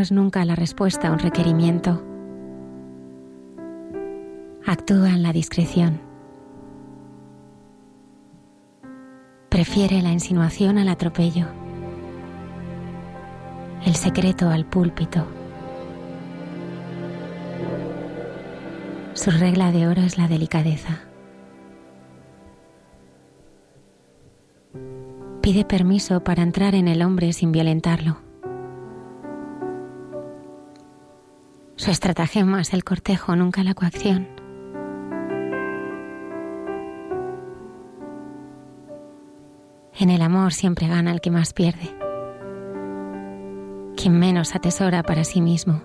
Es 0.00 0.12
nunca 0.12 0.44
la 0.44 0.56
respuesta 0.56 1.08
a 1.08 1.12
un 1.12 1.18
requerimiento. 1.18 2.02
Actúa 4.66 5.10
en 5.10 5.22
la 5.22 5.32
discreción. 5.32 6.00
Prefiere 9.48 10.00
la 10.02 10.12
insinuación 10.12 10.78
al 10.78 10.88
atropello. 10.88 11.46
El 13.84 13.94
secreto 13.94 14.48
al 14.48 14.64
púlpito. 14.64 15.26
Su 19.14 19.30
regla 19.30 19.72
de 19.72 19.88
oro 19.88 20.02
es 20.02 20.18
la 20.18 20.28
delicadeza. 20.28 21.00
Pide 25.42 25.64
permiso 25.64 26.22
para 26.22 26.42
entrar 26.42 26.74
en 26.74 26.86
el 26.86 27.02
hombre 27.02 27.32
sin 27.32 27.50
violentarlo. 27.50 28.29
Su 31.80 31.90
estratagema 31.90 32.60
es 32.60 32.74
el 32.74 32.84
cortejo, 32.84 33.34
nunca 33.36 33.64
la 33.64 33.72
coacción. 33.72 34.28
En 39.98 40.10
el 40.10 40.20
amor 40.20 40.52
siempre 40.52 40.88
gana 40.88 41.10
el 41.10 41.22
que 41.22 41.30
más 41.30 41.54
pierde, 41.54 41.88
quien 43.96 44.18
menos 44.18 44.54
atesora 44.54 45.02
para 45.02 45.24
sí 45.24 45.40
mismo, 45.40 45.80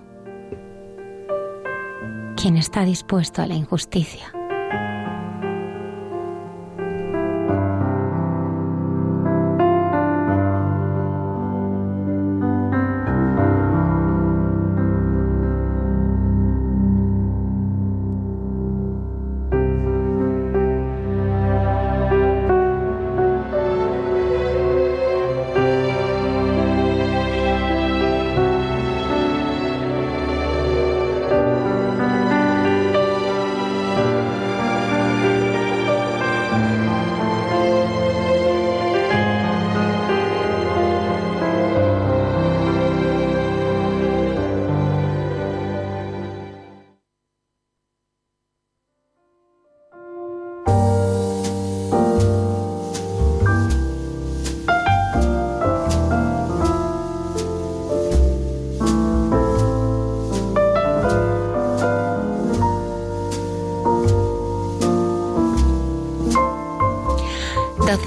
quien 2.36 2.58
está 2.58 2.84
dispuesto 2.84 3.42
a 3.42 3.48
la 3.48 3.56
injusticia. 3.56 4.35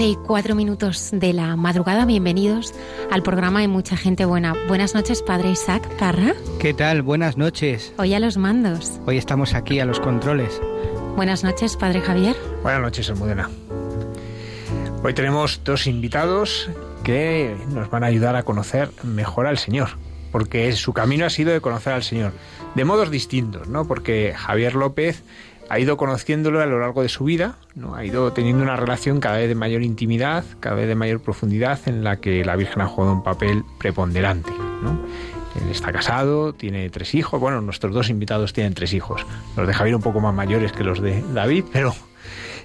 Y 0.08 0.16
cuatro 0.16 0.54
minutos 0.54 1.10
de 1.12 1.34
la 1.34 1.54
madrugada. 1.54 2.06
Bienvenidos 2.06 2.72
al 3.10 3.22
programa 3.22 3.60
de 3.60 3.68
Mucha 3.68 3.94
Gente 3.94 4.24
Buena. 4.24 4.54
Buenas 4.66 4.94
noches, 4.94 5.22
padre 5.22 5.50
Isaac 5.50 5.86
Parra. 5.98 6.32
¿Qué 6.58 6.72
tal? 6.72 7.02
Buenas 7.02 7.36
noches. 7.36 7.92
Hoy 7.98 8.14
a 8.14 8.18
los 8.18 8.38
mandos. 8.38 9.00
Hoy 9.04 9.18
estamos 9.18 9.52
aquí 9.52 9.80
a 9.80 9.84
los 9.84 10.00
controles. 10.00 10.62
Buenas 11.14 11.44
noches, 11.44 11.76
padre 11.76 12.00
Javier. 12.00 12.34
Buenas 12.62 12.80
noches, 12.80 13.10
Almudena. 13.10 13.50
Hoy 15.04 15.12
tenemos 15.12 15.60
dos 15.62 15.86
invitados 15.86 16.70
que 17.04 17.54
nos 17.68 17.90
van 17.90 18.02
a 18.02 18.06
ayudar 18.06 18.34
a 18.34 18.44
conocer 18.44 18.88
mejor 19.02 19.46
al 19.46 19.58
Señor, 19.58 19.90
porque 20.32 20.72
su 20.72 20.94
camino 20.94 21.26
ha 21.26 21.30
sido 21.30 21.52
de 21.52 21.60
conocer 21.60 21.92
al 21.92 22.02
Señor, 22.02 22.32
de 22.74 22.84
modos 22.86 23.10
distintos, 23.10 23.68
¿no? 23.68 23.86
Porque 23.86 24.32
Javier 24.34 24.74
López 24.74 25.22
ha 25.68 25.78
ido 25.78 25.96
conociéndolo 25.96 26.60
a 26.60 26.66
lo 26.66 26.80
largo 26.80 27.02
de 27.02 27.08
su 27.08 27.24
vida, 27.24 27.56
¿no? 27.74 27.94
ha 27.94 28.04
ido 28.04 28.32
teniendo 28.32 28.62
una 28.62 28.76
relación 28.76 29.20
cada 29.20 29.38
vez 29.38 29.48
de 29.48 29.54
mayor 29.54 29.82
intimidad, 29.82 30.44
cada 30.60 30.76
vez 30.76 30.88
de 30.88 30.94
mayor 30.94 31.20
profundidad 31.20 31.80
en 31.86 32.04
la 32.04 32.16
que 32.16 32.44
la 32.44 32.56
Virgen 32.56 32.82
ha 32.82 32.86
jugado 32.86 33.12
un 33.12 33.22
papel 33.22 33.64
preponderante. 33.78 34.50
¿no? 34.82 35.00
Él 35.62 35.70
está 35.70 35.92
casado, 35.92 36.52
tiene 36.52 36.88
tres 36.90 37.14
hijos, 37.14 37.40
bueno, 37.40 37.60
nuestros 37.60 37.92
dos 37.92 38.10
invitados 38.10 38.52
tienen 38.52 38.74
tres 38.74 38.92
hijos, 38.92 39.26
los 39.56 39.66
de 39.66 39.74
Javier 39.74 39.96
un 39.96 40.02
poco 40.02 40.20
más 40.20 40.34
mayores 40.34 40.72
que 40.72 40.84
los 40.84 41.00
de 41.00 41.22
David, 41.32 41.64
pero... 41.72 41.94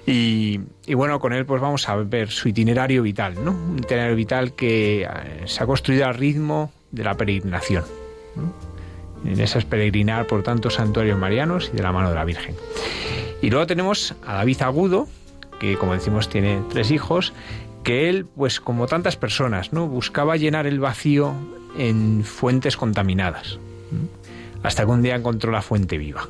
Y, 0.06 0.58
bueno, 0.94 1.18
con 1.18 1.32
él 1.32 1.46
pues 1.46 1.62
vamos 1.62 1.88
a 1.88 1.96
ver 1.96 2.28
su 2.28 2.48
itinerario 2.48 3.02
vital, 3.02 3.42
¿no? 3.42 3.52
Un 3.52 3.78
itinerario 3.78 4.14
vital 4.14 4.52
que 4.52 5.04
eh, 5.04 5.08
se 5.46 5.62
ha 5.62 5.66
construido 5.66 6.04
al 6.04 6.14
ritmo 6.14 6.70
de 6.90 7.04
la 7.04 7.14
peregrinación. 7.14 7.84
En 9.24 9.40
esas 9.40 9.64
peregrinar 9.64 10.26
por 10.26 10.42
tantos 10.42 10.74
santuarios 10.74 11.18
marianos 11.18 11.70
y 11.72 11.76
de 11.76 11.82
la 11.82 11.92
mano 11.92 12.10
de 12.10 12.14
la 12.14 12.24
Virgen. 12.24 12.54
Y 13.42 13.50
luego 13.50 13.66
tenemos 13.66 14.14
a 14.26 14.34
David 14.34 14.62
Agudo, 14.62 15.06
que 15.58 15.76
como 15.76 15.94
decimos 15.94 16.28
tiene 16.28 16.62
tres 16.70 16.90
hijos, 16.90 17.32
que 17.82 18.08
él, 18.08 18.26
pues 18.26 18.60
como 18.60 18.86
tantas 18.86 19.16
personas, 19.16 19.72
¿no? 19.72 19.86
buscaba 19.86 20.36
llenar 20.36 20.66
el 20.66 20.80
vacío 20.80 21.34
en 21.78 22.24
fuentes 22.24 22.76
contaminadas. 22.76 23.58
Hasta 24.62 24.84
que 24.84 24.90
un 24.90 25.02
día 25.02 25.16
encontró 25.16 25.52
la 25.52 25.60
fuente 25.60 25.98
viva, 25.98 26.28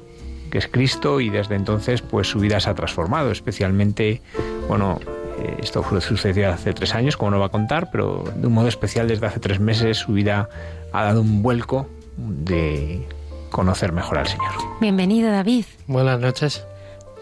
que 0.51 0.59
es 0.59 0.67
Cristo, 0.67 1.21
y 1.21 1.31
desde 1.31 1.55
entonces 1.55 2.03
pues 2.03 2.29
su 2.29 2.41
vida 2.41 2.59
se 2.59 2.71
ha 2.71 2.75
transformado, 2.75 3.31
especialmente, 3.31 4.21
bueno, 4.69 4.99
eh, 5.39 5.59
esto 5.63 5.85
sucedió 6.01 6.51
hace 6.51 6.73
tres 6.73 6.95
años, 6.95 7.17
como 7.17 7.31
no 7.31 7.39
va 7.39 7.47
a 7.47 7.51
contar, 7.51 7.91
pero 7.93 8.25
de 8.35 8.47
un 8.47 8.53
modo 8.53 8.69
especial 8.69 9.07
desde 9.07 9.27
hace 9.27 9.39
tres 9.39 9.61
meses 9.61 9.99
su 9.99 10.13
vida 10.13 10.49
ha 10.93 11.05
dado 11.05 11.21
un 11.21 11.43
vuelco 11.43 11.89
de 12.17 13.07
conocer 13.51 13.93
mejor 13.93 14.19
al 14.19 14.27
Señor. 14.27 14.53
Bienvenido, 14.81 15.31
David. 15.31 15.65
Buenas 15.87 16.21
noches. 16.21 16.67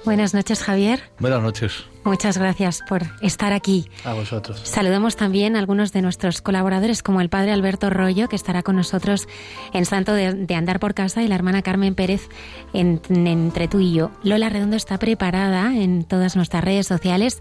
Buenas 0.05 0.35
noches, 0.35 0.65
Javier. 0.65 1.01
Buenas 1.21 1.43
noches. 1.43 1.85
Muchas 2.03 2.37
gracias 2.37 2.83
por 2.89 3.03
estar 3.21 3.53
aquí. 3.53 3.89
A 4.05 4.15
vosotros. 4.15 4.61
Saludemos 4.65 5.15
también 5.15 5.55
a 5.55 5.61
algunos 5.61 5.93
de 5.93 6.03
nuestros 6.03 6.43
colaboradores, 6.43 7.05
como 7.05 7.21
el 7.21 7.29
padre 7.29 7.53
Alberto 7.53 7.89
Rollo, 7.89 8.29
que 8.29 8.35
estará 8.35 8.65
con 8.65 8.75
nosotros 8.75 9.29
en 9.73 9.85
Santo 9.85 10.13
de, 10.13 10.55
Andar 10.57 10.81
por 10.81 10.95
Casa, 10.95 11.23
y 11.23 11.29
la 11.29 11.37
hermana 11.37 11.63
Carmen 11.63 11.95
Pérez 11.95 12.29
entre 12.73 13.69
tú 13.69 13.79
y 13.79 13.93
yo. 13.93 14.11
Lola 14.25 14.49
Redondo 14.49 14.75
está 14.75 14.99
preparada 14.99 15.77
en 15.77 16.03
todas 16.03 16.35
nuestras 16.35 16.65
redes 16.65 16.89
sociales 16.89 17.41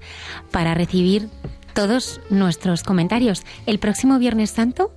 para 0.51 0.75
recibir 0.75 1.29
todos 1.73 2.21
nuestros 2.29 2.83
comentarios. 2.83 3.43
El 3.65 3.79
próximo 3.79 4.19
Viernes 4.19 4.51
Santo 4.51 4.93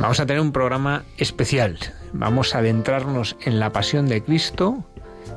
Vamos 0.00 0.18
a 0.18 0.24
tener 0.24 0.40
un 0.40 0.52
programa 0.52 1.04
especial, 1.18 1.78
vamos 2.14 2.54
a 2.54 2.60
adentrarnos 2.60 3.36
en 3.44 3.60
la 3.60 3.70
pasión 3.70 4.08
de 4.08 4.22
Cristo 4.22 4.82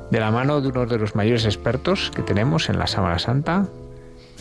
de 0.09 0.21
la 0.21 0.31
mano 0.31 0.61
de 0.61 0.69
uno 0.69 0.85
de 0.85 0.97
los 0.97 1.15
mayores 1.15 1.43
expertos 1.43 2.11
que 2.15 2.21
tenemos 2.21 2.69
en 2.69 2.79
la 2.79 2.87
Sábana 2.87 3.19
Santa, 3.19 3.67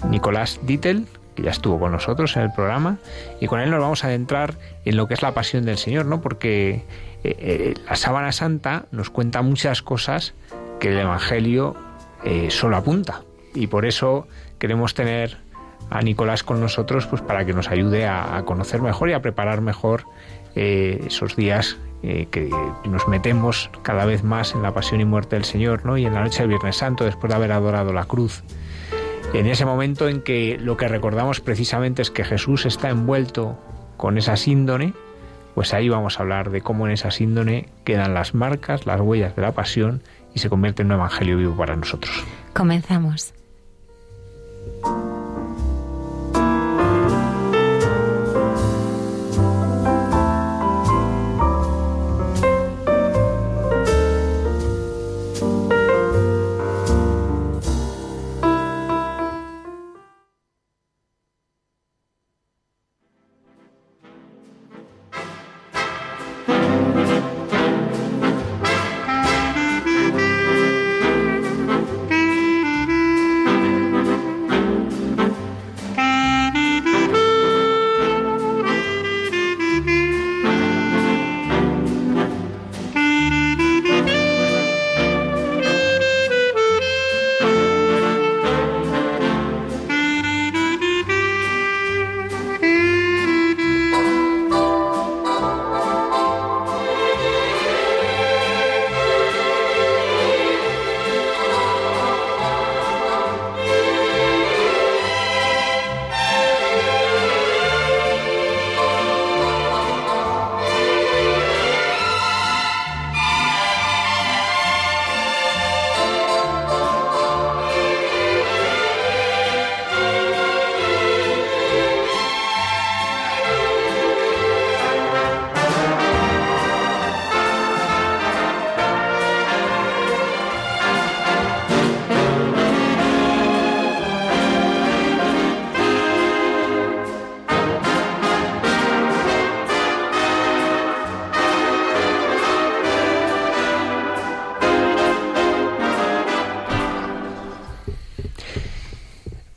Nicolás 0.08 0.60
Dittel, 0.62 1.08
que 1.34 1.42
ya 1.42 1.50
estuvo 1.50 1.80
con 1.80 1.90
nosotros 1.90 2.36
en 2.36 2.42
el 2.42 2.52
programa, 2.52 2.98
y 3.40 3.48
con 3.48 3.58
él 3.58 3.70
nos 3.72 3.80
vamos 3.80 4.04
a 4.04 4.06
adentrar 4.06 4.54
en 4.84 4.96
lo 4.96 5.08
que 5.08 5.14
es 5.14 5.22
la 5.22 5.34
pasión 5.34 5.64
del 5.64 5.76
Señor, 5.76 6.06
¿no? 6.06 6.20
Porque 6.20 6.70
eh, 6.70 6.84
eh, 7.24 7.74
la 7.84 7.96
Sábana 7.96 8.30
Santa 8.30 8.84
nos 8.92 9.10
cuenta 9.10 9.42
muchas 9.42 9.82
cosas 9.82 10.34
que 10.78 10.92
el 10.92 11.00
Evangelio 11.00 11.74
eh, 12.24 12.48
solo 12.52 12.76
apunta. 12.76 13.22
Y 13.54 13.66
por 13.66 13.86
eso 13.86 14.28
queremos 14.60 14.94
tener 14.94 15.38
a 15.92 16.00
Nicolás 16.00 16.42
con 16.42 16.58
nosotros 16.60 17.06
pues 17.06 17.20
para 17.20 17.44
que 17.44 17.52
nos 17.52 17.68
ayude 17.68 18.06
a, 18.06 18.42
conocer 18.46 18.80
mejor 18.80 19.10
y 19.10 19.12
a 19.12 19.20
preparar 19.20 19.60
mejor 19.60 20.06
eh, 20.54 21.04
esos 21.06 21.36
días 21.36 21.76
eh, 22.02 22.26
que 22.30 22.50
nos 22.84 23.06
metemos 23.08 23.70
cada 23.82 24.06
vez 24.06 24.24
más 24.24 24.54
en 24.54 24.62
la 24.62 24.72
pasión 24.72 25.00
y 25.00 25.04
muerte 25.04 25.36
del 25.36 25.44
Señor, 25.44 25.84
¿no? 25.84 25.98
Y 25.98 26.06
en 26.06 26.14
la 26.14 26.22
noche 26.22 26.40
del 26.40 26.48
Viernes 26.48 26.76
Santo, 26.76 27.04
después 27.04 27.28
de 27.30 27.36
haber 27.36 27.52
adorado 27.52 27.92
la 27.92 28.06
cruz. 28.06 28.42
En 29.34 29.46
ese 29.46 29.64
momento 29.64 30.08
en 30.08 30.22
que 30.22 30.58
lo 30.58 30.76
que 30.76 30.88
recordamos 30.88 31.40
precisamente 31.40 32.02
es 32.02 32.10
que 32.10 32.24
Jesús 32.24 32.66
está 32.66 32.88
envuelto 32.88 33.58
con 33.98 34.18
esa 34.18 34.36
síndone, 34.36 34.94
pues 35.54 35.74
ahí 35.74 35.88
vamos 35.90 36.18
a 36.18 36.22
hablar 36.22 36.50
de 36.50 36.62
cómo 36.62 36.86
en 36.86 36.92
esa 36.92 37.10
síndone 37.10 37.68
quedan 37.84 38.14
las 38.14 38.34
marcas, 38.34 38.86
las 38.86 39.00
huellas 39.00 39.36
de 39.36 39.42
la 39.42 39.52
pasión 39.52 40.02
y 40.34 40.38
se 40.38 40.48
convierte 40.48 40.82
en 40.82 40.88
un 40.88 40.94
evangelio 40.94 41.36
vivo 41.36 41.56
para 41.56 41.76
nosotros. 41.76 42.24
Comenzamos. 42.54 43.34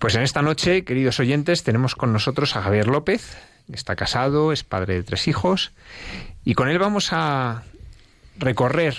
Pues 0.05 0.13
en 0.13 0.21
esta 0.21 0.43
noche, 0.43 0.83
queridos 0.83 1.19
oyentes, 1.19 1.63
tenemos 1.63 1.95
con 1.95 2.13
nosotros 2.13 2.55
a 2.55 2.61
Javier 2.61 2.85
López, 2.85 3.39
que 3.65 3.75
está 3.75 3.95
casado, 3.95 4.51
es 4.51 4.63
padre 4.63 4.93
de 4.93 5.01
tres 5.01 5.27
hijos, 5.27 5.71
y 6.43 6.53
con 6.53 6.69
él 6.69 6.77
vamos 6.77 7.11
a 7.11 7.63
recorrer 8.37 8.95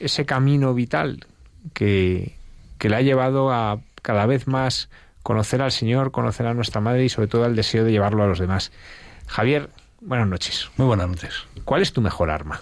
ese 0.00 0.26
camino 0.26 0.74
vital 0.74 1.24
que, 1.72 2.36
le 2.78 2.94
ha 2.94 3.00
llevado 3.00 3.50
a 3.50 3.78
cada 4.02 4.26
vez 4.26 4.46
más 4.46 4.90
conocer 5.22 5.62
al 5.62 5.72
Señor, 5.72 6.10
conocer 6.10 6.46
a 6.46 6.52
nuestra 6.52 6.82
Madre 6.82 7.06
y 7.06 7.08
sobre 7.08 7.28
todo 7.28 7.46
el 7.46 7.56
deseo 7.56 7.82
de 7.82 7.92
llevarlo 7.92 8.22
a 8.22 8.26
los 8.26 8.38
demás. 8.38 8.70
Javier, 9.28 9.70
buenas 10.02 10.28
noches. 10.28 10.68
Muy 10.76 10.88
buenas 10.88 11.08
noches. 11.08 11.46
¿Cuál 11.64 11.80
es 11.80 11.94
tu 11.94 12.02
mejor 12.02 12.28
arma? 12.28 12.60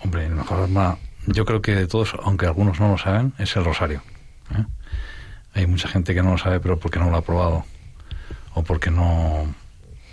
Hombre, 0.00 0.26
el 0.26 0.34
mejor 0.34 0.64
arma, 0.64 0.98
yo 1.28 1.46
creo 1.46 1.62
que 1.62 1.74
de 1.74 1.86
todos, 1.86 2.14
aunque 2.22 2.44
algunos 2.44 2.78
no 2.78 2.90
lo 2.90 2.98
saben, 2.98 3.32
es 3.38 3.56
el 3.56 3.64
rosario. 3.64 4.02
¿eh? 4.54 4.66
Hay 5.56 5.66
mucha 5.66 5.88
gente 5.88 6.14
que 6.14 6.22
no 6.22 6.32
lo 6.32 6.38
sabe, 6.38 6.60
pero 6.60 6.78
porque 6.78 6.98
no 6.98 7.08
lo 7.08 7.16
ha 7.16 7.22
probado. 7.22 7.64
O 8.52 8.62
porque 8.62 8.90
no. 8.90 9.54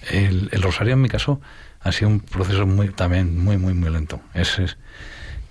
El, 0.09 0.49
rosario, 0.61 0.93
en 0.93 1.01
mi 1.01 1.09
caso, 1.09 1.41
ha 1.81 1.91
sido 1.91 2.09
un 2.09 2.21
proceso 2.21 2.65
muy, 2.65 2.89
también 2.89 3.37
muy, 3.43 3.57
muy, 3.57 3.73
muy 3.73 3.89
lento. 3.89 4.21
Es, 4.33 4.57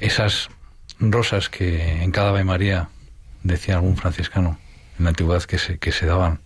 esas 0.00 0.48
rosas 0.98 1.50
que 1.50 2.02
en 2.02 2.10
cada 2.10 2.30
Ave 2.30 2.42
María 2.42 2.88
decía 3.42 3.74
algún 3.74 3.96
franciscano 3.98 4.58
en 4.98 5.04
la 5.04 5.10
antigüedad 5.10 5.42
que 5.42 5.58
se, 5.58 5.78
que 5.78 5.92
se 5.92 6.06
daban 6.06 6.40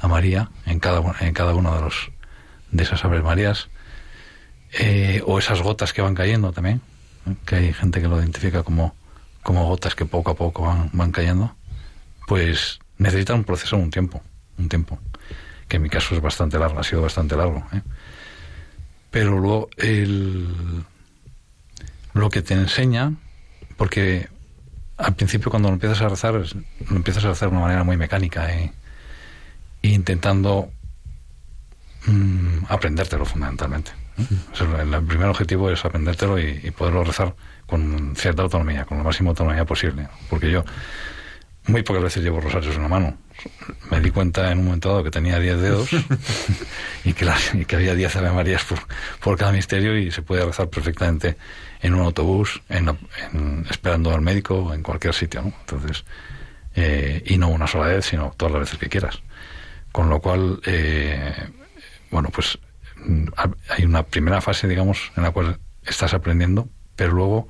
a 0.00 0.08
María 0.08 0.50
en 0.64 0.80
cada, 0.80 1.02
en 1.20 1.34
cada 1.34 1.54
uno 1.54 1.74
de 1.74 1.82
los 1.82 2.10
de 2.70 2.82
esas 2.82 3.04
Ave 3.04 3.22
Marías, 3.22 3.68
eh, 4.72 5.22
o 5.26 5.38
esas 5.38 5.60
gotas 5.60 5.92
que 5.92 6.02
van 6.02 6.14
cayendo 6.14 6.52
también, 6.52 6.80
que 7.44 7.56
hay 7.56 7.72
gente 7.72 8.00
que 8.00 8.08
lo 8.08 8.18
identifica 8.18 8.62
como, 8.62 8.94
como 9.42 9.66
gotas 9.66 9.94
que 9.94 10.06
poco 10.06 10.30
a 10.30 10.34
poco 10.34 10.62
van, 10.62 10.90
van 10.92 11.12
cayendo, 11.12 11.54
pues 12.26 12.80
necesita 12.98 13.34
un 13.34 13.44
proceso, 13.44 13.76
un 13.76 13.90
tiempo, 13.90 14.22
un 14.58 14.68
tiempo, 14.68 14.98
que 15.68 15.76
en 15.76 15.82
mi 15.82 15.88
caso 15.88 16.14
es 16.14 16.20
bastante 16.20 16.58
largo, 16.58 16.78
ha 16.78 16.84
sido 16.84 17.02
bastante 17.02 17.36
largo. 17.36 17.66
¿eh? 17.72 17.82
Pero 19.10 19.38
luego 19.38 19.68
el, 19.76 20.84
lo 22.14 22.30
que 22.30 22.42
te 22.42 22.54
enseña, 22.54 23.12
porque 23.76 24.28
al 24.96 25.14
principio 25.14 25.50
cuando 25.50 25.68
lo 25.68 25.74
empiezas 25.74 26.00
a 26.00 26.08
rezar, 26.08 26.34
lo 26.34 26.96
empiezas 26.96 27.24
a 27.24 27.30
hacer 27.30 27.50
de 27.50 27.56
una 27.56 27.64
manera 27.64 27.84
muy 27.84 27.96
mecánica 27.96 28.52
¿eh? 28.52 28.72
e 29.82 29.88
intentando 29.88 30.70
mm, 32.06 32.64
aprendértelo 32.68 33.24
fundamentalmente. 33.24 33.92
el, 34.16 35.04
primer 35.04 35.28
objetivo 35.28 35.70
es 35.70 35.84
aprendértelo 35.84 36.38
y, 36.38 36.60
y, 36.62 36.70
poderlo 36.70 37.04
rezar 37.04 37.34
con 37.66 38.14
cierta 38.16 38.42
autonomía, 38.42 38.86
con 38.86 38.96
la 38.96 39.04
máxima 39.04 39.30
autonomía 39.30 39.66
posible. 39.66 40.08
Porque 40.30 40.50
yo 40.50 40.64
muy 41.66 41.82
pocas 41.82 42.02
veces 42.02 42.22
llevo 42.22 42.40
rosarios 42.40 42.76
en 42.76 42.82
la 42.82 42.88
mano. 42.88 43.16
Me 43.90 44.00
di 44.00 44.10
cuenta 44.10 44.50
en 44.50 44.58
un 44.58 44.64
momento 44.66 44.88
dado 44.88 45.04
que 45.04 45.10
tenía 45.10 45.38
10 45.38 45.60
dedos 45.60 45.90
y, 47.04 47.12
que 47.12 47.26
que 47.66 47.76
había 47.76 47.94
10 47.94 48.16
Ave 48.16 48.30
Marías 48.32 48.64
por, 48.64 48.78
por, 49.20 49.36
cada 49.36 49.52
misterio 49.52 49.96
y 49.98 50.10
se 50.10 50.22
puede 50.22 50.44
rezar 50.44 50.68
perfectamente 50.68 51.36
en 51.82 51.94
un 51.94 52.00
autobús, 52.00 52.62
en, 52.68 52.96
esperando 53.68 54.14
al 54.14 54.22
médico, 54.22 54.72
en 54.72 54.82
cualquier 54.82 55.14
sitio. 55.14 55.42
¿no? 55.42 55.52
Entonces, 55.60 56.04
eh, 56.74 57.22
y 57.26 57.38
no 57.38 57.48
una 57.48 57.66
sola 57.66 57.86
vez, 57.88 58.06
sino 58.06 58.32
todas 58.36 58.52
las 58.52 58.60
veces 58.60 58.78
que 58.78 58.88
quieras. 58.88 59.22
Con 59.92 60.08
lo 60.08 60.20
cual, 60.20 60.60
eh, 60.66 61.32
bueno, 62.10 62.30
pues 62.30 62.58
mm, 62.96 63.28
hay 63.68 63.84
una 63.84 64.02
primera 64.04 64.40
fase, 64.40 64.68
digamos, 64.68 65.10
en 65.16 65.22
la 65.22 65.30
cual 65.30 65.58
estás 65.84 66.14
aprendiendo, 66.14 66.68
pero 66.96 67.12
luego 67.12 67.48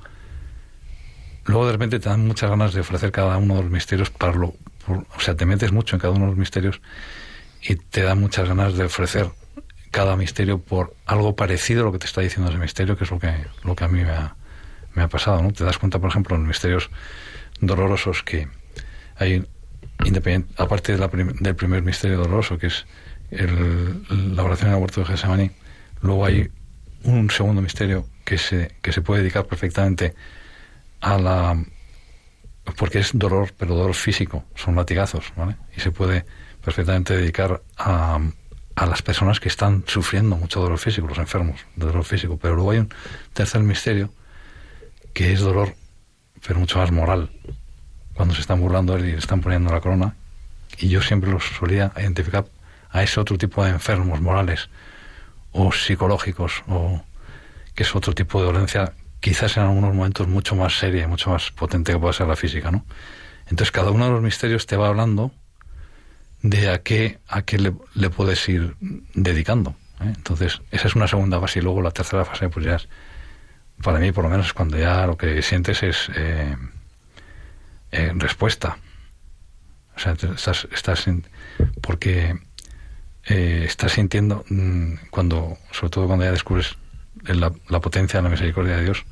luego 1.47 1.65
de 1.65 1.71
repente 1.71 1.99
te 1.99 2.09
dan 2.09 2.27
muchas 2.27 2.49
ganas 2.49 2.73
de 2.73 2.81
ofrecer 2.81 3.11
cada 3.11 3.37
uno 3.37 3.55
de 3.55 3.63
los 3.63 3.71
misterios 3.71 4.09
para 4.11 4.33
lo, 4.33 4.53
o 4.87 5.19
sea, 5.19 5.35
te 5.35 5.45
metes 5.45 5.71
mucho 5.71 5.95
en 5.95 5.99
cada 5.99 6.13
uno 6.13 6.25
de 6.25 6.31
los 6.31 6.37
misterios 6.37 6.81
y 7.61 7.75
te 7.75 8.03
dan 8.03 8.19
muchas 8.19 8.47
ganas 8.47 8.75
de 8.75 8.85
ofrecer 8.85 9.29
cada 9.91 10.15
misterio 10.15 10.59
por 10.59 10.93
algo 11.05 11.35
parecido 11.35 11.81
a 11.81 11.85
lo 11.85 11.91
que 11.91 11.99
te 11.99 12.05
está 12.05 12.21
diciendo 12.21 12.49
ese 12.51 12.59
misterio, 12.59 12.97
que 12.97 13.05
es 13.05 13.11
lo 13.11 13.19
que, 13.19 13.33
lo 13.63 13.75
que 13.75 13.83
a 13.83 13.87
mí 13.87 14.03
me 14.03 14.11
ha, 14.11 14.35
me 14.93 15.03
ha 15.03 15.07
pasado, 15.07 15.41
¿no? 15.41 15.51
Te 15.51 15.63
das 15.63 15.77
cuenta, 15.77 15.99
por 15.99 16.09
ejemplo, 16.09 16.35
en 16.35 16.41
los 16.41 16.47
misterios 16.49 16.89
dolorosos 17.61 18.23
que 18.23 18.47
hay, 19.15 19.45
independiente, 20.03 20.53
aparte 20.61 20.95
del 20.95 21.55
primer 21.55 21.81
misterio 21.81 22.17
doloroso, 22.17 22.57
que 22.57 22.67
es 22.67 22.85
el, 23.31 24.35
la 24.35 24.43
oración 24.43 24.69
en 24.69 24.75
el 24.75 24.81
huerto 24.81 25.01
de 25.01 25.07
Gesemaní, 25.07 25.51
luego 26.01 26.25
hay 26.25 26.49
un 27.03 27.29
segundo 27.29 27.61
misterio 27.61 28.05
que 28.25 28.37
se, 28.37 28.75
que 28.81 28.91
se 28.91 29.01
puede 29.01 29.21
dedicar 29.21 29.45
perfectamente 29.45 30.13
la... 31.01 31.63
porque 32.77 32.99
es 32.99 33.11
dolor, 33.13 33.53
pero 33.57 33.75
dolor 33.75 33.95
físico, 33.95 34.43
son 34.55 34.75
latigazos, 34.75 35.33
¿vale? 35.35 35.55
Y 35.75 35.81
se 35.81 35.91
puede 35.91 36.25
perfectamente 36.63 37.15
dedicar 37.15 37.61
a, 37.77 38.19
a 38.75 38.85
las 38.85 39.01
personas 39.01 39.39
que 39.39 39.49
están 39.49 39.83
sufriendo 39.87 40.35
mucho 40.35 40.59
dolor 40.59 40.77
físico, 40.77 41.07
los 41.07 41.17
enfermos 41.17 41.65
de 41.75 41.85
dolor 41.85 42.03
físico. 42.03 42.37
Pero 42.37 42.55
luego 42.55 42.71
hay 42.71 42.79
un 42.79 42.89
tercer 43.33 43.61
misterio 43.61 44.11
que 45.13 45.33
es 45.33 45.39
dolor, 45.39 45.75
pero 46.45 46.59
mucho 46.59 46.77
más 46.77 46.91
moral, 46.91 47.31
cuando 48.13 48.35
se 48.35 48.41
están 48.41 48.59
burlando 48.59 48.95
él 48.95 49.05
y 49.05 49.11
le 49.13 49.17
están 49.17 49.41
poniendo 49.41 49.71
la 49.71 49.81
corona. 49.81 50.15
Y 50.77 50.89
yo 50.89 51.01
siempre 51.01 51.31
los 51.31 51.43
solía 51.43 51.91
identificar 51.97 52.45
a 52.89 53.03
ese 53.03 53.19
otro 53.19 53.37
tipo 53.37 53.63
de 53.63 53.71
enfermos 53.71 54.21
morales 54.21 54.69
o 55.51 55.71
psicológicos 55.71 56.63
o 56.67 57.01
que 57.73 57.83
es 57.83 57.95
otro 57.95 58.13
tipo 58.13 58.39
de 58.39 58.45
dolencia 58.45 58.93
quizás 59.19 59.57
en 59.57 59.63
algunos 59.63 59.93
momentos 59.93 60.27
mucho 60.27 60.55
más 60.55 60.77
seria 60.77 61.03
y 61.03 61.07
mucho 61.07 61.29
más 61.31 61.51
potente 61.51 61.93
que 61.93 61.99
puede 61.99 62.13
ser 62.13 62.27
la 62.27 62.35
física, 62.35 62.71
¿no? 62.71 62.85
Entonces 63.49 63.71
cada 63.71 63.91
uno 63.91 64.05
de 64.05 64.11
los 64.11 64.21
misterios 64.21 64.65
te 64.65 64.75
va 64.75 64.87
hablando 64.87 65.31
de 66.41 66.69
a 66.69 66.79
qué, 66.79 67.19
a 67.27 67.41
qué 67.43 67.57
le, 67.57 68.09
puedes 68.09 68.47
ir 68.49 68.75
dedicando. 69.13 69.75
¿eh? 70.01 70.13
Entonces, 70.15 70.61
esa 70.71 70.87
es 70.87 70.95
una 70.95 71.07
segunda 71.07 71.39
fase 71.39 71.59
y 71.59 71.61
luego 71.61 71.81
la 71.81 71.91
tercera 71.91 72.25
fase, 72.25 72.49
pues 72.49 72.65
ya 72.65 72.75
es, 72.75 72.87
para 73.81 73.99
mí 73.99 74.11
por 74.11 74.23
lo 74.23 74.29
menos 74.29 74.53
cuando 74.53 74.77
ya 74.77 75.05
lo 75.07 75.17
que 75.17 75.41
sientes 75.41 75.83
es 75.83 76.09
eh, 76.15 76.55
eh, 77.91 78.11
respuesta. 78.15 78.77
O 79.95 79.99
sea, 79.99 80.13
estás, 80.13 80.67
estás 80.71 81.05
porque 81.81 82.37
estás 83.23 83.93
sintiendo 83.93 84.45
mm, 84.49 84.93
cuando, 85.09 85.57
sobre 85.71 85.89
todo 85.89 86.07
cuando 86.07 86.23
ya 86.23 86.31
descubres 86.31 86.77
la, 87.25 87.51
la 87.69 87.79
potencia 87.81 88.19
de 88.19 88.23
la 88.23 88.29
misericordia 88.29 88.77
de 88.77 88.83
Dios, 88.83 89.05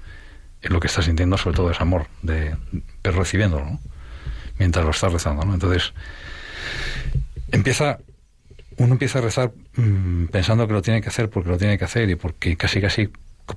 lo 0.61 0.79
que 0.79 0.87
estás 0.87 1.05
sintiendo 1.05 1.37
sobre 1.37 1.55
todo 1.55 1.71
es 1.71 1.81
amor, 1.81 2.07
de, 2.21 2.55
pero 3.01 3.19
recibiéndolo, 3.19 3.65
¿no? 3.65 3.79
mientras 4.57 4.85
lo 4.85 4.91
estás 4.91 5.11
rezando. 5.11 5.45
¿no? 5.45 5.53
Entonces, 5.53 5.93
empieza 7.51 7.99
uno 8.77 8.93
empieza 8.93 9.19
a 9.19 9.21
rezar 9.21 9.51
mm, 9.75 10.25
pensando 10.25 10.67
que 10.67 10.73
lo 10.73 10.81
tiene 10.81 11.01
que 11.01 11.09
hacer 11.09 11.29
porque 11.29 11.49
lo 11.49 11.57
tiene 11.57 11.77
que 11.77 11.85
hacer 11.85 12.09
y 12.09 12.15
porque 12.15 12.57
casi 12.57 12.81
casi 12.81 13.09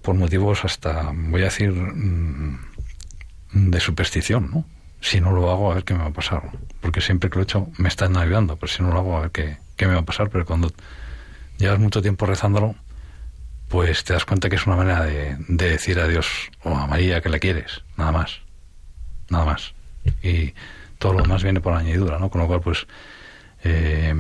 por 0.02 0.14
motivos 0.14 0.64
hasta 0.64 1.12
voy 1.12 1.40
a 1.43 1.45
decir 1.45 1.73
mm, 1.73 2.59
de 3.52 3.81
superstición 3.81 4.50
no 4.52 4.64
si 5.00 5.21
no 5.21 5.33
lo 5.33 5.50
hago 5.50 5.71
a 5.71 5.75
ver 5.75 5.85
qué 5.85 5.95
me 5.95 6.00
va 6.00 6.09
a 6.09 6.12
pasar 6.12 6.43
porque 6.81 7.00
siempre 7.00 7.31
que 7.31 7.37
lo 7.37 7.43
he 7.43 7.45
hecho 7.45 7.69
me 7.78 7.88
están 7.88 8.17
ayudando 8.17 8.57
pero 8.57 8.73
si 8.73 8.83
no 8.83 8.93
lo 8.93 8.99
hago 8.99 9.17
a 9.17 9.21
ver 9.23 9.31
qué, 9.31 9.57
qué 9.76 9.87
me 9.87 9.95
va 9.95 10.00
a 10.00 10.05
pasar 10.05 10.31
pero 10.31 10.45
cuando 10.45 10.71
llevas 11.59 11.78
mucho 11.78 12.02
tiempo 12.02 12.26
rezándolo 12.26 12.75
pues 13.69 14.05
te 14.05 14.13
das 14.13 14.25
cuenta 14.25 14.49
que 14.49 14.57
es 14.57 14.67
una 14.67 14.77
manera 14.77 15.05
de, 15.05 15.37
de 15.49 15.71
decir 15.71 16.01
a 16.01 16.09
Dios 16.09 16.27
o 16.63 16.75
a 16.75 16.87
María 16.87 17.21
que 17.21 17.29
le 17.29 17.41
quieres 17.41 17.83
nada 17.97 18.13
más 18.13 18.41
nada 19.31 19.45
más 19.45 19.75
y 20.23 20.55
todo 20.99 21.13
lo 21.13 21.23
demás 21.23 21.43
viene 21.43 21.61
por 21.61 21.75
añadidura 21.75 22.19
no 22.19 22.31
con 22.31 22.41
lo 22.41 22.47
cual 22.47 22.61
pues 22.61 22.87
eh, 23.65 24.15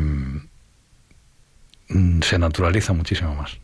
se 2.22 2.38
naturaliza 2.38 2.92
muchísimo 2.92 3.34
más. 3.34 3.58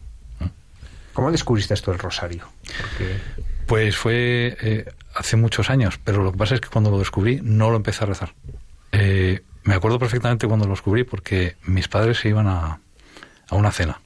¿Cómo 1.13 1.31
descubriste 1.31 1.75
esto 1.75 1.91
del 1.91 2.01
rosario? 2.01 2.49
Pues 3.67 3.97
fue 3.97 4.57
eh, 4.61 4.85
hace 5.15 5.37
muchos 5.37 5.71
años, 5.71 6.01
pero 6.03 6.23
lo 6.25 6.33
que 6.33 6.39
pasa 6.39 6.55
es 6.55 6.61
que 6.61 6.69
cuando 6.69 6.91
lo 6.91 6.99
descubrí 6.99 7.41
no 7.43 7.71
lo 7.71 7.77
empecé 7.77 8.05
a 8.05 8.07
rezar. 8.09 8.35
Eh, 8.93 9.43
me 9.63 9.75
acuerdo 9.75 9.99
perfectamente 9.99 10.47
cuando 10.47 10.67
lo 10.67 10.73
descubrí 10.73 11.05
porque 11.05 11.57
mis 11.65 11.89
padres 11.89 12.19
se 12.19 12.29
iban 12.29 12.49
a, 12.49 12.81
a 13.49 13.55
una 13.55 13.71
cena. 13.71 14.01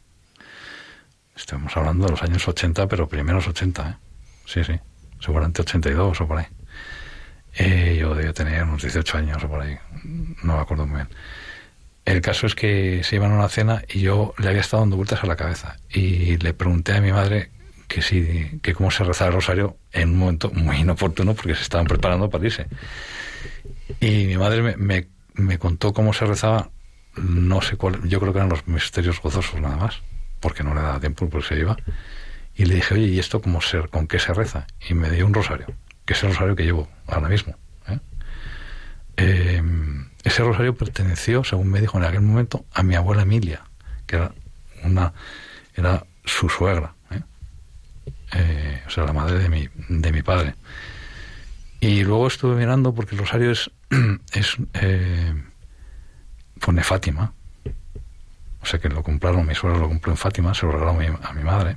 Estamos 1.38 1.74
hablando 1.76 2.06
de 2.06 2.10
los 2.10 2.22
años 2.22 2.46
80, 2.46 2.88
pero 2.88 3.08
primeros 3.08 3.46
80, 3.46 3.88
¿eh? 3.88 3.94
Sí, 4.44 4.64
sí. 4.64 4.78
Seguramente 5.20 5.62
82 5.62 6.20
o 6.20 6.26
por 6.26 6.38
ahí. 6.38 7.96
yo 7.96 8.14
debía 8.14 8.32
tener 8.32 8.64
unos 8.64 8.82
18 8.82 9.18
años 9.18 9.44
o 9.44 9.48
por 9.48 9.60
ahí. 9.60 9.78
No 10.42 10.56
me 10.56 10.60
acuerdo 10.60 10.86
muy 10.86 10.96
bien. 10.96 11.08
El 12.04 12.20
caso 12.22 12.46
es 12.46 12.54
que 12.54 13.02
se 13.04 13.16
iban 13.16 13.32
a 13.32 13.36
una 13.36 13.48
cena 13.48 13.82
y 13.88 14.00
yo 14.00 14.34
le 14.38 14.48
había 14.48 14.62
estado 14.62 14.82
dando 14.82 14.96
vueltas 14.96 15.22
a 15.22 15.26
la 15.26 15.36
cabeza 15.36 15.76
y 15.90 16.38
le 16.38 16.54
pregunté 16.54 16.94
a 16.94 17.00
mi 17.00 17.12
madre 17.12 17.50
que 17.86 18.02
sí, 18.02 18.58
que 18.62 18.74
cómo 18.74 18.90
se 18.90 19.04
rezaba 19.04 19.28
el 19.28 19.34
rosario 19.34 19.76
en 19.92 20.10
un 20.10 20.16
momento 20.16 20.50
muy 20.50 20.78
inoportuno 20.78 21.34
porque 21.34 21.54
se 21.54 21.62
estaban 21.62 21.86
preparando 21.86 22.28
para 22.28 22.44
irse. 22.44 22.66
Y 24.00 24.26
mi 24.26 24.36
madre 24.36 24.76
me, 24.76 25.08
me, 25.34 25.58
contó 25.58 25.92
cómo 25.92 26.12
se 26.12 26.26
rezaba, 26.26 26.70
no 27.16 27.62
sé 27.62 27.76
cuál, 27.76 28.06
yo 28.08 28.20
creo 28.20 28.32
que 28.32 28.38
eran 28.38 28.50
los 28.50 28.66
misterios 28.66 29.20
gozosos 29.20 29.60
nada 29.60 29.76
más, 29.76 30.02
porque 30.40 30.62
no 30.62 30.74
le 30.74 30.80
daba 30.80 31.00
tiempo 31.00 31.28
porque 31.28 31.48
se 31.48 31.58
iba. 31.58 31.76
Y 32.54 32.64
le 32.64 32.74
dije, 32.74 32.94
oye, 32.94 33.06
¿y 33.06 33.18
esto 33.18 33.40
cómo 33.40 33.60
ser, 33.60 33.88
con 33.88 34.06
qué 34.06 34.18
se 34.18 34.34
reza? 34.34 34.66
Y 34.88 34.94
me 34.94 35.10
dio 35.10 35.26
un 35.26 35.34
rosario, 35.34 35.66
que 36.04 36.14
es 36.14 36.22
el 36.24 36.30
rosario 36.30 36.56
que 36.56 36.64
llevo 36.64 36.88
ahora 37.06 37.28
mismo. 37.28 37.54
¿eh? 37.88 37.98
eh 39.16 39.62
ese 40.24 40.42
rosario 40.42 40.74
perteneció, 40.74 41.44
según 41.44 41.68
me 41.68 41.80
dijo 41.80 41.96
en 41.96 42.04
aquel 42.04 42.20
momento, 42.20 42.66
a 42.74 42.82
mi 42.82 42.96
abuela 42.96 43.22
Emilia, 43.22 43.62
que 44.06 44.16
era 44.16 44.32
una 44.82 45.12
era 45.74 46.04
su 46.24 46.48
suegra, 46.48 46.94
¿eh? 47.10 47.22
Eh, 48.32 48.82
o 48.86 48.90
sea, 48.90 49.04
la 49.04 49.12
madre 49.12 49.38
de 49.38 49.48
mi, 49.48 49.68
de 49.88 50.12
mi 50.12 50.22
padre. 50.22 50.54
Y 51.80 52.02
luego 52.02 52.26
estuve 52.26 52.56
mirando 52.56 52.94
porque 52.94 53.14
el 53.14 53.20
rosario 53.20 53.52
es, 53.52 53.70
es 54.32 54.56
pone 56.60 56.82
Fátima, 56.82 57.32
o 58.62 58.66
sea 58.66 58.80
que 58.80 58.88
lo 58.88 59.02
compraron, 59.02 59.46
mi 59.46 59.54
suegra 59.54 59.78
lo 59.78 59.88
compró 59.88 60.12
en 60.12 60.16
Fátima, 60.16 60.54
se 60.54 60.66
lo 60.66 60.72
regaló 60.72 60.90
a 60.90 61.32
mi, 61.32 61.42
madre. 61.42 61.76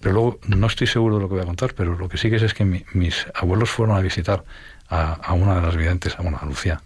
Pero 0.00 0.14
luego 0.14 0.40
no 0.46 0.66
estoy 0.66 0.86
seguro 0.86 1.16
de 1.16 1.22
lo 1.22 1.28
que 1.28 1.34
voy 1.34 1.42
a 1.42 1.46
contar, 1.46 1.74
pero 1.74 1.96
lo 1.96 2.08
que 2.08 2.16
sí 2.18 2.30
que 2.30 2.36
es 2.36 2.42
es 2.42 2.54
que 2.54 2.64
mis 2.64 3.26
abuelos 3.34 3.70
fueron 3.70 3.96
a 3.96 4.00
visitar 4.00 4.44
a, 4.88 5.32
una 5.34 5.56
de 5.56 5.62
las 5.62 5.76
videntes, 5.76 6.18
a, 6.18 6.22
una 6.22 6.38
a 6.38 6.46
Lucía, 6.46 6.80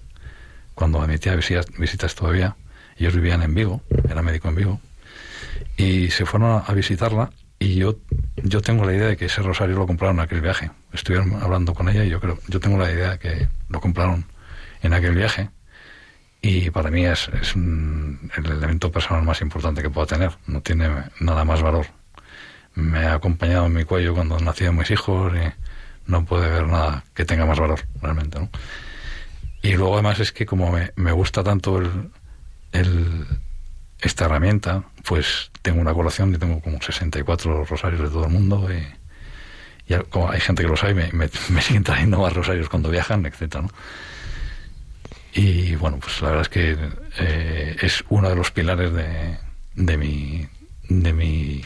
cuando 0.75 0.99
me 0.99 1.07
metía 1.07 1.35
visitas, 1.37 1.67
visitas 1.79 2.15
todavía. 2.15 2.57
Ellos 2.97 3.15
vivían 3.15 3.43
en 3.43 3.55
Vigo, 3.55 3.83
era 4.09 4.23
médico 4.23 4.49
en 4.49 4.55
Vigo, 4.55 4.81
y 5.77 6.11
se 6.11 6.27
fueron 6.27 6.63
a, 6.67 6.73
visitarla 6.73 7.31
y 7.59 7.77
yo, 7.77 7.99
yo 8.37 8.61
tengo 8.61 8.85
la 8.85 8.93
idea 8.93 9.07
de 9.07 9.17
que 9.17 9.27
ese 9.27 9.43
rosario 9.43 9.77
lo 9.77 9.87
compraron 9.87 10.17
en 10.17 10.23
aquel 10.23 10.41
viaje. 10.41 10.71
Estuvieron 10.93 11.35
hablando 11.43 11.75
con 11.75 11.89
ella 11.89 12.05
y 12.05 12.11
yo 12.11 12.21
creo, 12.21 12.39
yo 12.49 12.61
tengo 12.61 12.77
la 12.77 12.91
idea 12.91 13.13
de 13.13 13.19
que 13.19 13.49
lo 13.69 13.81
compraron 13.81 14.25
en 14.83 14.93
aquel 14.95 15.15
viaje 15.15 15.49
y 16.43 16.71
para 16.71 16.91
mí 16.91 17.07
es, 17.07 17.29
es 17.41 17.55
el 17.55 18.19
elemento 18.47 18.91
personal 18.91 19.23
más 19.23 19.41
importante 19.41 19.81
que 19.81 19.91
pueda 19.91 20.09
tener. 20.09 20.33
No 20.49 20.61
tiene 20.61 20.91
nada 21.21 21.45
más 21.45 21.63
valor. 21.63 21.87
Me 22.75 22.99
ha 23.07 23.15
acompañado 23.15 23.67
en 23.67 23.75
mi 23.75 23.85
cuello 23.85 24.13
cuando 24.13 24.39
nacieron 24.41 24.77
mis 24.77 24.91
hijos 24.91 25.33
y 25.35 26.11
no 26.11 26.25
puede 26.25 26.47
haber 26.47 26.67
nada 26.67 27.05
que 27.15 27.25
tenga 27.25 27.47
más 27.47 27.61
valor, 27.61 27.81
realmente, 28.01 28.41
¿no? 28.41 28.49
Y 29.63 29.75
luego 29.75 29.95
además 29.95 30.19
es 30.19 30.33
que 30.33 30.45
como 30.45 30.77
me, 30.97 31.13
gusta 31.13 31.45
tanto 31.45 31.81
el, 32.73 33.27
esta 34.01 34.25
herramienta, 34.25 34.83
pues 35.05 35.53
tengo 35.63 35.81
una 35.81 35.95
colección 35.95 36.35
y 36.35 36.39
tengo 36.39 36.61
como 36.61 36.83
64 36.83 37.65
rosarios 37.67 38.03
de 38.03 38.09
todo 38.09 38.25
el 38.25 38.33
mundo 38.33 38.69
y, 38.73 39.95
como 40.11 40.31
hay 40.31 40.41
gente 40.41 40.65
que 40.65 40.69
lo 40.69 40.77
sabe, 40.77 40.95
me, 40.95 41.11
me, 41.13 41.29
siguen 41.63 41.85
trayendo 41.85 42.19
más 42.19 42.33
rosarios 42.33 42.69
cuando 42.69 42.91
viajan, 42.91 43.25
etcétera, 43.27 43.63
¿no? 43.63 43.71
Y 45.35 45.75
bueno, 45.77 45.99
pues 45.99 46.21
la 46.21 46.29
verdad 46.29 46.43
es 46.43 46.49
que 46.49 46.77
eh, 47.19 47.77
es 47.81 48.05
uno 48.09 48.29
de 48.29 48.37
los 48.37 48.51
pilares 48.51 48.93
de, 48.93 49.39
de 49.75 49.97
mi 49.97 50.47
de 50.89 51.13
mi 51.13 51.63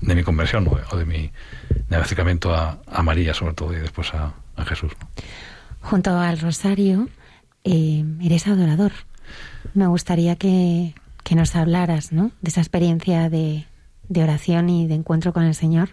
de 0.00 0.14
mi 0.14 0.22
conversión 0.22 0.68
o 0.90 0.96
de 0.96 1.04
mi 1.04 1.30
de 1.88 1.96
acercamiento 1.96 2.54
a, 2.54 2.78
María 3.02 3.32
sobre 3.32 3.54
todo 3.54 3.72
y 3.72 3.76
después 3.76 4.12
a, 4.14 4.34
a 4.56 4.64
Jesús. 4.64 4.92
Junto 5.80 6.18
al 6.18 6.40
rosario 6.40 7.08
eh, 7.62 8.04
eres 8.20 8.46
adorador. 8.46 8.92
Me 9.72 9.86
gustaría 9.86 10.36
que, 10.36 10.94
que, 11.22 11.34
nos 11.34 11.54
hablaras 11.56 12.12
¿no? 12.12 12.32
de 12.42 12.50
esa 12.50 12.60
experiencia 12.60 13.30
de, 13.30 13.66
de 14.08 14.22
oración 14.22 14.68
y 14.68 14.86
de 14.86 14.94
encuentro 14.94 15.32
con 15.32 15.44
el 15.44 15.54
Señor 15.54 15.90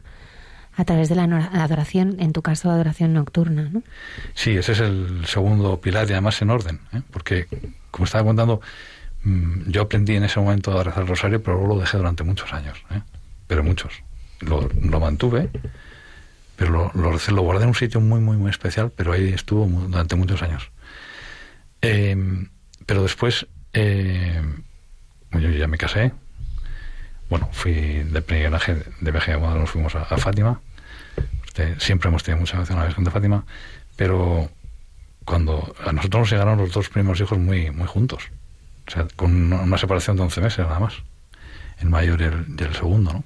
a 0.75 0.85
través 0.85 1.09
de 1.09 1.15
la 1.15 1.23
adoración, 1.23 2.17
en 2.19 2.33
tu 2.33 2.41
caso 2.41 2.69
adoración 2.69 3.13
nocturna. 3.13 3.69
¿no? 3.71 3.83
Sí, 4.33 4.51
ese 4.51 4.71
es 4.71 4.79
el 4.79 5.25
segundo 5.25 5.79
pilar 5.81 6.09
y 6.09 6.13
además 6.13 6.41
en 6.41 6.49
orden, 6.49 6.79
¿eh? 6.93 7.01
porque 7.11 7.47
como 7.91 8.05
estaba 8.05 8.23
contando, 8.23 8.61
mm, 9.23 9.69
yo 9.69 9.81
aprendí 9.81 10.15
en 10.15 10.23
ese 10.23 10.39
momento 10.39 10.77
a 10.77 10.83
rezar 10.83 11.03
el 11.03 11.07
rosario, 11.07 11.43
pero 11.43 11.57
luego 11.57 11.75
lo 11.75 11.81
dejé 11.81 11.97
durante 11.97 12.23
muchos 12.23 12.53
años. 12.53 12.83
¿eh? 12.91 13.01
pero 13.51 13.65
muchos. 13.65 14.01
Lo, 14.39 14.69
mantuve, 15.01 15.49
pero 16.55 16.89
lo, 16.95 17.41
guardé 17.41 17.63
en 17.63 17.67
un 17.67 17.75
sitio 17.75 17.99
muy, 17.99 18.21
muy, 18.21 18.37
muy 18.37 18.49
especial, 18.49 18.89
pero 18.95 19.11
ahí 19.11 19.33
estuvo 19.33 19.65
durante 19.65 20.15
muchos 20.15 20.41
años. 20.41 20.71
Em, 21.81 22.47
pero 22.85 23.03
después, 23.03 23.45
eh, 23.73 24.41
yo 25.33 25.49
ya 25.49 25.67
me 25.67 25.77
casé. 25.77 26.13
Bueno, 27.31 27.47
fui 27.53 27.71
de 27.71 28.19
viaje, 28.19 28.83
de 28.99 29.11
viaje 29.11 29.37
cuando 29.37 29.59
nos 29.59 29.69
fuimos 29.69 29.95
a, 29.95 30.03
Fátima. 30.17 30.59
Este, 31.47 31.79
siempre 31.79 32.09
hemos 32.09 32.23
tenido 32.23 32.41
mucha 32.41 32.55
relación 32.55 32.77
a 32.77 32.81
la 32.81 32.87
Virgen 32.87 33.05
de 33.05 33.11
Fátima, 33.11 33.45
pero 33.95 34.49
cuando 35.23 35.73
a 35.81 35.93
nosotros 35.93 36.23
nos 36.23 36.29
llegaron 36.29 36.57
los 36.57 36.73
dos 36.73 36.89
primeros 36.89 37.21
hijos 37.21 37.37
muy, 37.39 37.71
muy 37.71 37.87
juntos. 37.87 38.31
O 38.85 38.91
sea, 38.91 39.07
con 39.15 39.53
una 39.53 39.77
separación 39.77 40.17
de 40.17 40.23
11 40.23 40.41
meses 40.41 40.67
nada 40.67 40.81
más. 40.81 40.95
el 41.79 41.89
mayor 41.89 42.19
y 42.19 42.25
el, 42.25 42.47
y 42.49 42.75
segundo, 42.75 43.13
¿no? 43.13 43.23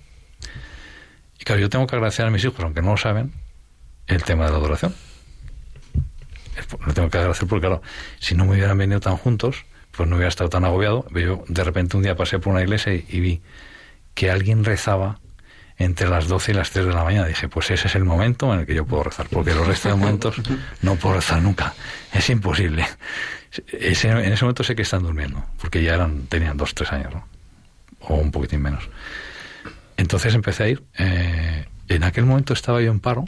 Y 1.40 1.44
claro, 1.44 1.62
yo 1.62 1.72
tengo 1.72 1.88
que 1.88 1.96
agradecer 1.96 2.28
a 2.28 2.30
mis 2.30 2.46
hijos, 2.46 2.60
aunque 2.60 2.84
no 2.84 2.92
lo 2.92 2.98
saben, 2.98 3.34
el 4.06 4.24
tema 4.24 4.46
de 4.46 4.52
la 4.52 4.58
adoración. 4.58 4.94
Lo 6.86 6.94
tengo 6.94 7.10
que 7.10 7.18
agradecer 7.18 7.48
porque, 7.48 7.66
claro, 7.66 7.82
si 8.20 8.36
no 8.36 8.46
me 8.46 8.52
hubieran 8.52 8.78
venido 8.78 9.00
tan 9.00 9.18
juntos, 9.18 9.66
pues 9.90 10.08
no 10.08 10.16
hubiera 10.16 10.30
estado 10.30 10.52
tan 10.52 10.64
agobiado. 10.64 11.08
Yo 11.10 11.44
de 11.48 11.64
repente 11.64 11.98
un 11.98 12.04
día 12.04 12.16
pasé 12.16 12.38
por 12.38 12.54
una 12.54 12.62
iglesia 12.62 12.94
y, 12.94 13.04
y 13.10 13.20
vi 13.20 13.42
que 14.16 14.32
alguien 14.32 14.64
rezaba 14.64 15.20
entre 15.78 16.08
las 16.08 16.28
12 16.28 16.52
y 16.52 16.56
las 16.56 16.72
3 16.72 16.86
de 16.88 16.94
la 16.94 17.04
mañana. 17.04 17.28
Dije, 17.28 17.48
pues 17.50 17.70
ese 17.70 17.88
es 17.88 17.96
el 17.96 18.06
momento 18.06 18.52
en 18.54 18.62
el 18.62 18.66
que 18.66 18.74
yo 18.74 18.86
puedo 18.86 19.04
rezar, 19.04 19.28
porque 19.30 19.54
los 19.54 19.68
restos 19.68 19.92
de 19.92 19.98
momentos 19.98 20.42
no 20.82 20.96
puedo 20.96 21.16
rezar 21.16 21.42
nunca. 21.42 21.74
Es 22.14 22.30
imposible. 22.30 22.86
Ese- 23.72 24.10
en 24.10 24.32
ese 24.34 24.44
momento 24.46 24.64
sé 24.64 24.76
que 24.76 24.82
están 24.84 25.04
durmiendo, 25.04 25.44
porque 25.62 25.84
ya 25.84 25.94
eran 25.96 26.28
tenían 26.28 26.58
dos, 26.58 26.74
tres 26.74 26.92
años, 26.94 27.14
¿no? 27.14 27.28
o 28.08 28.16
un 28.16 28.32
poquitín 28.32 28.62
menos. 28.62 28.90
Entonces 29.98 30.34
empecé 30.36 30.64
a 30.64 30.68
ir. 30.70 30.84
eh, 30.98 31.66
en 31.88 32.04
aquel 32.04 32.26
momento 32.26 32.54
estaba 32.54 32.82
yo 32.82 32.92
en 32.92 33.00
paro 33.00 33.26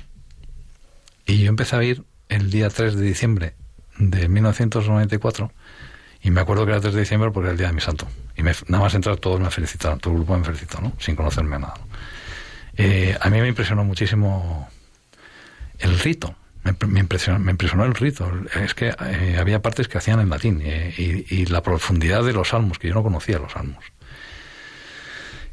y 1.26 1.40
yo 1.44 1.50
empecé 1.50 1.76
a 1.76 1.84
ir 1.84 2.04
el 2.30 2.50
día 2.50 2.70
3 2.70 2.96
de 2.96 3.04
diciembre 3.04 3.54
de 4.00 4.28
1994 4.30 5.52
y 6.22 6.32
me 6.32 6.42
acuerdo 6.42 6.66
que 6.66 6.72
era 6.72 6.82
3 6.82 6.94
de 6.94 7.00
diciembre 7.02 7.32
porque 7.32 7.46
era 7.48 7.52
el 7.52 7.58
día 7.58 7.68
de 7.68 7.74
mi 7.74 7.82
santo. 7.82 8.08
Y 8.36 8.44
me- 8.44 8.54
nada 8.68 8.84
más 8.84 8.94
entrar 8.94 9.18
todos 9.18 9.40
me 9.40 9.50
felicitaron, 9.52 10.00
todo 10.00 10.14
el 10.14 10.20
grupo 10.20 10.38
me 10.38 10.44
felicitó, 10.46 10.82
¿no? 10.82 10.94
sin 11.00 11.16
conocerme 11.16 11.60
nada. 11.60 11.74
¿no? 11.80 11.88
Eh, 12.78 13.18
a 13.20 13.30
mí 13.30 13.42
me 13.42 13.48
impresionó 13.48 13.84
muchísimo 13.84 14.70
el 15.80 16.00
rito. 16.00 16.36
Me, 16.64 16.76
me 16.88 17.00
impresionó, 17.00 17.40
me 17.40 17.52
impresionó 17.52 17.86
el 17.86 17.96
rito. 17.96 18.32
Es 18.62 18.74
que 18.74 18.94
eh, 19.06 19.38
había 19.40 19.62
partes 19.62 19.88
que 19.88 19.98
hacían 19.98 20.20
en 20.20 20.30
latín 20.30 20.62
eh, 20.64 20.94
y, 20.98 21.46
la 21.46 21.62
profundidad 21.64 22.24
de 22.24 22.34
los 22.34 22.50
salmos, 22.50 22.78
que 22.78 22.90
yo 22.90 22.94
no 22.94 23.04
conocía 23.04 23.40
los 23.40 23.54
salmos. 23.54 23.84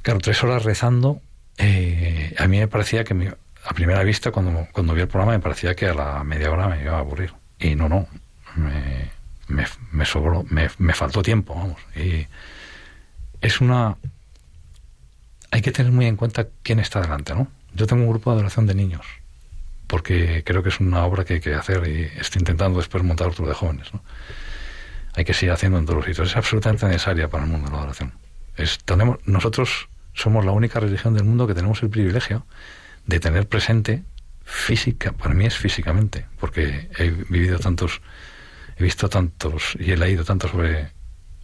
Claro, 0.02 0.20
tres 0.20 0.42
horas 0.42 0.64
rezando, 0.64 1.20
a 1.58 2.46
mí 2.48 2.58
me 2.58 2.68
parecía 2.68 3.04
que 3.04 3.32
a 3.64 3.72
primera 3.72 4.02
vista, 4.02 4.30
cuando, 4.32 4.68
cuando 4.72 4.92
vi 4.92 5.00
el 5.00 5.08
programa, 5.08 5.32
me 5.32 5.40
parecía 5.40 5.74
que 5.74 5.86
a 5.86 5.94
la 5.94 6.24
media 6.24 6.50
hora 6.50 6.68
me 6.68 6.82
iba 6.82 6.96
a 6.96 6.98
aburrir. 6.98 7.32
Y 7.58 7.74
no, 7.74 7.88
no, 7.88 8.06
me, 8.56 9.10
me, 9.48 9.66
me 9.92 10.04
sobró, 10.06 10.44
me, 10.48 10.68
me 10.78 10.94
faltó 10.94 11.22
tiempo, 11.22 11.54
vamos. 11.54 11.80
Y 11.96 12.26
es 13.40 13.60
una... 13.60 13.96
Hay 15.50 15.62
que 15.62 15.70
tener 15.70 15.92
muy 15.92 16.06
en 16.06 16.16
cuenta 16.16 16.48
quién 16.62 16.80
está 16.80 17.00
delante, 17.00 17.34
¿no? 17.34 17.48
Yo 17.74 17.86
tengo 17.86 18.02
un 18.02 18.10
grupo 18.10 18.30
de 18.30 18.36
adoración 18.36 18.66
de 18.66 18.74
niños, 18.74 19.06
porque 19.86 20.42
creo 20.44 20.62
que 20.62 20.68
es 20.68 20.80
una 20.80 21.04
obra 21.04 21.24
que 21.24 21.34
hay 21.34 21.40
que 21.40 21.54
hacer 21.54 21.86
y 21.88 22.18
estoy 22.18 22.40
intentando 22.40 22.78
después 22.78 23.02
montar 23.04 23.28
otro 23.28 23.46
de 23.46 23.54
jóvenes, 23.54 23.92
¿no? 23.92 24.02
Hay 25.14 25.24
que 25.24 25.34
seguir 25.34 25.52
haciendo 25.52 25.78
en 25.78 25.84
todos 25.84 25.98
los 25.98 26.06
sitios. 26.06 26.30
Es 26.30 26.36
absolutamente 26.36 26.86
necesaria 26.86 27.28
para 27.28 27.44
el 27.44 27.50
mundo 27.50 27.70
la 27.70 27.78
adoración. 27.78 28.12
Es, 28.56 28.78
tenemos, 28.84 29.18
nosotros 29.26 29.88
somos 30.12 30.44
la 30.44 30.52
única 30.52 30.80
religión 30.80 31.14
del 31.14 31.24
mundo 31.24 31.46
que 31.46 31.54
tenemos 31.54 31.82
el 31.82 31.90
privilegio 31.90 32.46
de 33.06 33.20
tener 33.20 33.46
presente 33.46 34.02
física, 34.44 35.12
para 35.12 35.34
mí 35.34 35.46
es 35.46 35.56
físicamente, 35.56 36.26
porque 36.38 36.88
he 36.98 37.10
vivido 37.10 37.58
tantos, 37.58 38.00
he 38.76 38.82
visto 38.82 39.08
tantos 39.08 39.76
y 39.78 39.92
he 39.92 39.96
leído 39.96 40.24
tanto 40.24 40.48
sobre, 40.48 40.90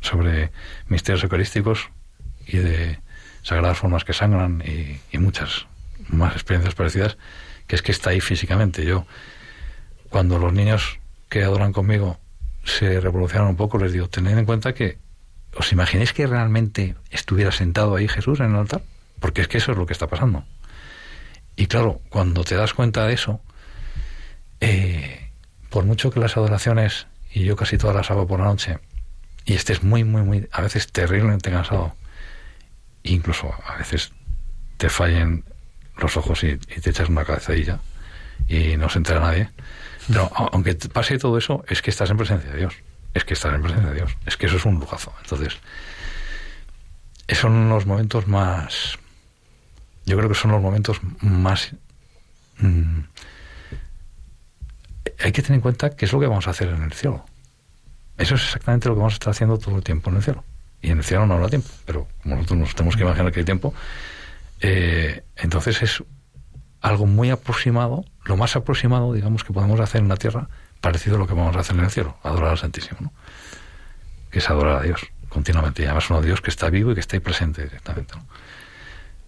sobre 0.00 0.50
misterios 0.88 1.22
eucarísticos 1.24 1.90
y 2.46 2.58
de 2.58 2.98
sagradas 3.42 3.78
formas 3.78 4.04
que 4.04 4.12
sangran 4.12 4.62
y, 4.62 5.18
muchas 5.18 5.66
más 6.08 6.34
experiencias 6.34 6.74
parecidas, 6.74 7.18
que 7.66 7.76
es 7.76 7.82
que 7.82 7.92
está 7.92 8.10
ahí 8.10 8.20
físicamente. 8.20 8.84
Yo, 8.84 9.06
cuando 10.08 10.38
los 10.38 10.52
niños 10.52 10.98
que 11.28 11.44
adoran 11.44 11.72
conmigo 11.72 12.18
se 12.64 13.00
revolucionan 13.00 13.48
un 13.48 13.56
poco, 13.56 13.78
les 13.78 13.92
digo, 13.92 14.08
tened 14.08 14.36
en 14.36 14.44
cuenta 14.44 14.74
que 14.74 14.98
¿Os 15.56 15.72
imagináis 15.72 16.12
que 16.12 16.26
realmente 16.26 16.94
estuviera 17.10 17.50
sentado 17.50 17.96
ahí 17.96 18.06
Jesús 18.06 18.40
en 18.40 18.50
el 18.50 18.56
altar? 18.56 18.82
Porque 19.18 19.42
es 19.42 19.48
que 19.48 19.58
eso 19.58 19.72
es 19.72 19.78
lo 19.78 19.86
que 19.86 19.92
está 19.92 20.06
pasando. 20.06 20.44
Y 21.56 21.66
claro, 21.66 22.00
cuando 22.08 22.44
te 22.44 22.54
das 22.54 22.72
cuenta 22.72 23.06
de 23.06 23.14
eso, 23.14 23.40
eh, 24.60 25.30
por 25.68 25.84
mucho 25.84 26.10
que 26.10 26.20
las 26.20 26.36
adoraciones, 26.36 27.08
y 27.32 27.44
yo 27.44 27.56
casi 27.56 27.78
todas 27.78 27.96
las 27.96 28.10
hago 28.10 28.26
por 28.26 28.40
la 28.40 28.46
noche, 28.46 28.78
y 29.44 29.54
estés 29.54 29.82
muy, 29.82 30.04
muy, 30.04 30.22
muy, 30.22 30.48
a 30.52 30.60
veces 30.60 30.90
terriblemente 30.92 31.50
cansado, 31.50 31.94
incluso 33.02 33.54
a 33.66 33.76
veces 33.76 34.12
te 34.76 34.88
fallen 34.88 35.44
los 35.96 36.16
ojos 36.16 36.44
y, 36.44 36.56
te 36.56 36.90
echas 36.90 37.08
una 37.08 37.24
cabezadilla 37.24 37.80
y 38.48 38.76
no 38.76 38.88
se 38.88 38.98
entera 38.98 39.20
nadie, 39.20 39.50
pero 40.08 40.30
aunque 40.52 40.74
pase 40.74 41.18
todo 41.18 41.38
eso, 41.38 41.64
es 41.68 41.82
que 41.82 41.90
estás 41.90 42.10
en 42.10 42.16
presencia 42.16 42.50
de 42.50 42.58
Dios 42.58 42.74
es 43.14 43.24
que 43.24 43.34
estar 43.34 43.54
en 43.54 43.62
presencia 43.62 43.90
de 43.90 43.96
Dios. 43.96 44.16
Es 44.26 44.36
que 44.36 44.46
eso 44.46 44.56
es 44.56 44.64
un 44.64 44.78
lujazo. 44.78 45.12
Entonces, 45.22 45.58
son 47.28 47.68
los 47.68 47.86
momentos 47.86 48.26
más. 48.26 48.98
Yo 50.06 50.16
creo 50.16 50.28
que 50.28 50.34
son 50.34 50.52
los 50.52 50.62
momentos 50.62 51.00
más. 51.20 51.74
mm, 52.58 53.00
hay 55.22 55.32
que 55.32 55.42
tener 55.42 55.56
en 55.56 55.60
cuenta 55.60 55.90
qué 55.90 56.04
es 56.04 56.12
lo 56.12 56.20
que 56.20 56.26
vamos 56.26 56.46
a 56.46 56.50
hacer 56.50 56.68
en 56.68 56.82
el 56.82 56.92
cielo. 56.92 57.24
Eso 58.16 58.34
es 58.34 58.42
exactamente 58.42 58.88
lo 58.88 58.94
que 58.94 58.98
vamos 58.98 59.14
a 59.14 59.16
estar 59.16 59.30
haciendo 59.30 59.58
todo 59.58 59.76
el 59.76 59.82
tiempo 59.82 60.10
en 60.10 60.16
el 60.16 60.22
cielo. 60.22 60.44
Y 60.82 60.90
en 60.90 60.98
el 60.98 61.04
cielo 61.04 61.26
no 61.26 61.34
habrá 61.34 61.48
tiempo, 61.48 61.68
pero 61.84 62.06
como 62.22 62.36
nosotros 62.36 62.58
nos 62.58 62.74
tenemos 62.74 62.96
que 62.96 63.02
imaginar 63.02 63.32
que 63.32 63.40
hay 63.40 63.44
tiempo, 63.44 63.74
eh, 64.60 65.22
entonces 65.36 65.82
es 65.82 66.02
algo 66.80 67.06
muy 67.06 67.30
aproximado, 67.30 68.04
lo 68.24 68.36
más 68.36 68.56
aproximado, 68.56 69.12
digamos, 69.12 69.44
que 69.44 69.52
podemos 69.52 69.78
hacer 69.80 70.00
en 70.00 70.08
la 70.08 70.16
tierra, 70.16 70.48
parecido 70.80 71.16
a 71.16 71.18
lo 71.18 71.26
que 71.26 71.34
vamos 71.34 71.56
a 71.56 71.60
hacer 71.60 71.76
en 71.76 71.84
el 71.84 71.90
cielo, 71.90 72.16
adorar 72.22 72.50
al 72.50 72.58
Santísimo, 72.58 72.98
¿no? 73.00 73.12
que 74.30 74.38
es 74.38 74.48
adorar 74.48 74.78
a 74.78 74.82
Dios 74.82 75.00
continuamente, 75.28 75.82
y 75.82 75.86
además 75.86 76.08
un 76.10 76.22
Dios 76.24 76.40
que 76.40 76.50
está 76.50 76.70
vivo 76.70 76.92
y 76.92 76.94
que 76.94 77.00
está 77.00 77.16
ahí 77.16 77.20
presente 77.20 77.62
directamente. 77.62 78.14
¿no? 78.16 78.24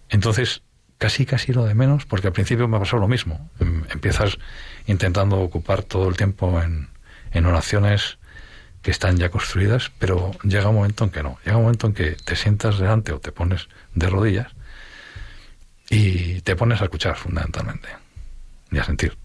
Entonces, 0.09 0.63
casi 0.97 1.25
casi 1.25 1.53
lo 1.53 1.65
de 1.65 1.75
menos, 1.75 2.05
porque 2.05 2.27
al 2.27 2.33
principio 2.33 2.67
me 2.67 2.79
pasó 2.79 2.97
lo 2.97 3.07
mismo. 3.07 3.49
Em, 3.59 3.83
Empiezas 3.89 4.37
intentando 4.87 5.39
ocupar 5.39 5.83
todo 5.83 6.09
el 6.09 6.17
tiempo 6.17 6.61
en, 6.61 6.89
en 7.31 7.45
oraciones 7.45 8.17
que 8.81 8.91
están 8.91 9.17
ya 9.17 9.29
construidas, 9.29 9.91
pero 9.97 10.31
llega 10.43 10.69
un 10.69 10.75
momento 10.75 11.05
en 11.05 11.09
que 11.09 11.23
no. 11.23 11.39
Llega 11.45 11.57
un 11.57 11.63
momento 11.63 11.87
en 11.87 11.93
que 11.93 12.11
te 12.11 12.35
sientas 12.35 12.77
delante 12.77 13.13
o 13.13 13.19
te 13.19 13.31
pones 13.31 13.69
de 13.95 14.09
rodillas 14.09 14.51
y 15.89 16.41
te 16.41 16.55
pones 16.55 16.81
a 16.81 16.85
escuchar 16.85 17.15
fundamentalmente 17.15 17.87
y 18.71 18.77
a 18.77 18.83
sentir. 18.83 19.17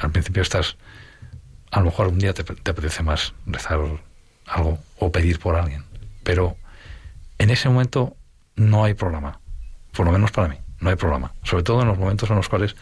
Al 0.00 0.10
principio 0.10 0.42
estás, 0.42 0.76
a 1.70 1.80
lo 1.80 1.86
mejor 1.86 2.08
un 2.08 2.18
día 2.18 2.32
te, 2.32 2.44
te 2.44 2.70
apetece 2.70 3.02
más 3.02 3.34
rezar 3.46 3.78
algo 4.46 4.78
o 4.98 5.12
pedir 5.12 5.38
por 5.38 5.56
alguien, 5.56 5.84
pero 6.24 6.56
en 7.38 7.50
ese 7.50 7.68
momento 7.68 8.16
no 8.56 8.84
hay 8.84 8.94
programa, 8.94 9.40
por 9.92 10.06
lo 10.06 10.12
menos 10.12 10.30
para 10.30 10.48
mí, 10.48 10.56
no 10.80 10.90
hay 10.90 10.96
programa, 10.96 11.32
sobre 11.42 11.62
todo 11.62 11.82
en 11.82 11.88
los 11.88 11.98
momentos 11.98 12.30
en 12.30 12.36
los 12.36 12.48
cuales 12.48 12.76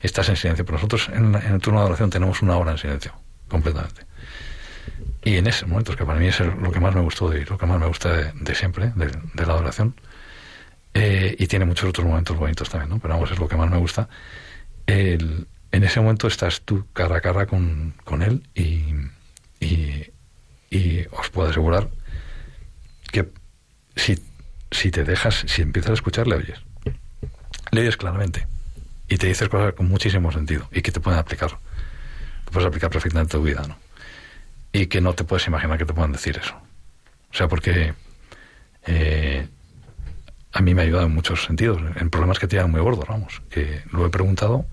estás 0.00 0.28
en 0.28 0.36
silencio. 0.36 0.64
Pero 0.64 0.76
nosotros 0.76 1.08
en, 1.12 1.34
el 1.34 1.60
turno 1.60 1.80
de 1.80 1.86
oración 1.86 2.10
tenemos 2.10 2.42
una 2.42 2.56
hora 2.56 2.72
en 2.72 2.78
silencio, 2.78 3.12
completamente. 3.48 4.02
Y 5.24 5.36
en 5.36 5.46
esos 5.46 5.68
momentos, 5.68 5.96
que 5.96 6.04
para 6.04 6.18
mí 6.18 6.28
es 6.28 6.40
lo 6.40 6.70
que 6.70 6.80
más 6.80 6.94
me 6.94 7.00
gustó 7.00 7.34
y 7.36 7.44
lo 7.44 7.58
que 7.58 7.66
más 7.66 7.78
me 7.78 7.86
gusta 7.86 8.12
de, 8.16 8.32
de 8.32 8.54
siempre, 8.54 8.92
de, 8.94 9.06
de 9.06 9.46
la 9.46 9.52
adoración, 9.52 9.94
eh, 10.94 11.36
y 11.38 11.46
tiene 11.46 11.64
muchos 11.64 11.88
otros 11.88 12.06
momentos 12.06 12.36
bonitos 12.36 12.68
también, 12.70 12.90
¿no? 12.90 12.98
Pero 12.98 13.14
vamos, 13.14 13.30
es 13.30 13.38
lo 13.38 13.48
que 13.48 13.56
más 13.56 13.70
me 13.70 13.76
gusta. 13.76 14.08
En 14.86 15.84
ese 15.84 16.00
momento 16.00 16.28
estás 16.28 16.62
tú 16.62 16.86
cara 16.92 17.16
a 17.16 17.20
cara 17.20 17.46
con, 17.46 17.94
con 18.04 18.22
él 18.22 18.42
y, 18.54 18.94
y, 19.60 20.10
y 20.70 21.06
os 21.12 21.28
puedo 21.30 21.50
asegurar 21.50 21.90
que 23.12 23.28
si, 23.94 24.18
si 24.70 24.90
te 24.90 25.04
dejas, 25.04 25.44
si 25.46 25.62
empiezas 25.62 25.90
a 25.90 25.94
escuchar, 25.94 26.26
le 26.26 26.36
oyes. 26.36 26.58
Le 27.70 27.82
oyes 27.82 27.96
claramente. 27.96 28.46
Y 29.08 29.16
te 29.16 29.26
dices 29.26 29.48
cosas 29.48 29.74
con 29.74 29.88
muchísimo 29.88 30.30
sentido 30.32 30.68
y 30.72 30.82
que 30.82 30.92
te 30.92 31.00
pueden 31.00 31.18
aplicar. 31.18 31.50
Te 32.44 32.50
puedes 32.52 32.66
aplicar 32.66 32.90
perfectamente 32.90 33.32
tu 33.32 33.42
vida, 33.42 33.62
¿no? 33.66 33.76
Y 34.72 34.86
que 34.86 35.00
no 35.00 35.14
te 35.14 35.24
puedes 35.24 35.46
imaginar 35.46 35.78
que 35.78 35.86
te 35.86 35.94
puedan 35.94 36.12
decir 36.12 36.38
eso. 36.42 36.54
O 37.30 37.34
sea, 37.34 37.48
porque 37.48 37.94
eh, 38.86 39.48
a 40.52 40.60
mí 40.60 40.74
me 40.74 40.82
ha 40.82 40.84
ayudado 40.84 41.06
en 41.06 41.14
muchos 41.14 41.44
sentidos, 41.44 41.80
en 41.96 42.10
problemas 42.10 42.38
que 42.38 42.46
tenían 42.46 42.70
muy 42.70 42.80
gordos, 42.80 43.06
vamos, 43.08 43.42
que 43.50 43.82
lo 43.90 44.06
he 44.06 44.10
preguntado, 44.10 44.66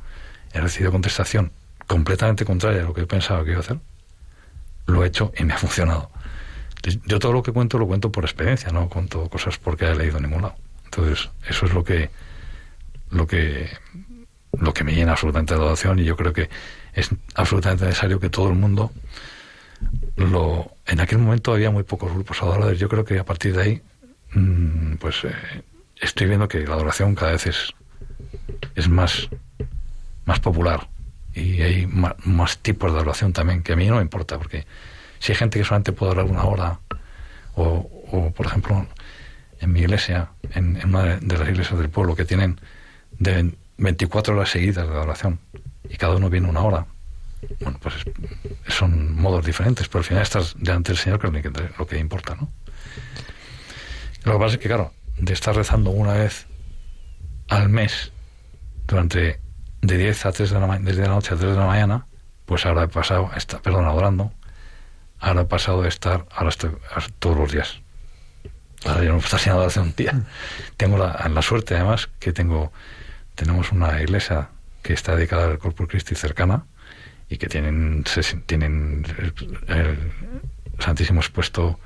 he 0.53 0.61
recibido 0.61 0.91
contestación 0.91 1.51
completamente 1.87 2.45
contraria 2.45 2.81
a 2.81 2.85
lo 2.85 2.93
que 2.93 3.01
yo 3.01 3.07
pensaba 3.07 3.43
que 3.43 3.51
iba 3.51 3.59
a 3.59 3.61
hacer, 3.61 3.79
lo 4.87 5.03
he 5.03 5.07
hecho 5.07 5.31
y 5.37 5.43
me 5.43 5.53
ha 5.53 5.57
funcionado. 5.65 6.11
Yo 7.05 7.19
todo 7.19 7.33
lo 7.33 7.41
que 7.41 7.51
cuento 7.51 7.79
lo 7.79 7.87
cuento 7.87 8.11
por 8.11 8.25
experiencia, 8.25 8.71
no 8.71 8.89
cuento 8.89 9.27
cosas 9.29 9.57
porque 9.57 9.85
he 9.85 9.95
leído 9.95 10.17
en 10.17 10.23
ningún 10.23 10.43
lado. 10.43 10.55
Entonces, 10.85 11.29
eso 11.47 11.65
es 11.65 11.73
lo 11.73 11.83
que 11.83 12.11
lo 13.09 13.25
que 13.27 13.69
lo 14.59 14.73
que 14.73 14.83
me 14.83 14.93
llena 14.93 15.11
absolutamente 15.11 15.53
de 15.53 15.59
adoración 15.59 15.99
y 15.99 16.03
yo 16.03 16.15
creo 16.15 16.33
que 16.33 16.49
es 16.93 17.09
absolutamente 17.35 17.85
necesario 17.85 18.19
que 18.19 18.29
todo 18.29 18.49
el 18.49 18.55
mundo 18.55 18.91
lo 20.15 20.71
en 20.87 20.99
aquel 20.99 21.17
momento 21.17 21.53
había 21.53 21.71
muy 21.71 21.83
pocos 21.83 22.11
grupos 22.13 22.41
adoradores. 22.41 22.79
Yo 22.79 22.89
creo 22.89 23.03
que 23.03 23.19
a 23.19 23.25
partir 23.25 23.55
de 23.55 23.61
ahí 23.61 23.81
mm, 24.33 24.95
pues 24.95 25.23
eh, 25.23 25.63
estoy 25.99 26.27
viendo 26.27 26.47
que 26.47 26.65
la 26.65 26.75
adoración 26.75 27.15
cada 27.15 27.31
vez 27.33 27.47
es 27.47 27.73
es 28.75 28.87
más 28.87 29.29
más 30.25 30.39
popular 30.39 30.87
y 31.33 31.61
hay 31.61 31.87
más, 31.87 32.57
tipos 32.59 32.91
de 32.91 32.97
adoración 32.97 33.33
también 33.33 33.61
que 33.61 33.73
a 33.73 33.75
mí 33.75 33.87
no 33.87 33.97
me 33.97 34.01
importa 34.01 34.37
porque 34.37 34.65
si 35.19 35.31
hay 35.31 35.37
gente 35.37 35.59
que 35.59 35.65
solamente 35.65 35.91
puede 35.91 36.13
orar 36.13 36.25
una 36.25 36.43
hora 36.45 36.79
o, 37.55 37.89
o, 38.11 38.31
por 38.31 38.45
ejemplo 38.45 38.87
en 39.61 39.71
mi 39.71 39.81
iglesia, 39.81 40.29
en, 40.53 40.77
en 40.77 40.89
una 40.89 41.17
de 41.17 41.37
las 41.37 41.47
iglesias 41.47 41.79
del 41.79 41.89
pueblo, 41.89 42.15
que 42.15 42.25
tienen 42.25 42.59
de 43.19 43.55
24 43.77 44.35
horas 44.35 44.49
seguidas 44.49 44.87
de 44.87 44.93
adoración 44.93 45.39
y 45.89 45.97
cada 45.97 46.15
uno 46.15 46.29
viene 46.29 46.49
una 46.49 46.61
hora. 46.61 46.87
Bueno, 47.59 47.77
pues 47.81 47.95
son 48.67 49.15
modos 49.15 49.45
diferentes, 49.45 49.87
pero 49.87 49.99
al 49.99 50.05
final 50.05 50.23
estás 50.23 50.55
delante 50.57 50.91
del 50.91 50.97
Señor, 50.97 51.19
que 51.19 51.27
es 51.27 51.77
lo 51.77 51.85
que 51.85 51.99
importa, 51.99 52.35
¿no? 52.35 52.49
Lo 54.23 54.33
que 54.33 54.39
pasa 54.39 54.55
es 54.55 54.59
que, 54.59 54.67
claro, 54.67 54.91
de 55.17 55.33
estar 55.33 55.55
rezando 55.55 55.91
una 55.91 56.13
vez 56.13 56.47
al 57.47 57.69
mes 57.69 58.11
durante 58.87 59.39
de 59.81 59.97
10 59.97 60.25
a 60.25 60.31
3 60.31 60.49
de 60.49 60.59
la, 60.59 60.79
desde 60.79 61.03
la 61.03 61.09
noche 61.09 61.35
a 61.35 61.37
3 61.37 61.51
de 61.51 61.57
la 61.57 61.67
mañana, 61.67 62.07
pues 62.45 62.65
ahora 62.65 62.83
he 62.83 62.87
pasado, 62.87 63.29
está, 63.35 63.59
perdón, 63.59 63.85
adorando, 63.85 64.33
ahora 65.19 65.41
he 65.41 65.45
pasado 65.45 65.83
de 65.83 65.89
estar, 65.89 66.25
ahora 66.31 66.49
estoy 66.49 66.71
todos 67.19 67.37
los 67.37 67.51
días. 67.51 67.81
Ahora 68.85 69.03
ya 69.03 69.09
no 69.09 69.17
está 69.17 69.37
haciendo 69.37 69.59
adoración 69.59 69.85
un 69.85 69.95
día. 69.95 70.13
Mm. 70.13 70.25
Tengo 70.77 70.97
la, 70.97 71.27
la 71.27 71.41
suerte, 71.41 71.75
además, 71.75 72.09
que 72.19 72.33
tengo 72.33 72.71
tenemos 73.35 73.71
una 73.71 74.01
iglesia 74.01 74.49
que 74.81 74.93
está 74.93 75.15
dedicada 75.15 75.45
al 75.45 75.59
Corpus 75.59 75.87
Christi 75.87 76.15
cercana 76.15 76.65
y 77.29 77.37
que 77.37 77.47
tienen, 77.47 78.03
tienen 78.45 79.05
el, 79.67 79.97
Santísimo 80.77 81.21
expuesto 81.21 81.79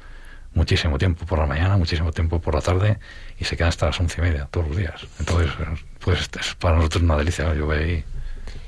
muchísimo 0.56 0.98
tiempo 0.98 1.24
por 1.26 1.38
la 1.38 1.46
mañana, 1.46 1.78
muchísimo 1.78 2.12
tiempo 2.12 2.42
por 2.42 2.56
la 2.56 2.62
tarde 2.62 2.98
y 3.38 3.46
se 3.46 3.56
quedan 3.56 3.70
hasta 3.70 3.86
las 3.86 4.00
once 4.00 4.20
y 4.20 4.24
media 4.24 4.48
todos 4.50 4.68
los 4.68 4.78
días. 4.78 5.06
Entonces, 5.20 5.52
pues 6.00 6.30
es 6.40 6.56
para 6.56 6.78
nosotros 6.78 7.04
una 7.04 7.16
delicia. 7.16 7.54
Yo 7.54 7.68
veo 7.68 7.80
ahí 7.80 8.04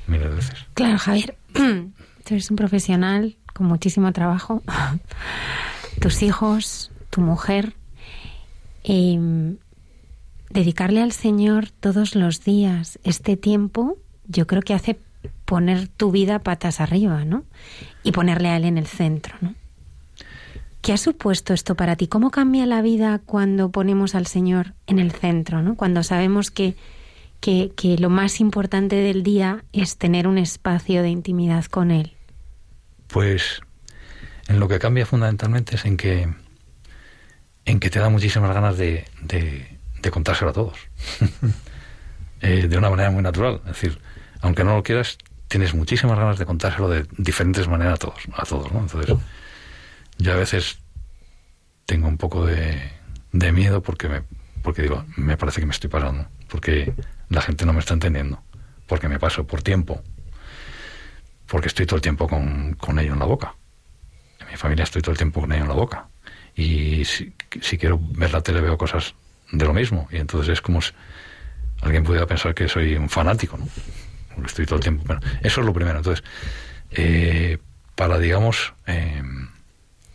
miles 0.06 0.30
de 0.30 0.36
veces. 0.36 0.66
Claro, 0.76 1.00
Javier, 1.00 1.36
tú 1.54 1.92
eres 2.30 2.52
un 2.52 2.56
profesional 2.56 3.36
con 3.54 3.66
muchísimo 3.66 4.12
trabajo. 4.14 4.62
Tus 6.00 6.22
hijos, 6.22 6.92
tu 7.10 7.22
mujer. 7.22 7.74
Eh, 8.84 9.56
dedicarle 10.52 11.02
al 11.02 11.12
Señor 11.12 11.70
todos 11.70 12.16
los 12.16 12.44
días 12.44 13.00
este 13.04 13.38
tiempo, 13.38 13.98
yo 14.26 14.48
creo 14.48 14.62
que 14.62 14.74
hace 14.74 15.00
poner 15.46 15.88
tu 15.88 16.12
vida 16.12 16.40
patas 16.40 16.80
arriba, 16.80 17.26
¿no? 17.26 17.44
Y 18.04 18.12
ponerle 18.12 18.50
a 18.50 18.58
Él 18.58 18.66
en 18.66 18.78
el 18.78 18.88
centro, 18.88 19.36
¿no? 19.42 19.56
¿Qué 20.82 20.94
ha 20.94 20.98
supuesto 20.98 21.54
esto 21.54 21.76
para 21.76 21.96
ti? 21.96 22.08
¿Cómo 22.08 22.32
cambia 22.32 22.66
la 22.66 22.82
vida 22.82 23.22
cuando 23.24 23.70
ponemos 23.70 24.16
al 24.16 24.26
Señor 24.26 24.74
en 24.88 24.98
el 24.98 25.12
centro, 25.12 25.62
¿no? 25.62 25.76
Cuando 25.76 26.02
sabemos 26.02 26.50
que, 26.50 26.76
que, 27.40 27.72
que 27.76 27.98
lo 27.98 28.10
más 28.10 28.40
importante 28.40 28.96
del 28.96 29.22
día 29.22 29.64
es 29.74 29.98
tener 29.98 30.28
un 30.28 30.40
espacio 30.40 31.04
de 31.04 31.10
intimidad 31.10 31.66
con 31.66 31.92
Él. 31.92 32.14
Pues 33.08 33.62
en 34.48 34.60
lo 34.60 34.68
que 34.68 34.80
cambia 34.80 35.06
fundamentalmente 35.06 35.76
es 35.76 35.86
en 35.86 35.98
que 35.98 36.28
en 37.66 37.80
que 37.80 37.90
te 37.92 38.00
da 38.00 38.10
muchísimas 38.10 38.54
ganas 38.54 38.78
de, 38.78 39.06
de 39.22 39.78
contárselo 40.10 40.52
a 40.52 40.54
todos. 40.54 40.78
Eh, 42.44 42.68
de 42.68 42.76
una 42.76 42.90
manera 42.90 43.12
muy 43.12 43.22
natural. 43.22 43.62
Es 43.66 43.74
decir, 43.74 44.02
aunque 44.42 44.64
no 44.64 44.76
lo 44.76 44.82
quieras, 44.82 45.20
tienes 45.48 45.76
muchísimas 45.76 46.18
ganas 46.18 46.40
de 46.40 46.46
contárselo 46.48 46.90
de 46.90 47.06
diferentes 47.18 47.68
maneras 47.68 47.94
a 47.94 47.98
todos. 47.98 48.24
A 48.34 48.44
todos 48.46 48.72
¿no? 48.72 48.80
Entonces, 48.80 49.16
yo 50.18 50.34
a 50.34 50.36
veces 50.38 50.80
tengo 51.86 52.08
un 52.08 52.18
poco 52.18 52.46
de, 52.46 52.82
de 53.32 53.52
miedo 53.52 53.84
porque, 53.84 54.10
me, 54.10 54.24
porque 54.64 54.82
digo, 54.82 55.06
me 55.18 55.38
parece 55.38 55.60
que 55.62 55.68
me 55.68 55.74
estoy 55.74 55.90
pasando. 55.90 56.28
Porque 56.48 56.94
la 57.30 57.42
gente 57.42 57.66
no 57.66 57.74
me 57.74 57.80
está 57.80 57.94
entendiendo. 57.94 58.42
Porque 58.88 59.08
me 59.08 59.20
paso 59.20 59.46
por 59.46 59.62
tiempo. 59.62 60.02
Porque 61.48 61.68
estoy 61.68 61.86
todo 61.86 61.98
el 61.98 62.02
tiempo 62.02 62.28
con, 62.28 62.74
con 62.74 62.98
ello 62.98 63.14
en 63.14 63.20
la 63.20 63.26
boca. 63.26 63.56
En 64.40 64.48
mi 64.48 64.56
familia 64.56 64.84
estoy 64.84 65.02
todo 65.02 65.12
el 65.12 65.18
tiempo 65.18 65.42
con 65.42 65.52
ello 65.52 65.64
en 65.64 65.70
la 65.70 65.76
boca. 65.76 66.08
Y 66.56 67.06
si, 67.06 67.36
si 67.62 67.78
quiero 67.78 68.00
ver 68.02 68.34
la 68.34 68.42
tele 68.42 68.62
veo 68.62 68.78
cosas 68.78 69.14
de 69.52 69.66
lo 69.66 69.74
mismo. 69.74 70.08
Y 70.12 70.18
entonces 70.18 70.54
es 70.54 70.62
como 70.62 70.82
si 70.82 70.92
alguien 71.82 72.04
pudiera 72.04 72.26
pensar 72.26 72.54
que 72.54 72.68
soy 72.68 72.96
un 72.96 73.10
fanático, 73.10 73.58
¿no? 73.58 73.68
estoy 74.46 74.66
todo 74.66 74.78
el 74.78 74.82
tiempo. 74.82 75.04
Bueno, 75.06 75.22
eso 75.42 75.62
es 75.62 75.68
lo 75.68 75.74
primero. 75.74 75.98
Entonces, 75.98 76.24
eh, 76.92 77.58
para, 77.96 78.18
digamos, 78.18 78.74
eh, 78.88 79.22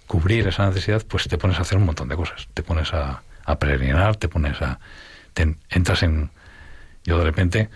cubrir 0.06 0.48
esa 0.48 0.66
necesidad, 0.66 1.04
pues 1.06 1.28
te 1.28 1.38
pones 1.38 1.58
a 1.58 1.62
hacer 1.62 1.78
un 1.78 1.84
montón 1.84 2.08
de 2.08 2.16
cosas. 2.16 2.48
Te 2.54 2.62
pones 2.62 2.92
a, 2.92 3.22
a 3.44 3.58
peregrinar, 3.58 4.16
te 4.16 4.28
pones 4.28 4.60
a. 4.62 4.78
entras 5.70 6.02
en. 6.02 6.30
Yo 7.04 7.18
de 7.18 7.24
repente, 7.24 7.68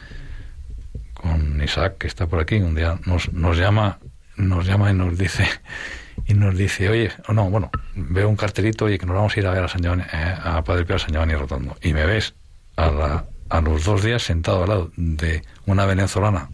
con 1.15 1.63
Isaac, 1.63 1.99
que 1.99 2.09
está 2.09 2.27
por 2.27 2.41
aquí, 2.41 2.57
un 2.57 2.75
día 2.75 2.99
nos, 3.07 3.33
nos 3.33 3.57
llama 3.57 3.99
nos 4.41 4.67
llama 4.67 4.91
y 4.91 4.95
nos 4.95 5.17
dice 5.17 5.47
y 6.27 6.35
nos 6.35 6.57
dice, 6.57 6.89
oye, 6.89 7.11
o 7.29 7.33
no, 7.33 7.51
bueno, 7.51 7.71
veo 7.95 8.29
un 8.29 8.37
cartelito, 8.37 8.89
y 8.89 8.99
que 8.99 9.07
nos 9.07 9.17
vamos 9.17 9.37
a 9.37 9.41
ir 9.41 9.47
a 9.47 9.51
ver 9.51 9.65
a 9.65 9.69
San 9.69 9.83
Giovanni, 9.83 10.05
eh, 10.13 10.35
a 10.43 10.63
Padre 10.63 10.85
Pío 10.85 10.97
a 10.97 10.99
San 10.99 11.13
Giovanni 11.13 11.35
Rotondo. 11.35 11.77
Y 11.83 11.93
me 11.93 12.07
ves 12.07 12.35
a, 12.77 12.91
la, 12.91 13.25
a 13.49 13.61
los 13.61 13.85
dos 13.85 14.03
días 14.03 14.23
sentado 14.23 14.63
al 14.63 14.69
lado 14.69 14.91
de 14.97 15.43
una 15.67 15.87
venezolana 15.87 16.51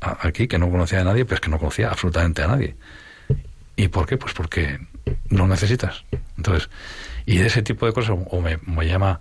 aquí 0.00 0.48
que 0.48 0.58
no 0.58 0.70
conocía 0.70 1.00
a 1.00 1.04
nadie, 1.04 1.24
pues 1.24 1.40
que 1.40 1.50
no 1.50 1.58
conocía 1.58 1.90
absolutamente 1.90 2.42
a 2.42 2.48
nadie. 2.48 2.76
¿Y 3.76 3.88
por 3.88 4.06
qué? 4.06 4.16
Pues 4.16 4.32
porque 4.34 4.78
lo 5.28 5.46
necesitas. 5.46 6.04
Entonces, 6.36 6.68
y 7.26 7.38
de 7.38 7.46
ese 7.46 7.62
tipo 7.62 7.86
de 7.86 7.92
cosas, 7.92 8.16
o 8.30 8.40
me, 8.40 8.86
llama, 8.86 9.20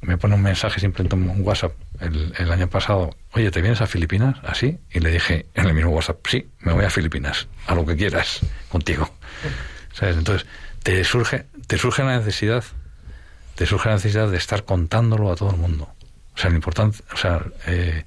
me 0.00 0.18
pone 0.18 0.34
un 0.34 0.42
mensaje 0.42 0.80
simplemente 0.80 1.16
un 1.16 1.42
WhatsApp 1.42 1.72
el, 2.00 2.52
año 2.52 2.68
pasado, 2.68 3.16
oye, 3.32 3.50
¿te 3.50 3.60
vienes 3.60 3.80
a 3.80 3.86
Filipinas? 3.86 4.36
Así. 4.44 4.78
Y 4.90 5.00
le 5.00 5.10
dije 5.10 5.46
en 5.54 5.66
el 5.66 5.74
mismo 5.74 5.90
WhatsApp, 5.90 6.18
sí, 6.26 6.48
me 6.60 6.72
voy 6.72 6.84
a 6.84 6.90
Filipinas, 6.90 7.48
a 7.66 7.74
lo 7.74 7.84
que 7.86 7.96
quieras, 7.96 8.40
contigo. 8.68 9.10
¿Sabes? 9.92 10.16
Entonces, 10.16 10.46
te 10.82 11.02
surge, 11.04 11.46
te 11.66 11.78
surge 11.78 12.04
la 12.04 12.18
necesidad, 12.18 12.64
te 13.54 13.66
surge 13.66 13.88
la 13.88 13.96
necesidad 13.96 14.30
de 14.30 14.36
estar 14.36 14.64
contándolo 14.64 15.32
a 15.32 15.36
todo 15.36 15.50
el 15.50 15.56
mundo. 15.56 15.88
O 16.34 16.38
sea, 16.38 16.50
lo 16.50 16.56
importante, 16.56 16.98
o 17.12 17.16
sea, 17.16 17.42
eh, 17.66 18.04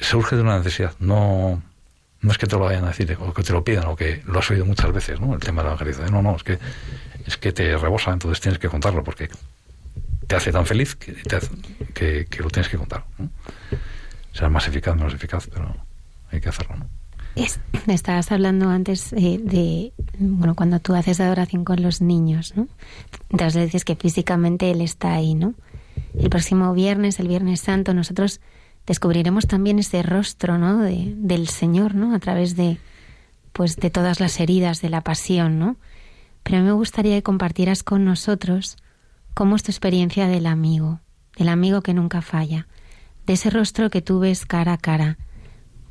surge 0.00 0.36
de 0.36 0.42
una 0.42 0.58
necesidad, 0.58 0.92
no, 0.98 1.62
no 2.20 2.32
es 2.32 2.38
que 2.38 2.46
te 2.46 2.56
lo 2.56 2.62
vayan 2.62 2.84
a 2.84 2.88
decir 2.88 3.16
o 3.20 3.32
que 3.32 3.42
te 3.42 3.52
lo 3.52 3.62
pidan 3.62 3.86
o 3.86 3.96
que 3.96 4.22
lo 4.26 4.40
has 4.40 4.50
oído 4.50 4.64
muchas 4.64 4.92
veces, 4.92 5.20
¿no? 5.20 5.34
El 5.34 5.40
tema 5.40 5.62
de 5.62 5.68
la 5.68 5.74
evangelización. 5.74 6.12
No, 6.12 6.22
no, 6.22 6.36
es 6.36 6.42
que, 6.42 6.58
es 7.24 7.36
que 7.36 7.52
te 7.52 7.76
rebosa, 7.76 8.12
entonces 8.12 8.40
tienes 8.40 8.58
que 8.58 8.68
contarlo 8.68 9.04
porque 9.04 9.28
te 10.26 10.36
hace 10.36 10.52
tan 10.52 10.66
feliz 10.66 10.96
que, 10.96 11.14
que, 11.94 12.26
que, 12.26 12.42
lo 12.42 12.50
tienes 12.50 12.68
que 12.68 12.76
contar. 12.76 13.04
¿no? 13.18 13.30
Será 14.32 14.48
más 14.48 14.66
eficaz, 14.68 14.96
menos 14.96 15.14
eficaz, 15.14 15.48
pero 15.52 15.76
hay 16.30 16.40
que 16.40 16.48
hacerlo. 16.48 16.76
¿no? 16.76 16.86
estabas 17.92 18.32
hablando 18.32 18.70
antes 18.70 19.12
eh, 19.12 19.38
de, 19.42 19.92
bueno, 20.18 20.54
cuando 20.54 20.80
tú 20.80 20.94
haces 20.94 21.20
adoración 21.20 21.64
con 21.64 21.82
los 21.82 22.00
niños, 22.00 22.54
¿no? 22.56 22.66
Entonces 23.30 23.66
dices 23.66 23.84
que 23.84 23.94
físicamente 23.94 24.70
Él 24.70 24.80
está 24.80 25.12
ahí, 25.14 25.34
¿no? 25.34 25.54
El 26.18 26.30
próximo 26.30 26.72
viernes, 26.72 27.20
el 27.20 27.28
Viernes 27.28 27.60
Santo, 27.60 27.92
nosotros 27.92 28.40
descubriremos 28.86 29.46
también 29.46 29.78
ese 29.78 30.02
rostro, 30.02 30.56
¿no? 30.56 30.78
De, 30.78 31.12
del 31.14 31.48
Señor, 31.48 31.94
¿no? 31.94 32.14
A 32.14 32.18
través 32.18 32.56
de, 32.56 32.78
pues, 33.52 33.76
de 33.76 33.90
todas 33.90 34.18
las 34.18 34.40
heridas 34.40 34.80
de 34.80 34.88
la 34.88 35.02
pasión, 35.02 35.58
¿no? 35.58 35.76
Pero 36.42 36.58
a 36.58 36.60
mí 36.60 36.66
me 36.66 36.72
gustaría 36.72 37.16
que 37.16 37.22
compartieras 37.22 37.82
con 37.82 38.04
nosotros 38.04 38.78
cómo 39.36 39.54
es 39.54 39.62
tu 39.62 39.70
experiencia 39.70 40.26
del 40.26 40.46
amigo, 40.46 41.00
del 41.36 41.50
amigo 41.50 41.82
que 41.82 41.94
nunca 41.94 42.22
falla, 42.22 42.66
de 43.26 43.34
ese 43.34 43.50
rostro 43.50 43.90
que 43.90 44.02
tú 44.02 44.18
ves 44.18 44.46
cara 44.46 44.72
a 44.72 44.78
cara, 44.78 45.18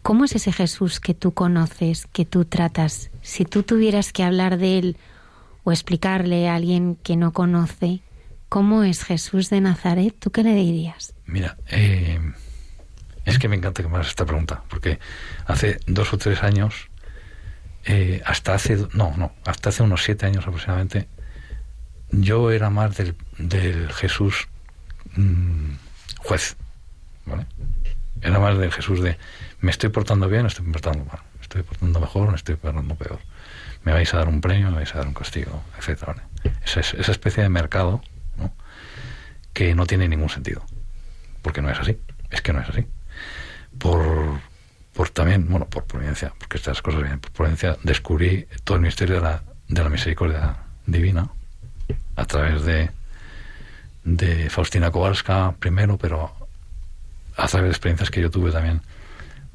¿Cómo 0.05 0.23
es 0.25 0.35
ese 0.35 0.51
Jesús 0.51 0.99
que 0.99 1.15
tú 1.15 1.33
conoces, 1.33 2.05
que 2.13 2.25
tú 2.25 2.45
tratas? 2.45 3.09
Si 3.23 3.43
tú 3.43 3.63
tuvieras 3.63 4.13
que 4.13 4.21
hablar 4.21 4.59
de 4.59 4.77
él 4.77 4.97
o 5.63 5.71
explicarle 5.71 6.47
a 6.47 6.53
alguien 6.53 6.95
que 6.95 7.15
no 7.15 7.33
conoce, 7.33 8.03
¿cómo 8.47 8.83
es 8.83 9.03
Jesús 9.03 9.49
de 9.49 9.61
Nazaret? 9.61 10.13
¿Tú 10.19 10.29
qué 10.29 10.43
le 10.43 10.53
dirías? 10.53 11.15
Mira, 11.25 11.57
eh, 11.71 12.19
es 13.25 13.39
que 13.39 13.47
me 13.47 13.55
encanta 13.55 13.81
que 13.81 13.89
me 13.89 13.95
hagas 13.95 14.09
esta 14.09 14.27
pregunta, 14.27 14.63
porque 14.69 14.99
hace 15.47 15.79
dos 15.87 16.13
o 16.13 16.19
tres 16.19 16.43
años, 16.43 16.91
eh, 17.85 18.21
hasta 18.27 18.53
hace, 18.53 18.77
no, 18.93 19.17
no, 19.17 19.33
hasta 19.43 19.69
hace 19.69 19.81
unos 19.81 20.03
siete 20.03 20.27
años 20.27 20.45
aproximadamente, 20.45 21.09
yo 22.11 22.51
era 22.51 22.69
más 22.69 22.97
del, 22.97 23.15
del 23.37 23.91
Jesús 23.91 24.47
mmm, 25.15 25.75
juez, 26.19 26.55
¿vale? 27.25 27.45
Era 28.21 28.39
más 28.39 28.57
del 28.57 28.71
Jesús 28.71 29.01
de 29.01 29.17
me 29.59 29.71
estoy 29.71 29.89
portando 29.89 30.27
bien, 30.27 30.45
estoy 30.45 30.65
portando 30.65 31.05
mal, 31.05 31.19
me 31.35 31.41
estoy 31.41 31.63
portando 31.63 31.99
mejor, 31.99 32.29
me 32.29 32.35
estoy 32.35 32.55
portando 32.55 32.95
peor. 32.95 33.19
Me 33.83 33.93
vais 33.93 34.13
a 34.13 34.17
dar 34.17 34.27
un 34.27 34.41
premio, 34.41 34.69
me 34.71 34.77
vais 34.77 34.93
a 34.95 34.99
dar 34.99 35.07
un 35.07 35.13
castigo, 35.13 35.63
etcétera. 35.77 36.15
Esa, 36.63 36.79
esa 36.79 37.11
especie 37.11 37.43
de 37.43 37.49
mercado 37.49 38.01
que 39.53 39.73
no 39.73 39.85
tiene 39.85 40.07
ningún 40.07 40.29
sentido. 40.29 40.65
Porque 41.41 41.61
no 41.61 41.69
es 41.69 41.79
así. 41.79 41.97
Es 42.29 42.41
que 42.41 42.51
no 42.51 42.59
es 42.59 42.69
así. 42.69 42.85
Por, 43.77 44.39
por 44.93 45.09
también, 45.09 45.47
bueno, 45.49 45.67
por 45.67 45.85
providencia, 45.85 46.33
porque 46.37 46.57
estas 46.57 46.81
cosas 46.81 47.01
vienen 47.01 47.19
por 47.19 47.31
providencia, 47.31 47.77
descubrí 47.83 48.47
todo 48.63 48.77
el 48.77 48.83
misterio 48.83 49.15
de 49.15 49.21
la, 49.21 49.43
de 49.67 49.83
la 49.83 49.89
misericordia 49.89 50.57
divina 50.85 51.29
a 52.15 52.25
través 52.25 52.63
de, 52.63 52.89
de 54.03 54.49
Faustina 54.49 54.91
Kowalska 54.91 55.55
primero, 55.59 55.97
pero 55.97 56.31
a 57.37 57.47
través 57.47 57.65
de 57.65 57.71
experiencias 57.71 58.09
que 58.09 58.21
yo 58.21 58.29
tuve 58.29 58.51
también 58.51 58.81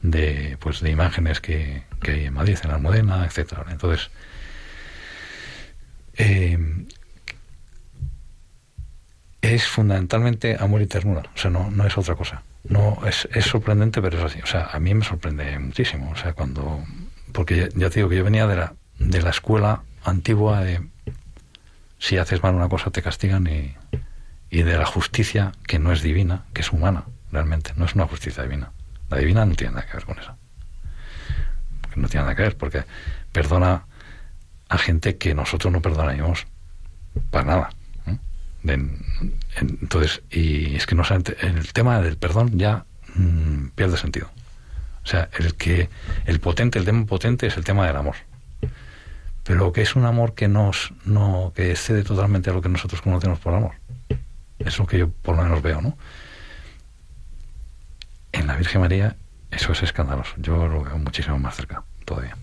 de 0.02 0.56
pues 0.60 0.80
de 0.80 0.90
imágenes 0.90 1.40
que, 1.40 1.82
que 2.02 2.12
hay 2.12 2.24
en 2.26 2.34
Madrid, 2.34 2.58
en 2.62 2.70
Almudena, 2.70 3.24
etcétera. 3.24 3.66
Entonces, 3.70 4.10
eh, 6.14 6.86
es 9.42 9.66
fundamentalmente 9.66 10.56
amor 10.58 10.82
y 10.82 10.86
ternura, 10.86 11.22
o 11.34 11.38
sea, 11.38 11.50
no, 11.50 11.70
no 11.70 11.86
es 11.86 11.96
otra 11.96 12.14
cosa. 12.14 12.42
No, 12.68 12.98
es, 13.06 13.28
es 13.32 13.46
sorprendente, 13.46 14.02
pero 14.02 14.18
es 14.18 14.24
así. 14.24 14.40
O 14.42 14.46
sea, 14.46 14.68
a 14.72 14.78
mí 14.80 14.92
me 14.94 15.04
sorprende 15.04 15.58
muchísimo. 15.58 16.10
O 16.10 16.16
sea, 16.16 16.34
cuando. 16.34 16.84
Porque 17.32 17.56
ya, 17.56 17.68
ya 17.74 17.90
te 17.90 17.96
digo 17.96 18.08
que 18.08 18.16
yo 18.16 18.24
venía 18.24 18.46
de 18.46 18.56
la, 18.56 18.74
de 18.98 19.22
la 19.22 19.30
escuela 19.30 19.82
antigua 20.04 20.60
de. 20.60 20.86
Si 22.00 22.18
haces 22.18 22.42
mal 22.42 22.56
una 22.56 22.68
cosa 22.68 22.90
te 22.90 23.02
castigan 23.02 23.46
y, 23.46 23.76
y 24.50 24.62
de 24.62 24.76
la 24.76 24.86
justicia 24.86 25.52
que 25.66 25.78
no 25.78 25.92
es 25.92 26.02
divina, 26.02 26.44
que 26.52 26.62
es 26.62 26.72
humana, 26.72 27.04
realmente. 27.30 27.72
No 27.76 27.84
es 27.84 27.94
una 27.94 28.06
justicia 28.06 28.42
divina. 28.42 28.72
La 29.08 29.18
divina 29.18 29.46
no 29.46 29.54
tiene 29.54 29.74
nada 29.74 29.86
que 29.86 29.94
ver 29.94 30.04
con 30.04 30.18
eso. 30.18 30.36
No 31.94 32.08
tiene 32.08 32.24
nada 32.24 32.34
que 32.34 32.42
ver, 32.42 32.56
porque 32.56 32.84
perdona 33.32 33.84
a 34.68 34.78
gente 34.78 35.16
que 35.16 35.34
nosotros 35.34 35.72
no 35.72 35.82
perdonaríamos 35.82 36.46
para 37.30 37.44
nada. 37.44 37.70
¿eh? 38.06 38.18
Entonces, 39.56 40.22
y 40.30 40.76
es 40.76 40.86
que 40.86 40.94
no 40.94 41.02
el 41.02 41.72
tema 41.72 42.00
del 42.00 42.16
perdón 42.16 42.58
ya 42.58 42.84
mm, 43.14 43.68
pierde 43.74 43.96
sentido. 43.96 44.30
O 45.02 45.06
sea, 45.06 45.28
el 45.38 45.54
que 45.54 45.88
el 46.26 46.40
potente, 46.40 46.78
el 46.78 46.84
tema 46.84 47.04
potente 47.06 47.46
es 47.46 47.56
el 47.56 47.64
tema 47.64 47.86
del 47.86 47.96
amor. 47.96 48.16
Pero 49.50 49.72
que 49.72 49.82
es 49.82 49.96
un 49.96 50.04
amor 50.04 50.34
que 50.34 50.46
nos 50.46 50.92
no 51.04 51.52
que 51.56 51.72
excede 51.72 52.04
totalmente 52.04 52.50
a 52.50 52.52
lo 52.52 52.62
que 52.62 52.68
nosotros 52.68 53.02
conocemos 53.02 53.40
por 53.40 53.52
amor. 53.52 53.72
Es 54.60 54.78
lo 54.78 54.86
que 54.86 54.96
yo 54.96 55.10
por 55.10 55.34
lo 55.34 55.42
menos 55.42 55.60
veo, 55.60 55.82
¿no? 55.82 55.98
En 58.30 58.46
la 58.46 58.54
Virgen 58.54 58.80
María 58.80 59.16
eso 59.50 59.72
es 59.72 59.82
escandaloso. 59.82 60.34
Yo 60.36 60.68
lo 60.68 60.84
veo 60.84 60.96
muchísimo 60.98 61.36
más 61.40 61.56
cerca 61.56 61.82
todavía. 62.04 62.36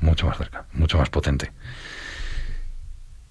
Mucho 0.00 0.28
más 0.28 0.38
cerca, 0.38 0.66
mucho 0.72 0.98
más 0.98 1.10
potente. 1.10 1.50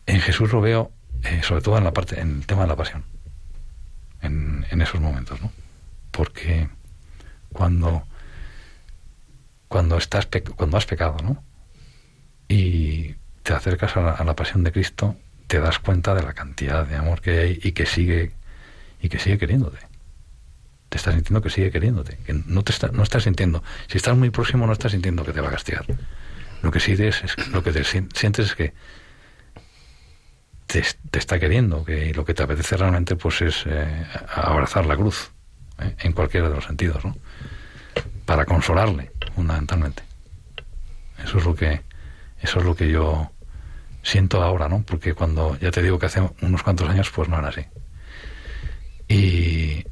En 0.07 0.19
Jesús 0.19 0.51
lo 0.51 0.59
veo 0.59 0.91
eh, 1.23 1.39
sobre 1.41 1.61
todo 1.61 1.77
en 1.77 1.85
la 1.85 1.93
parte, 1.93 2.19
en 2.19 2.39
el 2.39 2.45
tema 2.45 2.63
de 2.63 2.67
la 2.67 2.75
pasión. 2.75 3.05
En, 4.21 4.65
en 4.71 4.81
esos 4.81 4.99
momentos, 4.99 5.39
¿no? 5.39 5.53
Porque 6.11 6.67
cuando 7.53 8.03
cuando 9.69 9.95
estás 9.95 10.27
cuando 10.57 10.75
has 10.75 10.85
pecado, 10.85 11.15
¿no? 11.23 11.41
Y 12.49 13.15
te 13.43 13.53
acercas 13.53 13.95
a 13.97 14.01
la, 14.01 14.11
a 14.11 14.23
la 14.23 14.35
pasión 14.35 14.63
de 14.63 14.71
Cristo, 14.71 15.15
te 15.47 15.59
das 15.59 15.79
cuenta 15.79 16.13
de 16.15 16.23
la 16.23 16.33
cantidad 16.33 16.85
de 16.85 16.95
amor 16.95 17.21
que 17.21 17.39
hay 17.39 17.59
y 17.63 17.71
que 17.73 17.85
sigue 17.85 18.31
y 19.01 19.09
que 19.09 19.19
sigue 19.19 19.37
queriéndote. 19.37 19.79
Te 20.89 20.97
estás 20.97 21.13
sintiendo 21.15 21.41
que 21.41 21.49
sigue 21.49 21.71
queriéndote, 21.71 22.17
que 22.25 22.33
no 22.45 22.63
te 22.63 22.71
está, 22.71 22.89
no 22.89 23.03
estás 23.03 23.23
sintiendo. 23.23 23.63
Si 23.87 23.97
estás 23.97 24.15
muy 24.15 24.29
próximo 24.29 24.67
no 24.67 24.73
estás 24.73 24.91
sintiendo 24.91 25.23
que 25.23 25.31
te 25.33 25.41
va 25.41 25.47
a 25.47 25.51
castigar. 25.51 25.85
Lo 26.61 26.69
que 26.71 26.79
sí 26.79 26.91
es, 26.93 27.23
es 27.23 27.47
lo 27.47 27.63
que 27.63 27.71
te 27.71 27.81
sien- 27.83 28.09
sientes 28.13 28.47
es 28.47 28.55
que 28.55 28.73
te, 30.67 30.83
te 31.09 31.19
está 31.19 31.39
queriendo, 31.39 31.83
que 31.83 32.13
lo 32.13 32.23
que 32.25 32.33
te 32.33 32.43
apetece 32.43 32.77
realmente 32.77 33.15
pues 33.15 33.41
es 33.41 33.63
eh, 33.65 34.05
abrazar 34.35 34.85
la 34.85 34.95
cruz, 34.95 35.31
¿eh? 35.79 35.95
en 35.99 36.13
cualquiera 36.13 36.49
de 36.49 36.55
los 36.55 36.65
sentidos, 36.65 37.03
¿no? 37.03 37.17
Para 38.25 38.45
consolarle, 38.45 39.11
fundamentalmente. 39.35 40.03
Eso 41.23 41.39
es 41.39 41.45
lo 41.45 41.55
que 41.55 41.81
eso 42.41 42.59
es 42.59 42.65
lo 42.65 42.75
que 42.75 42.89
yo 42.89 43.31
siento 44.03 44.41
ahora, 44.41 44.67
¿no? 44.67 44.83
Porque 44.83 45.13
cuando 45.13 45.57
ya 45.59 45.71
te 45.71 45.81
digo 45.81 45.99
que 45.99 46.07
hace 46.07 46.21
unos 46.41 46.63
cuantos 46.63 46.89
años 46.89 47.09
pues 47.11 47.29
no 47.29 47.37
era 47.39 47.49
así. 47.49 47.65
Y 49.07 49.83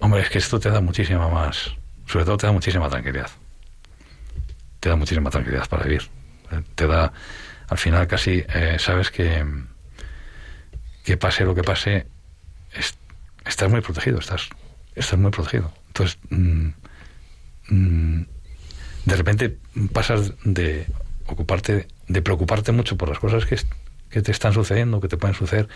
hombre, 0.00 0.20
es 0.22 0.30
que 0.30 0.38
esto 0.38 0.58
te 0.58 0.70
da 0.70 0.80
muchísima 0.80 1.28
más, 1.28 1.72
sobre 2.06 2.24
todo 2.24 2.36
te 2.36 2.46
da 2.46 2.52
muchísima 2.52 2.88
tranquilidad. 2.88 3.30
Te 4.80 4.88
da 4.88 4.96
muchísima 4.96 5.30
tranquilidad 5.30 5.68
para 5.68 5.84
vivir. 5.84 6.02
Eh, 6.52 6.62
Te 6.74 6.86
da 6.86 7.12
al 7.68 7.78
final 7.78 8.06
casi 8.06 8.44
eh, 8.48 8.76
sabes 8.78 9.10
que 9.10 9.44
que 11.04 11.16
pase 11.16 11.44
lo 11.44 11.54
que 11.54 11.62
pase, 11.62 12.06
es- 12.74 12.96
estás 13.44 13.70
muy 13.70 13.80
protegido, 13.80 14.18
estás, 14.18 14.48
estás 14.96 15.16
muy 15.18 15.30
protegido. 15.30 15.72
Entonces, 15.88 16.18
mm, 16.30 16.68
mm, 17.68 18.20
de 19.04 19.16
repente 19.16 19.58
pasas 19.92 20.32
de 20.44 20.86
ocuparte, 21.26 21.88
de 22.08 22.22
preocuparte 22.22 22.72
mucho 22.72 22.96
por 22.96 23.08
las 23.08 23.18
cosas 23.18 23.46
que, 23.46 23.58
que 24.10 24.22
te 24.22 24.30
están 24.32 24.52
sucediendo, 24.52 25.00
que 25.00 25.08
te 25.08 25.16
pueden 25.16 25.34
suceder. 25.36 25.68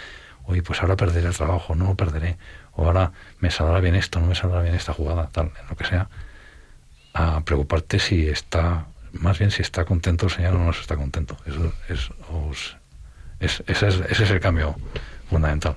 Oye, 0.44 0.62
pues 0.62 0.80
ahora 0.82 0.96
perderé 0.96 1.28
el 1.28 1.36
trabajo, 1.36 1.74
no 1.74 1.86
lo 1.86 1.94
perderé. 1.94 2.36
O 2.72 2.86
ahora 2.86 3.12
me 3.40 3.50
saldrá 3.50 3.80
bien 3.80 3.94
esto, 3.94 4.20
no 4.20 4.26
me 4.26 4.34
saldrá 4.34 4.62
bien 4.62 4.74
esta 4.74 4.92
jugada, 4.92 5.28
tal, 5.32 5.52
lo 5.68 5.76
que 5.76 5.84
sea. 5.84 6.08
A 7.12 7.40
preocuparte 7.42 7.98
si 7.98 8.28
está, 8.28 8.86
más 9.12 9.38
bien 9.38 9.50
si 9.50 9.62
está 9.62 9.84
contento 9.84 10.26
el 10.26 10.32
Señor 10.32 10.54
o 10.54 10.58
no 10.58 10.70
está 10.70 10.96
contento. 10.96 11.36
Eso 11.46 11.72
es, 11.88 12.10
os- 12.30 12.76
es- 13.40 13.62
ese, 13.66 13.88
es, 13.88 14.30
el 14.30 14.40
cambio 14.40 14.76
fundamental. 15.28 15.76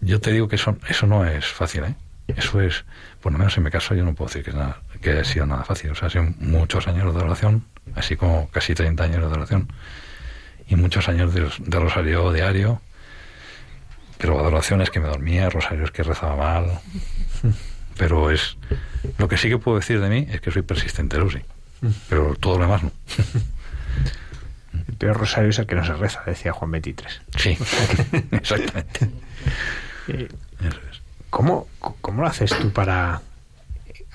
Yo 0.00 0.20
te 0.20 0.32
digo 0.32 0.48
que 0.48 0.56
eso, 0.56 0.76
eso 0.88 1.06
no 1.06 1.24
es 1.24 1.44
fácil, 1.46 1.84
¿eh? 1.84 1.94
Eso 2.28 2.60
es, 2.60 2.84
por 3.20 3.32
lo 3.32 3.38
menos 3.38 3.56
en 3.56 3.64
mi 3.64 3.70
caso, 3.70 3.94
yo 3.94 4.04
no 4.04 4.14
puedo 4.14 4.28
decir 4.28 4.44
que, 4.44 4.50
es 4.50 4.56
nada, 4.56 4.80
que 4.98 5.10
haya 5.10 5.24
sido 5.24 5.46
nada 5.46 5.64
fácil. 5.64 5.90
O 5.90 5.94
sea, 5.94 6.08
ha 6.08 6.10
sido 6.10 6.24
muchos 6.38 6.86
años 6.88 7.14
de 7.14 7.20
oración, 7.22 7.64
así 7.94 8.16
como 8.16 8.48
casi 8.50 8.74
30 8.74 9.04
años 9.04 9.20
de 9.20 9.26
oración, 9.26 9.72
y 10.68 10.76
muchos 10.76 11.08
años 11.08 11.32
de, 11.34 11.48
de 11.58 11.80
rosario 11.80 12.32
diario, 12.32 12.80
pero 14.18 14.38
adoraciones 14.38 14.90
que 14.90 15.00
me 15.00 15.08
dormía, 15.08 15.48
rosarios 15.50 15.90
que 15.90 16.02
rezaba 16.02 16.36
mal. 16.36 16.80
Pero 17.96 18.30
es. 18.30 18.56
Lo 19.16 19.28
que 19.28 19.36
sí 19.36 19.48
que 19.48 19.58
puedo 19.58 19.78
decir 19.78 20.00
de 20.00 20.08
mí 20.08 20.26
es 20.30 20.40
que 20.40 20.50
soy 20.50 20.62
persistente, 20.62 21.16
sí. 21.30 21.40
Pero 22.08 22.34
todo 22.34 22.58
lo 22.58 22.64
demás 22.64 22.82
no. 22.82 22.92
El 24.88 24.94
peor 24.94 25.16
rosario 25.16 25.50
es 25.50 25.58
el 25.58 25.66
que 25.66 25.74
no 25.74 25.84
se 25.84 25.94
reza, 25.94 26.22
decía 26.26 26.52
Juan 26.52 26.70
23. 26.72 27.20
Sí, 27.36 27.56
exactamente. 28.32 29.10
Eh, 30.10 30.26
Eso 30.60 30.78
es. 30.90 31.02
¿Cómo, 31.28 31.68
¿Cómo 32.00 32.22
lo 32.22 32.28
haces 32.28 32.50
tú 32.58 32.70
para 32.72 33.20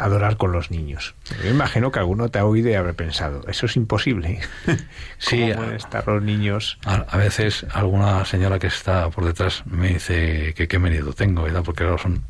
adorar 0.03 0.37
con 0.37 0.51
los 0.51 0.69
niños? 0.71 1.15
Yo 1.43 1.49
imagino 1.49 1.91
que 1.91 1.99
alguno 1.99 2.29
te 2.29 2.39
ha 2.39 2.45
oído 2.45 2.69
y 2.69 2.73
habrá 2.73 2.93
pensado, 2.93 3.43
eso 3.47 3.65
es 3.65 3.75
imposible. 3.75 4.39
Sí, 5.17 5.39
¿Cómo 5.39 5.53
a- 5.53 5.55
pueden 5.55 5.75
estar 5.75 6.07
los 6.07 6.21
niños? 6.23 6.77
A, 6.85 6.95
a 6.95 7.17
veces 7.17 7.65
alguna 7.71 8.25
señora 8.25 8.59
que 8.59 8.67
está 8.67 9.09
por 9.09 9.23
detrás 9.25 9.63
me 9.65 9.89
dice 9.93 10.53
que 10.55 10.67
qué 10.67 10.79
mérito 10.79 11.13
tengo, 11.13 11.43
¿verdad? 11.43 11.63
porque 11.63 11.83
ahora 11.83 11.97
son 12.01 12.23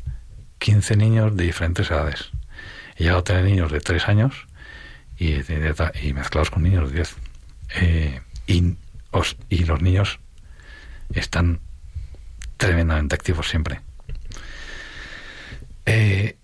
15 0.58 0.96
niños 0.96 1.36
de 1.36 1.44
diferentes 1.44 1.90
edades. 1.90 2.30
He 2.96 3.02
llegado 3.02 3.18
a 3.20 3.24
tener 3.24 3.44
niños 3.44 3.72
de 3.72 3.80
3 3.80 4.08
años 4.08 4.46
y, 5.18 5.32
de- 5.42 5.74
y 6.02 6.12
mezclados 6.12 6.50
con 6.50 6.62
niños 6.62 6.88
de 6.90 6.94
10. 6.96 7.16
Eh, 7.80 8.20
y, 8.46 8.76
os- 9.10 9.36
y 9.48 9.64
los 9.64 9.82
niños 9.82 10.20
están 11.12 11.58
tremendamente 12.56 13.14
activos 13.16 13.48
siempre. 13.48 13.80
Eh, 15.86 16.36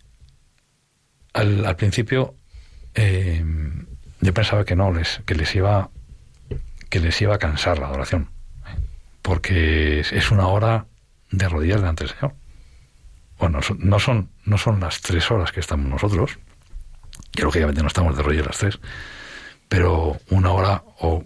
al, 1.32 1.64
al 1.66 1.76
principio 1.76 2.34
eh, 2.94 3.44
yo 4.20 4.34
pensaba 4.34 4.64
que 4.64 4.76
no, 4.76 4.92
les, 4.92 5.20
que 5.26 5.34
les 5.34 5.54
iba 5.54 5.90
que 6.88 6.98
les 7.00 7.20
iba 7.22 7.34
a 7.36 7.38
cansar 7.38 7.78
la 7.78 7.86
adoración, 7.86 8.30
¿eh? 8.66 8.76
porque 9.22 10.00
es, 10.00 10.12
es 10.12 10.30
una 10.32 10.48
hora 10.48 10.86
de 11.30 11.48
rodillas 11.48 11.80
delante 11.80 12.02
del 12.04 12.12
Señor. 12.14 12.34
Bueno, 13.38 13.62
son- 13.62 13.78
no 13.80 13.98
son, 14.00 14.30
no 14.44 14.58
son 14.58 14.80
las 14.80 15.00
tres 15.00 15.30
horas 15.30 15.52
que 15.52 15.60
estamos 15.60 15.86
nosotros, 15.86 16.38
que 17.30 17.42
lógicamente 17.42 17.80
no 17.82 17.86
estamos 17.86 18.16
de 18.16 18.22
rodillas 18.24 18.46
las 18.46 18.58
tres, 18.58 18.80
pero 19.68 20.18
una 20.30 20.50
hora 20.50 20.82
o, 20.98 21.24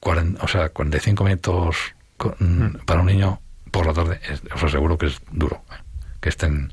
cuaren- 0.00 0.38
o 0.40 0.46
sea, 0.46 0.68
45 0.68 1.24
minutos 1.24 1.76
con- 2.16 2.36
Mm. 2.38 2.84
para 2.86 3.00
un 3.00 3.06
niño 3.06 3.40
por 3.72 3.86
la 3.86 3.92
tarde, 3.92 4.20
os 4.54 4.62
aseguro 4.62 4.96
que 4.96 5.06
es 5.06 5.20
duro, 5.32 5.64
¿eh? 5.72 5.82
que 6.20 6.28
estén... 6.28 6.72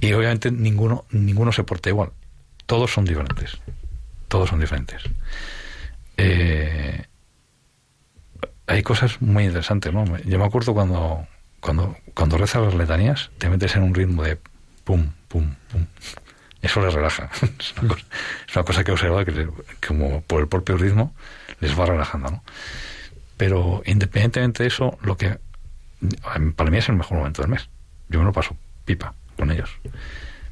Y 0.00 0.12
obviamente 0.12 0.50
ninguno, 0.50 1.04
ninguno 1.10 1.52
se 1.52 1.64
porta 1.64 1.88
igual, 1.88 2.12
todos 2.66 2.92
son 2.92 3.04
diferentes, 3.04 3.58
todos 4.28 4.48
son 4.50 4.60
diferentes. 4.60 5.02
Eh, 6.16 7.04
hay 8.66 8.82
cosas 8.82 9.20
muy 9.20 9.44
interesantes, 9.44 9.92
¿no? 9.92 10.04
Yo 10.18 10.38
me 10.38 10.44
acuerdo 10.44 10.74
cuando, 10.74 11.26
cuando, 11.60 11.96
cuando 12.14 12.38
rezas 12.38 12.62
las 12.62 12.74
letanías, 12.74 13.30
te 13.38 13.48
metes 13.48 13.74
en 13.76 13.82
un 13.82 13.94
ritmo 13.94 14.22
de 14.22 14.38
pum, 14.84 15.10
pum, 15.28 15.54
pum. 15.72 15.86
Eso 16.62 16.84
les 16.84 16.92
relaja. 16.92 17.30
Es 17.58 17.74
una 18.56 18.64
cosa, 18.64 18.84
que 18.84 18.90
he 18.90 18.94
observado 18.94 19.24
que, 19.24 19.48
como 19.86 20.22
por 20.22 20.40
el 20.40 20.48
propio 20.48 20.76
ritmo 20.76 21.14
les 21.60 21.78
va 21.78 21.86
relajando, 21.86 22.30
¿no? 22.30 22.44
Pero 23.36 23.82
independientemente 23.86 24.64
de 24.64 24.68
eso, 24.68 24.98
lo 25.02 25.16
que 25.16 25.38
para 26.56 26.70
mí 26.70 26.78
es 26.78 26.88
el 26.88 26.96
mejor 26.96 27.18
momento 27.18 27.42
del 27.42 27.50
mes. 27.50 27.68
Yo 28.08 28.18
me 28.18 28.24
lo 28.24 28.32
paso 28.32 28.56
pipa 28.84 29.14
con 29.38 29.50
ellos. 29.50 29.70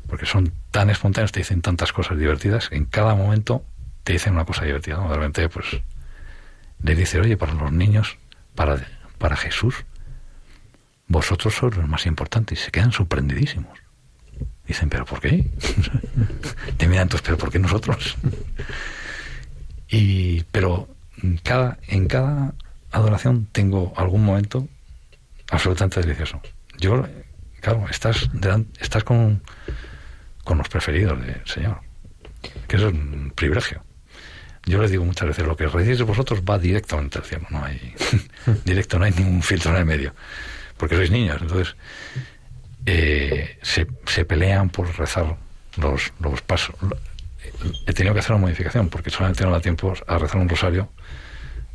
Porque 0.08 0.24
son 0.24 0.52
tan 0.70 0.88
espontáneos, 0.88 1.32
te 1.32 1.40
dicen 1.40 1.60
tantas 1.60 1.92
cosas 1.92 2.16
divertidas, 2.16 2.68
en 2.70 2.86
cada 2.86 3.14
momento 3.14 3.64
te 4.04 4.12
dicen 4.12 4.34
una 4.34 4.44
cosa 4.44 4.64
divertida, 4.64 4.96
¿no? 4.96 5.10
De 5.10 5.16
repente, 5.16 5.48
pues, 5.48 5.66
le 6.82 6.94
dice, 6.94 7.20
oye, 7.20 7.36
para 7.36 7.52
los 7.52 7.72
niños, 7.72 8.16
para, 8.54 8.86
para 9.18 9.36
Jesús, 9.36 9.84
vosotros 11.08 11.54
sois 11.54 11.76
los 11.76 11.88
más 11.88 12.06
importantes. 12.06 12.60
Y 12.60 12.64
se 12.64 12.70
quedan 12.70 12.92
sorprendidísimos. 12.92 13.78
Dicen, 14.66 14.88
¿pero 14.88 15.04
por 15.04 15.20
qué? 15.20 15.44
Te 16.76 16.86
miran 16.86 17.04
entonces, 17.04 17.24
¿pero 17.24 17.36
por 17.38 17.50
qué 17.50 17.58
nosotros? 17.58 18.16
Y, 19.88 20.42
pero 20.52 20.88
cada, 21.42 21.78
en 21.88 22.08
cada 22.08 22.54
adoración 22.90 23.46
tengo 23.52 23.92
algún 23.96 24.24
momento 24.24 24.68
absolutamente 25.50 26.00
delicioso. 26.00 26.40
yo, 26.78 27.06
claro, 27.66 27.84
estás, 27.90 28.30
estás 28.80 29.02
con, 29.02 29.42
con 30.44 30.58
los 30.58 30.68
preferidos 30.68 31.20
del 31.20 31.42
Señor, 31.46 31.80
que 32.68 32.76
eso 32.76 32.88
es 32.88 32.94
un 32.94 33.32
privilegio. 33.34 33.82
Yo 34.66 34.80
les 34.80 34.92
digo 34.92 35.04
muchas 35.04 35.26
veces, 35.26 35.44
lo 35.44 35.56
que 35.56 35.66
recibís 35.66 36.00
vosotros 36.02 36.42
va 36.48 36.60
directamente 36.60 37.18
al 37.18 37.24
cielo, 37.24 37.44
no 37.50 37.64
hay 37.64 37.92
directo, 38.64 39.00
no 39.00 39.04
hay 39.04 39.12
ningún 39.12 39.42
filtro 39.42 39.72
en 39.72 39.78
el 39.78 39.84
medio, 39.84 40.14
porque 40.76 40.94
sois 40.94 41.10
niños, 41.10 41.38
entonces 41.42 41.74
eh, 42.86 43.58
se, 43.62 43.88
se, 44.06 44.24
pelean 44.24 44.70
por 44.70 44.96
rezar 44.96 45.36
los, 45.76 46.12
los 46.20 46.42
pasos. 46.42 46.76
He 47.84 47.92
tenido 47.92 48.14
que 48.14 48.20
hacer 48.20 48.30
una 48.30 48.42
modificación, 48.42 48.88
porque 48.90 49.10
solamente 49.10 49.42
no 49.44 49.50
da 49.50 49.60
tiempo 49.60 49.92
a 50.06 50.18
rezar 50.18 50.40
un 50.40 50.48
rosario, 50.48 50.88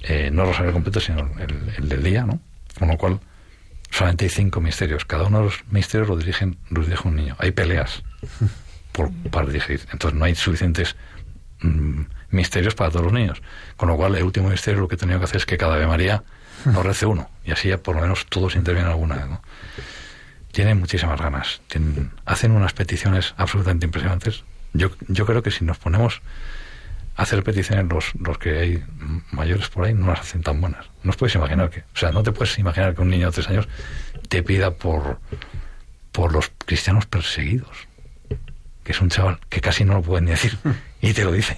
eh, 0.03 0.29
no 0.31 0.45
rosario 0.45 0.71
completo, 0.71 1.01
sino 1.01 1.29
el, 1.37 1.89
del 1.89 2.01
día, 2.01 2.23
¿no? 2.23 2.39
Con 2.79 2.87
lo 2.87 2.97
cual, 2.97 3.19
solamente 3.91 4.25
hay 4.25 4.29
cinco 4.29 4.61
misterios. 4.61 5.05
Cada 5.05 5.25
uno 5.25 5.39
de 5.39 5.43
los 5.45 5.63
misterios 5.69 6.09
lo, 6.09 6.17
dirigen, 6.17 6.57
los 6.69 6.87
dirige 6.87 7.07
un 7.07 7.15
niño. 7.15 7.35
Hay 7.37 7.51
peleas 7.51 8.03
por, 8.91 9.11
para 9.29 9.47
dirigir. 9.47 9.81
Entonces 9.91 10.17
no 10.17 10.25
hay 10.25 10.33
suficientes 10.33 10.95
mm, 11.61 12.01
misterios 12.31 12.73
para 12.73 12.89
todos 12.89 13.05
los 13.05 13.13
niños. 13.13 13.41
Con 13.77 13.89
lo 13.89 13.97
cual, 13.97 14.15
el 14.15 14.23
último 14.23 14.49
misterio 14.49 14.79
lo 14.79 14.87
que 14.87 14.95
he 14.95 14.97
tenido 14.97 15.19
que 15.19 15.25
hacer 15.25 15.37
es 15.37 15.45
que 15.45 15.57
cada 15.57 15.75
Ave 15.75 15.87
María 15.87 16.23
lo 16.65 16.81
rece 16.81 17.05
uno. 17.05 17.29
Y 17.45 17.51
así 17.51 17.69
ya 17.69 17.77
por 17.77 17.95
lo 17.95 18.01
menos 18.01 18.25
todos 18.27 18.55
intervienen 18.55 18.91
alguna 18.91 19.17
vez. 19.17 19.27
¿no? 19.27 19.41
Tienen 20.51 20.79
muchísimas 20.79 21.19
ganas. 21.19 21.61
Tienen, 21.67 22.11
hacen 22.25 22.51
unas 22.51 22.73
peticiones 22.73 23.33
absolutamente 23.37 23.85
impresionantes. 23.85 24.43
Yo, 24.73 24.89
yo 25.09 25.25
creo 25.25 25.43
que 25.43 25.51
si 25.51 25.65
nos 25.65 25.77
ponemos 25.77 26.21
hacer 27.21 27.43
peticiones 27.43 27.85
los, 27.89 28.13
los 28.15 28.37
que 28.37 28.59
hay 28.59 28.83
mayores 29.31 29.69
por 29.69 29.85
ahí, 29.85 29.93
no 29.93 30.07
las 30.07 30.21
hacen 30.21 30.41
tan 30.41 30.59
buenas. 30.59 30.87
No 31.03 31.11
os 31.11 31.17
puedes 31.17 31.35
imaginar 31.35 31.69
que... 31.69 31.79
O 31.79 31.97
sea, 31.97 32.11
no 32.11 32.23
te 32.23 32.31
puedes 32.31 32.57
imaginar 32.57 32.95
que 32.95 33.01
un 33.01 33.09
niño 33.09 33.27
de 33.27 33.33
tres 33.33 33.47
años 33.49 33.67
te 34.29 34.43
pida 34.43 34.71
por, 34.71 35.19
por 36.11 36.31
los 36.33 36.51
cristianos 36.65 37.05
perseguidos 37.05 37.87
que 38.83 38.91
es 38.91 39.01
un 39.01 39.09
chaval 39.09 39.39
que 39.49 39.61
casi 39.61 39.85
no 39.85 39.93
lo 39.95 40.01
puede 40.01 40.21
ni 40.21 40.31
decir, 40.31 40.57
y 41.01 41.13
te 41.13 41.23
lo 41.23 41.31
dice. 41.31 41.57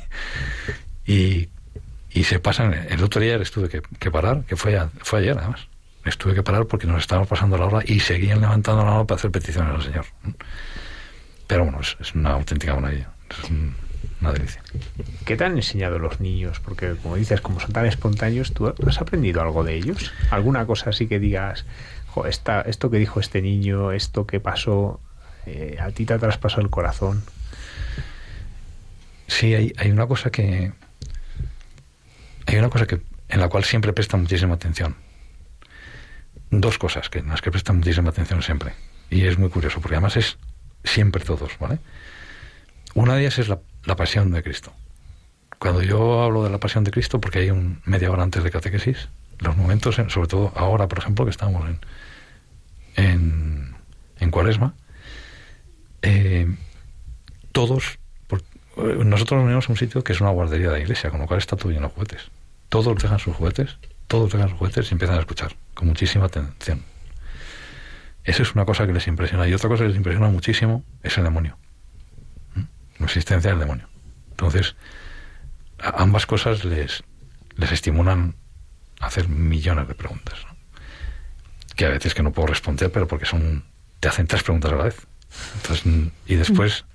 Y, 1.05 1.49
y 2.11 2.23
se 2.23 2.39
pasan. 2.39 2.73
El 2.73 3.03
otro 3.03 3.21
día 3.21 3.37
les 3.37 3.51
tuve 3.51 3.69
que, 3.69 3.81
que 3.81 4.11
parar, 4.11 4.43
que 4.43 4.55
fue, 4.55 4.79
fue 5.01 5.19
ayer 5.19 5.37
además. 5.37 5.67
Les 6.05 6.17
tuve 6.17 6.35
que 6.35 6.43
parar 6.43 6.65
porque 6.65 6.85
nos 6.85 7.01
estábamos 7.01 7.29
pasando 7.29 7.57
la 7.57 7.65
hora 7.65 7.79
y 7.85 7.99
seguían 8.01 8.41
levantando 8.41 8.83
la 8.83 8.91
mano 8.91 9.07
para 9.07 9.17
hacer 9.17 9.31
peticiones 9.31 9.73
al 9.73 9.81
Señor. 9.81 10.05
Pero 11.47 11.63
bueno, 11.63 11.79
es, 11.81 12.13
una 12.13 12.31
auténtica 12.31 12.75
maravilla. 12.75 13.09
Es 13.29 13.49
una 14.23 14.33
delicia. 14.33 14.61
¿Qué 15.25 15.37
te 15.37 15.43
han 15.43 15.55
enseñado 15.55 15.99
los 15.99 16.19
niños? 16.19 16.59
Porque, 16.59 16.95
como 17.01 17.15
dices, 17.15 17.41
como 17.41 17.59
son 17.59 17.71
tan 17.71 17.85
espontáneos, 17.85 18.53
¿tú 18.53 18.73
has 18.87 19.01
aprendido 19.01 19.41
algo 19.41 19.63
de 19.63 19.75
ellos? 19.75 20.11
¿Alguna 20.31 20.65
cosa 20.65 20.89
así 20.89 21.07
que 21.07 21.19
digas, 21.19 21.65
esto 22.65 22.89
que 22.89 22.97
dijo 22.97 23.19
este 23.19 23.41
niño, 23.41 23.91
esto 23.91 24.25
que 24.25 24.39
pasó, 24.39 24.99
eh, 25.45 25.77
a 25.79 25.91
ti 25.91 26.05
te 26.05 26.13
ha 26.13 26.19
traspasado 26.19 26.61
el 26.61 26.69
corazón. 26.69 27.23
Sí, 29.27 29.53
hay, 29.53 29.73
hay 29.77 29.91
una 29.91 30.07
cosa 30.07 30.29
que. 30.29 30.73
Hay 32.45 32.57
una 32.57 32.69
cosa 32.69 32.85
que 32.85 33.01
en 33.29 33.39
la 33.39 33.49
cual 33.49 33.63
siempre 33.63 33.93
presta 33.93 34.17
muchísima 34.17 34.55
atención. 34.55 34.95
Dos 36.51 36.77
cosas 36.77 37.09
que 37.09 37.19
en 37.19 37.29
las 37.29 37.41
que 37.41 37.51
prestan 37.51 37.77
muchísima 37.77 38.09
atención 38.09 38.43
siempre. 38.43 38.73
Y 39.09 39.25
es 39.25 39.37
muy 39.37 39.49
curioso, 39.49 39.79
porque 39.81 39.95
además 39.95 40.17
es 40.17 40.37
siempre 40.83 41.23
todos, 41.23 41.57
¿vale? 41.59 41.79
Una 42.93 43.15
de 43.15 43.21
ellas 43.21 43.39
es 43.39 43.47
la, 43.47 43.59
la 43.85 43.95
pasión 43.95 44.31
de 44.31 44.43
Cristo. 44.43 44.73
Cuando 45.59 45.81
yo 45.81 46.21
hablo 46.23 46.43
de 46.43 46.49
la 46.49 46.59
pasión 46.59 46.83
de 46.83 46.91
Cristo, 46.91 47.21
porque 47.21 47.39
hay 47.39 47.51
un 47.51 47.81
media 47.85 48.11
hora 48.11 48.23
antes 48.23 48.43
de 48.43 48.51
catequesis, 48.51 49.09
los 49.39 49.57
momentos, 49.57 49.95
sobre 49.95 50.27
todo 50.27 50.51
ahora, 50.55 50.87
por 50.87 50.99
ejemplo, 50.99 51.25
que 51.25 51.31
estamos 51.31 51.67
en, 51.67 51.79
en, 52.95 53.75
en 54.19 54.31
Cuaresma, 54.31 54.73
eh, 56.01 56.53
todos, 57.53 57.97
eh, 58.77 59.03
nosotros 59.05 59.37
nos 59.37 59.45
unimos 59.45 59.69
a 59.69 59.71
un 59.71 59.77
sitio 59.77 60.03
que 60.03 60.13
es 60.13 60.21
una 60.21 60.31
guardería 60.31 60.67
de 60.67 60.73
la 60.73 60.79
iglesia, 60.79 61.09
con 61.09 61.21
lo 61.21 61.27
cual 61.27 61.39
está 61.39 61.55
todo 61.55 61.71
lleno 61.71 61.87
de 61.87 61.93
juguetes. 61.93 62.29
Todos 62.69 63.01
dejan 63.01 63.19
sus 63.19 63.35
juguetes, 63.35 63.77
todos 64.07 64.31
dejan 64.31 64.49
sus 64.49 64.57
juguetes 64.57 64.91
y 64.91 64.93
empiezan 64.95 65.17
a 65.17 65.19
escuchar 65.19 65.55
con 65.73 65.87
muchísima 65.87 66.25
atención. 66.25 66.83
Eso 68.23 68.43
es 68.43 68.53
una 68.55 68.65
cosa 68.65 68.85
que 68.87 68.93
les 68.93 69.07
impresiona. 69.07 69.47
Y 69.47 69.53
otra 69.53 69.69
cosa 69.69 69.83
que 69.83 69.89
les 69.89 69.97
impresiona 69.97 70.29
muchísimo 70.29 70.83
es 71.03 71.17
el 71.17 71.23
demonio. 71.25 71.57
La 72.99 73.05
existencia 73.05 73.49
del 73.49 73.59
demonio. 73.59 73.87
Entonces, 74.31 74.75
ambas 75.79 76.25
cosas 76.25 76.63
les, 76.65 77.03
les 77.55 77.71
estimulan 77.71 78.35
a 78.99 79.07
hacer 79.07 79.27
millones 79.27 79.87
de 79.87 79.95
preguntas. 79.95 80.45
Que 81.75 81.85
a 81.85 81.89
veces 81.89 82.13
que 82.13 82.23
no 82.23 82.31
puedo 82.31 82.47
responder, 82.47 82.91
pero 82.91 83.07
porque 83.07 83.25
son 83.25 83.63
te 83.99 84.09
hacen 84.09 84.27
tres 84.27 84.43
preguntas 84.43 84.71
a 84.71 84.75
la 84.75 84.83
vez. 84.83 85.07
Entonces, 85.55 85.85
y 86.27 86.35
después 86.35 86.85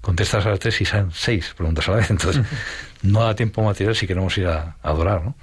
contestas 0.00 0.44
a 0.44 0.50
las 0.50 0.58
tres 0.58 0.80
y 0.80 0.84
salen 0.84 1.12
seis 1.12 1.54
preguntas 1.56 1.88
a 1.88 1.92
la 1.92 1.96
vez. 1.98 2.10
Entonces, 2.10 2.44
no 3.02 3.22
da 3.22 3.34
tiempo 3.34 3.62
material 3.62 3.94
si 3.94 4.06
queremos 4.06 4.36
ir 4.38 4.48
a, 4.48 4.76
adorar, 4.82 5.22
¿no? 5.22 5.36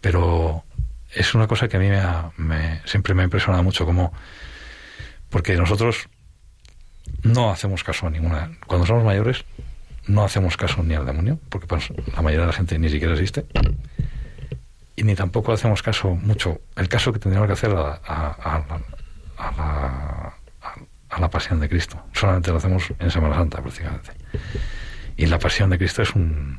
Pero 0.00 0.64
es 1.12 1.34
una 1.34 1.48
cosa 1.48 1.68
que 1.68 1.76
a 1.76 1.80
mí 1.80 1.88
me, 2.36 2.80
siempre 2.84 3.14
me 3.14 3.22
ha 3.22 3.24
impresionado 3.24 3.64
mucho, 3.64 3.84
como 3.84 4.12
porque 5.28 5.56
nosotros 5.56 6.08
no 7.22 7.50
hacemos 7.50 7.84
caso 7.84 8.06
a 8.06 8.10
ninguna. 8.10 8.50
Cuando 8.66 8.86
somos 8.86 9.04
mayores, 9.04 9.44
no 10.06 10.24
hacemos 10.24 10.56
caso 10.56 10.82
ni 10.82 10.94
al 10.94 11.06
demonio, 11.06 11.38
porque 11.48 11.66
pues, 11.66 11.90
la 12.14 12.22
mayoría 12.22 12.40
de 12.40 12.46
la 12.46 12.52
gente 12.52 12.78
ni 12.78 12.88
siquiera 12.88 13.14
existe. 13.14 13.46
Y 14.96 15.04
ni 15.04 15.14
tampoco 15.14 15.52
hacemos 15.52 15.82
caso 15.82 16.14
mucho. 16.14 16.60
El 16.76 16.88
caso 16.88 17.12
que 17.12 17.18
tendríamos 17.18 17.46
que 17.46 17.52
hacer 17.52 17.74
a, 17.76 18.64
la 21.18 21.30
pasión 21.30 21.60
de 21.60 21.68
Cristo. 21.68 22.02
Solamente 22.12 22.50
lo 22.50 22.56
hacemos 22.56 22.92
en 22.98 23.10
Semana 23.10 23.36
Santa, 23.36 23.60
prácticamente. 23.60 24.12
Y 25.16 25.26
la 25.26 25.38
pasión 25.38 25.70
de 25.70 25.78
Cristo 25.78 26.02
es 26.02 26.14
un. 26.14 26.58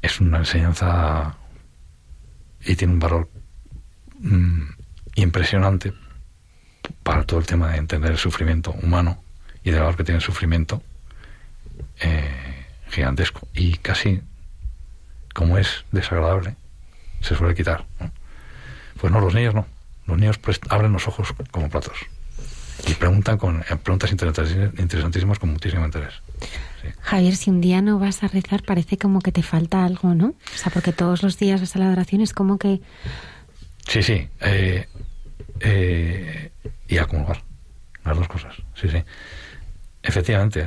es 0.00 0.20
una 0.20 0.38
enseñanza 0.38 1.36
y 2.64 2.76
tiene 2.76 2.94
un 2.94 3.00
valor 3.00 3.28
mm, 4.20 4.62
impresionante 5.16 5.92
para 7.02 7.24
todo 7.24 7.40
el 7.40 7.46
tema 7.46 7.70
de 7.70 7.78
entender 7.78 8.12
el 8.12 8.18
sufrimiento 8.18 8.72
humano 8.82 9.22
y 9.64 9.70
del 9.70 9.80
valor 9.80 9.96
que 9.96 10.04
tiene 10.04 10.18
el 10.18 10.24
sufrimiento 10.24 10.82
eh, 12.00 12.66
gigantesco. 12.90 13.46
Y 13.54 13.76
casi, 13.76 14.22
como 15.34 15.58
es 15.58 15.84
desagradable, 15.92 16.56
se 17.20 17.34
suele 17.34 17.54
quitar. 17.54 17.84
Pues 19.00 19.12
no, 19.12 19.20
los 19.20 19.34
niños 19.34 19.54
no. 19.54 19.66
Los 20.06 20.18
niños 20.18 20.38
abren 20.68 20.92
los 20.92 21.06
ojos 21.06 21.32
como 21.50 21.68
platos 21.68 21.96
y 22.86 22.94
preguntan 22.94 23.38
con 23.38 23.60
eh, 23.60 23.76
preguntas 23.82 24.10
interesantísimas 24.10 25.38
con 25.38 25.50
muchísimo 25.50 25.84
interés. 25.84 26.14
Javier, 27.00 27.36
si 27.36 27.50
un 27.50 27.60
día 27.60 27.80
no 27.80 27.98
vas 27.98 28.22
a 28.24 28.28
rezar, 28.28 28.62
parece 28.64 28.98
como 28.98 29.20
que 29.20 29.30
te 29.30 29.42
falta 29.42 29.84
algo, 29.84 30.14
¿no? 30.14 30.28
O 30.28 30.56
sea, 30.56 30.72
porque 30.72 30.92
todos 30.92 31.22
los 31.22 31.38
días 31.38 31.60
vas 31.60 31.76
a 31.76 31.78
la 31.78 31.86
adoración, 31.86 32.20
es 32.20 32.32
como 32.32 32.58
que... 32.58 32.80
Sí, 33.86 34.02
sí. 34.02 34.28
Eh, 34.40 34.88
eh, 35.62 36.50
y 36.88 36.98
acumular. 36.98 37.42
Las 38.04 38.16
dos 38.16 38.28
cosas. 38.28 38.56
Sí, 38.74 38.88
sí. 38.88 39.02
Efectivamente, 40.02 40.66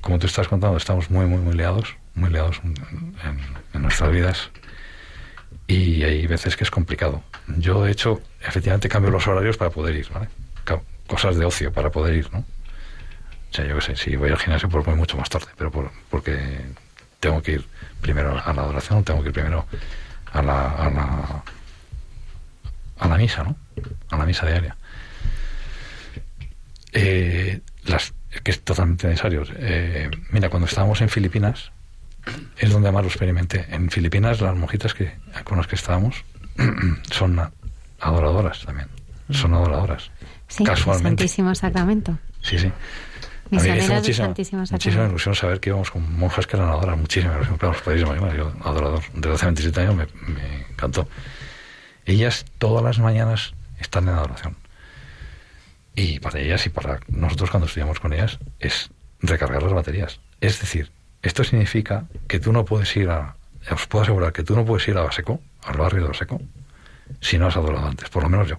como 0.00 0.18
te 0.18 0.26
estás 0.26 0.48
contando, 0.48 0.76
estamos 0.76 1.10
muy, 1.10 1.26
muy, 1.26 1.38
muy 1.38 1.54
liados, 1.54 1.96
muy 2.14 2.30
liados 2.30 2.60
en 2.62 3.82
nuestras 3.82 4.10
vidas 4.10 4.50
y 5.66 6.02
hay 6.02 6.26
veces 6.26 6.56
que 6.56 6.64
es 6.64 6.70
complicado. 6.70 7.22
Yo, 7.58 7.82
de 7.84 7.92
hecho, 7.92 8.20
efectivamente 8.46 8.88
cambio 8.88 9.10
los 9.10 9.26
horarios 9.26 9.56
para 9.56 9.70
poder 9.70 9.96
ir, 9.96 10.08
¿vale? 10.10 10.28
Cosas 11.06 11.36
de 11.36 11.44
ocio 11.44 11.72
para 11.72 11.90
poder 11.90 12.14
ir, 12.14 12.32
¿no? 12.32 12.40
O 12.40 13.54
sea, 13.54 13.66
yo 13.66 13.76
qué 13.76 13.80
sé, 13.82 13.96
si 13.96 14.16
voy 14.16 14.30
al 14.30 14.38
gimnasio, 14.38 14.68
pues 14.68 14.84
voy 14.84 14.96
mucho 14.96 15.16
más 15.16 15.28
tarde, 15.28 15.46
pero 15.56 15.70
porque 16.10 16.60
tengo 17.20 17.40
que 17.42 17.52
ir 17.52 17.66
primero 18.00 18.30
a 18.30 18.52
la 18.52 18.62
adoración, 18.62 19.04
tengo 19.04 19.22
que 19.22 19.28
ir 19.28 19.34
primero 19.34 19.66
a 20.32 20.38
a 20.38 20.42
la, 20.42 21.44
a 23.04 23.08
la 23.08 23.16
misa, 23.16 23.44
¿no? 23.44 23.56
A 24.10 24.16
la 24.16 24.26
misa 24.26 24.46
diaria. 24.46 24.76
Eh, 26.92 27.60
las, 27.84 28.14
que 28.42 28.50
es 28.50 28.60
totalmente 28.62 29.08
necesario. 29.08 29.42
Eh, 29.56 30.10
mira, 30.30 30.48
cuando 30.48 30.66
estábamos 30.66 31.00
en 31.00 31.08
Filipinas, 31.08 31.72
es 32.56 32.70
donde 32.70 32.90
más 32.90 33.02
lo 33.02 33.08
experimenté. 33.08 33.66
En 33.68 33.90
Filipinas, 33.90 34.40
las 34.40 34.56
monjitas 34.56 34.94
que, 34.94 35.12
con 35.44 35.58
las 35.58 35.66
que 35.66 35.74
estábamos 35.74 36.24
son 37.10 37.40
adoradoras 38.00 38.64
también. 38.64 38.88
Son 39.30 39.54
adoradoras. 39.54 40.10
Sí, 40.48 40.64
casualmente. 40.64 41.22
Santísimo 41.22 41.54
Sacramento. 41.54 42.18
Sí, 42.42 42.58
sí. 42.58 42.70
A 43.50 43.56
mí 43.56 43.70
muchísima, 43.70 44.26
Santísimo 44.26 44.66
Sacramento. 44.66 44.72
muchísima 44.72 45.06
ilusión 45.06 45.34
saber 45.34 45.60
que 45.60 45.70
íbamos 45.70 45.90
con 45.90 46.18
monjas 46.18 46.46
que 46.46 46.56
eran 46.56 46.68
adoradoras. 46.68 47.00
Muchísima 47.00 47.34
ilusión. 47.34 47.58
Claro, 47.58 47.76
podéis 47.84 48.02
imaginar, 48.02 48.36
yo 48.36 48.52
adorador. 48.62 49.02
Desde 49.14 49.34
hace 49.34 49.46
27 49.46 49.80
años 49.80 49.96
me, 49.96 50.06
me 50.32 50.66
encantó. 50.70 51.08
Ellas 52.06 52.44
todas 52.58 52.82
las 52.84 52.98
mañanas 52.98 53.54
están 53.78 54.08
en 54.08 54.14
adoración. 54.14 54.56
Y 55.94 56.18
para 56.20 56.40
ellas 56.40 56.66
y 56.66 56.70
para 56.70 57.00
nosotros 57.08 57.50
cuando 57.50 57.66
estudiamos 57.66 58.00
con 58.00 58.12
ellas 58.12 58.38
es 58.58 58.90
recargar 59.20 59.62
las 59.62 59.72
baterías. 59.72 60.20
Es 60.40 60.60
decir, 60.60 60.90
esto 61.22 61.44
significa 61.44 62.06
que 62.28 62.40
tú 62.40 62.52
no 62.52 62.64
puedes 62.64 62.94
ir 62.96 63.10
a, 63.10 63.36
os 63.70 63.86
puedo 63.86 64.02
asegurar 64.02 64.32
que 64.32 64.42
tú 64.42 64.54
no 64.56 64.64
puedes 64.64 64.86
ir 64.88 64.96
a 64.98 65.02
Baseco, 65.02 65.40
al 65.62 65.76
barrio 65.76 66.02
de 66.02 66.08
Baseco, 66.08 66.40
si 67.20 67.38
no 67.38 67.46
has 67.46 67.56
adorado 67.56 67.86
antes, 67.86 68.08
por 68.10 68.22
lo 68.22 68.28
menos 68.28 68.48
yo. 68.48 68.56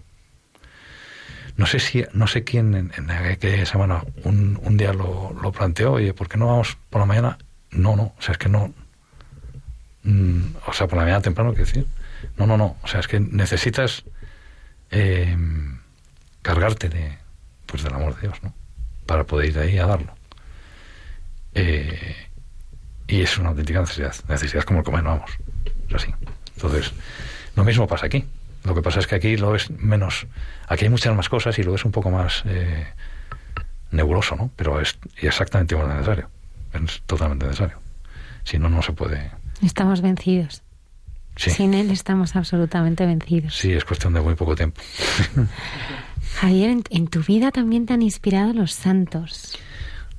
No 1.57 1.65
sé 1.65 1.79
si, 1.79 2.03
no 2.13 2.27
sé 2.27 2.43
quién 2.43 2.73
en, 2.73 2.91
en 2.97 3.09
aquella 3.11 3.65
semana 3.65 4.03
un, 4.23 4.59
un 4.61 4.77
día 4.77 4.93
lo, 4.93 5.33
lo, 5.41 5.51
planteó, 5.51 5.93
oye, 5.93 6.13
¿por 6.13 6.27
qué 6.27 6.37
no 6.37 6.47
vamos 6.47 6.77
por 6.89 6.99
la 6.99 7.05
mañana? 7.05 7.37
No, 7.71 7.95
no, 7.95 8.13
o 8.17 8.21
sea, 8.21 8.33
es 8.33 8.37
que 8.37 8.49
no. 8.49 8.73
Mm, 10.03 10.55
o 10.65 10.73
sea, 10.73 10.87
por 10.87 10.97
la 10.97 11.03
mañana 11.03 11.21
temprano, 11.21 11.51
quiero 11.51 11.65
decir. 11.65 11.85
No, 12.37 12.47
no, 12.47 12.57
no. 12.57 12.77
O 12.83 12.87
sea, 12.87 12.99
es 12.99 13.07
que 13.07 13.19
necesitas 13.19 14.05
eh, 14.91 15.37
cargarte 16.41 16.89
de, 16.89 17.17
pues 17.65 17.83
del 17.83 17.93
amor 17.93 18.15
de 18.15 18.21
Dios, 18.21 18.41
¿no? 18.43 18.53
Para 19.05 19.25
poder 19.25 19.49
ir 19.49 19.59
ahí 19.59 19.77
a 19.77 19.85
darlo. 19.85 20.13
Eh, 21.53 22.15
y 23.07 23.21
es 23.21 23.37
una 23.37 23.49
auténtica 23.49 23.79
necesidad. 23.81 24.15
Necesidad 24.27 24.63
como 24.63 24.79
el 24.79 24.85
comer, 24.85 25.03
vamos. 25.03 25.31
Es 25.89 25.95
así. 25.95 26.13
Entonces, 26.55 26.91
lo 27.55 27.63
mismo 27.63 27.87
pasa 27.87 28.07
aquí. 28.07 28.25
Lo 28.63 28.73
que 28.73 28.81
pasa 28.81 28.99
es 28.99 29.07
que 29.07 29.15
aquí 29.15 29.37
lo 29.37 29.51
ves 29.51 29.69
menos. 29.69 30.25
Aquí 30.67 30.85
hay 30.85 30.89
muchas 30.89 31.15
más 31.15 31.29
cosas 31.29 31.57
y 31.59 31.63
lo 31.63 31.71
ves 31.71 31.85
un 31.85 31.91
poco 31.91 32.09
más 32.09 32.43
eh, 32.45 32.87
nebuloso, 33.91 34.35
¿no? 34.35 34.49
Pero 34.55 34.81
es 34.81 34.97
exactamente 35.17 35.75
igual 35.75 35.89
necesario. 35.89 36.29
Es 36.73 37.01
totalmente 37.05 37.45
necesario. 37.45 37.79
Si 38.43 38.57
no, 38.57 38.69
no 38.69 38.81
se 38.81 38.93
puede. 38.93 39.31
Estamos 39.61 40.01
vencidos. 40.01 40.64
Sí. 41.35 41.49
Sin 41.51 41.73
él 41.73 41.91
estamos 41.91 42.35
absolutamente 42.35 43.05
vencidos. 43.05 43.55
Sí, 43.55 43.71
es 43.71 43.83
cuestión 43.83 44.13
de 44.13 44.21
muy 44.21 44.35
poco 44.35 44.55
tiempo. 44.55 44.81
Javier, 46.35 46.69
en, 46.69 46.83
en 46.89 47.07
tu 47.07 47.21
vida 47.21 47.51
también 47.51 47.85
te 47.85 47.93
han 47.93 48.01
inspirado 48.01 48.53
los 48.53 48.71
santos. 48.71 49.57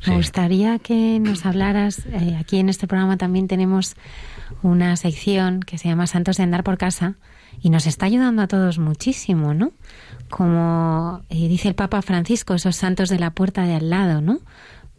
Me 0.07 0.17
gustaría 0.17 0.79
que 0.79 1.19
nos 1.19 1.47
hablaras, 1.47 2.07
eh, 2.07 2.37
aquí 2.39 2.59
en 2.59 2.69
este 2.69 2.87
programa 2.87 3.17
también 3.17 3.49
tenemos 3.49 3.97
una 4.63 4.97
sección 4.97 5.61
que 5.61 5.79
se 5.79 5.89
llama 5.89 6.07
Santos 6.07 6.37
de 6.37 6.45
Andar 6.45 6.63
por 6.63 6.79
Casa 6.79 7.15
y 7.61 7.71
nos 7.71 7.87
está 7.87 8.07
ayudando 8.07 8.43
a 8.43 8.47
todos 8.47 8.79
muchísimo, 8.79 9.55
¿no? 9.55 9.73
Como 10.29 11.23
eh, 11.29 11.49
dice 11.49 11.69
el 11.69 11.75
Papa 11.75 12.03
Francisco, 12.03 12.55
esos 12.55 12.77
santos 12.77 13.09
de 13.09 13.19
la 13.19 13.31
puerta 13.33 13.65
de 13.65 13.75
al 13.75 13.91
lado, 13.91 14.21
¿no? 14.21 14.41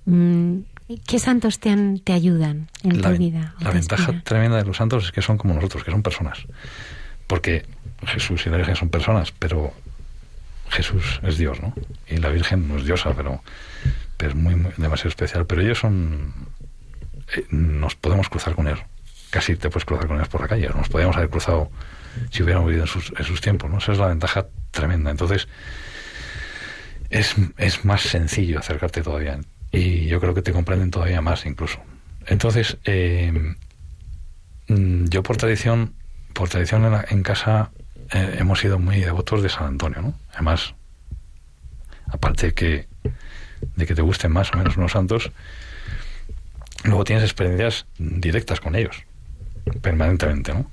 Mm, 0.06 0.64
¿Qué 1.06 1.20
santos 1.20 1.60
te, 1.60 1.70
han- 1.70 2.00
te 2.00 2.14
ayudan 2.14 2.70
en 2.84 3.02
la, 3.02 3.12
tu 3.12 3.18
vida? 3.18 3.56
la 3.60 3.72
ventaja 3.72 4.22
tremenda 4.24 4.58
de 4.58 4.64
los 4.66 4.78
santos 4.78 5.06
es 5.06 5.12
que 5.12 5.22
son 5.22 5.38
como 5.38 5.54
nosotros, 5.54 5.84
que 5.84 5.92
son 5.92 6.02
personas. 6.04 6.40
Porque 7.28 7.66
Jesús 8.06 8.46
y 8.46 8.50
la 8.50 8.58
Virgen 8.58 8.76
son 8.78 8.90
personas, 8.90 9.32
pero 9.34 9.74
Jesús 10.70 11.20
es 11.24 11.38
Dios, 11.38 11.60
¿no? 11.62 11.74
Y 12.08 12.18
la 12.18 12.30
Virgen 12.30 12.68
no 12.70 12.78
es 12.78 12.86
diosa, 12.86 13.14
pero, 13.16 13.42
pero 14.16 14.30
es 14.32 14.36
muy, 14.38 14.56
muy- 14.56 14.72
demasiado 14.78 15.10
especial. 15.10 15.46
Pero 15.46 15.62
ellos 15.62 15.80
son... 15.80 16.34
eh, 17.36 17.46
nos 17.50 17.96
podemos 17.96 18.30
cruzar 18.30 18.56
con 18.56 18.68
ellos. 18.68 18.80
Casi 19.30 19.58
te 19.58 19.70
puedes 19.70 19.84
cruzar 19.84 20.08
con 20.08 20.16
ellos 20.16 20.30
por 20.30 20.40
la 20.40 20.48
calle. 20.48 20.70
Nos 20.70 20.88
podríamos 20.88 21.18
haber 21.18 21.30
cruzado 21.30 21.70
si 22.32 22.44
hubiéramos 22.44 22.68
vivido 22.70 22.86
en 22.86 22.90
sus, 22.90 23.12
en 23.18 23.26
sus 23.26 23.42
tiempos, 23.42 23.70
¿no? 23.70 23.80
Esa 23.80 23.92
es 23.92 23.98
la 23.98 24.08
ventaja 24.08 24.46
tremenda. 24.72 25.12
Entonces, 25.12 25.50
es, 27.10 27.36
es 27.58 27.84
más 27.84 28.02
sencillo 28.04 28.60
acercarte 28.60 29.02
todavía. 29.02 29.38
Y 29.72 30.06
yo 30.08 30.20
creo 30.20 30.34
que 30.34 30.42
te 30.42 30.54
comprenden 30.54 30.92
todavía 30.92 31.22
más 31.22 31.46
incluso. 31.46 31.80
Entonces, 32.26 32.78
eh, 32.86 33.56
mm, 34.68 35.06
yo 35.06 35.24
por 35.24 35.38
tradición, 35.38 35.94
por 36.34 36.50
tradición 36.50 36.86
en, 36.86 36.92
la- 36.92 37.06
en 37.10 37.24
casa 37.24 37.72
eh, 38.14 38.38
hemos 38.40 38.60
sido 38.60 38.80
muy 38.80 39.00
devotos 39.00 39.42
de 39.44 39.50
San 39.50 39.68
Antonio, 39.68 40.02
¿no? 40.02 40.14
Además, 40.34 40.74
aparte 42.08 42.54
que, 42.54 42.88
de 43.76 43.86
que 43.86 43.96
te 43.96 44.02
gusten 44.02 44.32
más 44.32 44.54
o 44.54 44.58
menos 44.58 44.78
unos 44.78 44.94
santos, 44.94 45.32
luego 46.84 47.04
tienes 47.04 47.24
experiencias 47.24 47.86
directas 47.98 48.60
con 48.62 48.76
ellos, 48.76 49.04
permanentemente, 49.82 50.54
¿no? 50.54 50.70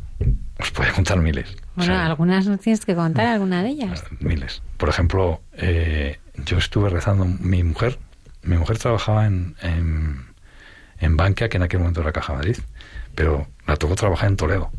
Os 0.61 0.71
puedo 0.71 0.93
contar 0.93 1.19
miles. 1.19 1.57
Bueno, 1.75 1.93
O 1.93 1.97
sea, 1.97 2.07
algunas 2.07 2.47
nos 2.47 2.61
tienes 2.61 2.85
que 2.87 2.95
contar, 2.95 3.27
alguna 3.27 3.63
de 3.65 3.71
ellas. 3.71 4.05
miles. 4.21 4.63
Por 4.77 4.89
ejemplo, 4.89 5.41
eh, 5.55 6.19
yo 6.47 6.59
estuve 6.59 6.89
rezando, 6.89 7.25
mi 7.25 7.65
mujer, 7.65 7.99
mi 8.45 8.57
mujer 8.57 8.79
trabajaba 8.79 9.27
en, 9.27 9.57
en, 9.63 10.27
en 10.99 11.17
Bankia, 11.17 11.49
que 11.49 11.57
en 11.57 11.63
aquel 11.63 11.81
momento 11.81 12.01
era 12.01 12.13
Caja 12.13 12.35
Madrid, 12.35 12.57
pero 13.15 13.47
la 13.67 13.77
tocó 13.77 13.95
trabajar 13.95 14.29
en 14.29 14.37
Toledo. 14.37 14.71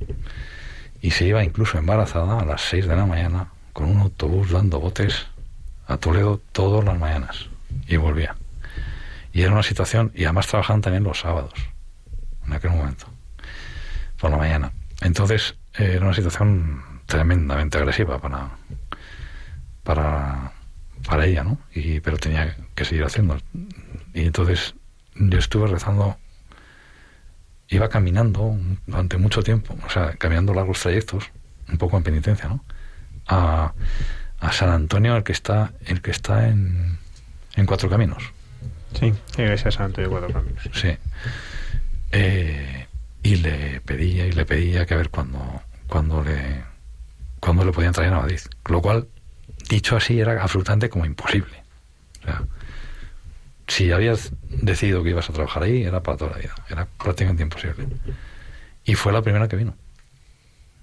Y 1.01 1.11
se 1.11 1.25
iba 1.25 1.43
incluso 1.43 1.77
embarazada 1.77 2.39
a 2.39 2.45
las 2.45 2.61
6 2.61 2.87
de 2.87 2.95
la 2.95 3.05
mañana 3.05 3.49
con 3.73 3.89
un 3.89 3.99
autobús 3.99 4.51
dando 4.51 4.79
botes 4.79 5.27
a 5.87 5.97
Toledo 5.97 6.41
todas 6.51 6.83
las 6.83 6.97
mañanas. 6.97 7.47
Y 7.87 7.97
volvía. 7.97 8.35
Y 9.33 9.41
era 9.41 9.51
una 9.51 9.63
situación, 9.63 10.11
y 10.15 10.23
además 10.23 10.47
trabajaban 10.47 10.81
también 10.81 11.03
los 11.03 11.19
sábados, 11.19 11.53
en 12.47 12.53
aquel 12.53 12.71
momento, 12.71 13.05
por 14.17 14.31
la 14.31 14.37
mañana. 14.37 14.71
Entonces, 15.01 15.55
eh, 15.77 15.95
era 15.95 16.05
una 16.05 16.13
situación 16.13 16.81
tremendamente 17.05 17.77
agresiva 17.77 18.17
para, 18.19 18.51
para, 19.83 20.53
para 21.07 21.25
ella, 21.25 21.43
¿no? 21.43 21.57
Y, 21.73 21.99
pero 21.99 22.17
tenía 22.17 22.55
que 22.73 22.85
seguir 22.85 23.03
haciendo. 23.03 23.37
Y 24.13 24.25
entonces 24.25 24.75
yo 25.15 25.37
estuve 25.37 25.67
rezando, 25.67 26.17
iba 27.69 27.89
caminando 27.89 28.57
durante 28.85 29.17
mucho 29.17 29.43
tiempo, 29.43 29.77
o 29.85 29.89
sea, 29.89 30.13
caminando 30.13 30.53
largos 30.53 30.79
trayectos, 30.79 31.31
un 31.69 31.77
poco 31.77 31.97
en 31.97 32.03
penitencia, 32.03 32.47
¿no? 32.47 32.63
A, 33.27 33.73
a 34.39 34.51
San 34.51 34.69
Antonio, 34.69 35.15
el 35.15 35.23
que 35.23 35.31
está, 35.31 35.73
el 35.85 36.01
que 36.01 36.11
está 36.11 36.47
en, 36.47 36.97
en 37.55 37.65
Cuatro 37.65 37.89
Caminos. 37.89 38.23
Sí, 38.99 39.13
Iglesia 39.37 39.71
Santo 39.71 40.01
de 40.01 40.07
Cuatro 40.07 40.31
Caminos. 40.31 40.69
Sí. 40.73 40.97
Eh, 42.11 42.87
y 43.23 43.35
le 43.37 43.81
pedía 43.81 44.27
y 44.27 44.31
le 44.31 44.45
pedía 44.45 44.85
que 44.85 44.93
a 44.93 44.97
ver 44.97 45.09
cuándo 45.09 45.61
cuando 45.87 46.23
le 46.23 46.63
cuando 47.39 47.65
le 47.65 47.71
podían 47.71 47.93
traer 47.93 48.13
a 48.13 48.21
Madrid. 48.21 48.39
Lo 48.69 48.81
cual, 48.81 49.07
dicho 49.69 49.95
así, 49.95 50.19
era 50.19 50.41
absolutamente 50.41 50.89
como 50.89 51.05
imposible. 51.05 51.63
O 52.21 52.25
sea, 52.25 52.43
si 53.67 53.91
habías 53.91 54.31
decidido 54.49 55.03
que 55.03 55.09
ibas 55.09 55.29
a 55.29 55.33
trabajar 55.33 55.63
ahí, 55.63 55.83
era 55.83 56.01
para 56.01 56.17
toda 56.17 56.31
la 56.31 56.37
vida. 56.37 56.55
Era 56.69 56.85
prácticamente 56.85 57.43
imposible. 57.43 57.87
Y 58.83 58.95
fue 58.95 59.11
la 59.11 59.21
primera 59.21 59.47
que 59.47 59.55
vino. 59.55 59.75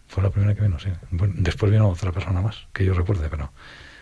Fue 0.09 0.23
la 0.23 0.31
primera 0.31 0.55
que 0.55 0.63
vino, 0.63 0.79
sí. 0.79 0.91
Después 1.11 1.71
vino 1.73 1.89
otra 1.89 2.13
persona 2.13 2.43
más, 2.43 2.67
que 2.73 2.85
yo 2.85 2.93
recuerde, 2.93 3.29
pero 3.31 3.53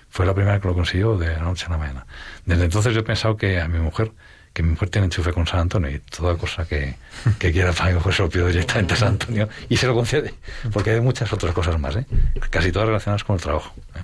fue 0.09 0.27
la 0.27 0.35
primera 0.35 0.61
que 0.61 0.67
lo 0.67 0.75
consiguió 0.75 1.17
de 1.17 1.29
la 1.35 1.43
noche 1.43 1.67
a 1.67 1.71
la 1.71 1.79
mañana. 1.79 2.07
Desde 2.45 2.65
entonces 2.65 2.93
yo 2.95 3.01
he 3.01 3.05
pensado 3.05 3.37
que 3.37 3.61
a 3.61 3.69
mi 3.69 3.79
mujer, 3.79 4.11
que 4.53 4.63
mi 4.65 4.71
mujer 4.71 4.91
tiene 4.91 5.05
enchufe 5.05 5.33
con 5.33 5.47
San 5.47 5.61
Antonio 5.61 5.89
y 5.89 6.01
toda 6.01 6.37
cosa 6.37 6.67
que, 6.67 6.97
que 7.39 7.53
quiera 7.53 7.73
para 7.73 7.91
mi 7.91 7.97
mujer 7.97 8.15
se 8.15 8.23
lo 8.23 8.29
pido 8.29 8.49
directamente 8.49 8.95
a 8.95 8.97
San 8.97 9.09
Antonio 9.11 9.49
y 9.69 9.77
se 9.77 9.87
lo 9.87 9.95
concede, 9.95 10.35
porque 10.73 10.91
hay 10.91 11.01
muchas 11.01 11.33
otras 11.33 11.55
cosas 11.55 11.79
más, 11.79 11.95
¿eh? 11.95 12.07
casi 12.51 12.73
todas 12.73 12.89
relacionadas 12.89 13.23
con 13.23 13.37
el 13.37 13.43
trabajo. 13.43 13.73
¿eh? 13.95 14.03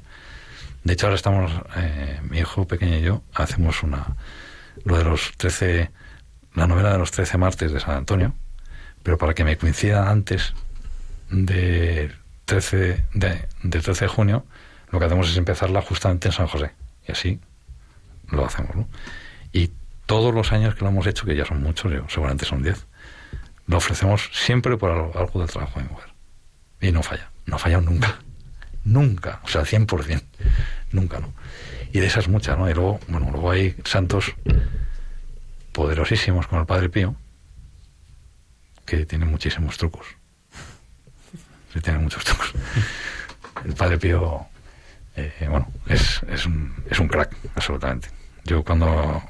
De 0.87 0.93
hecho 0.93 1.07
ahora 1.07 1.17
estamos, 1.17 1.51
eh, 1.75 2.21
mi 2.31 2.39
hijo 2.39 2.65
pequeño 2.65 2.99
y 2.99 3.03
yo, 3.03 3.23
hacemos 3.35 3.83
una, 3.83 4.07
lo 4.85 4.97
de 4.97 5.03
los 5.03 5.33
13, 5.37 5.91
la 6.55 6.69
novela 6.69 6.93
de 6.93 6.99
los 6.99 7.11
13 7.11 7.39
martes 7.39 7.73
de 7.73 7.81
San 7.81 7.97
Antonio, 7.97 8.35
pero 9.03 9.19
para 9.19 9.35
que 9.35 9.43
me 9.43 9.59
coincida 9.59 10.09
antes 10.09 10.55
del 11.29 12.15
13 12.45 13.05
de, 13.15 13.49
del 13.65 13.83
13 13.83 14.05
de 14.05 14.09
junio, 14.09 14.47
lo 14.93 15.01
que 15.01 15.07
hacemos 15.07 15.29
es 15.29 15.37
empezarla 15.37 15.83
justamente 15.83 16.29
en 16.29 16.33
San 16.33 16.47
José. 16.47 16.71
Y 17.09 17.11
así 17.11 17.41
lo 18.31 18.47
hacemos, 18.47 18.77
¿no? 18.77 18.89
Y 19.51 19.73
todos 20.07 20.33
los 20.33 20.53
años 20.53 20.77
que 20.77 20.85
lo 20.85 20.91
hemos 20.91 21.09
hecho, 21.09 21.27
que 21.27 21.35
ya 21.35 21.45
son 21.45 21.65
muchos, 21.65 21.93
yo, 21.93 22.05
seguramente 22.09 22.45
son 22.45 22.63
10, 22.63 22.87
lo 23.67 23.79
ofrecemos 23.79 24.31
siempre 24.33 24.77
por 24.77 24.93
algo, 24.93 25.41
del 25.41 25.51
trabajo 25.51 25.81
de 25.81 25.87
mujer. 25.87 26.11
Y 26.81 26.93
no 26.93 27.03
falla, 27.03 27.29
no 27.45 27.59
falla 27.59 27.81
nunca. 27.81 28.21
Nunca, 28.87 29.41
o 29.43 29.49
sea, 29.49 29.63
100%. 29.63 30.23
Nunca, 30.93 31.19
¿no? 31.19 31.33
Y 31.93 31.99
de 31.99 32.07
esas 32.07 32.29
muchas, 32.29 32.57
¿no? 32.57 32.71
Y 32.71 32.75
luego, 32.75 33.01
bueno, 33.09 33.31
luego 33.33 33.51
hay 33.51 33.75
santos 33.85 34.33
poderosísimos 35.73 36.47
como 36.47 36.61
el 36.61 36.67
Padre 36.67 36.89
Pío, 36.89 37.17
que 38.85 39.05
tiene 39.05 39.25
muchísimos 39.25 39.77
trucos. 39.77 40.07
Sí, 41.73 41.81
tiene 41.81 41.99
muchos 41.99 42.25
trucos. 42.25 42.53
El 43.65 43.75
Padre 43.75 43.99
Pío, 43.99 44.47
eh, 45.17 45.47
bueno, 45.51 45.69
es, 45.89 46.23
es, 46.29 46.47
un, 46.47 46.73
es 46.89 47.01
un 47.01 47.09
crack, 47.09 47.35
absolutamente. 47.55 48.09
Yo 48.45 48.63
cuando... 48.63 49.23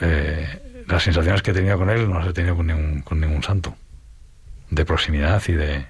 Eh, 0.00 0.84
las 0.88 1.02
sensaciones 1.02 1.42
que 1.42 1.52
he 1.52 1.54
tenido 1.54 1.78
con 1.78 1.90
él 1.90 2.08
no 2.08 2.18
las 2.18 2.28
he 2.28 2.32
tenido 2.32 2.56
con 2.56 2.66
ningún, 2.66 3.02
con 3.02 3.20
ningún 3.20 3.42
santo. 3.42 3.76
De 4.70 4.84
proximidad 4.84 5.40
y 5.46 5.52
de... 5.52 5.86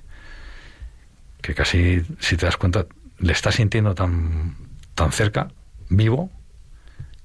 Que 1.41 1.55
casi, 1.55 2.03
si 2.21 2.37
te 2.37 2.45
das 2.45 2.57
cuenta, 2.57 2.87
le 3.19 3.33
estás 3.33 3.57
sintiendo 3.57 3.95
tan, 3.95 4.57
tan 4.95 5.13
cerca, 5.13 5.49
vivo, 5.89 6.31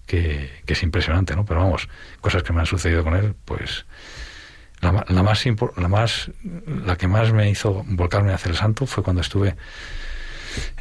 que, 0.06 0.50
es 0.68 0.84
impresionante, 0.84 1.36
¿no? 1.36 1.46
Pero 1.46 1.62
vamos, 1.62 1.90
cosas 2.22 2.44
que 2.44 2.54
me 2.54 2.62
han 2.62 2.66
sucedido 2.66 3.04
con 3.04 3.16
él, 3.16 3.36
pues 3.46 3.86
la, 4.82 5.06
la 5.08 5.24
más 5.24 5.46
la 5.46 5.88
más 5.88 6.32
la 6.66 6.96
que 6.96 7.08
más 7.08 7.32
me 7.34 7.50
hizo 7.50 7.84
volcarme 7.88 8.34
hacia 8.34 8.50
el 8.50 8.56
santo 8.56 8.88
fue 8.88 9.04
cuando 9.04 9.22
estuve 9.22 9.56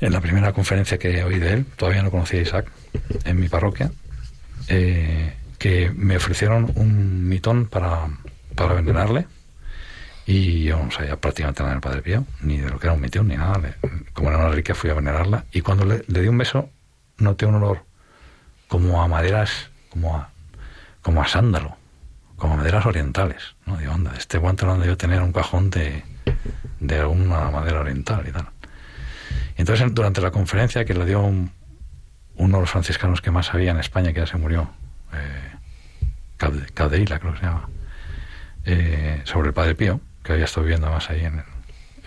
en 0.00 0.12
la 0.12 0.20
primera 0.20 0.52
conferencia 0.52 0.98
que 0.98 1.22
oí 1.22 1.38
de 1.38 1.52
él, 1.52 1.66
todavía 1.76 2.02
no 2.02 2.10
conocía 2.10 2.40
a 2.40 2.42
Isaac, 2.42 2.70
en 3.24 3.38
mi 3.38 3.48
parroquia, 3.48 3.90
eh, 4.68 5.34
que 5.58 5.90
me 5.94 6.16
ofrecieron 6.16 6.72
un 6.76 7.28
mitón 7.28 7.66
para, 7.66 8.08
para 8.54 8.78
envenenarle 8.78 9.26
Y 10.32 10.62
yo 10.62 10.78
no 10.78 10.90
sabía 10.92 11.16
prácticamente 11.16 11.62
nada 11.62 11.72
del 11.74 11.80
Padre 11.80 12.02
Pío, 12.02 12.24
ni 12.42 12.58
de 12.58 12.70
lo 12.70 12.78
que 12.78 12.86
era 12.86 12.94
un 12.94 13.00
metión, 13.00 13.26
ni 13.26 13.36
nada. 13.36 13.58
Le- 13.58 13.74
Como 14.12 14.28
era 14.28 14.38
una 14.38 14.48
reliquia, 14.50 14.76
fui 14.76 14.88
a 14.90 14.94
venerarla. 14.94 15.44
Y 15.50 15.60
cuando 15.62 15.84
le, 15.84 16.04
le 16.06 16.22
di 16.22 16.28
un 16.28 16.38
beso, 16.38 16.70
noté 17.18 17.46
un 17.46 17.56
olor 17.56 17.82
como 18.68 19.02
a 19.02 19.08
maderas, 19.08 19.70
como 19.88 20.16
a, 20.16 20.30
como 21.02 21.20
a 21.20 21.26
sándalo, 21.26 21.76
como 22.36 22.54
a 22.54 22.56
maderas 22.58 22.86
orientales. 22.86 23.56
¿no? 23.66 23.76
Digo, 23.78 23.92
anda, 23.92 24.12
este 24.16 24.38
guante 24.38 24.66
lo 24.66 24.84
yo 24.84 24.96
tener 24.96 25.16
en 25.18 25.24
un 25.24 25.32
cajón 25.32 25.68
de, 25.70 26.04
de 26.78 26.98
alguna 27.00 27.50
madera 27.50 27.80
oriental 27.80 28.24
y 28.28 28.30
tal. 28.30 28.46
Entonces, 29.56 29.92
durante 29.92 30.20
la 30.20 30.30
conferencia 30.30 30.84
que 30.84 30.94
le 30.94 31.06
dio 31.06 31.22
un- 31.22 31.50
uno 32.36 32.56
de 32.58 32.60
los 32.60 32.70
franciscanos 32.70 33.20
que 33.20 33.32
más 33.32 33.46
sabía 33.46 33.72
en 33.72 33.78
España, 33.80 34.12
que 34.12 34.20
ya 34.20 34.26
se 34.26 34.36
murió, 34.38 34.70
eh, 35.12 35.50
creo 37.18 37.32
que 37.34 37.40
se 37.40 37.44
llama, 37.46 37.68
eh, 38.64 39.22
sobre 39.24 39.48
el 39.48 39.54
Padre 39.54 39.74
Pío, 39.74 40.00
que 40.22 40.32
había 40.32 40.44
estado 40.44 40.64
viviendo 40.64 40.90
más 40.90 41.10
ahí 41.10 41.24
en, 41.24 41.42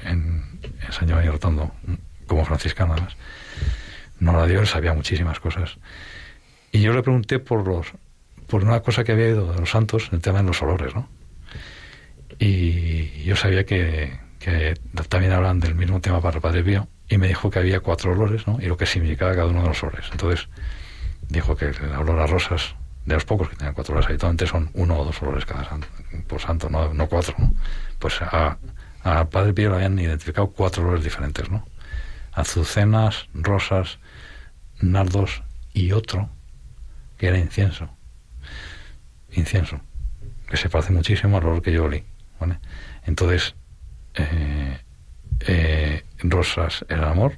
en, 0.05 0.59
en 0.63 0.91
San 0.91 1.07
Giovanni 1.07 1.29
Rotondo, 1.29 1.71
como 2.27 2.45
franciscano 2.45 2.93
además. 2.93 3.15
No 4.19 4.33
la 4.33 4.45
dio, 4.45 4.59
él 4.59 4.67
sabía 4.67 4.93
muchísimas 4.93 5.39
cosas. 5.39 5.77
Y 6.71 6.81
yo 6.81 6.93
le 6.93 7.03
pregunté 7.03 7.39
por 7.39 7.67
los 7.67 7.93
por 8.47 8.63
una 8.63 8.81
cosa 8.81 9.03
que 9.03 9.13
había 9.13 9.29
ido 9.29 9.51
de 9.51 9.59
los 9.59 9.71
santos, 9.71 10.09
el 10.11 10.21
tema 10.21 10.39
de 10.39 10.43
los 10.45 10.61
olores, 10.61 10.93
¿no? 10.93 11.09
Y 12.37 13.23
yo 13.23 13.35
sabía 13.35 13.65
que, 13.65 14.19
que 14.39 14.75
también 15.09 15.31
hablan 15.33 15.59
del 15.59 15.75
mismo 15.75 16.01
tema 16.01 16.21
para 16.21 16.35
el 16.35 16.41
Padre 16.41 16.63
Pío, 16.63 16.87
y 17.09 17.17
me 17.17 17.27
dijo 17.27 17.49
que 17.49 17.59
había 17.59 17.79
cuatro 17.79 18.11
olores, 18.11 18.45
¿no? 18.45 18.59
Y 18.61 18.65
lo 18.65 18.77
que 18.77 18.85
significaba 18.85 19.33
cada 19.33 19.47
uno 19.47 19.63
de 19.63 19.69
los 19.69 19.81
olores. 19.83 20.05
Entonces, 20.11 20.49
dijo 21.29 21.55
que 21.55 21.65
el 21.65 21.95
olor 21.97 22.19
a 22.19 22.27
rosas, 22.27 22.75
de 23.05 23.13
los 23.13 23.25
pocos 23.25 23.49
que 23.49 23.55
tenían 23.55 23.73
cuatro 23.73 23.93
olores, 23.93 24.09
habitualmente 24.09 24.47
son 24.47 24.69
uno 24.73 24.99
o 24.99 25.05
dos 25.05 25.21
olores 25.21 25.45
cada 25.45 25.65
santo, 25.65 25.87
por 26.27 26.39
santo, 26.39 26.69
no, 26.69 26.93
no 26.93 27.07
cuatro. 27.07 27.35
Pues 27.99 28.21
a, 28.21 28.57
Padre 29.29 29.53
Pío 29.53 29.69
le 29.69 29.75
habían 29.75 29.99
identificado 29.99 30.47
cuatro 30.47 30.83
olores 30.83 31.03
diferentes, 31.03 31.49
¿no? 31.49 31.65
Azucenas, 32.31 33.27
rosas, 33.33 33.99
nardos 34.79 35.43
y 35.73 35.91
otro 35.91 36.29
que 37.17 37.27
era 37.27 37.37
incienso. 37.37 37.89
Incienso, 39.31 39.81
que 40.47 40.57
se 40.57 40.69
parece 40.69 40.93
muchísimo 40.93 41.37
al 41.37 41.45
olor 41.45 41.61
que 41.61 41.73
yo 41.73 41.83
olí, 41.83 42.03
¿vale? 42.39 42.59
Entonces, 43.05 43.55
eh, 44.13 44.79
eh, 45.41 46.03
rosas 46.19 46.85
era 46.87 47.09
amor, 47.09 47.37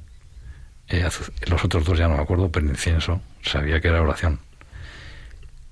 eh, 0.88 1.08
los 1.48 1.66
otros 1.66 1.86
dos 1.86 1.98
ya 1.98 2.08
no 2.08 2.18
me 2.18 2.22
acuerdo, 2.22 2.52
pero 2.52 2.68
incienso 2.68 3.22
sabía 3.42 3.82
que 3.82 3.88
era 3.88 4.02
oración. 4.02 4.40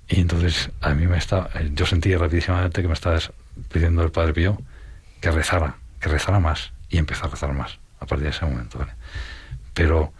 Y 0.07 0.19
entonces 0.19 0.69
a 0.81 0.93
mí 0.93 1.07
me 1.07 1.17
está, 1.17 1.49
eh, 1.55 1.71
yo 1.73 1.85
sentí 1.85 2.15
rapidísimamente 2.15 2.81
que 2.81 2.87
me 2.87 2.93
estaba 2.93 3.19
pidiendo 3.71 4.03
el 4.03 4.11
Padre 4.11 4.33
Pío 4.33 4.57
que 5.21 5.31
rezara, 5.31 5.77
que 5.99 6.09
rezara 6.09 6.39
más 6.39 6.73
y 6.89 6.97
empezó 6.97 7.25
a 7.25 7.29
rezar 7.29 7.53
más 7.53 7.79
a 7.99 8.05
partir 8.05 8.25
de 8.25 8.31
ese 8.31 8.45
momento, 8.45 8.79
¿vale? 8.79 8.91
Pero 9.73 10.13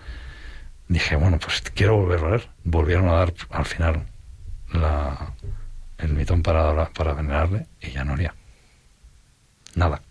dije, 0.88 1.16
bueno, 1.16 1.38
pues 1.40 1.62
quiero 1.62 1.98
volverlo 1.98 2.28
a 2.28 2.32
ver. 2.32 2.50
Volvieron 2.64 3.10
a 3.10 3.14
dar 3.14 3.34
al 3.50 3.66
final 3.66 4.06
la, 4.72 5.34
el 5.98 6.14
mitón 6.14 6.42
para, 6.42 6.90
para 6.90 7.14
venerarle 7.14 7.68
y 7.82 7.92
ya 7.92 8.04
no 8.04 8.14
haría 8.14 8.34
nada. 9.76 10.02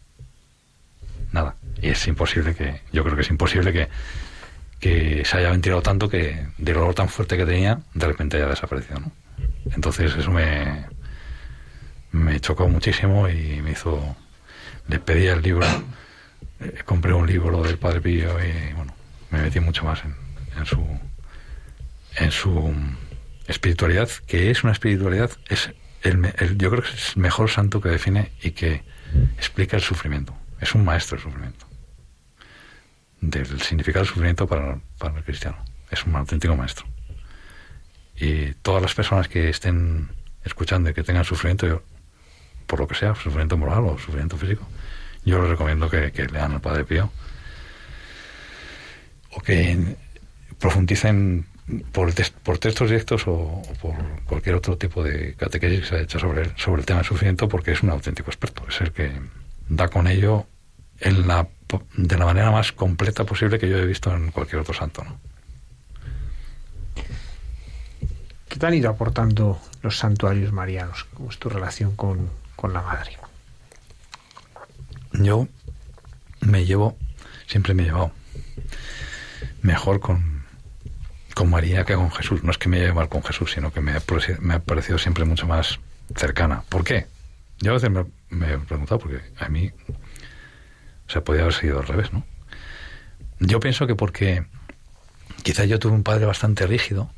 Nada. 1.33 1.57
Y 1.81 1.89
es 1.89 2.07
imposible 2.07 2.55
que, 2.55 2.83
yo 2.93 3.03
creo 3.03 3.17
que 3.17 3.23
es 3.23 3.31
imposible 3.31 3.73
que, 3.73 3.89
que 4.79 5.25
se 5.25 5.39
haya 5.39 5.51
ventilado 5.51 5.83
tanto 5.83 6.09
que 6.09 6.47
del 6.59 6.77
olor 6.77 6.95
tan 6.95 7.09
fuerte 7.09 7.37
que 7.37 7.47
tenía, 7.47 7.81
de 7.95 8.07
repente 8.07 8.37
haya 8.37 8.49
desaparecido, 8.49 9.01
¿no? 9.01 9.13
Entonces 9.75 10.15
eso 10.17 10.31
me, 10.31 10.87
me 12.13 12.41
chocó 12.41 12.69
muchísimo 12.69 13.29
y 13.29 13.61
me 13.63 13.73
hizo, 13.73 14.17
le 14.89 14.99
pedí 14.99 15.27
el 15.27 15.43
libro, 15.43 15.67
eh, 16.61 16.83
compré 16.85 17.13
un 17.15 17.27
libro 17.27 17.63
del 17.63 17.79
Padre 17.79 18.01
Pío 18.01 18.31
y 18.45 18.73
bueno, 18.75 18.95
me 19.31 19.43
metí 19.43 19.61
mucho 19.61 19.85
más 19.85 20.03
en, 20.57 20.67
su, 20.67 20.85
en 22.17 22.31
su 22.31 22.75
espiritualidad, 23.49 24.09
que 24.27 24.51
es 24.51 24.63
una 24.63 24.73
espiritualidad, 24.73 25.31
es 25.49 25.73
el, 26.03 26.33
el- 26.39 26.59
yo 26.59 26.71
creo 26.71 26.83
que 26.83 26.91
es 26.91 27.13
el 27.17 27.23
mejor 27.23 27.49
santo 27.51 27.81
que 27.81 27.89
define 27.89 28.33
y 28.43 28.51
que 28.53 28.83
explica 29.37 29.77
el 29.77 29.83
sufrimiento. 29.83 30.35
Es 30.61 30.75
un 30.75 30.85
maestro 30.85 31.17
del 31.17 31.25
sufrimiento. 31.25 31.67
Del 33.21 33.61
significado 33.61 34.01
del 34.05 34.09
sufrimiento 34.09 34.47
para, 34.47 34.79
para 34.99 35.17
el 35.19 35.25
cristiano. 35.25 35.57
Es 35.91 36.05
un 36.05 36.15
auténtico 36.17 36.57
maestro. 36.57 36.87
Y 38.17 38.53
todas 38.63 38.83
las 38.83 38.95
personas 38.95 39.29
que 39.29 39.49
estén 39.49 40.09
escuchando 40.45 40.91
y 40.91 40.95
que 40.95 41.03
tengan 41.03 41.25
sufrimiento, 41.25 41.67
yo, 41.67 41.83
por 42.67 42.81
lo 42.81 42.87
que 42.89 42.95
sea, 42.95 43.15
sufrimiento 43.15 43.57
moral 43.57 43.85
o 43.85 43.99
sufrimiento 43.99 44.37
físico, 44.37 44.67
yo 45.25 45.41
les 45.41 45.51
recomiendo 45.51 45.89
que, 45.89 46.11
lean 46.33 46.53
al 46.53 46.61
Padre 46.61 46.85
Pío 46.85 47.11
o 49.35 49.41
que 49.41 49.97
profundicen 50.59 51.47
por, 51.93 52.13
por 52.43 52.59
textos 52.59 52.91
directos 52.91 53.27
o, 53.27 53.33
o 53.33 53.63
por 53.81 53.95
cualquier 54.25 54.57
otro 54.57 54.77
tipo 54.77 55.03
de 55.03 55.35
catequesis 55.35 55.81
que 55.81 55.87
se 55.87 55.95
haya 55.95 56.05
hecho 56.05 56.19
sobre, 56.19 56.43
el- 56.43 56.53
sobre 56.57 56.81
el 56.81 56.87
tema 56.87 56.99
del 56.99 57.07
sufrimiento, 57.07 57.49
porque 57.49 57.73
es 57.73 57.83
un 57.83 57.91
auténtico 57.91 58.31
experto. 58.31 58.65
Es 58.69 58.81
el 58.81 58.93
que 58.93 59.11
da 59.69 59.89
con 59.89 60.07
ello 60.07 60.47
en 61.01 61.27
la, 61.27 61.49
de 61.97 62.19
la 62.19 62.27
manera 62.27 62.51
más 62.51 62.73
completa 62.73 63.25
posible 63.25 63.59
que 63.59 63.69
yo 63.69 63.79
he 63.79 63.87
visto 63.87 64.15
en 64.15 64.31
cualquier 64.33 64.61
otro 64.61 64.75
santo. 64.75 65.03
¿no? 65.05 65.19
¿Qué 68.53 68.59
te 68.59 68.67
han 68.67 68.75
ido 68.75 68.91
aportando 68.91 69.59
los 69.81 69.97
santuarios 69.97 70.53
marianos? 70.53 71.05
¿Cómo 71.15 71.31
es 71.31 71.39
tu 71.39 71.49
relación 71.49 71.97
con, 71.97 72.29
con 72.55 72.75
la 72.75 72.83
madre? 72.83 73.17
Yo 75.15 75.49
me 76.43 76.67
llevo, 76.67 76.99
siempre 77.47 77.73
me 77.73 77.85
he 77.85 77.87
llevado 77.87 78.13
mejor 79.63 80.01
con, 80.01 80.45
con 81.35 81.49
María 81.49 81.87
que 81.87 81.95
con 81.95 82.11
Jesús. 82.11 82.45
No 82.45 82.51
es 82.51 82.59
que 82.59 82.69
me 82.69 82.79
lleve 82.79 82.93
mal 82.93 83.09
con 83.09 83.23
Jesús, 83.23 83.53
sino 83.53 83.73
que 83.73 83.81
me 83.81 83.93
ha, 83.93 84.01
parecido- 84.01 84.99
siempre 84.99 85.25
mucho 85.25 85.47
más 85.47 85.81
cercana. 86.15 86.63
¿Por 86.69 86.85
qué? 86.85 87.07
Yo 87.61 87.71
a 87.71 87.75
veces 87.77 87.91
me, 87.91 88.03
he 88.53 88.59
preguntado, 88.59 88.99
porque 88.99 89.23
a 89.39 89.49
mí, 89.49 89.73
o 91.09 91.11
sea, 91.11 91.25
podía 91.25 91.41
haber 91.41 91.55
sido 91.55 91.81
al 91.81 91.87
revés, 91.87 92.13
¿no? 92.13 92.23
Yo 93.41 93.61
pienso 93.61 93.87
que 93.87 93.95
porque 93.95 94.45
quizá 95.43 95.65
yo 95.65 95.79
tuve 95.79 95.95
un 95.95 96.03
padre 96.03 96.27
bastante 96.27 96.67
rígido 96.67 97.11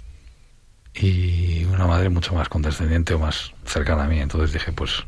y 0.94 1.64
una 1.64 1.86
madre 1.86 2.08
mucho 2.08 2.34
más 2.34 2.48
condescendiente 2.48 3.14
o 3.14 3.18
más 3.18 3.52
cercana 3.64 4.04
a 4.04 4.06
mí. 4.06 4.20
Entonces 4.20 4.52
dije, 4.52 4.72
pues 4.72 5.04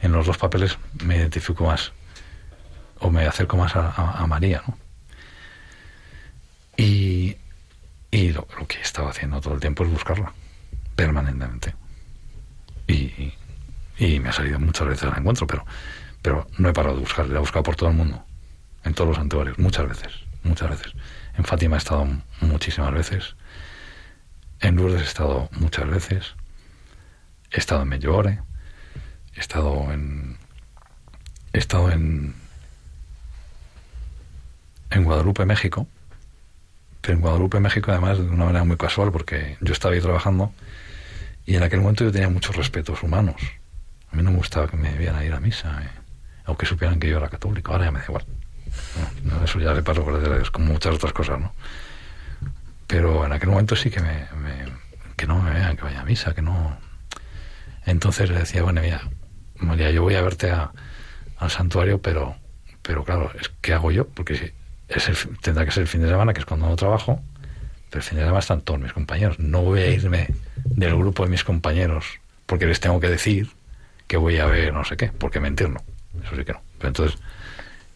en 0.00 0.12
los 0.12 0.26
dos 0.26 0.36
papeles 0.36 0.78
me 1.04 1.16
identifico 1.16 1.64
más 1.64 1.92
o 3.00 3.10
me 3.10 3.26
acerco 3.26 3.56
más 3.56 3.72
a, 3.76 4.26
María, 4.26 4.62
¿no? 4.66 4.76
Y, 6.76 7.36
y 8.10 8.30
lo, 8.32 8.46
lo 8.58 8.66
que 8.66 8.78
he 8.78 8.82
estado 8.82 9.08
haciendo 9.08 9.40
todo 9.40 9.54
el 9.54 9.60
tiempo 9.60 9.84
es 9.84 9.90
buscarla, 9.90 10.32
permanentemente. 10.94 11.74
Y, 12.86 13.32
y 13.98 14.20
me 14.20 14.28
ha 14.28 14.32
salido 14.32 14.58
muchas 14.60 14.88
veces 14.88 15.04
al 15.04 15.18
encuentro, 15.18 15.46
pero, 15.46 15.64
pero 16.22 16.46
no 16.58 16.68
he 16.68 16.72
parado 16.72 16.96
de 16.96 17.00
buscarla, 17.00 17.32
la 17.32 17.38
he 17.38 17.40
buscado 17.40 17.62
por 17.62 17.76
todo 17.76 17.90
el 17.90 17.96
mundo, 17.96 18.24
en 18.84 18.94
todos 18.94 19.08
los 19.08 19.16
santuarios, 19.16 19.58
muchas 19.58 19.88
veces, 19.88 20.12
muchas 20.42 20.70
veces. 20.70 20.92
En 21.36 21.44
Fátima 21.44 21.76
he 21.76 21.78
estado 21.78 22.06
muchísimas 22.40 22.92
veces, 22.92 23.34
en 24.60 24.76
Lourdes 24.76 25.02
he 25.02 25.04
estado 25.04 25.48
muchas 25.52 25.88
veces, 25.88 26.34
he 27.50 27.58
estado 27.58 27.82
en 27.82 27.88
Medjugorje, 27.88 28.40
he 29.34 29.40
estado 29.40 29.92
en 29.92 30.36
he 31.52 31.58
estado 31.58 31.90
en 31.90 32.34
en 34.90 35.04
Guadalupe, 35.04 35.44
México. 35.44 35.86
Pero 37.00 37.14
en 37.14 37.20
Guadalupe, 37.20 37.60
México, 37.60 37.90
además, 37.90 38.18
de 38.18 38.24
una 38.24 38.46
manera 38.46 38.64
muy 38.64 38.76
casual, 38.76 39.12
porque 39.12 39.56
yo 39.60 39.72
estaba 39.72 39.94
ahí 39.94 40.00
trabajando 40.00 40.52
y 41.46 41.56
en 41.56 41.62
aquel 41.62 41.80
momento 41.80 42.04
yo 42.04 42.12
tenía 42.12 42.28
muchos 42.28 42.56
respetos 42.56 43.02
humanos. 43.02 43.36
A 44.12 44.16
mí 44.16 44.22
no 44.22 44.30
me 44.30 44.36
gustaba 44.36 44.68
que 44.68 44.76
me 44.76 44.92
vieran 44.98 45.24
ir 45.24 45.32
a 45.32 45.40
misa, 45.40 45.82
eh, 45.82 45.90
o 46.46 46.56
que 46.56 46.66
supieran 46.66 46.98
que 46.98 47.08
yo 47.08 47.18
era 47.18 47.28
católico. 47.28 47.72
Ahora 47.72 47.86
ya 47.86 47.90
me 47.90 48.00
da 48.00 48.04
igual. 48.06 48.24
Eso 49.44 49.58
ya 49.60 49.72
le 49.72 49.82
paso 49.82 50.04
por 50.04 50.20
detrás, 50.20 50.50
como 50.50 50.72
muchas 50.72 50.94
otras 50.94 51.12
cosas, 51.12 51.40
¿no? 51.40 51.52
Pero 52.88 53.24
en 53.24 53.32
aquel 53.32 53.50
momento 53.50 53.76
sí 53.76 53.90
que 53.90 54.00
me, 54.00 54.26
me- 54.42 54.72
que 55.16 55.26
no 55.28 55.40
me 55.40 55.52
vean 55.52 55.76
que 55.76 55.82
vaya 55.84 56.00
a 56.00 56.04
misa, 56.04 56.34
que 56.34 56.42
no. 56.42 56.76
Entonces 57.86 58.28
le 58.30 58.38
decía, 58.38 58.62
bueno, 58.62 58.80
mira, 58.80 59.02
María, 59.56 59.90
yo 59.92 60.02
voy 60.02 60.14
a 60.16 60.22
verte 60.22 60.50
a- 60.50 60.72
al 61.38 61.50
santuario, 61.50 62.00
pero, 62.02 62.34
pero 62.82 63.04
claro, 63.04 63.30
es 63.40 63.50
¿qué 63.60 63.72
hago 63.74 63.90
yo? 63.92 64.08
Porque 64.08 64.34
si 64.36 64.52
es 64.88 65.08
el, 65.08 65.38
tendrá 65.38 65.64
que 65.64 65.70
ser 65.70 65.82
el 65.82 65.88
fin 65.88 66.02
de 66.02 66.08
semana, 66.08 66.32
que 66.32 66.40
es 66.40 66.46
cuando 66.46 66.66
no 66.68 66.76
trabajo, 66.76 67.20
pero 67.90 68.00
el 68.00 68.02
fin 68.02 68.18
de 68.18 68.24
semana 68.24 68.40
están 68.40 68.60
todos 68.62 68.80
mis 68.80 68.92
compañeros. 68.92 69.38
No 69.38 69.62
voy 69.62 69.80
a 69.80 69.86
irme 69.88 70.28
del 70.64 70.96
grupo 70.96 71.24
de 71.24 71.30
mis 71.30 71.44
compañeros 71.44 72.04
porque 72.46 72.66
les 72.66 72.80
tengo 72.80 72.98
que 73.00 73.08
decir 73.08 73.50
que 74.06 74.16
voy 74.16 74.38
a 74.38 74.46
ver 74.46 74.72
no 74.72 74.84
sé 74.84 74.96
qué, 74.96 75.08
porque 75.08 75.40
mentir 75.40 75.68
no. 75.68 75.80
Eso 76.24 76.34
sí 76.36 76.44
que 76.44 76.52
no. 76.52 76.62
Pero 76.78 76.88
entonces 76.88 77.18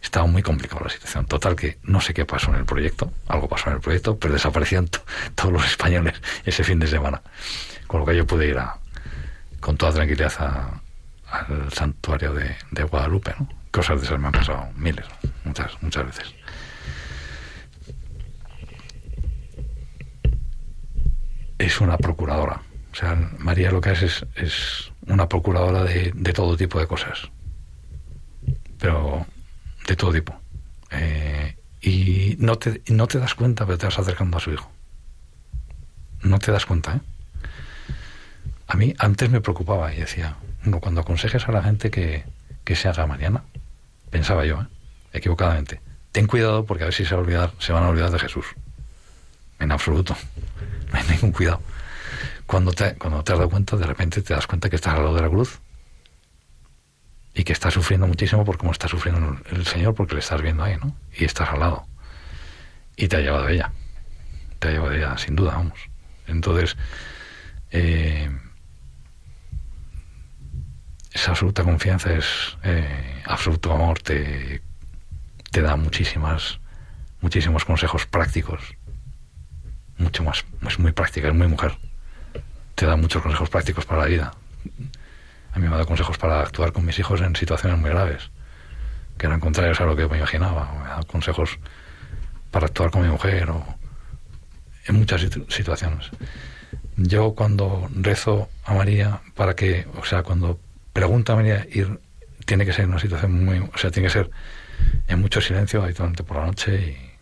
estaba 0.02 0.26
muy 0.26 0.42
complicada 0.42 0.82
la 0.84 0.90
situación. 0.90 1.26
Total 1.26 1.54
que 1.56 1.78
no 1.84 2.00
sé 2.00 2.12
qué 2.12 2.24
pasó 2.24 2.50
en 2.50 2.56
el 2.56 2.64
proyecto, 2.64 3.12
algo 3.28 3.48
pasó 3.48 3.68
en 3.70 3.76
el 3.76 3.80
proyecto, 3.80 4.18
pero 4.18 4.34
desaparecían 4.34 4.88
to- 4.88 5.04
todos 5.34 5.52
los 5.52 5.64
españoles 5.66 6.14
ese 6.44 6.64
fin 6.64 6.78
de 6.78 6.86
semana. 6.86 7.22
Con 7.86 8.00
lo 8.00 8.06
que 8.06 8.16
yo 8.16 8.26
pude 8.26 8.48
ir 8.48 8.58
a, 8.58 8.76
con 9.60 9.76
toda 9.76 9.92
tranquilidad 9.92 10.32
al 11.30 11.72
santuario 11.72 12.34
de, 12.34 12.56
de 12.70 12.82
Guadalupe, 12.84 13.34
¿no? 13.38 13.48
Cosas 13.70 14.00
de 14.00 14.06
esas 14.06 14.18
me 14.20 14.26
han 14.26 14.32
pasado 14.32 14.68
miles, 14.76 15.06
muchas, 15.44 15.70
muchas 15.82 16.04
veces. 16.06 16.34
Es 21.58 21.80
una 21.80 21.96
procuradora. 21.96 22.60
O 22.92 22.94
sea, 22.94 23.14
María 23.38 23.70
lo 23.70 23.80
que 23.80 23.92
es 23.92 24.02
es, 24.02 24.26
es 24.36 24.92
una 25.06 25.28
procuradora 25.28 25.84
de, 25.84 26.12
de, 26.14 26.32
todo 26.32 26.56
tipo 26.56 26.78
de 26.78 26.86
cosas. 26.86 27.30
Pero 28.78 29.24
de 29.86 29.96
todo 29.96 30.12
tipo. 30.12 30.38
Eh, 30.90 31.56
y 31.80 32.36
no 32.38 32.56
te, 32.56 32.82
no 32.88 33.06
te 33.06 33.18
das 33.18 33.34
cuenta, 33.34 33.66
pero 33.66 33.78
te 33.78 33.86
vas 33.86 33.98
acercando 33.98 34.36
a 34.36 34.40
su 34.40 34.52
hijo. 34.52 34.70
No 36.22 36.38
te 36.38 36.52
das 36.52 36.66
cuenta, 36.66 36.96
¿eh? 36.96 37.00
A 38.68 38.76
mí 38.76 38.94
antes 38.98 39.28
me 39.30 39.40
preocupaba 39.40 39.92
y 39.92 39.98
decía, 39.98 40.36
cuando 40.80 41.00
aconsejes 41.00 41.46
a 41.48 41.52
la 41.52 41.62
gente 41.62 41.90
que, 41.90 42.24
que 42.64 42.76
se 42.76 42.88
haga 42.88 43.06
Mariana, 43.06 43.42
pensaba 44.10 44.44
yo, 44.46 44.62
¿eh? 44.62 44.66
equivocadamente, 45.12 45.80
ten 46.12 46.26
cuidado 46.26 46.64
porque 46.64 46.84
a 46.84 46.86
ver 46.86 46.94
si 46.94 47.04
se, 47.04 47.14
va 47.14 47.20
a 47.20 47.24
olvidar, 47.24 47.52
se 47.58 47.72
van 47.72 47.84
a 47.84 47.88
olvidar 47.88 48.10
de 48.10 48.18
Jesús. 48.18 48.46
En 49.58 49.72
absoluto. 49.72 50.16
No 50.92 50.98
hay 50.98 51.08
ningún 51.08 51.32
cuidado. 51.32 51.62
Cuando 52.44 52.70
te, 52.72 52.96
cuando 52.96 53.24
te 53.24 53.32
has 53.32 53.38
dado 53.38 53.48
cuenta, 53.48 53.78
de 53.78 53.86
repente 53.86 54.20
te 54.20 54.34
das 54.34 54.46
cuenta 54.46 54.68
que 54.68 54.76
estás 54.76 54.92
al 54.92 55.04
lado 55.04 55.14
de 55.14 55.22
la 55.22 55.30
cruz 55.30 55.58
y 57.34 57.44
que 57.44 57.52
estás 57.52 57.74
sufriendo 57.74 58.06
muchísimo 58.06 58.44
por 58.44 58.58
cómo 58.58 58.72
está 58.72 58.88
sufriendo 58.88 59.38
el 59.50 59.66
Señor, 59.66 59.94
porque 59.94 60.14
le 60.14 60.20
estás 60.20 60.42
viendo 60.42 60.64
ahí, 60.64 60.76
¿no? 60.76 60.94
Y 61.16 61.24
estás 61.24 61.48
al 61.48 61.60
lado. 61.60 61.86
Y 62.96 63.08
te 63.08 63.16
ha 63.16 63.20
llevado 63.20 63.48
ella. 63.48 63.72
Te 64.58 64.68
ha 64.68 64.70
llevado 64.72 64.92
ella, 64.92 65.16
sin 65.16 65.34
duda, 65.34 65.54
vamos. 65.54 65.78
Entonces, 66.26 66.76
eh, 67.70 68.30
esa 71.12 71.30
absoluta 71.30 71.64
confianza 71.64 72.12
es 72.12 72.56
eh, 72.62 73.22
absoluto 73.26 73.72
amor, 73.72 73.98
te, 74.00 74.62
te 75.50 75.62
da 75.62 75.76
muchísimas, 75.76 76.60
muchísimos 77.20 77.64
consejos 77.64 78.06
prácticos. 78.06 78.76
Mucho 79.96 80.22
más, 80.22 80.44
es 80.66 80.78
muy 80.78 80.92
práctica, 80.92 81.28
es 81.28 81.34
muy 81.34 81.48
mujer. 81.48 81.78
Te 82.74 82.86
da 82.86 82.96
muchos 82.96 83.22
consejos 83.22 83.48
prácticos 83.48 83.84
para 83.86 84.02
la 84.02 84.06
vida. 84.06 84.34
A 85.52 85.58
mí 85.58 85.62
me 85.62 85.68
ha 85.68 85.72
dado 85.72 85.86
consejos 85.86 86.18
para 86.18 86.40
actuar 86.40 86.72
con 86.72 86.84
mis 86.84 86.98
hijos 86.98 87.20
en 87.20 87.36
situaciones 87.36 87.78
muy 87.78 87.90
graves, 87.90 88.30
que 89.18 89.26
eran 89.26 89.40
contrarios 89.40 89.80
a 89.80 89.84
lo 89.84 89.96
que 89.96 90.06
me 90.08 90.18
imaginaba. 90.18 90.72
Me 90.72 90.86
ha 90.86 90.90
dado 90.90 91.06
consejos 91.06 91.58
para 92.50 92.66
actuar 92.66 92.90
con 92.90 93.02
mi 93.02 93.08
mujer 93.08 93.50
o 93.50 93.64
en 94.86 94.94
muchas 94.96 95.26
situaciones. 95.48 96.10
Yo 96.96 97.34
cuando 97.34 97.88
rezo 97.94 98.48
a 98.64 98.74
María 98.74 99.20
para 99.34 99.54
que, 99.54 99.86
o 100.00 100.04
sea, 100.04 100.22
cuando 100.22 100.58
pregunta 100.92 101.32
a 101.32 101.36
María 101.36 101.66
ir, 101.70 102.00
tiene 102.44 102.66
que 102.66 102.72
ser 102.72 102.84
en 102.84 102.90
una 102.90 102.98
situación 102.98 103.44
muy, 103.44 103.58
o 103.58 103.78
sea, 103.78 103.90
tiene 103.90 104.08
que 104.08 104.12
ser 104.12 104.30
en 105.08 105.20
mucho 105.20 105.40
silencio, 105.40 105.82
habitualmente 105.82 106.22
por 106.22 106.38
la 106.38 106.46
noche 106.46 107.12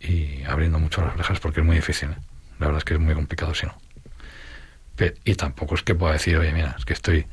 y, 0.00 0.06
y 0.06 0.44
abriendo 0.44 0.78
mucho 0.78 1.02
las 1.02 1.14
orejas 1.14 1.40
porque 1.40 1.60
es 1.60 1.66
muy 1.66 1.76
difícil. 1.76 2.10
¿eh? 2.10 2.16
La 2.58 2.66
verdad 2.66 2.78
es 2.78 2.84
que 2.84 2.94
es 2.94 3.00
muy 3.00 3.14
complicado 3.14 3.54
si 3.54 3.66
no. 3.66 3.74
y 5.24 5.34
tampoco 5.34 5.74
es 5.74 5.82
que 5.82 5.94
pueda 5.94 6.12
decir, 6.12 6.36
oye, 6.36 6.52
mira, 6.52 6.74
es 6.78 6.84
que 6.84 6.92
estoy 6.92 7.26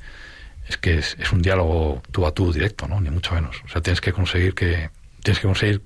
es 0.68 0.78
que 0.78 0.98
es, 0.98 1.16
es, 1.20 1.32
un 1.32 1.42
diálogo 1.42 2.02
tú 2.12 2.26
a 2.26 2.34
tú 2.34 2.52
directo, 2.52 2.88
¿no? 2.88 3.00
Ni 3.00 3.10
mucho 3.10 3.34
menos. 3.34 3.62
O 3.66 3.70
sea, 3.70 3.82
tienes 3.82 4.02
que 4.02 4.12
conseguir 4.12 4.54
que 4.54 4.90
tienes 5.24 5.40
que 5.40 5.48
conseguir 5.48 5.82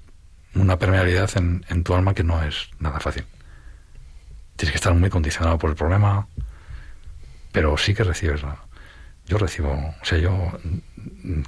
una 0.55 0.77
permeabilidad 0.77 1.29
en, 1.37 1.65
en 1.69 1.83
tu 1.83 1.93
alma 1.93 2.13
que 2.13 2.23
no 2.23 2.43
es 2.43 2.69
nada 2.79 2.99
fácil. 2.99 3.25
Tienes 4.55 4.71
que 4.71 4.77
estar 4.77 4.93
muy 4.93 5.09
condicionado 5.09 5.57
por 5.57 5.69
el 5.69 5.75
problema, 5.75 6.27
pero 7.51 7.77
sí 7.77 7.93
que 7.93 8.03
recibes. 8.03 8.41
Yo 9.27 9.37
recibo, 9.37 9.71
o 9.71 10.05
sea, 10.05 10.17
yo 10.17 10.51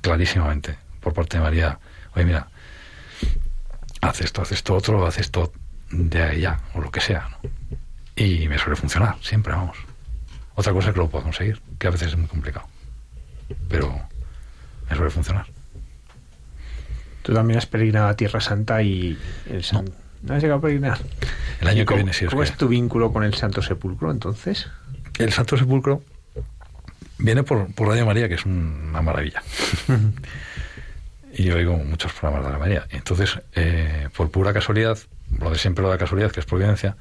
clarísimamente 0.02 0.78
por 1.02 1.14
parte 1.14 1.38
de 1.38 1.44
María, 1.44 1.80
oye, 2.16 2.26
mira, 2.26 2.48
haz 4.02 4.22
esto, 4.22 4.42
haz 4.42 4.52
esto 4.52 4.74
otro, 4.76 5.06
haz 5.06 5.18
esto 5.20 5.52
de 5.90 6.24
allá, 6.24 6.60
o 6.74 6.82
lo 6.82 6.92
que 6.92 7.02
sea. 7.02 7.38
Y 8.16 8.48
me 8.48 8.58
suele 8.58 8.76
funcionar, 8.76 9.18
siempre, 9.22 9.54
vamos. 9.54 9.78
Otra 10.56 10.72
cosa 10.72 10.90
es 10.90 10.94
que 10.94 11.00
lo 11.00 11.10
puedo 11.10 11.24
conseguir, 11.24 11.62
que 11.78 11.88
a 11.88 11.90
veces 11.90 12.10
es 12.10 12.18
muy 12.18 12.28
complicado 12.28 12.73
pero 13.68 13.94
me 14.90 14.96
suele 14.96 15.12
funcionar. 15.12 15.46
Tú 17.22 17.34
también 17.34 17.58
has 17.58 17.66
peregrinado 17.66 18.08
a 18.08 18.16
Tierra 18.16 18.42
Santa 18.42 18.82
y 18.84 19.18
el 19.50 19.64
San... 19.64 19.86
no. 19.86 20.04
¿No 20.24 20.36
has 20.36 20.42
llegado 20.42 20.60
a 20.60 20.62
peregrinar? 20.62 21.00
El 21.60 21.68
año 21.68 21.86
que 21.86 21.96
viene 21.96 22.14
sí. 22.14 22.26
Es 22.26 22.30
¿Cómo 22.30 22.44
que... 22.44 22.50
es 22.50 22.58
tu 22.58 22.70
vínculo 22.70 23.12
con 23.12 23.24
el 23.24 23.34
Santo 23.34 23.62
Sepulcro 23.62 24.10
entonces? 24.10 24.70
El 25.20 25.34
Santo 25.34 25.58
Sepulcro 25.58 26.02
viene 27.18 27.44
por, 27.44 27.74
por 27.74 27.90
Radio 27.90 28.06
María, 28.06 28.30
que 28.30 28.36
es 28.36 28.46
una 28.46 29.02
maravilla. 29.02 29.44
y 31.34 31.44
yo 31.44 31.56
oigo 31.56 31.78
muchos 31.78 32.14
programas 32.14 32.46
de 32.46 32.52
Radio 32.52 32.60
María. 32.60 32.88
Entonces, 32.92 33.38
eh, 33.54 34.08
por 34.16 34.32
pura 34.32 34.54
casualidad, 34.54 34.98
lo 35.40 35.50
de 35.50 35.58
siempre 35.58 35.84
lo 35.84 35.92
de 35.92 35.98
casualidad, 35.98 36.32
que 36.32 36.40
es 36.40 36.46
providencia, 36.46 36.96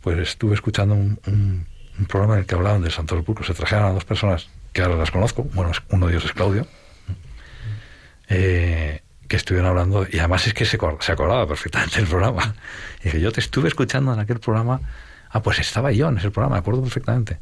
pues 0.00 0.18
estuve 0.18 0.54
escuchando 0.54 0.94
un, 0.94 1.20
un, 1.28 1.66
un 1.96 2.06
programa 2.06 2.34
en 2.34 2.40
el 2.40 2.46
que 2.46 2.56
hablaban 2.56 2.82
del 2.82 2.90
Santo 2.90 3.16
Sepulcro. 3.16 3.44
Se 3.44 3.54
trajeron 3.54 3.84
a 3.84 3.92
dos 3.92 4.04
personas 4.04 4.48
que 4.72 4.82
ahora 4.82 4.96
las 4.96 5.10
conozco, 5.10 5.44
bueno, 5.54 5.72
uno 5.90 6.06
de 6.06 6.12
ellos 6.12 6.24
es 6.24 6.32
Claudio, 6.32 6.66
eh, 8.28 9.02
que 9.28 9.36
estuvieron 9.36 9.68
hablando, 9.68 10.06
y 10.10 10.18
además 10.18 10.46
es 10.46 10.54
que 10.54 10.64
se, 10.64 10.78
se 11.00 11.12
acordaba 11.12 11.46
perfectamente 11.46 11.96
del 11.96 12.06
programa. 12.06 12.54
Y 13.00 13.04
dije, 13.04 13.20
yo 13.20 13.32
te 13.32 13.40
estuve 13.40 13.68
escuchando 13.68 14.12
en 14.12 14.20
aquel 14.20 14.40
programa, 14.40 14.80
ah, 15.30 15.42
pues 15.42 15.58
estaba 15.58 15.92
yo 15.92 16.08
en 16.08 16.18
ese 16.18 16.30
programa, 16.30 16.56
me 16.56 16.60
acuerdo 16.60 16.82
perfectamente. 16.82 17.38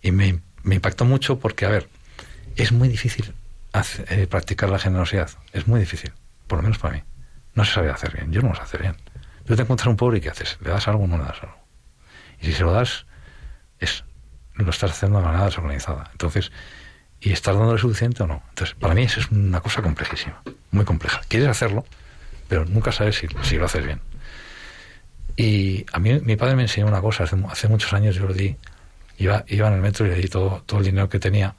Y 0.00 0.12
me, 0.12 0.40
impactó 0.64 1.04
mucho 1.04 1.38
porque, 1.38 1.66
a 1.66 1.68
ver, 1.68 1.88
es 2.56 2.72
muy 2.72 2.88
difícil 2.88 3.32
eh, 4.08 4.26
practicar 4.28 4.70
la 4.70 4.78
generosidad, 4.78 5.30
es 5.52 5.66
muy 5.66 5.80
difícil, 5.80 6.12
por 6.46 6.58
lo 6.58 6.62
menos 6.64 6.78
para 6.78 6.94
mí. 6.94 7.02
No 7.54 7.64
se 7.64 7.74
sabe 7.74 7.90
hacer 7.90 8.12
bien, 8.14 8.32
yo 8.32 8.42
no 8.42 8.48
lo 8.48 8.54
sé 8.54 8.62
hacer 8.62 8.82
bien. 8.82 8.96
Tú 9.44 9.56
te 9.56 9.62
encuentras 9.62 9.88
un 9.88 9.96
pobre 9.96 10.18
y 10.18 10.20
¿qué 10.20 10.30
haces? 10.30 10.58
¿Le 10.60 10.70
das 10.70 10.88
algo 10.88 11.04
o 11.04 11.06
no 11.06 11.18
le 11.18 11.24
das 11.24 11.42
algo? 11.42 11.56
Y 12.40 12.46
si 12.46 12.52
se 12.52 12.62
lo 12.62 12.72
das, 12.72 13.06
es 13.78 14.04
lo 14.56 14.70
estás 14.70 14.92
haciendo 14.92 15.18
de 15.18 15.24
manera 15.24 15.46
desorganizada. 15.46 16.08
Entonces, 16.12 16.52
¿y 17.20 17.32
estás 17.32 17.56
dándole 17.56 17.78
suficiente 17.78 18.22
o 18.22 18.26
no? 18.26 18.42
Entonces, 18.50 18.74
para 18.74 18.94
mí 18.94 19.02
eso 19.02 19.20
es 19.20 19.30
una 19.30 19.60
cosa 19.60 19.82
complejísima, 19.82 20.42
muy 20.70 20.84
compleja. 20.84 21.20
Quieres 21.28 21.48
hacerlo, 21.48 21.84
pero 22.48 22.64
nunca 22.64 22.92
sabes 22.92 23.16
si, 23.16 23.28
si 23.42 23.56
lo 23.56 23.66
haces 23.66 23.84
bien. 23.84 24.00
Y 25.36 25.86
a 25.92 25.98
mí 25.98 26.20
mi 26.20 26.36
padre 26.36 26.56
me 26.56 26.62
enseñó 26.62 26.86
una 26.86 27.00
cosa, 27.00 27.24
hace, 27.24 27.36
hace 27.48 27.68
muchos 27.68 27.92
años 27.92 28.16
yo 28.16 28.26
le 28.28 28.34
di, 28.34 28.56
iba, 29.18 29.44
iba 29.48 29.68
en 29.68 29.74
el 29.74 29.80
metro 29.80 30.06
y 30.06 30.10
le 30.10 30.16
di 30.16 30.28
todo, 30.28 30.62
todo 30.66 30.80
el 30.80 30.86
dinero 30.86 31.08
que 31.08 31.18
tenía 31.18 31.54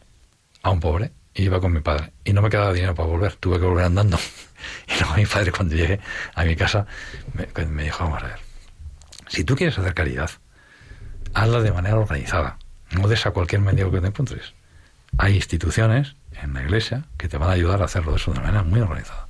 a 0.62 0.70
un 0.70 0.80
pobre, 0.80 1.12
y 1.34 1.44
iba 1.44 1.60
con 1.60 1.74
mi 1.74 1.82
padre. 1.82 2.14
Y 2.24 2.34
no 2.34 2.42
me 2.42 2.50
quedaba 2.50 2.72
dinero 2.72 2.94
para 2.94 3.10
volver, 3.10 3.36
tuve 3.36 3.60
que 3.60 3.66
volver 3.66 3.86
andando. 3.86 4.18
Y 4.88 4.98
luego 4.98 5.16
mi 5.16 5.26
padre 5.26 5.52
cuando 5.52 5.76
llegué 5.76 6.00
a 6.36 6.46
mi 6.46 6.56
casa 6.56 6.86
me, 7.34 7.66
me 7.66 7.84
dijo, 7.84 8.06
vamos 8.06 8.24
a 8.24 8.28
ver, 8.28 8.40
si 9.28 9.44
tú 9.44 9.58
quieres 9.58 9.78
hacer 9.78 9.94
caridad, 9.94 10.30
hazla 11.34 11.60
de 11.60 11.74
manera 11.74 11.98
organizada 11.98 12.60
no 12.94 13.08
des 13.08 13.26
a 13.26 13.32
cualquier 13.32 13.62
medio 13.62 13.92
que 13.92 14.02
te 14.02 14.08
encuentres. 14.08 14.54
Hay 15.18 15.36
instituciones 15.36 16.16
en 16.42 16.54
la 16.54 16.64
iglesia 16.64 17.06
que 17.18 17.28
te 17.28 17.38
van 17.38 17.50
a 17.50 17.54
ayudar 17.54 17.82
a 17.82 17.86
hacerlo 17.86 18.16
de 18.16 18.32
una 18.32 18.42
manera 18.42 18.64
muy 18.64 18.80
organizada. 18.82 19.28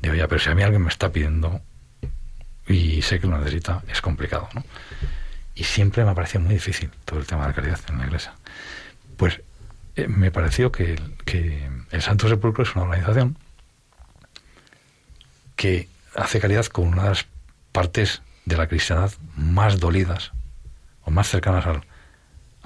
Digo, 0.00 0.14
ya, 0.14 0.28
pero 0.28 0.40
si 0.40 0.50
a 0.50 0.54
mí 0.54 0.62
alguien 0.62 0.82
me 0.82 0.88
está 0.88 1.10
pidiendo 1.10 1.60
y 2.66 3.02
sé 3.02 3.18
que 3.18 3.26
lo 3.26 3.38
necesita, 3.38 3.82
es 3.88 4.00
complicado, 4.00 4.48
¿no? 4.54 4.64
Y 5.54 5.64
siempre 5.64 6.04
me 6.04 6.10
ha 6.10 6.14
parecido 6.14 6.40
muy 6.40 6.54
difícil 6.54 6.90
todo 7.04 7.18
el 7.18 7.26
tema 7.26 7.42
de 7.42 7.48
la 7.48 7.54
caridad 7.54 7.80
en 7.88 7.98
la 7.98 8.06
iglesia. 8.06 8.32
Pues 9.16 9.40
eh, 9.96 10.06
me 10.06 10.30
pareció 10.30 10.70
que, 10.70 11.00
que 11.24 11.68
el 11.90 12.02
Santo 12.02 12.28
Sepulcro 12.28 12.62
es 12.62 12.74
una 12.76 12.84
organización 12.84 13.36
que 15.56 15.88
hace 16.14 16.38
caridad 16.38 16.66
con 16.66 16.86
una 16.86 17.04
de 17.04 17.08
las 17.08 17.26
partes 17.72 18.22
de 18.44 18.56
la 18.56 18.68
cristiandad 18.68 19.10
más 19.36 19.80
dolidas 19.80 20.32
o 21.02 21.10
más 21.10 21.28
cercanas 21.28 21.66
al, 21.66 21.82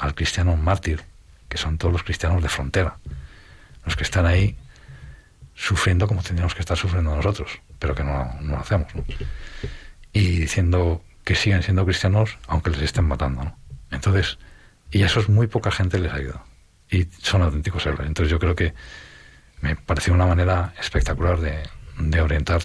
al 0.03 0.17
cristiano 0.17 0.57
mártir, 0.57 1.01
que 1.49 1.57
son 1.57 1.79
todos 1.79 1.93
los 1.93 2.03
cristianos 2.03 2.43
de 2.43 2.49
frontera, 2.49 2.97
los 3.85 3.95
que 3.95 4.03
están 4.03 4.27
ahí 4.27 4.57
sufriendo 5.55 6.09
como 6.09 6.23
tendríamos 6.23 6.55
que 6.55 6.61
estar 6.61 6.77
sufriendo 6.77 7.15
nosotros, 7.15 7.61
pero 7.79 7.95
que 7.95 8.03
no, 8.03 8.35
no 8.41 8.57
lo 8.57 8.59
hacemos. 8.59 8.93
¿no? 8.97 9.05
Y 10.13 10.41
diciendo 10.41 11.05
que 11.23 11.37
siguen 11.37 11.63
siendo 11.63 11.85
cristianos 11.85 12.37
aunque 12.49 12.71
les 12.71 12.83
estén 12.83 13.05
matando. 13.05 13.45
¿no? 13.45 13.57
Entonces, 13.93 14.39
y 14.91 15.05
a 15.05 15.07
eso 15.07 15.21
es 15.21 15.29
muy 15.29 15.47
poca 15.47 15.71
gente 15.71 16.01
les 16.01 16.13
ayuda. 16.13 16.43
Y 16.91 17.07
son 17.23 17.43
auténticos 17.43 17.87
héroes. 17.87 18.09
Entonces 18.09 18.31
yo 18.31 18.41
creo 18.41 18.57
que 18.57 18.75
me 19.61 19.77
pareció 19.77 20.13
una 20.13 20.27
manera 20.27 20.75
espectacular 20.81 21.39
de, 21.39 21.63
de 21.99 22.21
orientar 22.21 22.63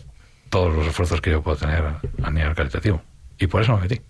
todos 0.49 0.73
los 0.73 0.87
esfuerzos 0.87 1.21
que 1.21 1.29
yo 1.29 1.43
puedo 1.43 1.57
tener 1.57 1.83
a 2.23 2.31
nivel 2.31 2.55
caritativo. 2.55 3.03
Y 3.37 3.45
por 3.45 3.61
eso 3.61 3.75
me 3.75 3.83
metí. 3.83 4.01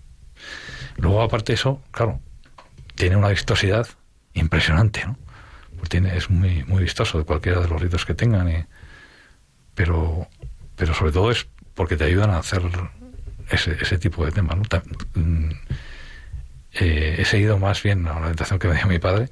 Luego, 0.96 1.22
aparte 1.22 1.52
de 1.52 1.54
eso, 1.54 1.82
claro, 1.90 2.20
tiene 2.98 3.16
una 3.16 3.28
vistosidad 3.28 3.88
impresionante, 4.34 5.06
¿no? 5.06 5.16
Pues 5.78 5.88
tiene, 5.88 6.16
es 6.16 6.28
muy, 6.28 6.64
muy 6.64 6.82
vistoso 6.82 7.18
de 7.18 7.24
cualquiera 7.24 7.60
de 7.60 7.68
los 7.68 7.80
ritos 7.80 8.04
que 8.04 8.14
tengan, 8.14 8.50
y, 8.50 8.64
pero, 9.74 10.28
pero 10.76 10.92
sobre 10.92 11.12
todo 11.12 11.30
es 11.30 11.46
porque 11.74 11.96
te 11.96 12.04
ayudan 12.04 12.30
a 12.30 12.38
hacer 12.38 12.62
ese, 13.50 13.76
ese 13.80 13.98
tipo 13.98 14.24
de 14.24 14.32
temas. 14.32 14.56
¿no? 14.56 15.50
Eh, 16.72 17.16
he 17.18 17.24
seguido 17.24 17.58
más 17.58 17.82
bien 17.82 18.04
la 18.04 18.16
orientación 18.16 18.58
que 18.58 18.68
me 18.68 18.74
dio 18.74 18.86
mi 18.86 18.98
padre, 18.98 19.28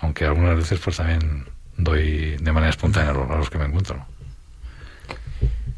aunque 0.00 0.26
algunas 0.26 0.56
veces 0.56 0.78
pues 0.78 0.98
también 0.98 1.46
doy 1.76 2.36
de 2.36 2.52
manera 2.52 2.70
espontánea 2.70 3.12
los 3.12 3.26
regalos 3.26 3.50
que 3.50 3.58
me 3.58 3.64
encuentro. 3.64 4.06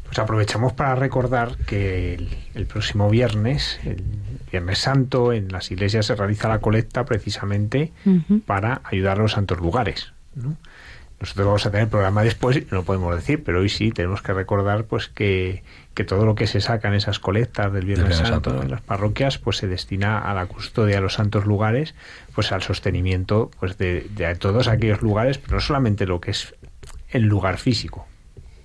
Pues 0.03 0.19
aprovechamos 0.19 0.73
para 0.73 0.95
recordar 0.95 1.55
que 1.57 2.15
el, 2.53 2.65
próximo 2.65 3.09
viernes, 3.09 3.79
el 3.85 4.03
Viernes 4.51 4.79
Santo, 4.79 5.33
en 5.33 5.51
las 5.51 5.71
iglesias 5.71 6.05
se 6.05 6.15
realiza 6.15 6.49
la 6.49 6.59
colecta 6.59 7.05
precisamente 7.05 7.91
para 8.45 8.81
ayudar 8.83 9.17
a 9.19 9.21
los 9.21 9.31
santos 9.31 9.59
lugares. 9.59 10.13
Nosotros 11.21 11.45
vamos 11.45 11.65
a 11.67 11.71
tener 11.71 11.87
programa 11.87 12.23
después 12.23 12.57
y 12.57 12.67
no 12.71 12.83
podemos 12.83 13.15
decir, 13.15 13.43
pero 13.43 13.59
hoy 13.59 13.69
sí 13.69 13.91
tenemos 13.91 14.23
que 14.23 14.33
recordar 14.33 14.85
pues 14.85 15.07
que, 15.07 15.63
todo 16.07 16.25
lo 16.25 16.33
que 16.33 16.47
se 16.47 16.61
saca 16.61 16.87
en 16.87 16.95
esas 16.95 17.19
colectas 17.19 17.71
del 17.71 17.85
Viernes, 17.85 18.17
Santo, 18.17 18.59
en 18.59 18.71
las 18.71 18.81
parroquias 18.81 19.37
pues 19.37 19.57
se 19.57 19.67
destina 19.67 20.17
a 20.17 20.33
la 20.33 20.47
custodia 20.47 20.95
de 20.95 21.01
los 21.01 21.13
santos 21.13 21.45
lugares, 21.45 21.93
pues 22.33 22.51
al 22.51 22.63
sostenimiento 22.63 23.51
pues 23.59 23.77
de, 23.77 24.07
de 24.15 24.33
todos 24.35 24.67
aquellos 24.67 25.03
lugares, 25.03 25.37
pero 25.37 25.55
no 25.55 25.61
solamente 25.61 26.07
lo 26.07 26.19
que 26.19 26.31
es 26.31 26.55
el 27.09 27.23
lugar 27.23 27.59
físico, 27.59 28.07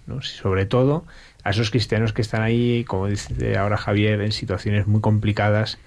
¿no? 0.07 0.23
sobre 0.23 0.65
todo 0.65 1.05
a 1.47 1.51
esos 1.51 1.71
cristianos 1.71 2.13
que 2.13 2.23
están 2.23 2.43
ahí, 2.43 2.83
como 2.83 3.07
dice 3.07 3.57
ahora 3.57 3.77
Javier, 3.77 4.21
en 4.21 4.33
situaciones 4.33 4.89
muy 4.89 5.01
complicadas, 5.01 5.79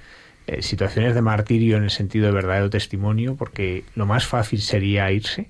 eh, 0.48 0.62
situaciones 0.62 1.14
de 1.16 1.22
martirio 1.22 1.76
en 1.76 1.84
el 1.84 1.90
sentido 1.90 2.28
de 2.28 2.32
verdadero 2.32 2.70
testimonio, 2.70 3.36
porque 3.36 3.84
lo 3.94 4.06
más 4.06 4.26
fácil 4.26 4.62
sería 4.62 5.12
irse 5.12 5.50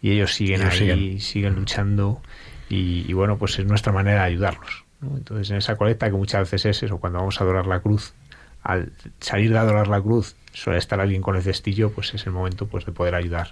y 0.00 0.12
ellos 0.12 0.34
siguen 0.34 0.62
ahí, 0.62 1.18
siguen, 1.18 1.56
luchando 1.56 2.22
y, 2.68 3.12
bueno, 3.12 3.36
pues 3.36 3.58
es 3.58 3.66
nuestra 3.66 3.92
manera 3.92 4.20
de 4.20 4.26
ayudarlos. 4.26 4.84
Entonces 5.02 5.50
en 5.50 5.56
esa 5.56 5.74
colecta 5.74 6.06
que 6.06 6.16
muchas 6.16 6.48
veces 6.48 6.66
es 6.66 6.82
eso, 6.84 6.98
cuando 6.98 7.18
vamos 7.18 7.40
a 7.40 7.42
adorar 7.42 7.66
la 7.66 7.80
cruz, 7.80 8.14
al 8.62 8.92
salir 9.18 9.50
de 9.50 9.58
adorar 9.58 9.88
la 9.88 10.00
cruz 10.00 10.36
suele 10.52 10.78
estar 10.78 11.00
alguien 11.00 11.22
con 11.22 11.34
el 11.34 11.42
cestillo, 11.42 11.90
pues 11.90 12.14
es 12.14 12.24
el 12.26 12.32
momento 12.32 12.68
pues 12.68 12.86
de 12.86 12.92
poder 12.92 13.16
ayudar 13.16 13.48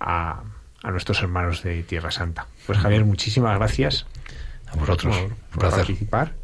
a, 0.00 0.42
a 0.82 0.90
nuestros 0.90 1.20
hermanos 1.20 1.62
de 1.62 1.82
Tierra 1.82 2.10
Santa. 2.10 2.46
Pues 2.66 2.78
Javier, 2.78 3.04
muchísimas 3.04 3.58
gracias 3.58 4.06
a 4.72 4.76
vosotros. 4.76 5.16
Por, 5.52 5.70
participar. 5.70 6.34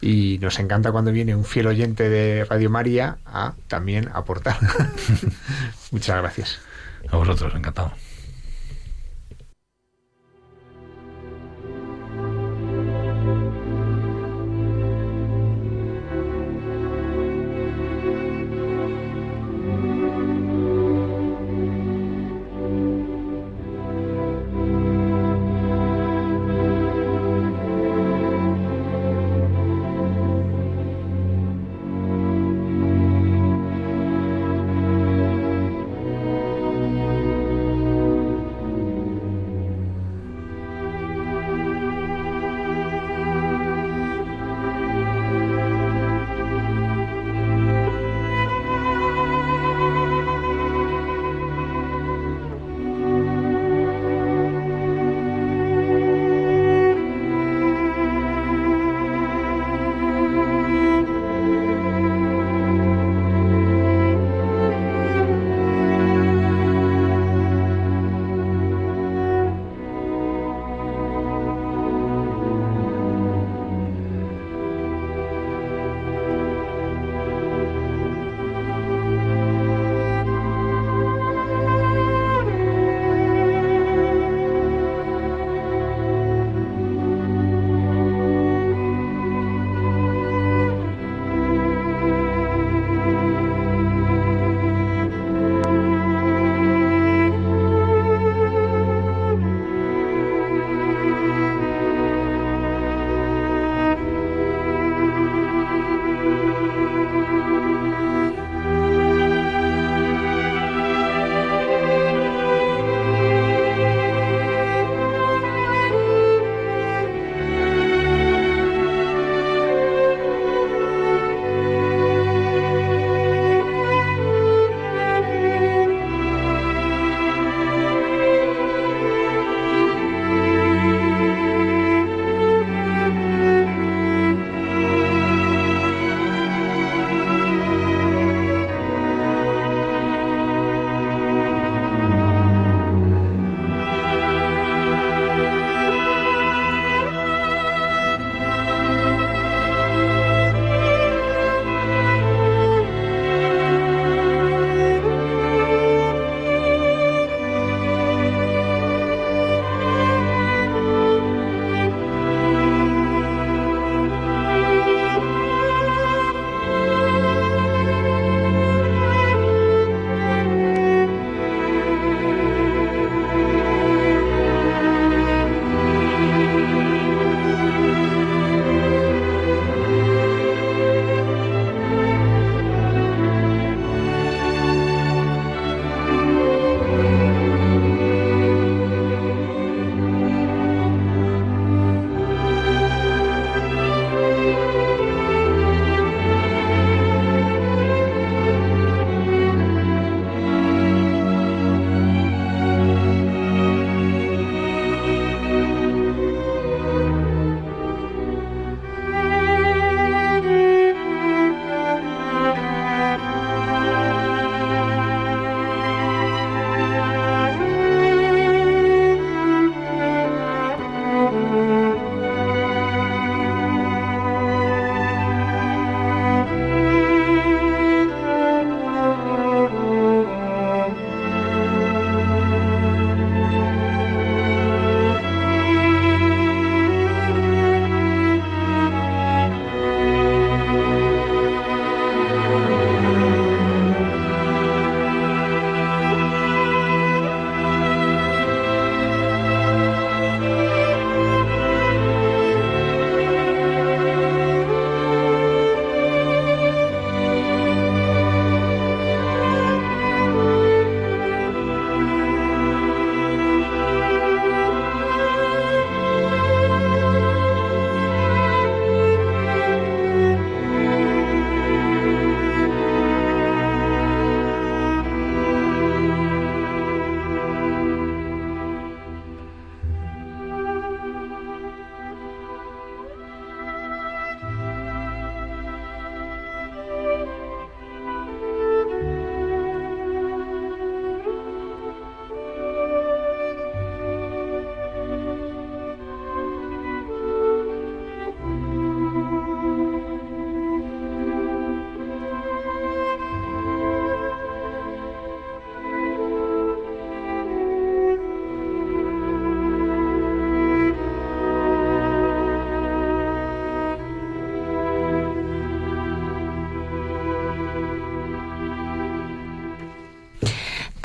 Y 0.00 0.38
nos 0.40 0.58
encanta 0.58 0.92
cuando 0.92 1.10
viene 1.10 1.34
un 1.34 1.44
fiel 1.44 1.66
oyente 1.66 2.08
de 2.08 2.44
Radio 2.44 2.70
María 2.70 3.18
a 3.24 3.54
también 3.66 4.10
aportar. 4.12 4.58
Muchas 5.90 6.18
gracias. 6.18 6.58
A 7.08 7.16
vosotros, 7.16 7.54
encantado. 7.54 7.92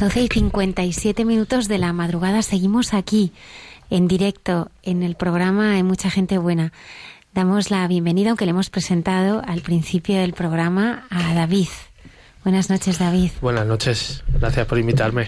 12 0.02 0.20
y 0.20 0.28
57 0.30 1.26
minutos 1.26 1.68
de 1.68 1.78
la 1.78 1.94
madrugada 1.94 2.42
seguimos 2.42 2.96
aquí 2.96 3.34
en 3.92 4.08
directo 4.08 4.72
en 4.82 5.04
el 5.04 5.14
programa 5.14 5.74
Hay 5.74 5.84
mucha 5.84 6.10
gente 6.10 6.40
buena. 6.40 6.74
Damos 7.36 7.70
la 7.70 7.88
bienvenida, 7.88 8.30
aunque 8.32 8.46
le 8.46 8.50
hemos 8.50 8.72
presentado 8.72 9.44
al 9.46 9.62
principio 9.62 10.18
del 10.18 10.34
programa, 10.34 11.06
a 11.12 11.36
David. 11.36 11.68
Buenas 12.44 12.72
noches, 12.72 12.98
David. 12.98 13.30
Buenas 13.42 13.68
noches, 13.68 14.24
gracias 14.40 14.66
por 14.66 14.80
invitarme. 14.80 15.28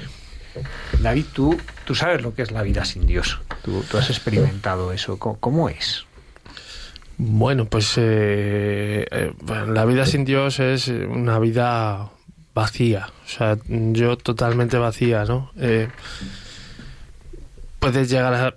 David, 1.00 1.26
tú, 1.34 1.56
tú 1.86 1.94
sabes 1.94 2.24
lo 2.24 2.34
que 2.34 2.42
es 2.42 2.50
la 2.50 2.64
vida 2.64 2.84
sin 2.84 3.06
Dios. 3.06 3.40
Tú, 3.62 3.84
tú 3.92 4.00
has 4.00 4.10
experimentado 4.10 4.92
eso. 4.92 5.20
¿Cómo, 5.20 5.38
cómo 5.40 5.70
es? 5.70 6.04
Bueno, 7.18 7.66
pues 7.66 7.94
eh, 7.98 9.06
eh, 9.12 9.34
la 9.68 9.86
vida 9.86 10.08
sin 10.08 10.26
Dios 10.26 10.60
es 10.60 10.88
una 10.88 11.38
vida 11.38 12.10
vacía, 12.54 13.10
o 13.26 13.30
sea, 13.30 13.58
yo 13.68 14.18
totalmente 14.18 14.78
vacía, 14.78 15.26
¿no? 15.26 15.52
Eh, 15.58 15.90
puedes 17.80 18.10
llegar 18.10 18.34
a 18.34 18.56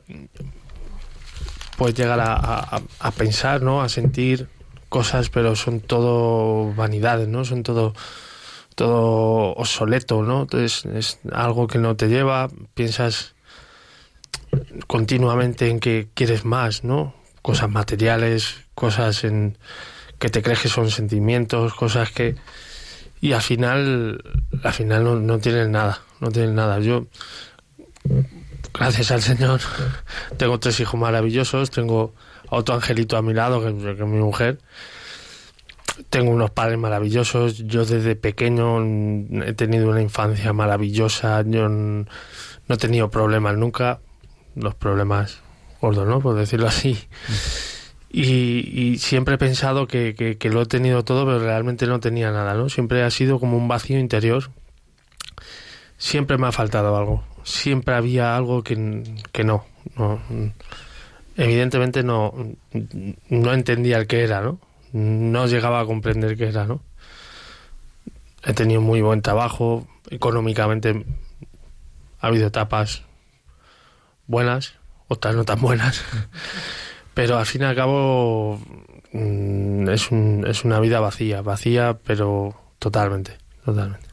puedes 1.76 1.94
llegar 1.94 2.20
a, 2.20 3.10
pensar, 3.12 3.62
¿no? 3.62 3.82
A 3.82 3.88
sentir 3.88 4.48
cosas, 4.88 5.28
pero 5.28 5.56
son 5.56 5.80
todo 5.80 6.72
vanidades, 6.74 7.28
¿no? 7.28 7.44
Son 7.44 7.62
todo 7.62 7.94
todo 8.74 9.54
obsoleto, 9.54 10.22
¿no? 10.22 10.42
Entonces 10.42 10.84
es 10.84 11.18
algo 11.32 11.66
que 11.66 11.78
no 11.78 11.96
te 11.96 12.08
lleva, 12.08 12.48
piensas 12.74 13.34
continuamente 14.86 15.70
en 15.70 15.80
que 15.80 16.08
quieres 16.14 16.44
más, 16.44 16.84
¿no? 16.84 17.14
Cosas 17.40 17.70
materiales, 17.70 18.56
cosas 18.74 19.24
en 19.24 19.56
que 20.18 20.28
te 20.28 20.42
crees 20.42 20.60
que 20.60 20.68
son 20.68 20.90
sentimientos, 20.90 21.74
cosas 21.74 22.10
que 22.10 22.36
y 23.20 23.32
al 23.32 23.42
final 23.42 24.22
al 24.62 24.72
final 24.72 25.04
no, 25.04 25.16
no 25.16 25.38
tienes 25.38 25.68
nada, 25.68 26.00
no 26.20 26.30
tienes 26.30 26.52
nada. 26.52 26.78
Yo 26.80 27.06
gracias 28.72 29.10
al 29.10 29.22
Señor 29.22 29.60
tengo 30.36 30.58
tres 30.60 30.80
hijos 30.80 30.98
maravillosos, 31.00 31.70
tengo 31.70 32.14
otro 32.48 32.74
angelito 32.74 33.16
a 33.16 33.22
mi 33.22 33.34
lado 33.34 33.60
que, 33.60 33.74
que 33.96 34.02
es 34.02 34.08
mi 34.08 34.18
mujer 34.18 34.58
tengo 36.10 36.30
unos 36.30 36.50
padres 36.50 36.78
maravillosos. 36.78 37.58
Yo 37.58 37.84
desde 37.84 38.16
pequeño 38.16 38.82
he 39.44 39.52
tenido 39.54 39.88
una 39.88 40.02
infancia 40.02 40.52
maravillosa. 40.52 41.42
Yo 41.46 41.68
no 41.68 42.06
he 42.68 42.76
tenido 42.76 43.10
problemas 43.10 43.56
nunca. 43.56 44.00
Los 44.54 44.74
problemas 44.74 45.40
gordos, 45.80 46.06
¿no? 46.06 46.20
Por 46.20 46.36
decirlo 46.36 46.66
así. 46.66 46.98
Y, 48.18 48.96
siempre 48.98 49.34
he 49.34 49.38
pensado 49.38 49.86
que, 49.86 50.14
que, 50.14 50.50
lo 50.50 50.62
he 50.62 50.66
tenido 50.66 51.04
todo, 51.04 51.26
pero 51.26 51.38
realmente 51.38 51.86
no 51.86 52.00
tenía 52.00 52.30
nada, 52.30 52.54
¿no? 52.54 52.70
Siempre 52.70 53.02
ha 53.02 53.10
sido 53.10 53.38
como 53.38 53.58
un 53.58 53.68
vacío 53.68 53.98
interior. 53.98 54.50
Siempre 55.98 56.38
me 56.38 56.46
ha 56.46 56.52
faltado 56.52 56.96
algo. 56.96 57.24
Siempre 57.44 57.94
había 57.94 58.34
algo 58.34 58.62
que, 58.62 59.02
que 59.32 59.44
no, 59.44 59.66
no. 59.96 60.20
Evidentemente 61.36 62.02
no, 62.02 62.32
no 63.28 63.52
entendía 63.52 63.98
el 63.98 64.06
que 64.06 64.24
era, 64.24 64.40
¿no? 64.40 64.60
no 64.96 65.46
llegaba 65.46 65.80
a 65.80 65.84
comprender 65.84 66.36
qué 66.36 66.48
era, 66.48 66.66
¿no? 66.66 66.80
He 68.44 68.54
tenido 68.54 68.80
muy 68.80 69.02
buen 69.02 69.20
trabajo, 69.20 69.86
económicamente 70.08 71.04
ha 72.20 72.28
habido 72.28 72.46
etapas 72.46 73.02
buenas, 74.26 74.74
otras 75.08 75.34
no 75.34 75.44
tan 75.44 75.60
buenas, 75.60 76.02
pero 77.16 77.38
al 77.38 77.46
fin 77.46 77.62
y 77.62 77.64
al 77.64 77.74
cabo 77.74 78.60
mm, 79.10 79.88
es, 79.88 80.10
un, 80.10 80.44
es 80.46 80.66
una 80.66 80.80
vida 80.80 81.00
vacía, 81.00 81.40
vacía, 81.40 81.96
pero 82.04 82.54
totalmente, 82.78 83.38
totalmente. 83.64 84.06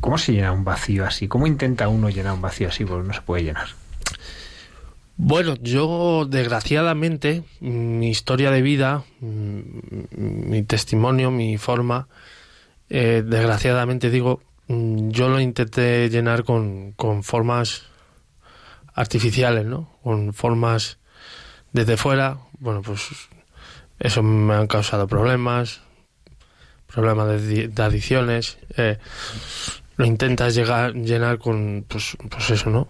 ¿Cómo 0.00 0.18
se 0.18 0.32
llena 0.32 0.52
un 0.52 0.62
vacío 0.62 1.06
así? 1.06 1.26
¿Cómo 1.26 1.46
intenta 1.46 1.88
uno 1.88 2.10
llenar 2.10 2.34
un 2.34 2.42
vacío 2.42 2.68
así? 2.68 2.84
Porque 2.84 3.08
no 3.08 3.14
se 3.14 3.22
puede 3.22 3.44
llenar. 3.44 3.68
Bueno, 5.16 5.54
yo 5.62 6.26
desgraciadamente, 6.28 7.44
mi 7.60 8.10
historia 8.10 8.50
de 8.50 8.60
vida, 8.60 9.04
mi 9.20 10.62
testimonio, 10.64 11.30
mi 11.30 11.56
forma, 11.56 12.08
eh, 12.90 13.24
desgraciadamente 13.26 14.10
digo, 14.10 14.42
yo 14.68 15.30
lo 15.30 15.40
intenté 15.40 16.10
llenar 16.10 16.44
con, 16.44 16.92
con 16.92 17.22
formas 17.22 17.90
artificiales, 18.94 19.64
¿no? 19.64 19.98
Con 20.02 20.34
formas 20.34 20.98
desde 21.72 21.96
fuera, 21.96 22.38
bueno, 22.58 22.82
pues 22.82 23.08
eso 23.98 24.22
me 24.22 24.54
han 24.54 24.66
causado 24.66 25.06
problemas, 25.06 25.80
problemas 26.86 27.42
de, 27.42 27.68
de 27.68 27.82
adicciones. 27.82 28.58
Eh, 28.76 28.98
lo 29.96 30.04
intentas 30.04 30.54
llegar, 30.54 30.94
llenar 30.94 31.38
con, 31.38 31.84
pues, 31.88 32.16
pues 32.30 32.50
eso, 32.50 32.70
¿no? 32.70 32.88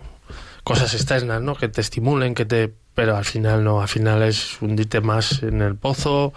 cosas 0.64 0.94
externas, 0.94 1.42
¿no? 1.42 1.54
Que 1.54 1.68
te 1.68 1.80
estimulen, 1.80 2.34
que 2.34 2.44
te... 2.44 2.72
Pero 2.94 3.16
al 3.16 3.24
final 3.24 3.64
no, 3.64 3.80
al 3.80 3.88
final 3.88 4.22
es 4.22 4.60
hundirte 4.60 5.00
más 5.00 5.42
en 5.42 5.62
el 5.62 5.76
pozo, 5.76 6.34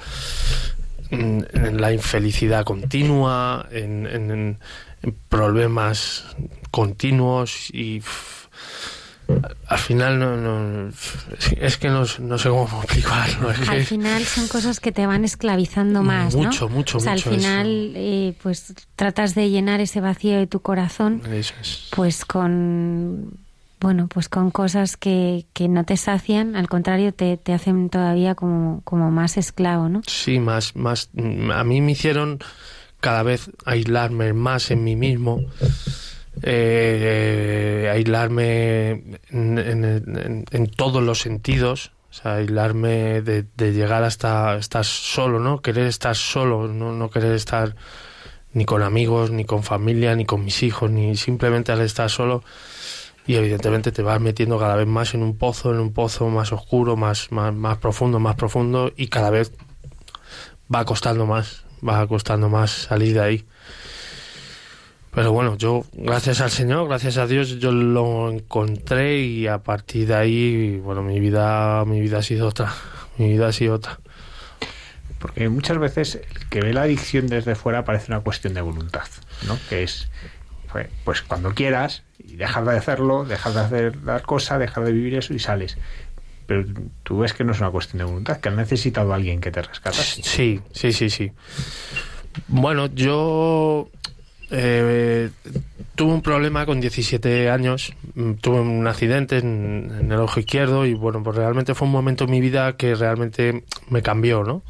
en, 1.11 1.45
la 1.81 1.91
infelicidad 1.91 2.63
continua, 2.63 3.67
en, 3.71 4.07
en 4.07 4.57
problemas 5.27 6.25
continuos 6.71 7.69
y... 7.73 8.01
al 9.67 9.77
final 9.79 10.19
no, 10.19 10.37
no 10.37 10.91
es 11.59 11.77
que 11.77 11.89
no, 11.89 12.03
no, 12.19 12.37
sé 12.37 12.49
cómo 12.49 12.81
explicarlo. 12.83 13.51
Es 13.51 13.69
al 13.69 13.77
que 13.77 13.83
final 13.85 14.23
son 14.25 14.47
cosas 14.47 14.79
que 14.79 14.91
te 14.91 15.05
van 15.07 15.25
esclavizando 15.25 16.03
más, 16.03 16.35
mucho, 16.35 16.69
¿no? 16.69 16.75
mucho, 16.75 16.97
o 16.97 17.01
sea, 17.01 17.13
mucho. 17.13 17.29
al 17.29 17.35
final, 17.35 17.93
eh, 17.95 18.33
pues 18.41 18.73
tratas 18.95 19.35
de 19.35 19.49
llenar 19.49 19.81
ese 19.81 20.01
vacío 20.01 20.37
de 20.37 20.47
tu 20.47 20.61
corazón, 20.61 21.21
eso 21.31 21.53
es. 21.61 21.87
pues 21.95 22.25
con 22.25 23.39
bueno, 23.79 24.07
pues 24.07 24.29
con 24.29 24.51
cosas 24.51 24.97
que, 24.97 25.45
que 25.53 25.67
no 25.67 25.83
te 25.83 25.97
sacian, 25.97 26.55
al 26.55 26.67
contrario, 26.67 27.13
te, 27.13 27.37
te 27.37 27.53
hacen 27.53 27.89
todavía 27.89 28.33
como, 28.33 28.81
como 28.83 29.11
más 29.11 29.37
esclavo, 29.37 29.89
¿no? 29.89 30.01
Sí, 30.07 30.39
más, 30.39 30.75
más. 30.75 31.09
A 31.53 31.63
mí 31.63 31.81
me 31.81 31.91
hicieron 31.91 32.39
cada 32.99 33.21
vez 33.21 33.51
aislarme 33.65 34.33
más 34.33 34.71
en 34.71 34.83
mí 34.83 34.95
mismo, 34.95 35.41
eh, 36.41 37.89
aislarme 37.91 39.17
en, 39.29 40.71
todos 40.75 41.03
los 41.03 41.19
sentidos, 41.19 41.91
o 42.09 42.13
sea, 42.13 42.35
aislarme 42.35 43.21
de, 43.21 43.45
de, 43.55 43.73
llegar 43.73 44.03
hasta 44.03 44.57
estar 44.57 44.85
solo, 44.85 45.39
¿no? 45.39 45.61
Querer 45.61 45.87
estar 45.87 46.15
solo, 46.15 46.67
no, 46.67 46.93
no 46.93 47.09
querer 47.09 47.33
estar 47.33 47.75
ni 48.53 48.65
con 48.65 48.83
amigos, 48.83 49.31
ni 49.31 49.45
con 49.45 49.63
familia, 49.63 50.15
ni 50.15 50.25
con 50.25 50.45
mis 50.45 50.63
hijos, 50.63 50.89
ni 50.89 51.15
simplemente 51.15 51.71
al 51.71 51.81
estar 51.81 52.09
solo 52.09 52.43
y 53.27 53.35
evidentemente 53.35 53.91
te 53.91 54.03
vas 54.03 54.21
metiendo 54.21 54.59
cada 54.59 54.75
vez 54.75 54.87
más 54.87 55.13
en 55.13 55.23
un 55.23 55.35
pozo, 55.37 55.71
en 55.71 55.79
un 55.79 55.93
pozo 55.93 56.29
más 56.29 56.51
oscuro, 56.51 56.95
más, 56.95 57.31
más, 57.31 57.53
más 57.53 57.77
profundo, 57.77 58.19
más 58.19 58.35
profundo 58.35 58.91
y 58.95 59.07
cada 59.07 59.29
vez 59.29 59.51
va 60.73 60.85
costando 60.85 61.25
más, 61.25 61.63
va 61.87 62.05
costando 62.07 62.49
más 62.49 62.71
salir 62.71 63.15
de 63.15 63.21
ahí. 63.21 63.45
Pero 65.15 65.31
bueno, 65.31 65.57
yo, 65.57 65.85
gracias 65.93 66.41
al 66.41 66.51
Señor, 66.51 66.89
gracias 66.89 67.15
a 67.17 67.25
Dios, 67.25 67.57
yo 67.59 67.71
lo 67.71 68.29
encontré 68.29 69.21
y 69.21 69.47
a 69.47 69.59
partir 69.59 70.07
de 70.07 70.15
ahí, 70.15 70.77
bueno, 70.83 71.03
mi 71.03 71.21
vida, 71.21 71.85
mi 71.85 72.01
vida 72.01 72.17
ha 72.17 72.21
sido 72.21 72.49
otra, 72.49 72.73
mi 73.17 73.29
vida 73.29 73.47
ha 73.47 73.53
sido 73.53 73.75
otra. 73.75 73.97
Porque 75.19 75.47
muchas 75.47 75.77
veces 75.77 76.15
el 76.15 76.49
que 76.49 76.59
ve 76.59 76.73
la 76.73 76.81
adicción 76.81 77.27
desde 77.27 77.55
fuera 77.55 77.85
parece 77.85 78.11
una 78.11 78.19
cuestión 78.19 78.53
de 78.53 78.61
voluntad, 78.61 79.07
¿no? 79.47 79.57
Que 79.69 79.83
es, 79.83 80.09
pues 81.05 81.21
cuando 81.21 81.53
quieras, 81.53 82.03
y 82.19 82.35
dejas 82.35 82.65
de 82.65 82.77
hacerlo, 82.77 83.23
dejas 83.23 83.55
de 83.55 83.61
hacer 83.61 83.95
la 84.03 84.19
cosa, 84.19 84.59
dejas 84.59 84.83
de 84.83 84.91
vivir 84.91 85.15
eso 85.15 85.33
y 85.33 85.39
sales. 85.39 85.77
Pero 86.45 86.65
tú 87.03 87.19
ves 87.19 87.31
que 87.31 87.45
no 87.45 87.53
es 87.53 87.59
una 87.61 87.71
cuestión 87.71 87.99
de 87.99 88.03
voluntad, 88.03 88.41
que 88.41 88.49
has 88.49 88.55
necesitado 88.55 89.13
a 89.13 89.15
alguien 89.15 89.39
que 89.39 89.49
te 89.49 89.61
rescatase. 89.61 90.21
Sí, 90.23 90.59
sí, 90.73 90.91
sí, 90.91 91.09
sí. 91.09 91.31
Bueno, 92.49 92.87
yo 92.87 93.89
eh, 94.51 95.29
tuve 95.95 96.13
un 96.13 96.21
problema 96.21 96.65
con 96.65 96.79
17 96.79 97.49
años, 97.49 97.93
tuve 98.41 98.59
un 98.59 98.85
accidente 98.87 99.37
en, 99.37 99.91
en, 99.99 100.11
el 100.11 100.19
ojo 100.19 100.39
izquierdo 100.39 100.85
y 100.85 100.93
bueno, 100.93 101.23
pues 101.23 101.35
realmente 101.35 101.73
fue 101.73 101.87
un 101.87 101.91
momento 101.91 102.25
en 102.25 102.31
mi 102.31 102.41
vida 102.41 102.75
que 102.77 102.95
realmente 102.95 103.63
me 103.89 104.01
cambió, 104.01 104.43
¿no? 104.43 104.61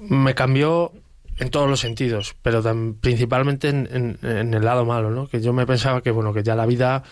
Me 0.00 0.34
cambió 0.34 0.92
en 1.38 1.50
todos 1.50 1.68
los 1.68 1.80
sentidos, 1.80 2.34
pero 2.42 2.62
tan, 2.62 2.94
principalmente 2.94 3.68
en, 3.68 3.88
en, 3.92 4.18
en, 4.22 4.54
el 4.54 4.64
lado 4.64 4.84
malo, 4.84 5.10
¿no? 5.10 5.28
Que 5.28 5.40
yo 5.40 5.52
me 5.52 5.66
pensaba 5.66 6.00
que, 6.00 6.10
bueno, 6.10 6.32
que 6.32 6.42
ya 6.42 6.54
la 6.54 6.66
vida, 6.66 7.02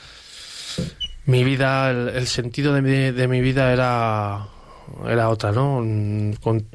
mi 1.26 1.44
vida, 1.44 1.90
el, 1.90 2.08
el 2.08 2.26
sentido 2.26 2.72
de 2.72 2.82
mi, 2.82 2.90
de 2.90 3.28
mi, 3.28 3.40
vida 3.40 3.72
era, 3.72 4.46
era 5.06 5.28
otra, 5.28 5.52
¿no? 5.52 5.84
Con 6.40 6.66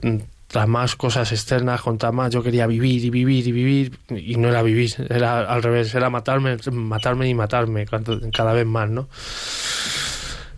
tras 0.49 0.67
más 0.67 0.95
cosas 0.95 1.31
externas, 1.31 1.81
contra 1.81 2.11
más 2.11 2.31
yo 2.33 2.41
quería 2.41 2.65
vivir 2.65 3.05
y 3.05 3.09
vivir 3.11 3.47
y 3.47 3.51
vivir, 3.51 3.99
y 4.09 4.35
no 4.35 4.49
era 4.49 4.63
vivir, 4.63 4.93
era 5.09 5.41
al 5.41 5.61
revés, 5.61 5.93
era 5.93 6.09
matarme, 6.09 6.57
matarme 6.71 7.29
y 7.29 7.33
matarme 7.35 7.85
cada 8.33 8.53
vez 8.53 8.65
más, 8.65 8.89
¿no? 8.89 9.07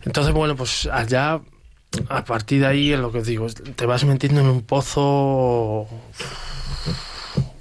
Entonces, 0.04 0.34
bueno, 0.34 0.56
pues 0.56 0.88
allá 0.92 1.42
a 2.08 2.24
partir 2.24 2.62
de 2.62 2.68
ahí 2.68 2.94
es 2.94 3.00
lo 3.00 3.12
que 3.12 3.20
os 3.20 3.28
digo, 3.28 3.48
te 3.50 3.86
vas 3.86 4.06
metiendo 4.06 4.40
en 4.40 4.48
un 4.48 4.62
pozo 4.62 5.88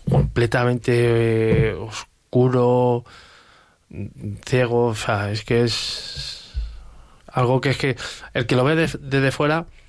completamente 0.09 1.75
oscuro, 1.75 3.05
ciego, 4.47 4.87
o 4.87 4.95
sea, 4.95 5.33
es 5.33 5.45
que 5.45 5.65
es 5.65 6.53
algo 7.27 7.61
que 7.61 7.71
es 7.71 7.77
que 7.77 7.97
el 8.35 8.47
que 8.47 8.57
lo 8.57 8.65
ve 8.65 8.77
desde 8.77 9.31
fuera 9.33 9.63
mm, 9.63 9.65
mm, 9.65 9.80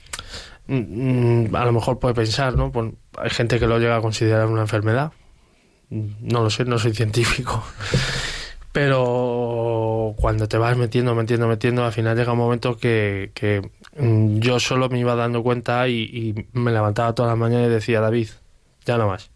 a 0.71 1.65
lo 1.65 1.71
mejor 1.71 1.99
puede 1.99 2.13
pensar, 2.13 2.55
¿no? 2.55 2.71
Hay 3.17 3.29
gente 3.29 3.59
que 3.59 3.67
lo 3.67 3.79
llega 3.79 3.97
a 3.97 4.01
considerar 4.01 4.47
una 4.47 4.61
enfermedad. 4.61 5.11
No 5.89 6.43
lo 6.43 6.49
sé, 6.49 6.65
no 6.65 6.79
soy 6.79 6.93
científico. 6.95 7.63
Pero 8.71 10.15
cuando 10.17 10.47
te 10.47 10.57
vas 10.57 10.77
metiendo, 10.77 11.13
metiendo, 11.13 11.47
metiendo, 11.47 11.83
al 11.83 11.91
final 11.91 12.15
llega 12.15 12.31
un 12.31 12.37
momento 12.37 12.77
que, 12.77 13.31
mm, 13.97 14.39
yo 14.39 14.59
solo 14.59 14.87
me 14.87 14.99
iba 14.99 15.15
dando 15.15 15.43
cuenta 15.43 15.87
y, 15.89 16.47
me 16.53 16.71
levantaba 16.71 17.13
toda 17.13 17.29
la 17.29 17.35
mañana 17.35 17.65
y 17.65 17.69
decía, 17.69 17.99
David, 17.99 18.29
ya 18.85 18.97
no 18.97 19.07
más. 19.07 19.29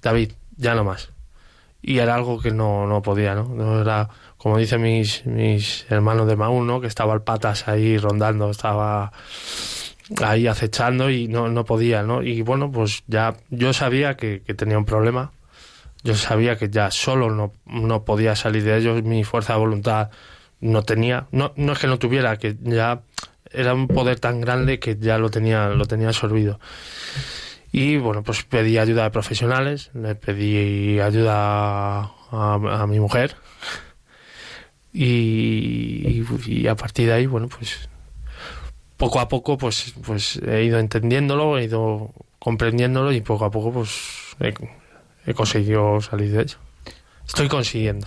David, 0.00 0.32
ya 0.56 0.74
no 0.74 0.84
más 0.84 1.10
y 1.82 1.98
era 1.98 2.14
algo 2.14 2.40
que 2.40 2.50
no, 2.50 2.86
no 2.86 3.02
podía, 3.02 3.34
¿no? 3.34 3.80
Era, 3.80 4.08
como 4.36 4.58
dicen 4.58 4.82
mis, 4.82 5.24
mis 5.26 5.86
hermanos 5.90 6.26
de 6.28 6.36
Maúl, 6.36 6.66
¿no? 6.66 6.80
Que 6.80 6.86
estaba 6.86 7.14
el 7.14 7.22
patas 7.22 7.68
ahí 7.68 7.96
rondando, 7.98 8.50
estaba 8.50 9.12
ahí 10.22 10.46
acechando 10.46 11.10
y 11.10 11.28
no, 11.28 11.48
no 11.48 11.64
podía, 11.64 12.02
¿no? 12.02 12.22
Y 12.22 12.42
bueno, 12.42 12.70
pues 12.70 13.04
ya 13.06 13.36
yo 13.50 13.72
sabía 13.72 14.16
que, 14.16 14.40
tenía 14.56 14.78
un 14.78 14.84
problema, 14.84 15.32
yo 16.02 16.14
sabía 16.14 16.56
que 16.56 16.68
ya 16.70 16.90
solo 16.90 17.30
no, 17.30 17.52
no 17.66 18.04
podía 18.04 18.36
salir 18.36 18.64
de 18.64 18.76
ello, 18.78 18.94
mi 19.02 19.24
fuerza 19.24 19.54
de 19.54 19.60
voluntad 19.60 20.10
no 20.60 20.82
tenía, 20.82 21.26
no, 21.30 21.52
no 21.56 21.72
es 21.72 21.78
que 21.78 21.86
no 21.86 21.98
tuviera, 21.98 22.36
que 22.36 22.56
ya 22.60 23.02
era 23.52 23.74
un 23.74 23.88
poder 23.88 24.20
tan 24.20 24.40
grande 24.40 24.78
que 24.78 24.96
ya 24.98 25.18
lo 25.18 25.30
tenía, 25.30 25.68
lo 25.68 25.84
tenía 25.86 26.08
absorbido. 26.08 26.60
Y 27.72 27.98
bueno, 27.98 28.22
pues 28.22 28.42
pedí 28.42 28.78
ayuda 28.78 29.04
de 29.04 29.10
profesionales, 29.10 29.90
le 29.94 30.16
pedí 30.16 30.98
ayuda 30.98 32.10
a, 32.32 32.86
mi 32.88 32.98
mujer 32.98 33.36
y, 34.92 36.22
a 36.68 36.74
partir 36.74 37.06
de 37.06 37.12
ahí, 37.12 37.26
bueno, 37.26 37.48
pues 37.48 37.88
poco 39.00 39.18
a 39.18 39.28
poco 39.28 39.58
pues, 39.58 39.94
pues 40.06 40.36
he 40.46 40.62
ido 40.62 40.78
entendiéndolo, 40.78 41.58
he 41.58 41.64
ido 41.64 42.12
comprendiéndolo 42.38 43.10
y 43.10 43.20
poco 43.20 43.46
a 43.46 43.50
poco 43.50 43.72
pues 43.72 44.36
he, 44.38 45.34
conseguido 45.34 46.00
salir 46.00 46.30
de 46.30 46.42
ello. 46.42 46.58
Estoy 47.26 47.48
consiguiendo. 47.48 48.06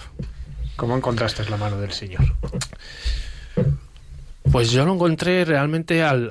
¿Cómo 0.77 0.95
encontraste 0.95 1.43
la 1.49 1.57
mano 1.57 1.81
del 1.81 1.91
Señor? 1.91 2.23
Pues 4.51 4.71
yo 4.71 4.85
lo 4.85 4.93
encontré 4.93 5.43
realmente 5.43 6.03
al 6.03 6.29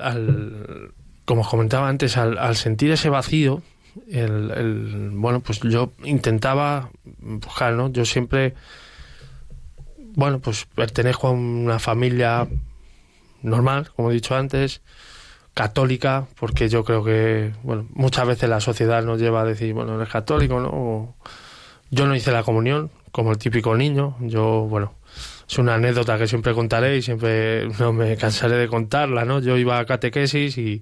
como 1.25 1.41
os 1.41 1.47
comentaba 1.47 1.87
antes, 1.87 2.17
al, 2.17 2.55
sentir 2.55 2.91
ese 2.91 3.09
vacío, 3.09 3.61
el, 4.09 5.11
bueno, 5.13 5.39
pues 5.39 5.59
yo 5.61 5.93
intentaba 6.03 6.89
buscar, 7.19 7.73
¿no? 7.73 7.89
Yo 7.91 8.05
siempre, 8.05 8.55
bueno, 10.15 10.39
pues 10.39 10.65
pertenezco 10.65 11.27
a 11.27 11.31
una 11.31 11.79
familia 11.79 12.47
normal, 13.43 13.89
como 13.95 14.11
he 14.11 14.13
dicho 14.13 14.35
antes, 14.35 14.81
católica, 15.53 16.27
porque 16.39 16.69
yo 16.69 16.83
creo 16.83 17.03
que, 17.03 17.53
bueno, 17.63 17.87
muchas 17.93 18.27
veces 18.27 18.49
la 18.49 18.59
sociedad 18.59 19.03
nos 19.03 19.19
lleva 19.19 19.41
a 19.41 19.45
decir, 19.45 19.73
bueno, 19.73 19.95
eres 19.95 20.09
católico, 20.09 20.59
¿no? 20.59 21.15
yo 21.91 22.07
no 22.07 22.15
hice 22.15 22.31
la 22.31 22.41
comunión, 22.41 22.89
como 23.11 23.31
el 23.31 23.37
típico 23.37 23.77
niño, 23.77 24.17
yo, 24.19 24.61
bueno, 24.61 24.95
es 25.47 25.57
una 25.59 25.75
anécdota 25.75 26.17
que 26.17 26.27
siempre 26.27 26.53
contaré 26.53 26.97
y 26.97 27.01
siempre 27.01 27.67
no 27.79 27.93
me 27.93 28.17
cansaré 28.17 28.55
de 28.55 28.67
contarla, 28.67 29.25
¿no? 29.25 29.39
Yo 29.39 29.57
iba 29.57 29.77
a 29.77 29.85
catequesis 29.85 30.57
y, 30.57 30.81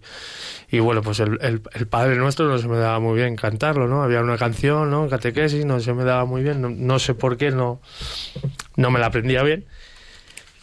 y 0.69 0.79
bueno, 0.79 1.01
pues 1.01 1.19
el, 1.19 1.39
el, 1.41 1.87
Padre 1.87 2.15
Nuestro 2.15 2.47
no 2.47 2.57
se 2.57 2.67
me 2.67 2.77
daba 2.77 2.99
muy 2.99 3.15
bien 3.15 3.35
cantarlo, 3.35 3.87
¿no? 3.87 4.03
Había 4.03 4.21
una 4.21 4.37
canción, 4.37 4.89
¿no? 4.89 5.09
Catequesis, 5.09 5.65
no 5.65 5.79
se 5.79 5.93
me 5.93 6.03
daba 6.03 6.25
muy 6.25 6.43
bien, 6.43 6.85
no, 6.85 6.99
sé 6.99 7.13
por 7.13 7.37
qué, 7.37 7.51
no, 7.51 7.81
no 8.77 8.91
me 8.91 8.99
la 8.99 9.07
aprendía 9.07 9.43
bien. 9.43 9.65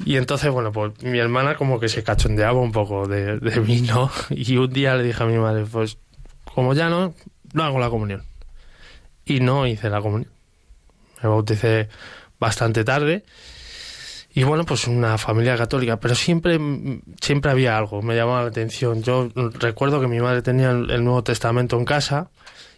Y 0.05 0.17
entonces, 0.17 0.51
bueno, 0.51 0.73
pues 0.73 1.03
mi 1.03 1.19
hermana 1.19 1.57
como 1.57 1.81
que 1.81 1.89
se 1.89 2.05
cachondeaba 2.05 2.61
un 2.61 2.73
poco 2.73 3.09
de, 3.09 3.39
de 3.39 3.61
mí, 3.61 3.81
¿no? 3.81 4.11
Y 4.31 4.57
un 4.57 4.73
día 4.73 4.95
le 4.95 5.03
dije 5.03 5.23
a 5.23 5.27
mi 5.27 5.39
madre, 5.39 5.65
pues 5.71 5.99
como 6.45 6.75
ya 6.75 6.89
no, 6.89 7.15
no 7.53 7.65
hago 7.65 7.79
la 7.79 7.91
comunión. 7.91 8.23
Y 9.25 9.41
no 9.41 9.67
hice 9.67 9.91
la 9.91 10.01
comunión. 10.01 10.31
Me 11.23 11.29
bauticé 11.29 11.89
bastante 12.39 12.85
tarde 12.85 13.25
y 14.39 14.45
bueno, 14.45 14.65
pues 14.65 14.87
una 14.87 15.19
familia 15.19 15.57
católica, 15.57 15.99
pero 15.99 16.15
siempre, 16.15 16.61
siempre 17.21 17.51
había 17.51 17.77
algo, 17.77 18.03
me 18.03 18.15
llamaba 18.15 18.43
la 18.43 18.49
atención. 18.49 19.03
Yo 19.03 19.29
recuerdo 19.35 20.01
que 20.01 20.07
mi 20.07 20.21
madre 20.21 20.43
tenía 20.43 20.71
el 20.71 21.03
Nuevo 21.03 21.25
Testamento 21.25 21.77
en 21.77 21.85
casa 21.85 22.31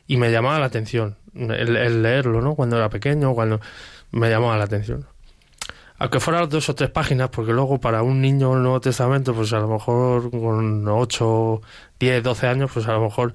y 0.07 0.17
me 0.17 0.33
llamaba 0.33 0.59
la 0.59 0.67
atención 0.67 1.17
el, 1.35 2.03
leerlo, 2.03 2.41
¿no? 2.41 2.55
Cuando 2.55 2.77
era 2.77 2.89
pequeño, 2.89 3.35
cuando 3.35 3.61
me 4.11 4.31
llamaba 4.31 4.57
la 4.57 4.65
atención. 4.65 5.07
Aunque 6.01 6.19
fueran 6.19 6.49
dos 6.49 6.67
o 6.71 6.75
tres 6.75 6.89
páginas, 6.89 7.29
porque 7.29 7.53
luego 7.53 7.79
para 7.79 8.03
un 8.03 8.23
niño 8.23 8.55
el 8.57 8.63
Nuevo 8.63 8.81
Testamento, 8.81 9.35
pues 9.35 9.53
a 9.53 9.59
lo 9.59 9.69
mejor 9.69 10.31
con 10.31 10.89
8, 10.89 11.61
10, 12.01 12.23
12 12.23 12.47
años, 12.47 12.71
pues 12.73 12.89
a 12.89 12.93
lo 12.93 13.03
mejor 13.03 13.35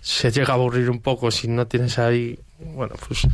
se 0.00 0.32
llega 0.32 0.52
a 0.52 0.56
aburrir 0.56 0.90
un 0.90 1.00
poco 1.00 1.30
si 1.30 1.46
no 1.46 1.68
tienes 1.68 2.00
ahí, 2.00 2.36
bueno, 2.58 2.96
pues 3.06 3.28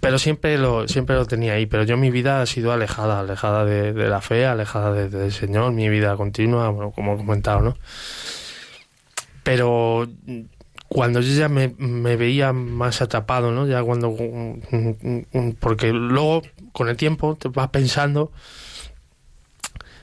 pero 0.00 0.18
siempre 0.18 0.58
lo 0.58 0.86
siempre 0.88 1.16
lo 1.16 1.26
tenía 1.26 1.54
ahí. 1.54 1.66
Pero 1.66 1.84
yo 1.84 1.96
mi 1.96 2.10
vida 2.10 2.42
ha 2.42 2.46
sido 2.46 2.72
alejada 2.72 3.20
alejada 3.20 3.64
de, 3.64 3.92
la 3.92 4.20
fe 4.20 4.46
alejada 4.46 4.92
del 4.92 5.32
Señor 5.32 5.72
mi 5.72 5.88
vida 5.88 6.16
continua 6.16 6.70
bueno, 6.70 6.90
como 6.90 7.14
he 7.14 7.16
comentado 7.16 7.60
no 7.60 7.76
pero 9.42 10.06
cuando 10.88 11.20
yo 11.20 11.32
ya 11.32 11.48
me, 11.48 11.74
me 11.78 12.16
veía 12.16 12.52
más 12.52 13.02
atrapado 13.02 13.50
no 13.50 13.66
ya 13.66 13.82
cuando 13.82 14.14
porque 15.60 15.92
luego 15.92 16.42
con 16.72 16.88
el 16.88 16.96
tiempo 16.96 17.36
te 17.36 17.48
vas 17.48 17.68
pensando 17.68 18.32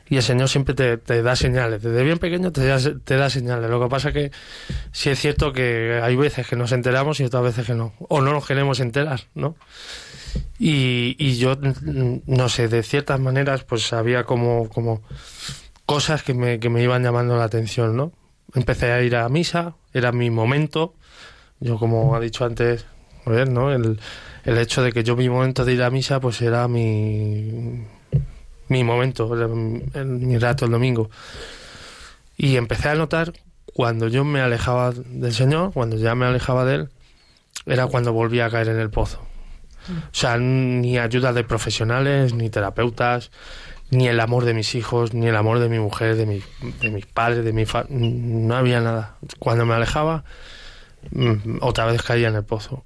y 0.07 0.17
el 0.17 0.23
Señor 0.23 0.49
siempre 0.49 0.75
te, 0.75 1.21
da 1.23 1.35
señales. 1.35 1.81
Desde 1.81 2.03
bien 2.03 2.19
pequeño 2.19 2.51
te 2.51 2.65
da, 2.65 3.29
señales. 3.29 3.69
Lo 3.69 3.81
que 3.81 3.89
pasa 3.89 4.11
que 4.11 4.31
sí 4.91 5.09
es 5.09 5.19
cierto 5.19 5.51
que 5.51 5.99
hay 6.03 6.15
veces 6.15 6.47
que 6.47 6.55
nos 6.55 6.71
enteramos 6.71 7.19
y 7.19 7.23
otras 7.23 7.43
veces 7.43 7.65
que 7.65 7.73
no. 7.73 7.93
O 7.97 8.21
no 8.21 8.31
nos 8.31 8.45
queremos 8.45 8.79
enterar, 8.79 9.21
¿no? 9.33 9.55
Y, 10.59 11.15
y 11.17 11.37
yo, 11.37 11.57
no 11.57 12.49
sé, 12.49 12.67
de 12.67 12.83
ciertas 12.83 13.19
maneras, 13.19 13.63
pues 13.63 13.93
había 13.93 14.25
como, 14.25 14.69
como 14.69 15.01
cosas 15.87 16.21
que 16.21 16.35
me, 16.35 16.59
que 16.59 16.69
me 16.69 16.83
iban 16.83 17.01
llamando 17.01 17.35
la 17.35 17.45
atención, 17.45 17.97
¿no? 17.97 18.11
Empecé 18.53 18.91
a 18.91 19.01
ir 19.01 19.15
a 19.15 19.27
misa, 19.27 19.75
era 19.91 20.11
mi 20.11 20.29
momento. 20.29 20.93
Yo, 21.59 21.79
como 21.79 22.15
ha 22.15 22.19
dicho 22.19 22.45
antes, 22.45 22.85
¿no? 23.25 23.71
El, 23.71 23.99
el 24.45 24.57
hecho 24.57 24.83
de 24.83 24.91
que 24.91 25.03
yo 25.03 25.15
mi 25.15 25.27
momento 25.27 25.65
de 25.65 25.73
ir 25.73 25.83
a 25.83 25.89
misa, 25.89 26.19
pues 26.19 26.41
era 26.41 26.67
mi 26.67 27.83
mi 28.67 28.83
momento, 28.83 29.27
mi 29.27 30.37
rato 30.37 30.65
el 30.65 30.71
domingo. 30.71 31.09
Y 32.37 32.57
empecé 32.57 32.89
a 32.89 32.95
notar 32.95 33.33
cuando 33.65 34.07
yo 34.07 34.23
me 34.23 34.41
alejaba 34.41 34.91
del 34.91 35.33
Señor, 35.33 35.73
cuando 35.73 35.97
ya 35.97 36.15
me 36.15 36.25
alejaba 36.25 36.65
de 36.65 36.75
Él, 36.75 36.89
era 37.65 37.87
cuando 37.87 38.13
volvía 38.13 38.45
a 38.45 38.49
caer 38.49 38.69
en 38.69 38.79
el 38.79 38.89
pozo. 38.89 39.19
O 39.89 40.13
sea, 40.13 40.37
ni 40.37 40.97
ayuda 40.97 41.31
de 41.31 41.43
profesionales, 41.43 42.33
ni 42.33 42.49
terapeutas, 42.49 43.29
ni 43.91 44.07
el 44.07 44.19
amor 44.19 44.45
de 44.45 44.55
mis 44.55 44.73
hijos, 44.73 45.13
ni 45.13 45.27
el 45.27 45.35
amor 45.35 45.59
de 45.59 45.69
mi 45.69 45.77
mujer, 45.77 46.15
de, 46.15 46.25
mi, 46.25 46.41
de 46.81 46.89
mis 46.89 47.05
padres, 47.05 47.45
de 47.45 47.53
mi 47.53 47.65
familia, 47.65 47.99
no 47.99 48.55
había 48.55 48.81
nada. 48.81 49.17
Cuando 49.37 49.65
me 49.65 49.75
alejaba, 49.75 50.23
mm, 51.11 51.57
otra 51.61 51.85
vez 51.85 52.01
caía 52.01 52.29
en 52.29 52.35
el 52.35 52.43
pozo. 52.43 52.83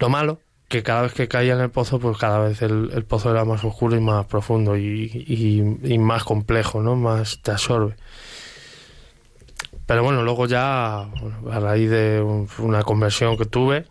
Lo 0.00 0.08
malo 0.08 0.40
que 0.68 0.82
cada 0.84 1.02
vez 1.02 1.12
que 1.12 1.26
caía 1.26 1.54
en 1.54 1.60
el 1.60 1.70
pozo, 1.70 1.98
pues 1.98 2.16
cada 2.16 2.38
vez 2.38 2.62
el, 2.62 3.04
pozo 3.06 3.32
era 3.32 3.44
más 3.44 3.64
oscuro 3.64 3.96
y 3.96 4.00
más 4.00 4.24
profundo 4.26 4.76
y, 4.76 5.98
más 5.98 6.22
complejo, 6.22 6.80
¿no? 6.80 6.94
Más 6.94 7.42
te 7.42 7.50
absorbe. 7.50 7.96
Pero 9.86 10.04
bueno, 10.04 10.22
luego 10.22 10.46
ya, 10.46 11.00
a 11.00 11.60
raíz 11.60 11.90
de 11.90 12.24
una 12.58 12.84
conversión 12.84 13.36
que 13.36 13.46
tuve, 13.46 13.86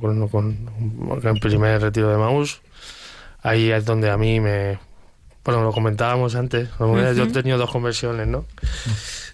con, 0.00 0.26
con, 0.28 1.20
el 1.22 1.38
primer 1.38 1.82
retiro 1.82 2.08
de 2.08 2.16
Maús, 2.16 2.62
ahí 3.42 3.70
es 3.70 3.84
donde 3.84 4.10
a 4.10 4.16
mí 4.16 4.40
me... 4.40 4.78
Bueno, 5.44 5.62
lo 5.62 5.72
comentábamos 5.72 6.34
antes, 6.34 6.70
yo 6.78 7.24
he 7.24 7.26
tenido 7.26 7.58
dos 7.58 7.70
conversiones, 7.70 8.26
¿no? 8.26 8.46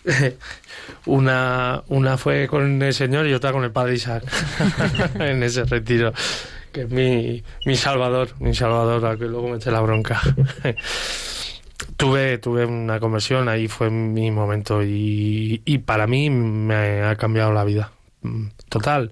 una, 1.06 1.82
una 1.88 2.16
fue 2.16 2.46
con 2.46 2.82
el 2.82 2.94
Señor 2.94 3.26
y 3.26 3.34
otra 3.34 3.52
con 3.52 3.64
el 3.64 3.70
Padre 3.70 3.94
Isaac, 3.94 4.24
en 5.18 5.42
ese 5.42 5.64
retiro 5.64 6.12
que 6.72 6.82
es 6.82 6.90
mi, 6.90 7.42
mi 7.64 7.76
salvador, 7.76 8.34
mi 8.40 8.54
salvador, 8.54 9.04
a 9.06 9.16
que 9.16 9.24
luego 9.24 9.48
me 9.48 9.56
eche 9.56 9.70
la 9.70 9.80
bronca. 9.80 10.20
tuve, 11.96 12.38
tuve 12.38 12.66
una 12.66 13.00
conversión, 13.00 13.48
ahí 13.48 13.68
fue 13.68 13.90
mi 13.90 14.30
momento 14.30 14.82
y, 14.82 15.62
y 15.64 15.78
para 15.78 16.06
mí 16.06 16.30
me 16.30 17.02
ha 17.02 17.16
cambiado 17.16 17.52
la 17.52 17.64
vida. 17.64 17.92
Total. 18.68 19.10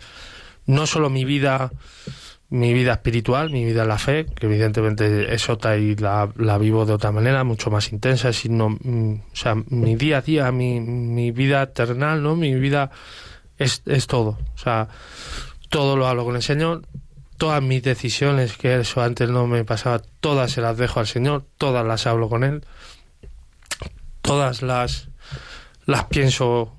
No 0.67 0.87
solo 0.87 1.11
mi 1.11 1.25
vida, 1.25 1.71
mi 2.49 2.73
vida 2.73 2.93
espiritual, 2.93 3.51
mi 3.51 3.65
vida 3.65 3.83
en 3.83 3.89
la 3.89 3.99
fe, 3.99 4.27
que 4.27 4.47
evidentemente 4.47 5.35
es 5.35 5.49
otra 5.49 5.77
y 5.77 5.97
la, 5.97 6.29
la 6.37 6.59
vivo 6.59 6.87
de 6.87 6.93
otra 6.93 7.11
manera, 7.11 7.43
mucho 7.45 7.71
más 7.71 7.93
intensa, 7.93 8.33
sino, 8.33 8.71
mm, 8.71 9.13
o 9.33 9.37
sea, 9.37 9.55
mi 9.55 9.97
día 9.97 10.19
a 10.19 10.23
día, 10.23 10.53
mi, 10.53 10.81
mi 10.81 11.33
vida 11.33 11.63
eternal, 11.63 12.23
¿no? 12.23 12.37
Mi 12.37 12.55
vida 12.55 12.91
es, 13.59 13.83
es 13.87 14.07
todo. 14.07 14.39
O 14.55 14.59
sea, 14.59 14.89
todo 15.69 15.97
lo 15.97 16.07
hablo 16.07 16.25
con 16.25 16.37
el 16.37 16.43
Señor, 16.43 16.83
todas 17.37 17.63
mis 17.63 17.83
decisiones, 17.83 18.57
que 18.57 18.77
eso 18.77 19.03
antes 19.03 19.29
no 19.29 19.47
me 19.47 19.65
pasaba, 19.65 20.01
todas 20.21 20.53
se 20.53 20.61
las 20.61 20.77
dejo 20.77 21.01
al 21.01 21.07
Señor, 21.07 21.45
todas 21.59 21.85
las 21.85 22.07
hablo 22.07 22.29
con 22.29 22.45
Él, 22.45 22.65
todas 24.23 24.63
las, 24.63 25.09
las 25.85 26.05
pienso 26.05 26.73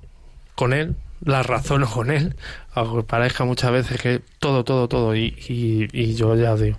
con 0.55 0.71
Él, 0.71 0.95
las 1.21 1.45
razono 1.45 1.89
con 1.89 2.11
Él, 2.11 2.35
aunque 2.73 3.03
parezca 3.03 3.43
muchas 3.45 3.71
veces 3.71 4.01
que 4.01 4.21
todo, 4.39 4.63
todo, 4.63 4.87
todo, 4.87 5.15
y, 5.15 5.35
y, 5.47 5.87
y 5.91 6.15
yo 6.15 6.35
ya 6.35 6.55
digo, 6.55 6.77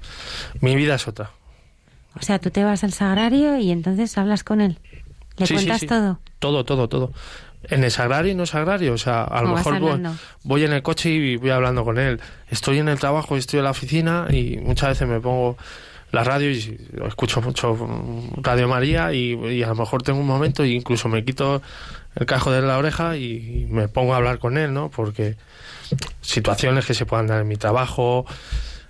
mi 0.61 0.77
vida 0.77 0.95
es 0.95 1.09
otra. 1.09 1.31
O 2.19 2.23
sea, 2.23 2.39
tú 2.39 2.51
te 2.51 2.65
vas 2.65 2.83
al 2.85 2.93
sagrario 2.93 3.59
y 3.59 3.71
entonces 3.71 4.17
hablas 4.19 4.43
con 4.43 4.61
él. 4.61 4.79
¿Le 5.37 5.47
Sí, 5.47 5.55
cuentas 5.55 5.81
sí. 5.81 5.87
todo? 5.87 6.19
Todo, 6.41 6.65
todo, 6.65 6.89
todo. 6.89 7.13
En 7.65 7.85
el 7.85 7.91
sagrario 7.93 8.33
y 8.33 8.35
no 8.35 8.45
sagrario. 8.47 8.93
O 8.95 8.99
sea, 8.99 9.23
a 9.25 9.37
lo 9.43 9.43
¿Cómo 9.43 9.55
vas 9.55 9.67
mejor 9.67 9.81
voy, 9.81 10.11
voy 10.43 10.65
en 10.65 10.73
el 10.73 10.83
coche 10.83 11.11
y 11.11 11.37
voy 11.37 11.51
hablando 11.51 11.85
con 11.85 11.99
él. 11.99 12.21
Estoy 12.49 12.79
en 12.79 12.89
el 12.89 12.99
trabajo, 12.99 13.37
estoy 13.37 13.59
en 13.59 13.65
la 13.65 13.71
oficina 13.71 14.27
y 14.31 14.57
muchas 14.57 14.91
veces 14.91 15.07
me 15.07 15.21
pongo 15.21 15.57
la 16.11 16.25
radio 16.25 16.51
y 16.51 16.79
escucho 17.07 17.41
mucho 17.43 17.77
Radio 18.39 18.69
María 18.69 19.13
y, 19.13 19.63
a 19.63 19.69
lo 19.69 19.75
mejor 19.75 20.03
tengo 20.03 20.21
un 20.21 20.27
momento 20.27 20.63
e 20.63 20.69
incluso 20.69 21.09
me 21.09 21.25
quito 21.25 21.61
el 22.15 22.27
cajo 22.27 22.51
de 22.51 22.63
la 22.63 22.79
oreja 22.79 23.17
y 23.17 23.67
me 23.71 23.89
pongo 23.89 24.15
a 24.15 24.17
hablar 24.17 24.39
con 24.39 24.57
él, 24.57 24.73
¿no? 24.73 24.91
Porque 24.91 25.37
situaciones 26.21 26.87
que 26.87 26.95
se 26.95 27.07
puedan 27.07 27.27
dar 27.27 27.43
en 27.43 27.49
mi 27.49 27.57
trabajo, 27.57 28.27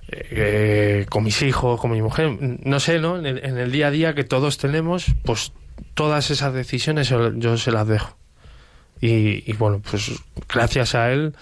eh, 0.08 1.06
con 1.08 1.24
mis 1.24 1.42
hijos, 1.42 1.80
con 1.80 1.90
mi 1.90 2.00
mujer, 2.00 2.38
no 2.40 2.80
sé, 2.80 2.98
¿no? 3.00 3.18
En 3.18 3.26
el, 3.26 3.44
en 3.44 3.58
el 3.58 3.72
día 3.72 3.88
a 3.88 3.90
día 3.90 4.14
que 4.14 4.24
todos 4.24 4.56
tenemos, 4.56 5.06
pues 5.24 5.52
todas 5.94 6.30
esas 6.30 6.54
decisiones 6.54 7.08
yo, 7.08 7.58
se 7.58 7.72
las 7.72 7.86
dejo. 7.86 8.16
Y, 9.00 9.48
y 9.50 9.52
bueno, 9.54 9.80
pues 9.88 10.10
gracias 10.48 10.94
a 10.94 11.12
él, 11.12 11.34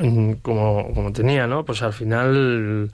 mm, 0.00 0.34
como, 0.42 0.92
como 0.94 1.12
tenía, 1.12 1.46
¿no? 1.46 1.64
Pues 1.64 1.82
al 1.82 1.92
final 1.92 2.90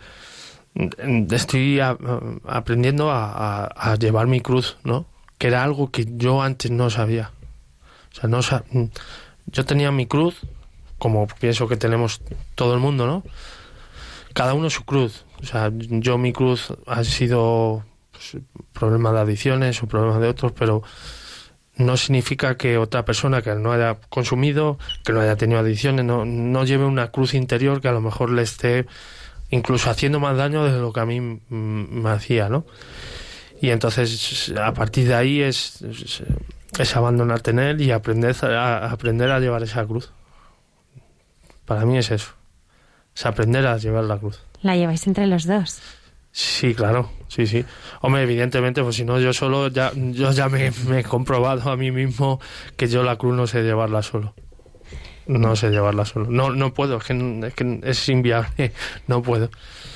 estoy 1.31 1.81
aprendiendo 1.81 3.11
a, 3.11 3.97
llevar 3.99 4.27
mi 4.27 4.41
cruz, 4.41 4.77
¿no? 4.85 5.07
Que 5.39 5.49
era 5.49 5.63
algo 5.63 5.91
que 5.91 6.07
yo 6.09 6.43
antes 6.43 6.71
no 6.71 6.91
sabía. 6.91 7.31
O 8.13 8.15
sea, 8.21 8.29
no 8.29 8.43
sa- 8.43 8.65
mm, 8.71 8.85
yo 9.47 9.65
tenía 9.65 9.91
mi 9.93 10.07
cruz, 10.07 10.41
como 10.99 11.27
pienso 11.27 11.69
que 11.69 11.77
tenemos 11.77 12.21
todo 12.55 12.75
el 12.75 12.81
mundo, 12.81 13.07
¿no? 13.07 13.23
Cada 14.33 14.55
uno 14.55 14.71
su 14.71 14.85
cruz. 14.85 15.25
O 15.43 15.47
sea, 15.47 15.71
yo 15.75 16.19
mi 16.19 16.33
cruz 16.33 16.73
ha 16.87 17.05
sido 17.05 17.85
pues, 18.13 18.43
problemas 18.73 19.13
de 19.13 19.21
adicciones 19.21 19.83
o 19.83 19.87
problemas 19.87 20.21
de 20.21 20.29
otros, 20.29 20.53
pero 20.53 20.83
no 21.77 21.97
significa 21.99 22.57
que 22.57 22.79
otra 22.79 23.05
persona 23.05 23.43
que 23.43 23.55
no 23.55 23.73
haya 23.73 23.99
consumido, 24.09 24.79
que 25.05 25.13
no 25.13 25.21
haya 25.21 25.37
tenido 25.37 25.61
adicciones, 25.61 26.05
no, 26.07 26.25
no 26.25 26.65
lleve 26.65 26.87
una 26.87 27.11
cruz 27.11 27.35
interior 27.35 27.83
que 27.83 27.89
a 27.89 27.93
lo 27.93 28.01
mejor 28.01 28.31
le 28.31 28.43
esté 28.43 28.87
incluso 29.51 29.91
haciendo 29.91 30.21
más 30.21 30.37
daño 30.37 30.65
de 30.65 30.79
lo 30.79 30.93
que 30.93 31.01
a 31.01 31.07
mí 31.07 31.21
mm, 31.21 31.41
me 31.49 32.11
hacía, 32.11 32.49
¿no? 32.49 32.67
Y 33.61 33.71
entonces 33.71 34.53
a 34.57 34.73
partir 34.75 35.09
de 35.09 35.15
ahí 35.15 35.41
es, 35.41 35.83
es, 35.83 36.23
es 36.79 36.97
abandonarte 36.97 37.53
en 37.53 37.59
él 37.59 37.81
y 37.81 37.91
aprender 37.91 38.37
a, 38.45 38.91
aprender 38.91 39.31
a 39.31 39.41
llevar 39.41 39.63
esa 39.63 39.85
cruz. 39.87 40.13
Para 41.65 41.85
mí 41.85 41.99
es 41.99 42.11
eso, 42.11 42.33
es 43.15 43.27
aprender 43.27 43.67
a 43.67 43.79
llevar 43.79 44.05
la 44.05 44.19
cruz. 44.19 44.41
La 44.63 44.77
lleváis 44.77 45.07
entre 45.07 45.27
los 45.27 45.47
dos. 45.47 45.81
Sí, 46.33 46.75
claro, 46.75 47.11
sí, 47.29 47.47
sí. 47.47 47.65
Hombre, 48.03 48.23
evidentemente, 48.23 48.83
pues 48.83 48.97
si 48.97 49.05
no, 49.05 49.19
yo 49.19 49.33
solo, 49.33 49.69
ya, 49.69 49.91
yo 49.95 50.33
ya 50.33 50.51
me, 50.51 50.71
me 50.87 51.01
he 51.01 51.05
comprobado 51.05 51.71
a 51.71 51.77
mí 51.79 51.91
mismo 51.91 52.41
que 52.77 52.89
yo 52.89 53.03
la 53.03 53.17
cruz 53.17 53.35
no 53.35 53.47
sé 53.47 53.63
llevarla 53.63 54.03
solo. 54.03 54.35
No 55.27 55.57
sé 55.57 55.71
llevarla 55.71 56.05
solo. 56.05 56.31
No, 56.31 56.51
no 56.51 56.73
puedo, 56.73 56.99
es 56.99 57.05
que 57.05 57.41
es, 57.47 57.55
que 57.55 57.81
es 57.83 58.09
inviable, 58.09 58.73
no 59.09 59.23
puedo. 59.23 59.51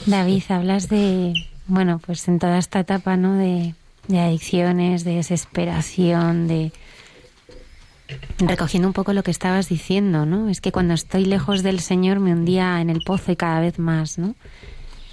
David, 0.07 0.43
hablas 0.49 0.89
de, 0.89 1.35
bueno, 1.67 2.01
pues 2.05 2.27
en 2.29 2.39
toda 2.39 2.59
esta 2.59 2.81
etapa, 2.81 3.17
¿no? 3.17 3.35
De, 3.37 3.75
de 4.09 4.19
adicciones, 4.21 5.05
de 5.05 5.17
desesperación, 5.17 6.49
de... 6.49 6.73
Recogiendo 8.39 8.89
un 8.89 8.93
poco 8.95 9.13
lo 9.13 9.23
que 9.23 9.31
estabas 9.31 9.69
diciendo, 9.69 10.27
¿no? 10.27 10.49
Es 10.49 10.61
que 10.61 10.73
cuando 10.73 10.95
estoy 10.95 11.25
lejos 11.27 11.63
del 11.63 11.79
Señor 11.79 12.19
me 12.19 12.33
hundía 12.33 12.81
en 12.81 12.91
el 12.91 13.03
pozo 13.07 13.31
y 13.31 13.37
cada 13.37 13.61
vez 13.61 13.79
más, 13.79 14.19
¿no? 14.19 14.35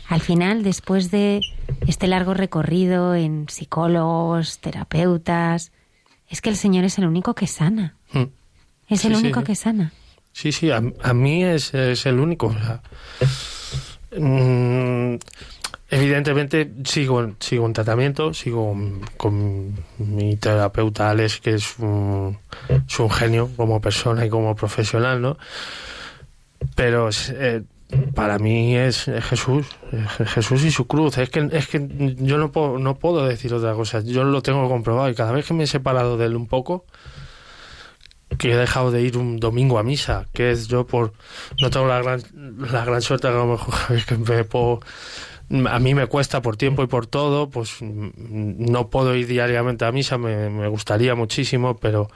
Al 0.10 0.22
final, 0.22 0.64
después 0.64 1.12
de 1.12 1.42
este 1.86 2.08
largo 2.08 2.34
recorrido 2.34 3.14
en 3.14 3.46
psicólogos, 3.50 4.58
terapeutas, 4.60 5.72
es 6.28 6.42
que 6.42 6.50
el 6.50 6.56
Señor 6.56 6.86
es 6.86 6.98
el 6.98 7.06
único 7.06 7.36
que 7.36 7.46
sana. 7.46 7.94
Mm. 8.14 8.24
Es 8.90 9.02
Sí, 9.02 9.08
el 9.08 9.16
único 9.16 9.42
sí. 9.42 9.46
que 9.46 9.56
sana. 9.56 9.92
Sí, 10.38 10.52
sí, 10.52 10.70
a, 10.70 10.82
mí 11.16 11.44
es, 11.44 11.74
es 11.74 12.06
el 12.06 12.20
único. 12.20 12.56
mm, 14.16 15.16
evidentemente 15.90 16.74
sigo, 16.86 17.32
sigo 17.40 17.66
en 17.66 17.74
tratamiento, 17.74 18.36
sigo 18.36 18.78
con 19.18 19.74
mi 19.98 20.36
terapeuta 20.36 21.10
Alex, 21.10 21.40
que 21.40 21.56
es 21.56 21.80
un, 21.80 22.38
genio 23.10 23.50
como 23.58 23.82
persona 23.82 24.28
y 24.28 24.30
como 24.30 24.56
profesional, 24.56 25.24
¿no? 25.24 25.40
Pero 26.76 27.10
eh, 27.32 27.64
para 28.14 28.38
mí 28.38 28.76
es, 28.78 29.08
es 29.08 29.26
Jesús, 29.26 29.66
es 30.20 30.30
Jesús 30.30 30.64
y 30.66 30.70
su 30.70 30.86
cruz. 30.86 31.18
Es 31.18 31.32
que, 31.32 31.50
es 31.52 31.66
que 31.66 32.16
yo 32.20 32.38
no 32.38 32.52
puedo, 32.52 32.78
no 32.78 33.00
puedo 33.00 33.26
decir 33.26 33.56
otra 33.56 33.74
cosa. 33.74 34.02
Yo 34.02 34.24
lo 34.24 34.44
tengo 34.44 34.70
comprobado 34.70 35.10
y 35.10 35.16
cada 35.16 35.32
vez 35.32 35.48
que 35.48 35.56
me 35.56 35.64
he 35.64 35.68
separado 35.68 36.16
de 36.16 36.28
él 36.28 36.36
un 36.36 36.46
poco, 36.46 36.86
que 38.38 38.52
he 38.52 38.58
dejado 38.58 38.92
de 38.92 39.02
ir 39.02 39.18
un 39.18 39.40
domingo 39.40 39.80
a 39.80 39.84
misa, 39.84 40.26
que 40.34 40.52
es 40.52 40.68
yo 40.68 40.86
por 40.86 41.14
no 41.62 41.70
tengo 41.70 41.88
la 41.88 42.02
gran 42.02 42.22
la 42.72 42.86
gran 42.86 43.02
suerte 43.02 43.28
a 43.28 43.32
lo 43.32 43.46
mejor 43.46 43.76
que 44.06 44.18
me 44.18 44.44
puedo 44.44 44.82
a 45.50 45.80
mí 45.80 45.96
me 45.96 46.08
cuesta 46.08 46.42
por 46.42 46.58
tiempo 46.58 46.84
y 46.84 46.88
por 46.88 47.08
todo, 47.08 47.50
pues 47.50 47.78
mm, 47.82 48.10
no 48.70 48.90
puedo 48.90 49.16
ir 49.16 49.28
diariamente 49.28 49.86
a 49.86 49.92
misa, 49.92 50.18
me, 50.18 50.68
gustaría 50.68 51.16
muchísimo, 51.16 51.78
pero 51.78 52.10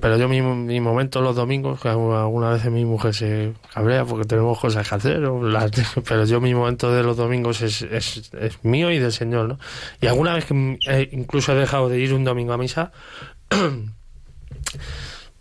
pero 0.00 0.16
yo 0.16 0.28
mi, 0.28 0.40
mi 0.40 0.80
momento 0.80 1.20
los 1.20 1.36
domingos, 1.36 1.80
que 1.80 1.88
alguna, 1.88 2.50
vez 2.50 2.64
mi 2.70 2.84
mujer 2.84 3.14
se 3.14 3.52
cabrea 3.72 4.04
porque 4.04 4.26
tenemos 4.26 4.58
cosas 4.58 4.88
que 4.88 4.94
hacer, 4.94 5.22
pero 6.08 6.24
yo 6.24 6.40
mi 6.40 6.54
momento 6.54 6.92
de 6.92 7.02
los 7.02 7.16
domingos 7.16 7.62
es, 7.62 7.82
es, 7.82 8.30
es 8.34 8.64
mío 8.64 8.90
y 8.90 8.98
del 8.98 9.12
Señor, 9.12 9.48
¿no? 9.48 9.58
Y 10.00 10.06
alguna 10.06 10.34
vez 10.34 10.46
que 10.46 10.78
eh, 10.88 11.08
incluso 11.12 11.52
he 11.52 11.56
dejado 11.56 11.88
de 11.88 12.00
ir 12.00 12.14
un 12.14 12.24
domingo 12.24 12.52
a 12.52 12.58
misa, 12.58 12.90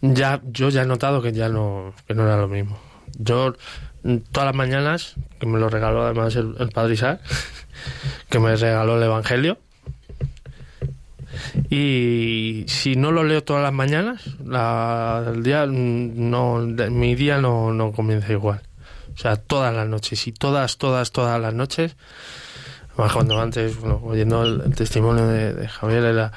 ya 0.02 0.42
yo 0.46 0.70
ya 0.70 0.84
he 0.84 0.86
notado 0.86 1.22
que 1.22 1.32
ya 1.32 1.50
no 1.50 1.94
que 2.08 2.14
no 2.14 2.24
era 2.24 2.38
lo 2.38 2.48
mismo. 2.48 2.78
Yo 3.18 3.56
todas 4.32 4.48
las 4.48 4.56
mañanas 4.56 5.16
que 5.40 5.48
me 5.48 5.60
lo 5.60 5.70
regaló 5.70 6.04
además 6.04 6.36
el, 6.36 6.56
el 6.60 6.70
padre 6.70 6.94
Isaac 6.94 7.22
que 8.30 8.40
me 8.40 8.56
regaló 8.56 8.98
el 8.98 9.04
evangelio. 9.04 9.58
Y 11.70 12.66
si 12.68 12.96
no 12.96 13.12
lo 13.12 13.24
leo 13.24 13.44
todas 13.44 13.62
las 13.64 13.74
mañanas 13.74 14.26
el 14.40 15.44
día 15.44 15.66
no 15.66 16.60
mi 16.60 17.16
día 17.16 17.40
no, 17.40 17.74
no 17.74 17.92
comienza 17.92 18.32
igual. 18.32 18.62
O 19.14 19.18
sea 19.18 19.38
todas 19.38 19.74
las 19.74 19.88
noches. 19.88 20.28
Y 20.28 20.32
todas 20.32 20.78
todas 20.78 21.12
todas 21.12 21.40
las 21.42 21.54
noches 21.54 21.96
Cuando 22.96 23.40
antes, 23.40 23.80
bueno, 23.80 24.02
oyendo 24.06 24.44
el, 24.44 24.62
el 24.66 24.76
testimonio 24.76 25.28
de, 25.28 25.68
Javier, 25.68 26.04
era 26.06 26.32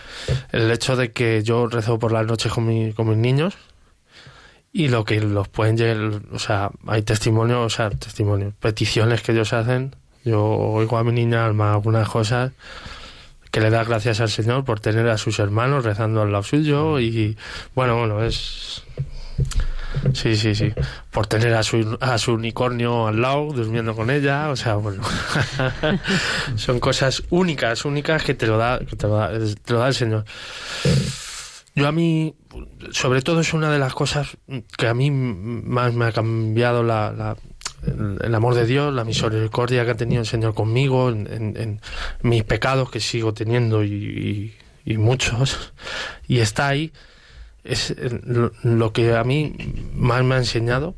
el 0.53 0.71
hecho 0.71 0.97
de 0.97 1.13
que 1.13 1.43
yo 1.43 1.67
rezo 1.69 1.99
por 1.99 2.11
las 2.13 2.27
noches 2.27 2.53
con, 2.53 2.67
mi- 2.67 2.93
con 2.93 3.09
mis 3.09 3.17
niños 3.19 3.55
y 4.73 4.89
lo 4.89 5.05
que 5.05 5.21
los 5.21 5.49
pueden 5.49 5.77
llegar, 5.77 6.21
o 6.33 6.39
sea, 6.39 6.71
hay 6.87 7.03
testimonios, 7.03 7.59
o 7.65 7.71
sea, 7.75 7.91
testimonios, 7.91 8.55
peticiones 8.61 9.23
que 9.23 9.33
ellos 9.33 9.53
hacen. 9.53 9.95
Yo 10.25 10.45
oigo 10.45 10.99
a 10.99 11.05
mi 11.05 11.13
niña 11.13 11.47
Alma 11.47 11.73
algunas 11.73 12.09
cosas 12.09 12.53
que 13.51 13.61
le 13.61 13.71
da 13.71 13.85
gracias 13.85 14.21
al 14.21 14.29
Señor 14.29 14.65
por 14.65 14.79
tener 14.81 15.09
a 15.09 15.17
sus 15.17 15.39
hermanos 15.39 15.85
rezando 15.85 16.21
al 16.23 16.33
lado 16.33 16.43
suyo 16.45 17.01
y 17.01 17.37
bueno, 17.75 17.97
bueno, 17.99 18.23
es... 18.23 18.83
Sí, 20.13 20.37
sí, 20.37 20.55
sí. 20.55 20.73
Por 21.11 21.27
tener 21.27 21.55
a 21.55 21.63
su, 21.63 21.97
a 22.01 22.19
su 22.19 22.33
unicornio 22.35 23.07
al 23.09 23.21
lado, 23.23 23.53
durmiendo 23.53 23.95
con 23.95 24.11
ella, 24.11 24.51
o 24.51 24.57
sea, 24.57 24.75
bueno. 24.77 25.03
Son 26.57 26.79
cosas 26.81 27.23
únicas, 27.31 27.85
únicas 27.85 28.23
que 28.23 28.35
te 28.35 28.47
lo 28.47 28.59
da, 28.59 28.79
que 28.81 28.97
te 28.97 29.07
lo 29.07 29.17
da, 29.17 29.31
te 29.31 29.73
lo 29.73 29.79
da 29.81 29.89
el 29.89 29.95
Señor. 29.95 30.25
Yo 31.75 31.87
a 31.87 31.93
mí, 31.93 32.35
sobre 32.91 33.23
todo 33.23 33.41
es 33.41 33.53
una 33.55 33.71
de 33.71 33.79
las 33.79 33.95
cosas 33.95 34.37
que 34.77 34.89
a 34.89 34.95
mí 34.95 35.11
más 35.11 35.93
me 35.95 36.07
ha 36.07 36.13
cambiado 36.13 36.83
la, 36.83 37.13
la- 37.13 37.37
el, 38.25 38.35
amor 38.35 38.55
de 38.57 38.67
Dios, 38.67 38.93
la 38.93 39.05
misericordia 39.05 39.85
que 39.85 39.93
ha 39.93 39.97
tenido 39.97 40.21
el 40.23 40.27
Señor 40.27 40.55
conmigo, 40.55 41.11
en- 41.11 41.29
en 41.57 41.81
mis 42.23 42.43
pecados 42.43 42.91
que 42.91 42.99
sigo 42.99 43.33
teniendo 43.33 43.85
y, 43.85 43.93
y- 44.85 44.93
y 44.93 44.97
muchos, 44.99 45.73
y 46.27 46.39
está 46.41 46.67
ahí, 46.69 46.93
es 47.69 47.91
eh, 47.91 48.21
lo, 48.63 48.93
que 48.93 49.15
a 49.15 49.25
mí 49.25 49.55
más 49.95 50.25
me 50.25 50.35
ha 50.35 50.39
enseñado 50.39 50.95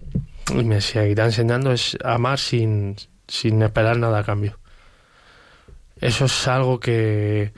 y 0.54 0.64
me 0.64 0.80
seguirá 0.80 1.24
enseñando 1.24 1.72
es 1.72 1.96
amar 2.04 2.38
sin, 2.38 2.96
sin 3.28 3.62
esperar 3.62 3.98
nada 3.98 4.20
a 4.20 4.24
cambio. 4.24 4.58
Eso 6.00 6.24
es 6.24 6.48
algo 6.48 6.80
que, 6.80 7.52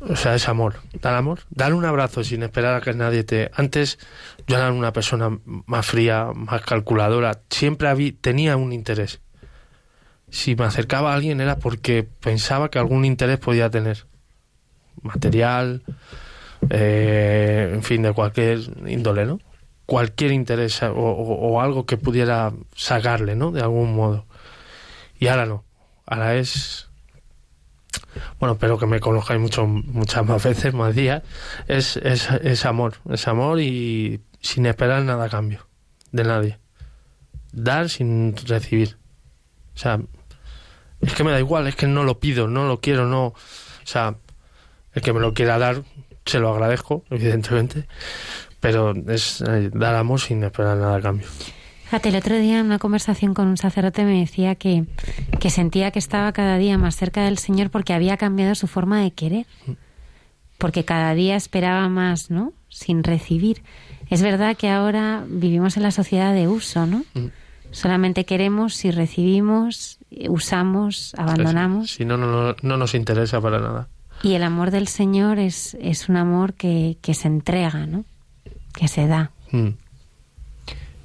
o 0.00 0.16
sea, 0.16 0.34
es 0.34 0.48
amor. 0.48 0.76
Dar 1.00 1.14
amor. 1.14 1.40
Dar 1.50 1.72
un 1.72 1.84
abrazo 1.84 2.22
sin 2.22 2.42
esperar 2.42 2.74
a 2.74 2.80
que 2.80 2.92
nadie 2.92 3.24
te. 3.24 3.50
Antes 3.54 3.98
yo 4.46 4.56
era 4.56 4.70
una 4.70 4.92
persona 4.92 5.38
más 5.44 5.86
fría, 5.86 6.28
más 6.34 6.60
calculadora. 6.62 7.40
Siempre 7.48 7.88
habí- 7.88 8.12
tenía 8.12 8.56
un 8.56 8.72
interés 8.72 9.20
si 10.30 10.56
me 10.56 10.64
acercaba 10.64 11.12
a 11.12 11.14
alguien 11.14 11.40
era 11.40 11.58
porque 11.58 12.02
pensaba 12.02 12.68
que 12.68 12.80
algún 12.80 13.04
interés 13.04 13.38
podía 13.38 13.70
tener. 13.70 14.04
Material, 15.00 15.82
eh, 16.70 17.70
en 17.72 17.82
fin, 17.82 18.02
de 18.02 18.12
cualquier 18.12 18.60
índole, 18.86 19.26
¿no? 19.26 19.40
Cualquier 19.86 20.32
interés 20.32 20.80
o, 20.82 21.60
algo 21.60 21.84
que 21.84 21.96
pudiera 21.96 22.52
sacarle, 22.74 23.36
¿no? 23.36 23.50
De 23.50 23.60
algún 23.60 23.94
modo. 23.94 24.26
Y 25.18 25.28
ahora 25.28 25.46
no. 25.46 25.64
Ahora 26.06 26.36
es. 26.36 26.88
Bueno, 28.38 28.56
pero 28.58 28.78
que 28.78 28.86
me 28.86 29.00
conozcáis 29.00 29.40
mucho, 29.40 29.66
muchas 29.66 30.24
más 30.24 30.42
veces, 30.42 30.72
más 30.72 30.94
días. 30.94 31.22
Es, 31.68 31.96
es, 31.98 32.30
es 32.30 32.64
amor. 32.64 32.94
Es 33.10 33.28
amor 33.28 33.60
y 33.60 34.22
sin 34.40 34.66
esperar 34.66 35.02
nada 35.02 35.26
a 35.26 35.28
cambio. 35.28 35.66
De 36.12 36.24
nadie. 36.24 36.58
Dar 37.52 37.90
sin 37.90 38.34
recibir. 38.46 38.96
O 39.74 39.78
sea, 39.78 40.00
es 41.00 41.14
que 41.14 41.24
me 41.24 41.32
da 41.32 41.38
igual, 41.38 41.66
es 41.66 41.76
que 41.76 41.86
no 41.86 42.04
lo 42.04 42.18
pido, 42.18 42.48
no 42.48 42.66
lo 42.66 42.80
quiero, 42.80 43.06
no. 43.06 43.26
O 43.26 43.34
sea, 43.84 44.16
el 44.92 45.02
que 45.02 45.12
me 45.12 45.20
lo 45.20 45.34
quiera 45.34 45.58
dar, 45.58 45.82
se 46.24 46.38
lo 46.38 46.50
agradezco, 46.50 47.04
evidentemente. 47.10 47.86
Pero 48.60 48.94
es 49.08 49.42
eh, 49.42 49.70
dar 49.72 49.94
amor 49.94 50.20
sin 50.20 50.42
esperar 50.42 50.76
nada 50.76 50.96
a 50.96 51.00
cambio. 51.00 51.26
Fíjate, 51.84 52.08
el 52.08 52.16
otro 52.16 52.36
día 52.38 52.60
en 52.60 52.66
una 52.66 52.78
conversación 52.78 53.34
con 53.34 53.46
un 53.46 53.56
sacerdote 53.56 54.04
me 54.04 54.18
decía 54.18 54.54
que, 54.54 54.84
que 55.38 55.50
sentía 55.50 55.90
que 55.90 55.98
estaba 55.98 56.32
cada 56.32 56.56
día 56.56 56.78
más 56.78 56.96
cerca 56.96 57.24
del 57.24 57.38
Señor 57.38 57.70
porque 57.70 57.92
había 57.92 58.16
cambiado 58.16 58.54
su 58.54 58.66
forma 58.66 59.02
de 59.02 59.10
querer. 59.10 59.46
Porque 60.56 60.84
cada 60.84 61.14
día 61.14 61.36
esperaba 61.36 61.88
más, 61.88 62.30
¿no? 62.30 62.52
Sin 62.68 63.04
recibir. 63.04 63.62
Es 64.08 64.22
verdad 64.22 64.56
que 64.56 64.70
ahora 64.70 65.24
vivimos 65.28 65.76
en 65.76 65.82
la 65.82 65.90
sociedad 65.90 66.32
de 66.32 66.48
uso, 66.48 66.86
¿no? 66.86 67.04
Mm. 67.14 67.26
Solamente 67.70 68.24
queremos 68.24 68.74
si 68.74 68.90
recibimos, 68.90 69.98
usamos, 70.28 71.14
abandonamos. 71.18 71.90
Si 71.90 72.04
no, 72.04 72.16
no, 72.16 72.26
no, 72.26 72.56
no 72.62 72.76
nos 72.76 72.94
interesa 72.94 73.40
para 73.40 73.58
nada. 73.58 73.88
Y 74.24 74.34
el 74.34 74.42
amor 74.42 74.70
del 74.70 74.88
Señor 74.88 75.38
es, 75.38 75.76
es 75.80 76.08
un 76.08 76.16
amor 76.16 76.54
que, 76.54 76.96
que 77.02 77.14
se 77.14 77.28
entrega, 77.28 77.86
¿no? 77.86 78.04
Que 78.72 78.88
se 78.88 79.06
da. 79.06 79.30
Mm. 79.52 79.68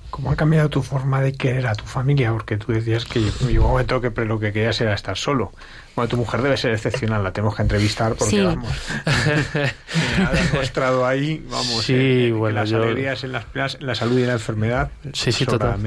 ¿Cómo 0.10 0.32
ha 0.32 0.36
cambiado 0.36 0.70
tu 0.70 0.82
forma 0.82 1.22
de 1.22 1.34
querer 1.34 1.68
a 1.68 1.76
tu 1.76 1.86
familia? 1.86 2.32
Porque 2.32 2.58
tú 2.58 2.72
decías 2.72 3.06
que 3.06 3.20
llegó 3.46 3.66
un 3.66 3.72
momento 3.72 4.02
que 4.02 4.10
lo 4.26 4.40
que 4.40 4.52
querías 4.52 4.82
era 4.82 4.94
estar 4.94 5.16
solo. 5.18 5.52
Bueno, 5.96 6.10
tu 6.10 6.18
mujer 6.18 6.42
debe 6.42 6.58
ser 6.58 6.72
excepcional, 6.72 7.24
la 7.24 7.32
tenemos 7.32 7.56
que 7.56 7.62
entrevistar 7.62 8.16
porque, 8.16 8.38
Sí. 8.38 8.42
vamos, 8.42 8.70
ha 9.06 10.32
demostrado 10.34 11.06
ahí, 11.06 11.46
vamos, 11.50 11.84
Sí, 11.86 11.94
que 11.94 12.32
bueno, 12.34 12.56
las 12.62 12.70
yo- 12.70 12.82
alegrías 12.82 13.24
en, 13.24 13.34
las, 13.34 13.46
en 13.76 13.86
la 13.86 13.96
salud 13.96 14.18
y 14.18 14.22
en 14.22 14.28
la 14.28 14.34
enfermedad, 14.34 14.92
Sí, 15.14 15.32
sí, 15.32 15.46
total. 15.46 15.80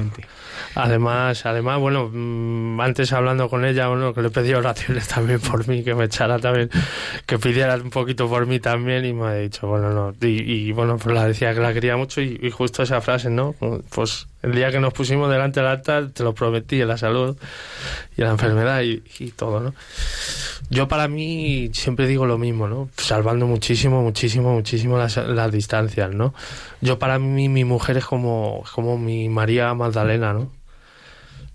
Además, 0.75 1.45
además, 1.45 1.79
bueno, 1.79 2.09
mm, 2.11 2.79
antes 2.81 3.13
hablando 3.13 3.49
con 3.49 3.65
ella, 3.65 3.87
bueno, 3.87 4.13
que 4.13 4.21
le 4.21 4.29
pedí 4.29 4.53
oraciones 4.53 5.07
también 5.09 5.39
por 5.39 5.67
mí, 5.67 5.83
que 5.83 5.95
me 5.95 6.05
echara 6.05 6.39
también, 6.39 6.69
que 7.25 7.39
pidiera 7.39 7.75
un 7.75 7.89
poquito 7.89 8.27
por 8.29 8.45
mí 8.45 8.59
también, 8.59 9.05
y 9.05 9.13
me 9.13 9.27
ha 9.27 9.33
dicho, 9.35 9.67
bueno, 9.67 9.89
no, 9.91 10.13
y, 10.21 10.41
y, 10.41 10.71
bueno, 10.71 10.97
pues 10.97 11.13
la 11.15 11.27
decía 11.27 11.53
que 11.53 11.59
la 11.59 11.73
quería 11.73 11.97
mucho, 11.97 12.21
y, 12.21 12.39
y 12.41 12.51
justo 12.51 12.83
esa 12.83 13.01
frase, 13.01 13.29
¿no? 13.29 13.55
Pues 13.89 14.27
el 14.43 14.53
día 14.53 14.71
que 14.71 14.79
nos 14.79 14.93
pusimos 14.93 15.29
delante 15.31 15.61
del 15.61 15.69
altar, 15.69 16.09
te 16.09 16.23
lo 16.23 16.33
prometí, 16.35 16.83
la 16.83 16.97
salud 16.97 17.37
y 18.17 18.21
la 18.21 18.29
enfermedad 18.29 18.81
y, 18.83 19.31
todo, 19.31 19.59
¿no? 19.59 19.73
Yo 20.69 20.87
para 20.87 21.07
mí 21.07 21.69
siempre 21.73 22.07
digo 22.07 22.25
lo 22.25 22.37
mismo, 22.37 22.67
¿no? 22.67 22.89
Salvando 22.97 23.47
muchísimo, 23.47 24.01
muchísimo, 24.01 24.53
muchísimo 24.53 24.97
las, 24.97 25.17
las 25.17 25.51
distancias, 25.51 26.13
¿no? 26.13 26.33
Yo 26.81 26.99
para 26.99 27.19
mí 27.19 27.49
mi 27.49 27.63
mujer 27.63 27.97
es 27.97 28.05
como, 28.05 28.63
como 28.73 28.97
mi 28.97 29.29
María 29.29 29.73
Magdalena, 29.73 30.33
¿no? 30.33 30.51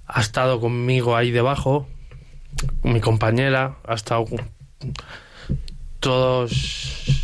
Ha 0.06 0.20
estado 0.20 0.58
conmigo 0.60 1.16
ahí 1.16 1.30
debajo, 1.30 1.86
mi 2.82 3.00
compañera, 3.00 3.76
ha 3.86 3.94
estado 3.94 4.24
con- 4.24 4.48
todos... 6.00 7.22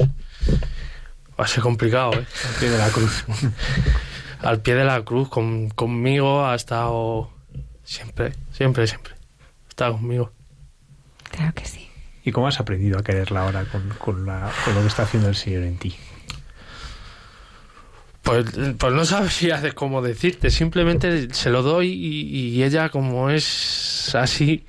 Va 1.39 1.45
a 1.45 1.49
ser 1.49 1.63
complicado, 1.63 2.13
¿eh? 2.13 2.27
Al 2.63 2.79
la 2.79 2.89
cruz. 2.91 3.25
Al 4.45 4.61
pie 4.61 4.75
de 4.75 4.85
la 4.85 5.03
cruz, 5.05 5.29
con- 5.29 5.71
conmigo 5.71 6.45
ha 6.47 6.55
estado 6.55 7.31
siempre, 7.83 8.33
siempre, 8.53 8.87
siempre. 8.87 9.15
Ha 9.67 9.69
estado 9.71 9.93
conmigo. 9.95 10.31
Claro 11.31 11.53
que 11.55 11.65
sí. 11.65 11.89
¿Y 12.25 12.31
cómo 12.33 12.47
has 12.49 12.61
aprendido 12.61 12.99
a 12.99 13.03
quererla 13.03 13.43
ahora 13.45 13.65
con, 13.65 13.89
con, 13.99 14.27
la- 14.27 14.51
con 14.65 14.75
lo 14.75 14.81
que 14.83 14.87
está 14.87 15.03
haciendo 15.03 15.29
el 15.29 15.35
Señor 15.37 15.63
en 15.65 15.77
ti? 15.79 15.95
Pues, 18.23 18.47
pues 18.79 18.93
no 18.95 19.05
sabría 19.05 19.61
de 19.61 19.73
cómo 19.73 20.01
decirte, 20.01 20.51
simplemente 20.51 21.33
se 21.35 21.51
lo 21.51 21.63
doy 21.63 21.89
y, 21.93 22.39
y 22.57 22.63
ella 22.63 22.89
como 22.89 23.29
es 23.29 24.15
así, 24.15 24.65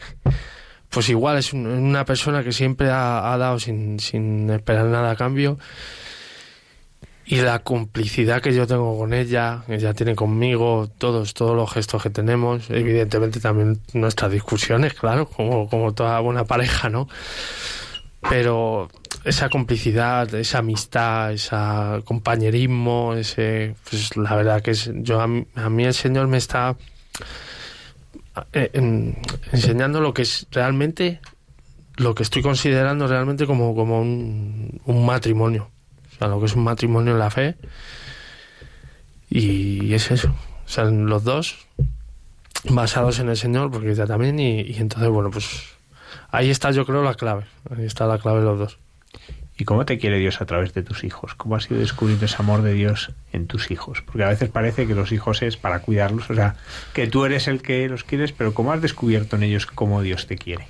pues 0.90 1.08
igual 1.08 1.38
es 1.38 1.54
un- 1.54 1.66
una 1.68 2.04
persona 2.04 2.44
que 2.44 2.52
siempre 2.52 2.90
ha, 2.90 3.32
ha 3.34 3.38
dado 3.38 3.58
sin, 3.60 3.98
sin 4.02 4.50
esperar 4.50 4.88
nada 4.88 5.12
a 5.12 5.16
cambio 5.16 5.58
y 7.28 7.38
la 7.38 7.60
complicidad 7.60 8.42
que 8.42 8.54
yo 8.54 8.68
tengo 8.68 8.98
con 8.98 9.14
ella, 9.14 9.64
ella 9.68 9.94
tiene 9.94 10.16
conmigo, 10.16 10.88
todos, 10.98 11.34
todos 11.34 11.56
los 11.56 11.72
gestos 11.72 12.04
que 12.04 12.10
tenemos, 12.12 12.70
evidentemente 12.70 13.40
también 13.40 13.80
nuestras 13.94 14.32
discusiones, 14.32 14.94
claro, 14.94 15.28
como, 15.28 15.68
como 15.70 15.94
toda 15.94 16.20
buena 16.20 16.46
pareja, 16.46 16.90
¿no? 16.90 17.08
Pero 18.30 18.90
esa 19.24 19.50
complicidad, 19.50 20.34
esa 20.36 20.60
amistad, 20.60 21.32
ese 21.34 21.56
compañerismo, 22.06 23.14
ese, 23.16 23.76
pues 23.90 24.16
la 24.18 24.36
verdad 24.36 24.62
que 24.62 24.72
es, 24.72 24.92
yo 24.96 25.20
a, 25.20 25.24
a 25.24 25.70
mí 25.70 25.84
el 25.84 25.94
Señor 25.94 26.28
me 26.28 26.38
está 26.38 26.76
eh, 28.54 28.70
en- 28.74 29.18
enseñando 29.52 30.02
lo 30.02 30.14
que 30.14 30.24
es 30.24 30.48
realmente, 30.52 31.22
lo 31.98 32.14
que 32.14 32.24
estoy 32.24 32.42
considerando 32.42 33.08
realmente 33.08 33.46
como, 33.48 33.74
como 33.76 34.02
un, 34.02 34.82
un 34.86 35.06
matrimonio. 35.06 35.70
O 36.16 36.18
sea, 36.18 36.28
lo 36.28 36.40
que 36.40 36.46
es 36.46 36.56
un 36.56 36.64
matrimonio 36.64 37.14
en 37.14 37.20
la 37.20 37.30
fe. 37.30 37.56
Y 39.30 39.94
es 39.94 40.12
eso. 40.12 40.30
O 40.66 40.70
sea, 40.70 40.86
los 40.86 41.24
dos 41.24 41.68
basados 42.70 43.20
en 43.20 43.30
el 43.30 43.38
Señor, 43.38 43.72
porque 43.72 43.92
ella 43.92 44.08
también, 44.08 44.40
y, 44.40 44.62
y 44.62 44.78
entonces, 44.78 45.10
bueno, 45.10 45.30
pues 45.30 45.76
ahí 46.32 46.50
está 46.50 46.72
yo 46.72 46.86
creo 46.86 47.04
la 47.04 47.16
clave. 47.16 47.44
Ahí 47.76 47.86
está 47.86 48.08
la 48.08 48.18
clave 48.18 48.40
de 48.40 48.46
los 48.46 48.60
dos. 48.60 48.80
¿Y 49.58 49.64
cómo 49.64 49.86
te 49.86 49.98
quiere 49.98 50.20
Dios 50.20 50.42
a 50.42 50.46
través 50.46 50.74
de 50.74 50.84
tus 50.84 51.06
hijos? 51.06 51.34
¿Cómo 51.36 51.56
has 51.56 51.70
ido 51.72 51.80
descubriendo 51.80 52.26
ese 52.26 52.36
amor 52.40 52.62
de 52.62 52.74
Dios 52.74 53.12
en 53.32 53.48
tus 53.48 53.72
hijos? 53.72 54.02
Porque 54.06 54.24
a 54.24 54.30
veces 54.30 54.50
parece 54.50 54.86
que 54.86 54.96
los 54.96 55.14
hijos 55.14 55.42
es 55.42 55.56
para 55.56 55.80
cuidarlos, 55.80 56.30
o 56.30 56.36
sea, 56.36 56.56
que 56.94 57.08
tú 57.08 57.24
eres 57.24 57.48
el 57.48 57.62
que 57.62 57.88
los 57.88 58.04
quieres, 58.04 58.34
pero 58.34 58.54
¿cómo 58.54 58.74
has 58.74 58.82
descubierto 58.82 59.38
en 59.38 59.44
ellos 59.44 59.66
cómo 59.66 60.02
Dios 60.02 60.28
te 60.28 60.38
quiere? 60.38 60.68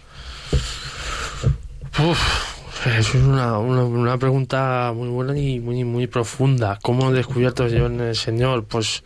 Uf, 1.97 2.54
es 2.85 3.15
una, 3.15 3.57
una, 3.57 3.83
una 3.83 4.17
pregunta 4.17 4.91
muy 4.95 5.09
buena 5.09 5.37
y 5.37 5.59
muy, 5.59 5.83
muy 5.83 6.07
profunda. 6.07 6.77
¿Cómo 6.81 7.09
he 7.09 7.13
descubierto 7.13 7.67
yo 7.67 7.87
en 7.87 7.99
el 7.99 8.15
Señor? 8.15 8.65
Pues, 8.65 9.03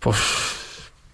pues 0.00 0.16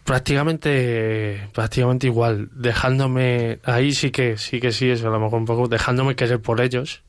prácticamente, 0.05 1.49
prácticamente 1.53 2.07
igual. 2.07 2.51
Dejándome, 2.53 3.59
ahí 3.65 3.93
sí 3.93 4.11
que, 4.11 4.39
sí 4.39 4.61
que 4.61 4.73
sí, 4.73 4.91
es 4.91 5.05
a 5.05 5.09
lo 5.09 5.19
mejor 5.19 5.41
un 5.41 5.47
poco, 5.47 5.69
dejándome 5.69 6.15
querer 6.15 6.41
por 6.41 6.61
ellos. 6.61 7.03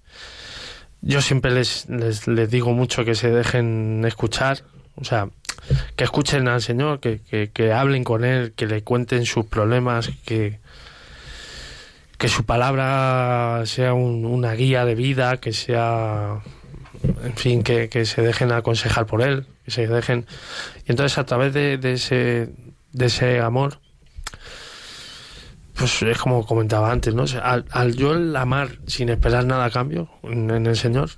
Yo 1.01 1.21
siempre 1.21 1.51
les, 1.51 1.87
les, 1.89 2.27
les 2.27 2.49
digo 2.49 2.71
mucho 2.71 3.03
que 3.05 3.15
se 3.15 3.29
dejen 3.29 4.03
escuchar, 4.05 4.63
o 4.95 5.03
sea, 5.03 5.29
que 5.95 6.05
escuchen 6.05 6.47
al 6.47 6.61
Señor, 6.61 6.99
que, 6.99 7.19
que, 7.19 7.51
que 7.51 7.73
hablen 7.73 8.03
con 8.03 8.23
Él, 8.23 8.53
que 8.55 8.67
le 8.67 8.83
cuenten 8.83 9.25
sus 9.25 9.45
problemas, 9.45 10.09
que, 10.25 10.59
que 12.17 12.27
su 12.27 12.45
palabra 12.45 13.63
sea 13.65 13.93
un- 13.93 14.25
una 14.25 14.53
guía 14.53 14.85
de 14.85 14.95
vida, 14.95 15.37
que 15.37 15.51
sea, 15.53 16.41
en 17.23 17.35
fin, 17.35 17.63
que, 17.63 18.05
se 18.05 18.21
dejen 18.21 18.51
aconsejar 18.51 19.05
por 19.05 19.21
él, 19.21 19.45
que 19.65 19.71
se 19.71 19.87
dejen... 19.87 20.25
Y 20.85 20.91
entonces 20.91 21.17
a 21.17 21.25
través 21.25 21.53
de, 21.53 21.79
ese, 21.93 22.49
de 22.91 23.05
ese 23.05 23.39
amor, 23.41 23.79
pues 25.75 26.01
es 26.03 26.17
como 26.17 26.45
comentaba 26.45 26.91
antes, 26.91 27.13
¿no? 27.15 27.25
Al, 27.41 27.95
yo 27.95 28.13
el 28.13 28.35
amar 28.35 28.77
sin 28.87 29.09
esperar 29.09 29.45
nada 29.45 29.65
a 29.65 29.69
cambio 29.71 30.09
en, 30.23 30.49
el 30.65 30.77
Señor, 30.77 31.09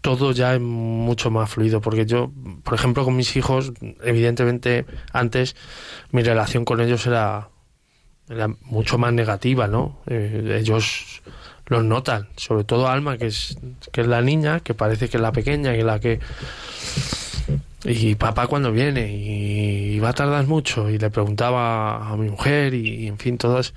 todo 0.00 0.32
ya 0.32 0.54
es 0.54 0.60
mucho 0.60 1.30
más 1.30 1.50
fluido, 1.50 1.80
porque 1.80 2.06
yo, 2.06 2.32
por 2.64 2.74
ejemplo, 2.74 3.04
con 3.04 3.16
mis 3.16 3.36
hijos, 3.36 3.72
evidentemente 4.02 4.86
antes 5.12 5.56
mi 6.10 6.22
relación 6.22 6.64
con 6.64 6.80
ellos 6.80 7.06
era 7.06 7.50
era 8.30 8.48
mucho 8.62 8.96
más 8.96 9.12
negativa, 9.12 9.66
¿no? 9.66 9.98
Eh, 10.06 10.58
ellos 10.60 11.20
los 11.66 11.84
notan, 11.84 12.28
sobre 12.36 12.64
todo 12.64 12.88
Alma, 12.88 13.18
que 13.18 13.26
es, 13.26 13.58
que 13.92 14.02
es 14.02 14.06
la 14.06 14.22
niña, 14.22 14.60
que 14.60 14.72
parece 14.74 15.08
que 15.08 15.16
es 15.16 15.22
la 15.22 15.32
pequeña, 15.32 15.72
que 15.72 15.80
es 15.80 15.84
la 15.84 16.00
que... 16.00 16.20
Y 17.84 18.14
papá 18.14 18.46
cuando 18.46 18.72
viene 18.72 19.10
y, 19.10 19.98
va 20.00 20.10
a 20.10 20.12
tardar 20.12 20.46
mucho 20.46 20.90
y 20.90 20.98
le 20.98 21.10
preguntaba 21.10 22.08
a 22.08 22.16
mi 22.16 22.28
mujer 22.28 22.74
y, 22.74 23.08
en 23.08 23.18
fin, 23.18 23.36
todas... 23.36 23.74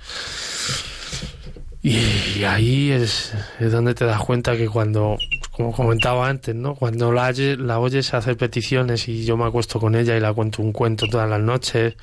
Y, 1.82 2.44
ahí 2.44 2.90
es, 2.90 3.34
es 3.60 3.72
donde 3.72 3.94
te 3.94 4.04
das 4.04 4.20
cuenta 4.20 4.56
que 4.56 4.68
cuando, 4.68 5.16
como 5.50 5.72
comentaba 5.72 6.28
antes, 6.28 6.54
¿no? 6.54 6.74
Cuando 6.74 7.12
la, 7.12 7.32
la 7.32 7.78
oyes 7.78 8.14
hacer 8.14 8.36
peticiones 8.36 9.08
y 9.08 9.24
yo 9.24 9.36
me 9.36 9.44
acuesto 9.44 9.80
con 9.80 9.94
ella 9.94 10.16
y 10.16 10.20
la 10.20 10.32
cuento 10.32 10.62
un 10.62 10.72
cuento 10.72 11.06
todas 11.06 11.28
las 11.28 11.40
noches 11.40 11.94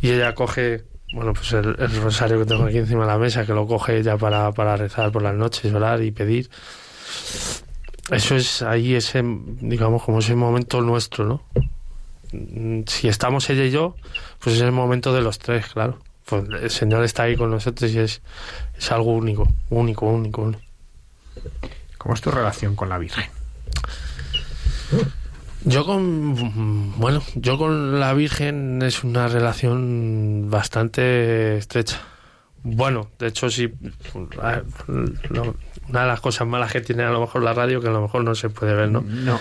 y 0.00 0.10
ella 0.10 0.34
coge 0.34 0.91
bueno, 1.12 1.34
pues 1.34 1.52
el, 1.52 1.76
el 1.78 2.02
rosario 2.02 2.38
que 2.38 2.46
tengo 2.46 2.64
aquí 2.64 2.78
encima 2.78 3.02
de 3.02 3.08
la 3.08 3.18
mesa, 3.18 3.44
que 3.44 3.52
lo 3.52 3.66
coge 3.66 3.98
ella 3.98 4.16
para, 4.16 4.52
para 4.52 4.76
rezar 4.76 5.12
por 5.12 5.22
las 5.22 5.34
noches, 5.34 5.72
orar 5.72 6.02
y 6.02 6.10
pedir. 6.10 6.50
Eso 8.10 8.34
es 8.34 8.62
ahí 8.62 8.94
ese, 8.94 9.22
digamos, 9.24 10.02
como 10.02 10.18
ese 10.18 10.34
momento 10.34 10.80
nuestro, 10.80 11.24
¿no? 11.24 11.42
Si 12.86 13.08
estamos 13.08 13.48
ella 13.50 13.64
y 13.64 13.70
yo, 13.70 13.94
pues 14.38 14.56
es 14.56 14.62
el 14.62 14.72
momento 14.72 15.12
de 15.12 15.20
los 15.20 15.38
tres, 15.38 15.66
claro. 15.66 15.98
Pues 16.24 16.44
el 16.48 16.70
Señor 16.70 17.04
está 17.04 17.24
ahí 17.24 17.36
con 17.36 17.50
nosotros 17.50 17.90
y 17.90 17.98
es, 17.98 18.22
es 18.76 18.90
algo 18.90 19.12
único, 19.12 19.48
único, 19.70 20.06
único. 20.06 20.42
único. 20.42 20.62
¿Cómo 21.98 22.14
es 22.14 22.20
tu 22.20 22.30
relación 22.30 22.74
con 22.74 22.88
la 22.88 22.98
Virgen? 22.98 23.24
Yo 25.64 25.86
con, 25.86 26.98
bueno, 26.98 27.22
yo 27.34 27.56
con 27.58 28.00
la 28.00 28.12
Virgen 28.14 28.82
es 28.82 29.04
una 29.04 29.28
relación 29.28 30.48
bastante 30.50 31.56
estrecha. 31.56 32.00
Bueno, 32.64 33.08
de 33.18 33.28
hecho 33.28 33.50
sí, 33.50 33.72
una 35.88 36.00
de 36.00 36.06
las 36.06 36.20
cosas 36.20 36.46
malas 36.46 36.72
que 36.72 36.80
tiene 36.80 37.02
a 37.02 37.10
lo 37.10 37.20
mejor 37.20 37.42
la 37.42 37.54
radio 37.54 37.80
que 37.80 37.88
a 37.88 37.92
lo 37.92 38.02
mejor 38.02 38.22
no 38.22 38.34
se 38.34 38.50
puede 38.50 38.74
ver, 38.74 38.90
¿no? 38.90 39.02
No. 39.02 39.40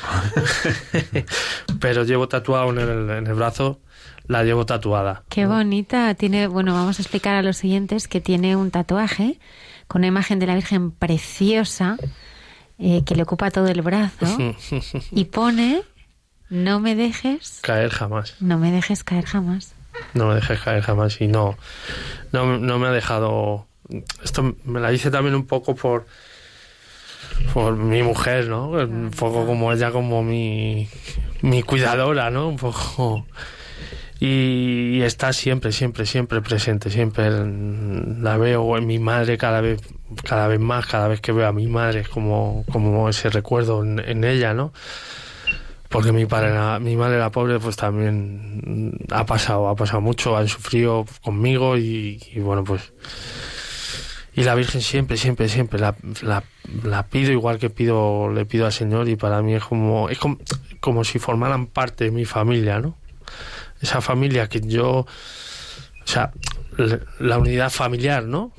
Pero 1.80 2.03
llevo 2.03 2.27
tatuado 2.27 2.69
en 2.72 2.80
el, 2.80 3.10
en 3.10 3.27
el 3.27 3.34
brazo, 3.34 3.80
la 4.27 4.43
llevo 4.43 4.65
tatuada. 4.65 5.23
Qué 5.30 5.45
bonita. 5.45 6.14
Tiene, 6.15 6.48
bueno, 6.48 6.73
vamos 6.73 6.98
a 6.98 7.02
explicar 7.02 7.35
a 7.35 7.43
los 7.43 7.57
siguientes 7.57 8.07
que 8.07 8.22
tiene 8.22 8.56
un 8.56 8.72
tatuaje 8.72 9.39
con 9.88 9.99
una 9.99 10.07
imagen 10.07 10.39
de 10.39 10.48
la 10.48 10.56
Virgen 10.56 10.91
preciosa 10.91 11.98
eh, 12.80 13.03
que 13.06 13.15
le 13.15 13.22
ocupa 13.22 13.52
todo 13.52 13.68
el 13.68 13.84
brazo 13.84 14.26
y 15.11 15.26
pone 15.26 15.84
no 16.52 16.80
me 16.80 16.95
dejes, 16.95 17.60
Caer 17.64 17.90
jamás, 17.90 18.36
no 18.40 18.60
me 18.60 18.72
dejes 18.72 19.03
caer 19.03 19.26
jamás. 19.26 19.73
no 20.14 20.28
me 20.28 20.36
dejes 20.36 20.60
caer 20.60 20.84
jamás 20.84 21.19
y 21.22 21.28
no, 21.28 21.57
no, 22.32 22.60
no 22.60 22.78
me 22.78 22.88
ha 22.88 22.91
dejado... 22.91 23.65
Esto 24.23 24.56
me 24.64 24.80
la 24.80 24.94
hice 24.94 25.10
también 25.10 25.34
un 25.36 25.48
poco 25.48 25.76
por 25.76 26.06
por 27.53 27.76
mi 27.76 28.03
mujer, 28.03 28.48
¿no? 28.48 28.69
Un 28.69 29.11
poco 29.11 29.45
como 29.45 29.72
ella, 29.72 29.91
como 29.91 30.23
mi, 30.23 30.88
mi 31.41 31.64
cuidadora, 31.64 32.30
¿no? 32.30 32.48
Un 32.48 32.57
poco. 32.57 33.26
Y, 34.19 34.98
y 34.98 35.02
está 35.02 35.34
siempre, 35.34 35.72
siempre, 35.72 36.06
siempre 36.06 36.41
presente, 36.41 36.90
siempre 36.90 37.30
la 37.32 38.38
veo 38.38 38.78
en 38.78 38.86
mi 38.86 38.99
madre 38.99 39.38
cada 39.38 39.61
vez, 39.61 39.82
cada 40.23 40.48
vez 40.48 40.60
más, 40.60 40.86
cada 40.86 41.07
vez 41.07 41.22
que 41.22 41.32
veo 41.32 41.48
a 41.48 41.53
mi 41.53 41.68
madre 41.68 42.03
como, 42.03 42.64
como 42.72 43.10
ese 43.10 43.30
recuerdo 43.30 43.84
en, 43.84 43.99
en 43.99 44.23
ella, 44.23 44.53
¿no? 44.53 44.73
Porque 45.91 46.11
mi 46.13 46.26
padre, 46.26 46.80
mi 46.80 46.95
madre 46.95 47.19
la 47.19 47.31
pobre, 47.31 47.59
pues 47.59 47.76
también 47.76 48.97
ha 49.11 49.26
pasado, 49.26 49.68
ha 49.68 49.76
pasado 49.76 50.01
mucho, 50.01 50.38
han 50.38 50.47
sufrido 50.47 51.05
conmigo 51.22 51.77
y, 51.77 52.19
y 52.34 52.39
bueno, 52.39 52.63
pues 52.63 52.93
y 54.34 54.43
la 54.43 54.55
Virgen 54.55 54.81
siempre, 54.81 55.18
siempre, 55.18 55.49
siempre 55.49 55.80
la, 55.80 55.95
la, 56.84 57.03
pido 57.07 57.31
igual 57.31 57.59
que 57.59 57.69
pido, 57.69 58.31
le 58.31 58.45
pido 58.45 58.65
al 58.65 58.72
Señor 58.72 59.09
y 59.09 59.18
para 59.18 59.41
mí 59.41 59.55
es 59.55 59.63
como, 59.63 60.07
es 60.09 60.19
como, 60.19 60.38
como 60.80 61.03
si 61.03 61.19
formaran 61.19 61.68
parte 61.68 62.05
de 62.05 62.11
mi 62.11 62.23
familia, 62.23 62.80
¿no? 62.80 62.97
Esa 63.81 63.99
familia 63.99 64.47
que 64.47 64.61
yo, 64.61 64.89
o 64.89 65.07
sea, 66.05 66.31
la 67.19 67.38
unidad 67.39 67.69
familiar, 67.69 68.23
¿no? 68.23 68.53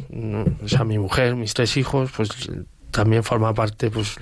O 0.63 0.69
sea, 0.69 0.85
mi 0.85 0.99
mujer, 0.99 1.37
mis 1.37 1.55
tres 1.55 1.79
hijos, 1.79 2.11
pues 2.15 2.29
también 2.91 3.25
forma 3.25 3.55
parte, 3.55 3.91
pues 3.91 4.17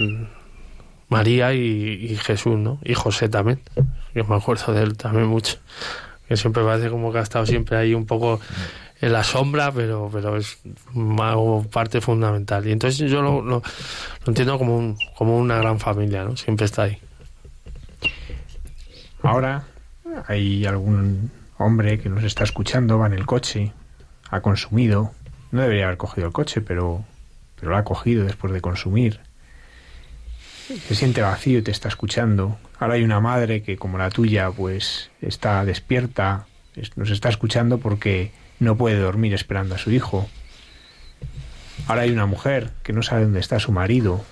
María 1.10 1.52
y, 1.52 2.16
Jesús, 2.16 2.56
¿no? 2.56 2.78
Y 2.82 2.94
José 2.94 3.28
también. 3.28 3.60
Yo 4.14 4.24
me 4.24 4.36
acuerdo 4.36 4.72
de 4.72 4.84
él 4.84 4.96
también 4.96 5.26
mucho. 5.26 5.58
Que 6.28 6.36
siempre 6.36 6.62
parece 6.62 6.88
como 6.88 7.12
que 7.12 7.18
ha 7.18 7.22
estado 7.22 7.44
siempre 7.44 7.76
ahí 7.76 7.94
un 7.94 8.06
poco 8.06 8.40
en 9.00 9.12
la 9.12 9.24
sombra, 9.24 9.72
pero, 9.72 10.08
pero 10.12 10.36
es 10.36 10.58
parte 11.72 12.00
fundamental. 12.00 12.66
Y 12.66 12.72
entonces 12.72 13.10
yo 13.10 13.22
lo, 13.22 13.42
lo, 13.42 13.56
lo 13.56 14.28
entiendo 14.28 14.56
como, 14.56 14.78
un, 14.78 14.96
como 15.16 15.36
una 15.36 15.58
gran 15.58 15.80
familia, 15.80 16.24
¿no? 16.24 16.36
Siempre 16.36 16.66
está 16.66 16.84
ahí. 16.84 16.98
Ahora 19.22 19.64
hay 20.28 20.64
algún 20.64 21.32
hombre 21.58 21.98
que 21.98 22.08
nos 22.08 22.22
está 22.22 22.44
escuchando, 22.44 22.98
va 22.98 23.06
en 23.06 23.14
el 23.14 23.26
coche, 23.26 23.72
ha 24.30 24.40
consumido, 24.40 25.12
no 25.50 25.62
debería 25.62 25.86
haber 25.86 25.98
cogido 25.98 26.28
el 26.28 26.32
coche, 26.32 26.60
pero, 26.60 27.04
pero 27.58 27.72
lo 27.72 27.76
ha 27.76 27.84
cogido 27.84 28.24
después 28.24 28.52
de 28.52 28.60
consumir. 28.60 29.20
Se 30.86 30.94
siente 30.94 31.20
vacío 31.22 31.59
y 31.59 31.62
te 31.62 31.70
está 31.70 31.88
escuchando. 31.88 32.59
Ahora 32.78 32.94
hay 32.94 33.02
una 33.02 33.20
madre 33.20 33.62
que, 33.62 33.76
como 33.76 33.98
la 33.98 34.10
tuya, 34.10 34.51
pues 34.51 35.10
está 35.20 35.64
despierta, 35.64 36.47
es- 36.76 36.97
nos 36.97 37.10
está 37.10 37.28
escuchando 37.28 37.78
porque 37.78 38.30
no 38.60 38.76
puede 38.76 38.98
dormir 38.98 39.34
esperando 39.34 39.74
a 39.74 39.78
su 39.78 39.90
hijo. 39.90 40.28
Ahora 41.88 42.02
hay 42.02 42.10
una 42.10 42.26
mujer 42.26 42.70
que 42.82 42.92
no 42.92 43.02
sabe 43.02 43.22
dónde 43.22 43.40
está 43.40 43.59
su 43.59 43.72
marido, 43.72 44.24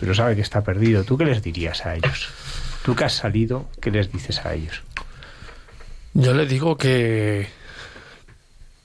pero 0.00 0.14
sabe 0.14 0.34
que 0.34 0.40
está 0.42 0.62
perdido. 0.62 1.04
¿Tú 1.04 1.16
qué 1.16 1.24
les 1.24 1.42
dirías 1.42 1.86
a 1.86 1.94
ellos? 1.94 2.28
Tú 2.84 2.96
que 2.96 3.04
has 3.04 3.12
salido, 3.12 3.68
¿qué 3.80 3.90
les 3.90 4.10
dices 4.10 4.44
a 4.44 4.54
ellos? 4.54 4.82
Yo 6.14 6.34
les 6.34 6.48
digo 6.48 6.76
que, 6.76 7.46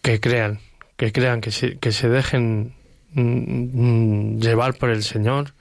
que 0.04 0.20
crean, 0.20 0.60
que 0.98 1.12
crean, 1.12 1.42
que 1.42 1.50
se, 1.52 1.78
que 1.80 1.92
se 1.92 2.10
dejen 2.10 2.76
mm, 3.14 3.22
mm, 4.36 4.40
llevar 4.42 4.76
por 4.76 4.90
el 4.92 5.02
Señor, 5.02 5.54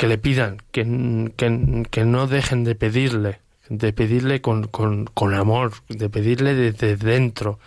que 0.00 0.06
le 0.06 0.16
pidan, 0.16 0.62
que, 0.72 1.30
que, 1.36 1.86
que 1.90 2.04
no 2.06 2.26
dejen 2.26 2.64
de 2.64 2.74
pedirle, 2.74 3.40
de 3.68 3.92
pedirle 3.92 4.40
con, 4.40 4.66
con, 4.66 5.04
con 5.04 5.34
amor, 5.34 5.72
de 5.90 6.08
pedirle 6.08 6.54
desde 6.54 6.96
dentro, 6.96 7.58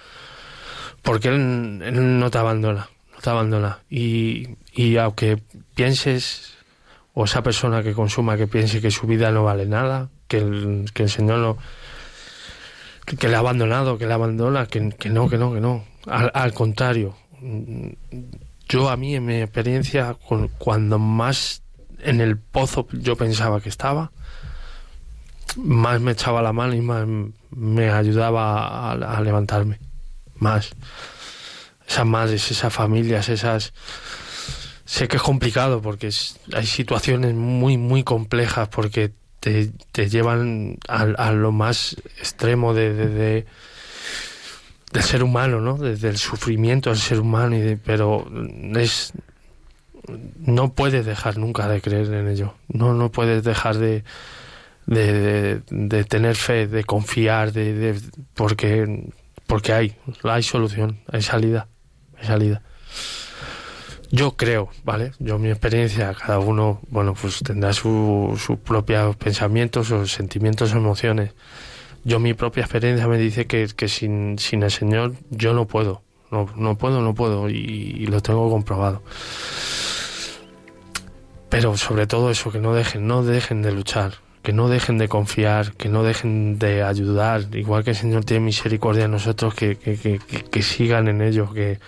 porque 1.03 1.27
él, 1.27 2.17
no 2.19 2.31
te 2.31 2.39
abandona, 2.39 2.89
no 3.13 3.19
te 3.21 3.29
abandona. 3.29 3.81
Y, 3.87 4.49
y 4.73 4.97
aunque 4.97 5.43
pienses, 5.75 6.55
o 7.13 7.25
esa 7.25 7.43
persona 7.43 7.83
que 7.83 7.93
consuma 7.93 8.35
que 8.35 8.47
piense 8.47 8.81
que 8.81 8.89
su 8.89 9.05
vida 9.05 9.31
no 9.31 9.43
vale 9.43 9.67
nada, 9.67 10.09
que 10.27 10.39
el, 10.39 10.85
que 10.91 11.03
el 11.03 11.11
Señor 11.11 11.37
no 11.37 11.57
que, 13.05 13.27
le 13.29 13.35
ha 13.35 13.39
abandonado, 13.39 13.99
que 13.99 14.07
le 14.07 14.13
abandona, 14.13 14.65
que, 14.65 14.89
que 14.89 15.11
no, 15.11 15.29
que 15.29 15.37
no, 15.37 15.53
que 15.53 15.61
no. 15.61 15.83
Al, 16.07 16.31
al 16.33 16.51
contrario, 16.51 17.15
yo 18.67 18.89
a 18.89 18.97
mí 18.97 19.13
en 19.13 19.23
mi 19.23 19.35
experiencia, 19.35 20.17
cuando 20.57 20.97
más 20.97 21.62
en 22.03 22.21
el 22.21 22.37
pozo 22.37 22.87
yo 22.91 23.15
pensaba 23.15 23.61
que 23.61 23.69
estaba, 23.69 24.11
más 25.55 26.01
me 26.01 26.11
echaba 26.11 26.41
la 26.41 26.53
mano 26.53 26.73
y 26.73 26.81
más 26.81 27.05
me 27.51 27.89
ayudaba 27.91 28.91
a, 28.91 29.21
levantarme. 29.21 29.79
Más. 30.35 30.71
Esas 31.87 32.05
madres, 32.05 32.49
esas 32.51 32.73
familias, 32.73 33.29
esas... 33.29 33.73
Sé 34.85 35.07
que 35.07 35.17
es 35.17 35.23
complicado 35.23 35.81
porque 35.81 36.09
hay 36.53 36.65
situaciones 36.65 37.33
muy, 37.33 37.77
muy 37.77 38.03
complejas 38.03 38.67
porque 38.69 39.11
te, 39.39 39.71
te 39.91 40.09
llevan 40.09 40.77
a, 40.87 41.01
a 41.03 41.31
lo 41.31 41.51
más 41.51 41.95
extremo 42.19 42.73
de, 42.73 42.93
de- 42.93 43.09
de- 43.09 43.45
del 44.91 45.03
ser 45.03 45.23
humano, 45.23 45.59
¿no? 45.61 45.77
Desde 45.77 46.09
el 46.09 46.17
sufrimiento 46.17 46.89
del 46.91 46.99
ser 46.99 47.19
humano, 47.19 47.57
y 47.57 47.75
pero 47.77 48.27
es 48.75 49.13
no 50.39 50.73
puedes 50.73 51.05
dejar 51.05 51.37
nunca 51.37 51.67
de 51.67 51.81
creer 51.81 52.13
en 52.13 52.27
ello. 52.27 52.53
No, 52.67 52.93
no 52.93 53.11
puedes 53.11 53.43
dejar 53.43 53.77
de, 53.77 54.03
de, 54.85 55.61
tener 56.05 56.35
fe, 56.35 56.67
de 56.67 56.83
confiar, 56.83 57.51
de, 57.53 57.99
porque 58.33 59.11
porque 59.47 59.73
hay, 59.73 59.95
hay 60.23 60.41
solución, 60.43 60.99
hay 61.11 61.21
salida, 61.21 61.67
hay 62.17 62.27
salida. 62.27 62.61
Yo 64.09 64.35
creo, 64.37 64.69
¿vale? 64.83 65.11
Yo 65.19 65.39
mi 65.39 65.49
experiencia, 65.49 66.13
cada 66.13 66.39
uno, 66.39 66.81
bueno, 66.89 67.13
pues 67.19 67.39
tendrá 67.39 67.73
su- 67.73 68.39
sus 68.43 68.59
propios 68.59 69.15
pensamientos 69.15 69.91
o 69.91 70.05
sentimientos 70.05 70.71
emociones. 70.73 71.31
Yo 72.03 72.19
mi 72.19 72.33
propia 72.33 72.61
experiencia 72.61 73.07
me 73.07 73.17
dice 73.17 73.47
que, 73.47 73.67
que 73.75 73.87
sin, 73.87 74.37
sin 74.37 74.61
el 74.63 74.71
Señor 74.71 75.13
yo 75.29 75.53
no 75.53 75.65
puedo, 75.65 76.03
no, 76.31 76.47
no 76.55 76.77
puedo, 76.77 77.01
no 77.01 77.15
puedo 77.15 77.49
y 77.49 78.05
lo 78.07 78.21
tengo 78.21 78.49
comprobado. 78.49 79.01
Pero 81.53 81.77
sobre 81.77 82.07
todo 82.07 82.31
eso, 82.31 82.51
que 82.51 82.57
no 82.57 82.73
dejen, 82.73 83.05
no 83.05 83.21
dejen 83.21 83.61
de 83.61 83.71
luchar, 83.71 84.13
que 84.41 84.53
no 84.53 84.69
dejen 84.69 84.97
de 84.97 85.07
confiar, 85.07 85.73
que 85.73 85.87
no 85.87 86.01
dejen 86.01 86.57
de 86.57 86.81
ayudar, 86.81 87.45
igual 87.53 87.83
que 87.83 87.91
el 87.91 87.95
Señor 87.95 88.25
tiene 88.25 88.43
misericordia 88.43 89.03
de 89.03 89.09
nosotros, 89.09 89.53
que, 89.53 89.75
que, 89.75 90.19
que, 90.19 90.61
sigan 90.63 91.07
en 91.09 91.21
ello, 91.21 91.53
que, 91.53 91.79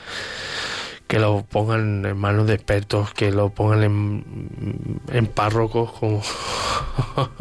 que 1.08 1.18
lo 1.18 1.44
pongan 1.50 2.06
en 2.06 2.16
manos 2.16 2.46
de 2.46 2.54
expertos, 2.54 3.12
que 3.16 3.32
lo 3.32 3.50
pongan 3.50 3.84
en, 3.84 5.02
en 5.12 5.26
párrocos 5.26 5.94
como, 5.94 6.22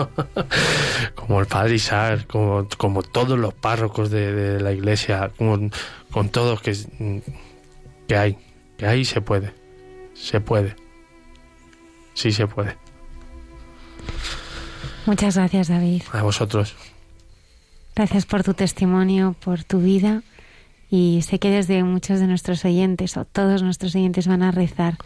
como 1.15 1.41
el 1.41 1.47
Padre 1.47 1.75
Isaac, 1.75 2.27
como, 2.27 2.67
como 2.79 3.03
todos 3.03 3.39
los 3.39 3.53
párrocos 3.53 4.11
de, 4.11 4.63
la 4.63 4.73
iglesia, 4.73 5.31
con, 5.37 5.71
con 6.11 6.31
todos 6.31 6.63
que, 6.63 6.75
que 8.09 8.17
hay, 8.17 8.39
que 8.79 8.87
ahí 8.87 9.05
se 9.05 9.21
puede, 9.21 9.53
se 10.15 10.41
puede, 10.41 10.75
sí 12.15 12.33
se 12.33 12.47
puede. 12.47 12.77
Muchas 15.07 15.37
gracias, 15.37 15.69
David. 15.69 16.03
A 16.13 16.23
vosotros. 16.23 16.75
Gracias 17.95 18.27
por 18.27 18.43
tu 18.43 18.55
testimonio, 18.55 19.37
por 19.45 19.63
tu 19.65 19.81
vida 19.81 20.23
y 20.91 21.23
sé 21.23 21.39
que 21.39 21.51
desde 21.51 21.83
muchos 21.83 22.21
de 22.21 22.27
nuestros 22.27 22.65
oyentes 22.65 23.17
o 23.17 23.25
todos 23.25 23.63
nuestros 23.63 23.95
oyentes 23.95 24.27
van 24.27 24.43
a 24.43 24.51
rezar 24.51 24.97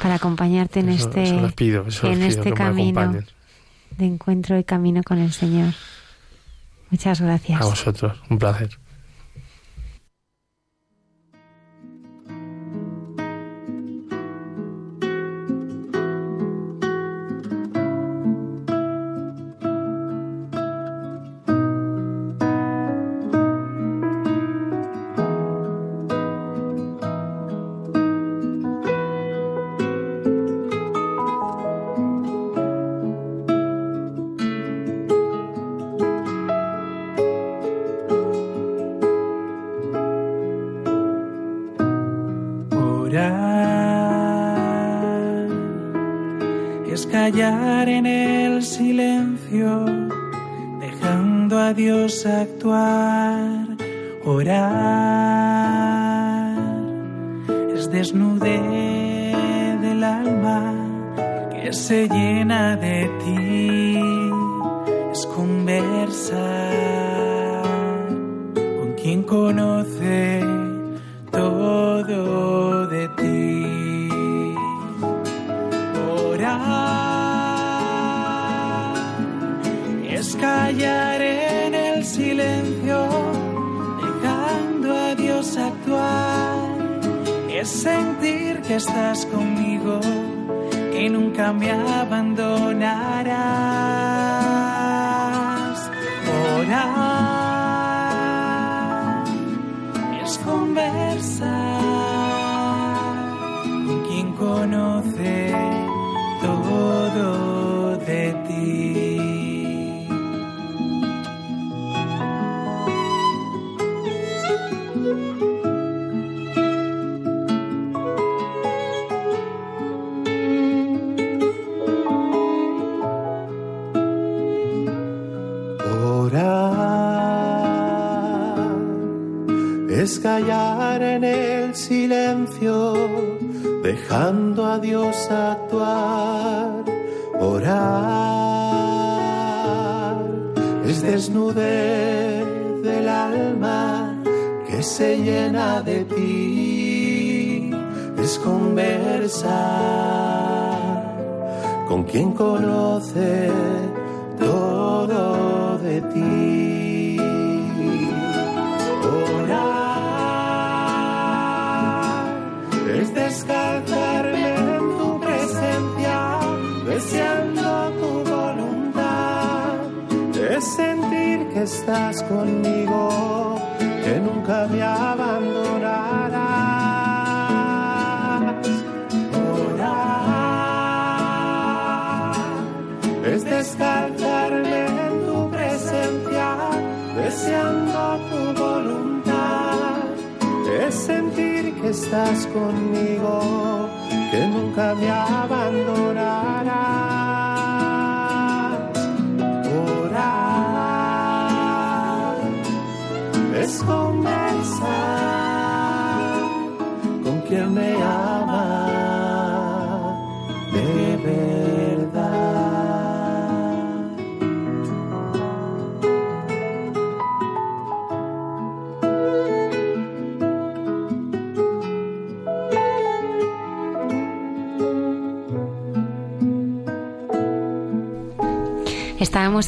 para 0.00 0.14
acompañarte 0.14 0.80
en 0.80 0.90
este, 0.90 1.28
en 1.28 2.22
este 2.22 2.52
camino 2.52 3.14
de 3.96 4.04
encuentro 4.04 4.58
y 4.58 4.64
camino 4.64 5.02
con 5.02 5.18
el 5.18 5.32
Señor. 5.32 5.74
Muchas 6.90 7.20
gracias. 7.20 7.60
A 7.60 7.64
vosotros, 7.64 8.20
un 8.30 8.38
placer. 8.38 8.78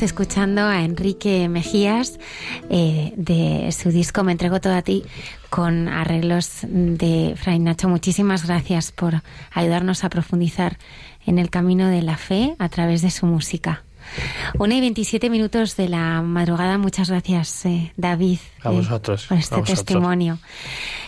Escuchando 0.03 0.63
a 0.63 0.83
Enrique 0.83 1.49
Mejías 1.49 2.19
eh, 2.71 3.13
de 3.17 3.71
su 3.73 3.91
disco 3.91 4.25
Me 4.25 4.33
entrego 4.33 4.61
todo 4.61 4.75
a 4.75 4.83
ti 4.83 5.05
con 5.51 5.89
arreglos 5.89 6.61
de 6.63 7.35
Fray 7.37 7.59
Nacho. 7.59 7.89
Muchísimas 7.89 8.47
gracias 8.47 8.93
por 8.93 9.23
ayudarnos 9.53 10.05
a 10.05 10.09
profundizar 10.09 10.79
en 11.27 11.39
el 11.39 11.51
camino 11.51 11.89
de 11.89 12.03
la 12.03 12.17
fe 12.17 12.55
a 12.59 12.69
través 12.69 13.03
de 13.03 13.11
su 13.11 13.27
música. 13.27 13.85
Una 14.59 14.75
y 14.75 14.81
veintisiete 14.81 15.29
minutos 15.29 15.77
de 15.77 15.89
la 15.89 16.23
madrugada. 16.23 16.79
Muchas 16.79 17.11
gracias, 17.11 17.67
eh, 17.67 17.93
David, 17.97 18.39
a 18.63 18.71
vosotros, 18.71 19.27
por 19.27 19.39
este 19.39 19.63
testimonio. 19.63 20.39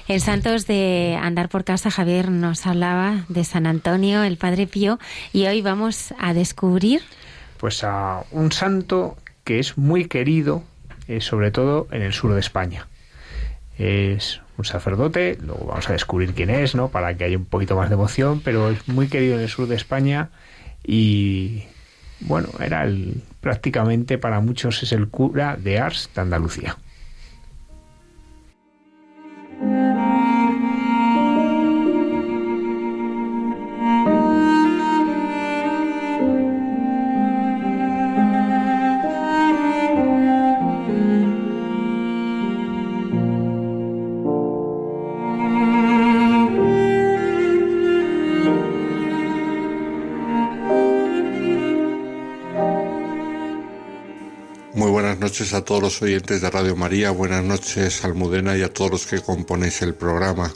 En 0.08 0.20
Santos 0.20 0.66
de 0.66 1.18
Andar 1.20 1.48
por 1.48 1.64
Casa, 1.64 1.90
Javier 1.90 2.30
nos 2.30 2.66
hablaba 2.66 3.24
de 3.28 3.44
San 3.44 3.66
Antonio, 3.66 4.22
el 4.22 4.36
Padre 4.36 4.66
Pío, 4.66 4.98
y 5.32 5.46
hoy 5.46 5.62
vamos 5.62 6.12
a 6.18 6.34
descubrir 6.34 7.02
pues 7.62 7.84
a 7.84 8.24
un 8.32 8.50
santo 8.50 9.16
que 9.44 9.60
es 9.60 9.78
muy 9.78 10.06
querido, 10.06 10.64
eh, 11.06 11.20
sobre 11.20 11.52
todo 11.52 11.86
en 11.92 12.02
el 12.02 12.12
sur 12.12 12.34
de 12.34 12.40
España. 12.40 12.88
Es 13.78 14.40
un 14.58 14.64
sacerdote, 14.64 15.38
luego 15.40 15.66
vamos 15.66 15.88
a 15.88 15.92
descubrir 15.92 16.34
quién 16.34 16.50
es, 16.50 16.74
¿no? 16.74 16.88
Para 16.88 17.16
que 17.16 17.22
haya 17.22 17.38
un 17.38 17.44
poquito 17.44 17.76
más 17.76 17.88
de 17.88 17.94
emoción, 17.94 18.40
pero 18.44 18.68
es 18.70 18.88
muy 18.88 19.06
querido 19.06 19.36
en 19.36 19.42
el 19.42 19.48
sur 19.48 19.68
de 19.68 19.76
España 19.76 20.30
y 20.84 21.62
bueno, 22.18 22.48
era 22.58 22.82
el, 22.82 23.22
prácticamente 23.40 24.18
para 24.18 24.40
muchos 24.40 24.82
es 24.82 24.90
el 24.90 25.06
cura 25.06 25.56
de 25.56 25.78
Ars 25.78 26.10
de 26.16 26.20
Andalucía. 26.20 26.76
Noches 55.32 55.54
a 55.54 55.64
todos 55.64 55.80
los 55.80 56.02
oyentes 56.02 56.42
de 56.42 56.50
Radio 56.50 56.76
María, 56.76 57.10
buenas 57.10 57.42
noches 57.42 58.04
Almudena 58.04 58.54
y 58.54 58.60
a 58.60 58.70
todos 58.70 58.90
los 58.90 59.06
que 59.06 59.22
componéis 59.22 59.80
el 59.80 59.94
programa. 59.94 60.52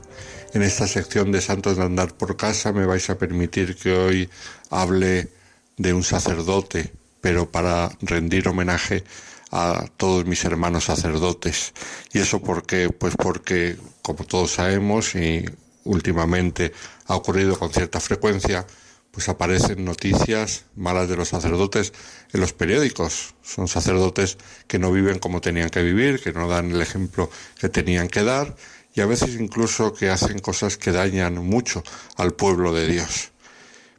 En 0.52 0.60
esta 0.62 0.86
sección 0.86 1.32
de 1.32 1.40
Santos 1.40 1.78
de 1.78 1.82
Andar 1.82 2.12
por 2.12 2.36
Casa 2.36 2.74
me 2.74 2.84
vais 2.84 3.08
a 3.08 3.16
permitir 3.16 3.74
que 3.76 3.96
hoy 3.96 4.28
hable 4.68 5.30
de 5.78 5.94
un 5.94 6.04
sacerdote, 6.04 6.92
pero 7.22 7.50
para 7.50 7.88
rendir 8.02 8.48
homenaje 8.48 9.02
a 9.50 9.86
todos 9.96 10.26
mis 10.26 10.44
hermanos 10.44 10.84
sacerdotes. 10.84 11.72
¿Y 12.12 12.18
eso 12.18 12.42
por 12.42 12.66
qué? 12.66 12.90
Pues 12.90 13.16
porque, 13.16 13.78
como 14.02 14.24
todos 14.24 14.50
sabemos, 14.50 15.14
y 15.14 15.46
últimamente 15.84 16.74
ha 17.06 17.16
ocurrido 17.16 17.58
con 17.58 17.72
cierta 17.72 17.98
frecuencia, 17.98 18.66
pues 19.10 19.30
aparecen 19.30 19.86
noticias 19.86 20.66
malas 20.74 21.08
de 21.08 21.16
los 21.16 21.28
sacerdotes 21.28 21.94
en 22.32 22.40
los 22.40 22.52
periódicos. 22.52 23.34
Son 23.42 23.68
sacerdotes 23.68 24.38
que 24.66 24.78
no 24.78 24.92
viven 24.92 25.18
como 25.18 25.40
tenían 25.40 25.70
que 25.70 25.82
vivir, 25.82 26.20
que 26.20 26.32
no 26.32 26.48
dan 26.48 26.70
el 26.70 26.80
ejemplo 26.80 27.30
que 27.58 27.68
tenían 27.68 28.08
que 28.08 28.22
dar 28.22 28.56
y 28.94 29.02
a 29.02 29.06
veces 29.06 29.38
incluso 29.38 29.92
que 29.92 30.08
hacen 30.08 30.38
cosas 30.38 30.78
que 30.78 30.90
dañan 30.90 31.34
mucho 31.36 31.84
al 32.16 32.32
pueblo 32.32 32.72
de 32.72 32.88
Dios. 32.88 33.30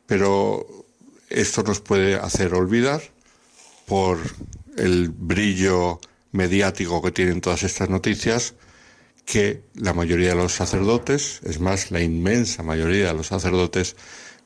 Pero 0.07 0.65
esto 1.29 1.61
nos 1.61 1.81
puede 1.81 2.15
hacer 2.15 2.55
olvidar 2.55 3.01
por 3.85 4.17
el 4.75 5.09
brillo 5.09 5.99
mediático 6.31 7.01
que 7.01 7.11
tienen 7.11 7.41
todas 7.41 7.63
estas 7.63 7.89
noticias 7.89 8.55
que 9.25 9.61
la 9.75 9.93
mayoría 9.93 10.29
de 10.29 10.35
los 10.35 10.53
sacerdotes, 10.53 11.41
es 11.43 11.59
más, 11.59 11.91
la 11.91 12.01
inmensa 12.01 12.63
mayoría 12.63 13.07
de 13.07 13.13
los 13.13 13.27
sacerdotes, 13.27 13.97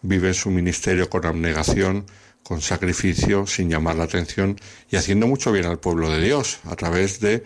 viven 0.02 0.34
su 0.34 0.50
ministerio 0.50 1.10
con 1.10 1.26
abnegación, 1.26 2.08
con 2.44 2.62
sacrificio, 2.62 3.46
sin 3.48 3.70
llamar 3.70 3.96
la 3.96 4.06
atención 4.06 4.60
y 4.90 4.96
haciendo 4.96 5.28
mucho 5.28 5.52
bien 5.52 5.66
al 5.66 5.80
pueblo 5.80 6.10
de 6.10 6.22
Dios 6.22 6.60
a 6.66 6.76
través 6.76 7.20
de 7.20 7.44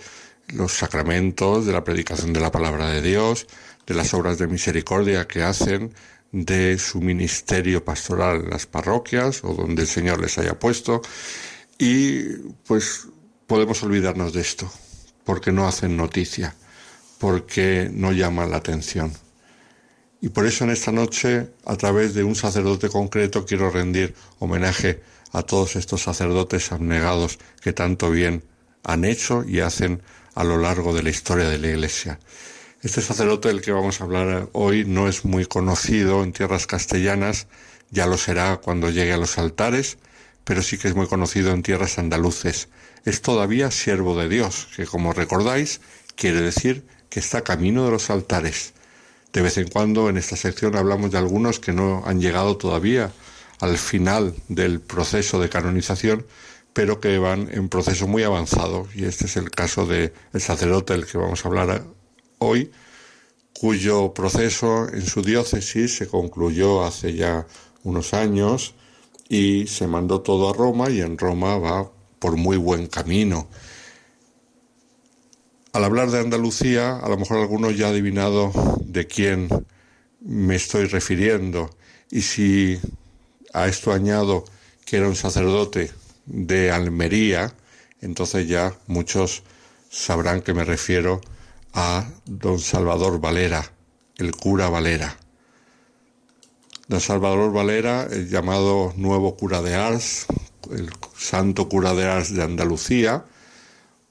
los 0.50 0.74
sacramentos, 0.74 1.66
de 1.66 1.74
la 1.74 1.84
predicación 1.84 2.34
de 2.34 2.40
la 2.40 2.52
palabra 2.52 2.90
de 2.90 3.02
Dios, 3.02 3.48
de 3.86 3.94
las 3.94 4.14
obras 4.14 4.38
de 4.38 4.48
misericordia 4.48 5.28
que 5.28 5.44
hacen, 5.44 5.94
de 6.32 6.78
su 6.80 7.02
ministerio 7.02 7.86
pastoral 7.86 8.42
en 8.42 8.50
las 8.50 8.66
parroquias 8.66 9.44
o 9.44 9.54
donde 9.54 9.84
el 9.84 9.88
Señor 9.88 10.20
les 10.20 10.38
haya 10.38 10.60
puesto. 10.60 11.02
Y 11.78 12.24
pues 12.66 13.08
podemos 13.48 13.82
olvidarnos 13.84 14.34
de 14.34 14.42
esto, 14.42 14.72
porque 15.24 15.52
no 15.52 15.68
hacen 15.68 15.98
noticia, 15.98 16.56
porque 17.20 17.90
no 17.92 18.12
llaman 18.12 18.52
la 18.52 18.58
atención. 18.58 19.14
Y 20.26 20.30
por 20.30 20.47
eso 20.47 20.64
en 20.64 20.72
esta 20.72 20.91
noche, 20.91 21.52
a 21.65 21.76
través 21.76 22.15
de 22.15 22.23
un 22.23 22.34
sacerdote 22.34 22.89
concreto, 22.89 23.45
quiero 23.45 23.69
rendir 23.69 24.15
homenaje 24.39 25.03
a 25.31 25.43
todos 25.43 25.76
estos 25.76 26.02
sacerdotes 26.02 26.72
abnegados 26.72 27.38
que 27.61 27.73
tanto 27.73 28.10
bien 28.10 28.43
han 28.84 29.06
hecho 29.06 29.43
y 29.47 29.60
hacen 29.60 30.02
a 30.34 30.43
lo 30.43 30.57
largo 30.57 30.95
de 30.95 31.03
la 31.03 31.11
historia 31.11 31.47
de 31.47 31.60
la 31.60 31.68
Iglesia. 31.68 32.19
Este 32.81 33.03
sacerdote 33.03 33.49
del 33.49 33.61
que 33.61 33.72
vamos 33.72 34.02
a 34.02 34.06
hablar 34.06 34.49
hoy 34.53 34.84
no 34.84 35.07
es 35.07 35.26
muy 35.26 35.45
conocido 35.45 36.23
en 36.23 36.34
tierras 36.34 36.65
castellanas, 36.65 37.45
ya 37.91 38.07
lo 38.07 38.18
será 38.18 38.57
cuando 38.57 38.89
llegue 38.89 39.14
a 39.14 39.18
los 39.18 39.38
altares, 39.38 39.99
pero 40.43 40.64
sí 40.64 40.80
que 40.80 40.88
es 40.88 40.95
muy 40.95 41.06
conocido 41.06 41.52
en 41.52 41.61
tierras 41.61 41.99
andaluces. 41.99 42.69
Es 43.06 43.22
todavía 43.22 43.69
siervo 43.69 44.18
de 44.18 44.27
Dios, 44.27 44.69
que 44.76 44.88
como 44.88 45.14
recordáis 45.14 45.81
quiere 46.15 46.41
decir 46.41 46.84
que 47.11 47.19
está 47.19 47.43
camino 47.43 47.85
de 47.85 47.91
los 47.91 48.10
altares. 48.10 48.73
De 49.36 49.41
vez 49.41 49.57
en 49.57 49.68
cuando 49.68 50.07
en 50.07 50.16
esta 50.16 50.38
sección 50.38 50.78
hablamos 50.78 51.12
de 51.12 51.18
algunos 51.18 51.60
que 51.60 51.74
no 51.74 52.03
han 52.06 52.22
llegado 52.22 52.56
todavía 52.56 53.12
al 53.60 53.78
final 53.78 54.34
del 54.48 54.80
proceso 54.80 55.41
de 55.41 55.49
canonización, 55.49 56.26
pero 56.72 57.02
que 57.02 57.18
van 57.18 57.49
en 57.52 57.68
proceso 57.68 58.07
muy 58.07 58.24
avanzado. 58.24 58.88
Y 58.95 59.03
este 59.03 59.26
es 59.26 59.36
el 59.36 59.52
caso 59.52 59.86
del 59.86 60.14
sacerdote 60.40 60.94
del 60.94 61.06
que 61.06 61.18
vamos 61.18 61.44
a 61.44 61.49
hablar 61.49 61.84
hoy, 62.38 62.72
cuyo 63.60 64.14
proceso 64.14 64.88
en 64.88 65.06
su 65.06 65.22
diócesis 65.22 65.98
se 65.98 66.07
concluyó 66.07 66.86
hace 66.86 67.14
ya 67.14 67.45
unos 67.84 68.14
años 68.14 68.74
y 69.28 69.68
se 69.68 69.86
mandó 69.86 70.22
todo 70.22 70.49
a 70.49 70.53
Roma 70.53 70.90
y 70.90 71.02
en 71.02 71.18
Roma 71.18 71.57
va 71.57 71.91
por 72.20 72.38
muy 72.38 72.56
buen 72.56 72.88
camino. 72.88 73.49
Al 75.76 75.84
hablar 75.84 76.10
de 76.10 76.22
Andalucía, 76.22 76.95
a 76.99 77.10
lo 77.10 77.18
mejor 77.18 77.39
algunos 77.39 77.77
ya 77.77 77.88
ha 77.88 77.89
adivinado 77.89 78.53
de 78.85 79.07
quién 79.07 79.49
me 80.22 80.56
estoy 80.56 80.85
refiriendo. 80.85 81.69
Y 82.10 82.22
si 82.22 82.80
a 83.52 83.68
esto 83.68 83.91
añado 83.91 84.45
que 84.85 84.95
era 84.95 85.10
un 85.10 85.18
sacerdote 85.18 85.91
de 86.27 86.72
Almería, 86.72 87.53
entonces 87.99 88.47
ya 88.47 88.73
muchos 88.88 89.43
sabrán 89.89 90.39
que 90.43 90.53
me 90.53 90.64
refiero 90.64 91.19
a 91.73 92.07
don 92.23 92.57
Salvador 92.57 93.19
Valera, 93.19 93.69
el 94.15 94.31
cura 94.31 94.69
Valera. 94.69 95.18
Don 96.88 97.02
Salvador 97.02 97.52
Valera, 97.52 98.07
el 98.10 98.30
llamado 98.30 98.93
nuevo 98.95 99.35
cura 99.35 99.61
de 99.61 99.76
Ars, 99.76 100.26
el 100.72 100.89
santo 101.18 101.68
cura 101.68 101.93
de 101.93 102.06
Ars 102.06 102.34
de 102.34 102.43
Andalucía, 102.43 103.26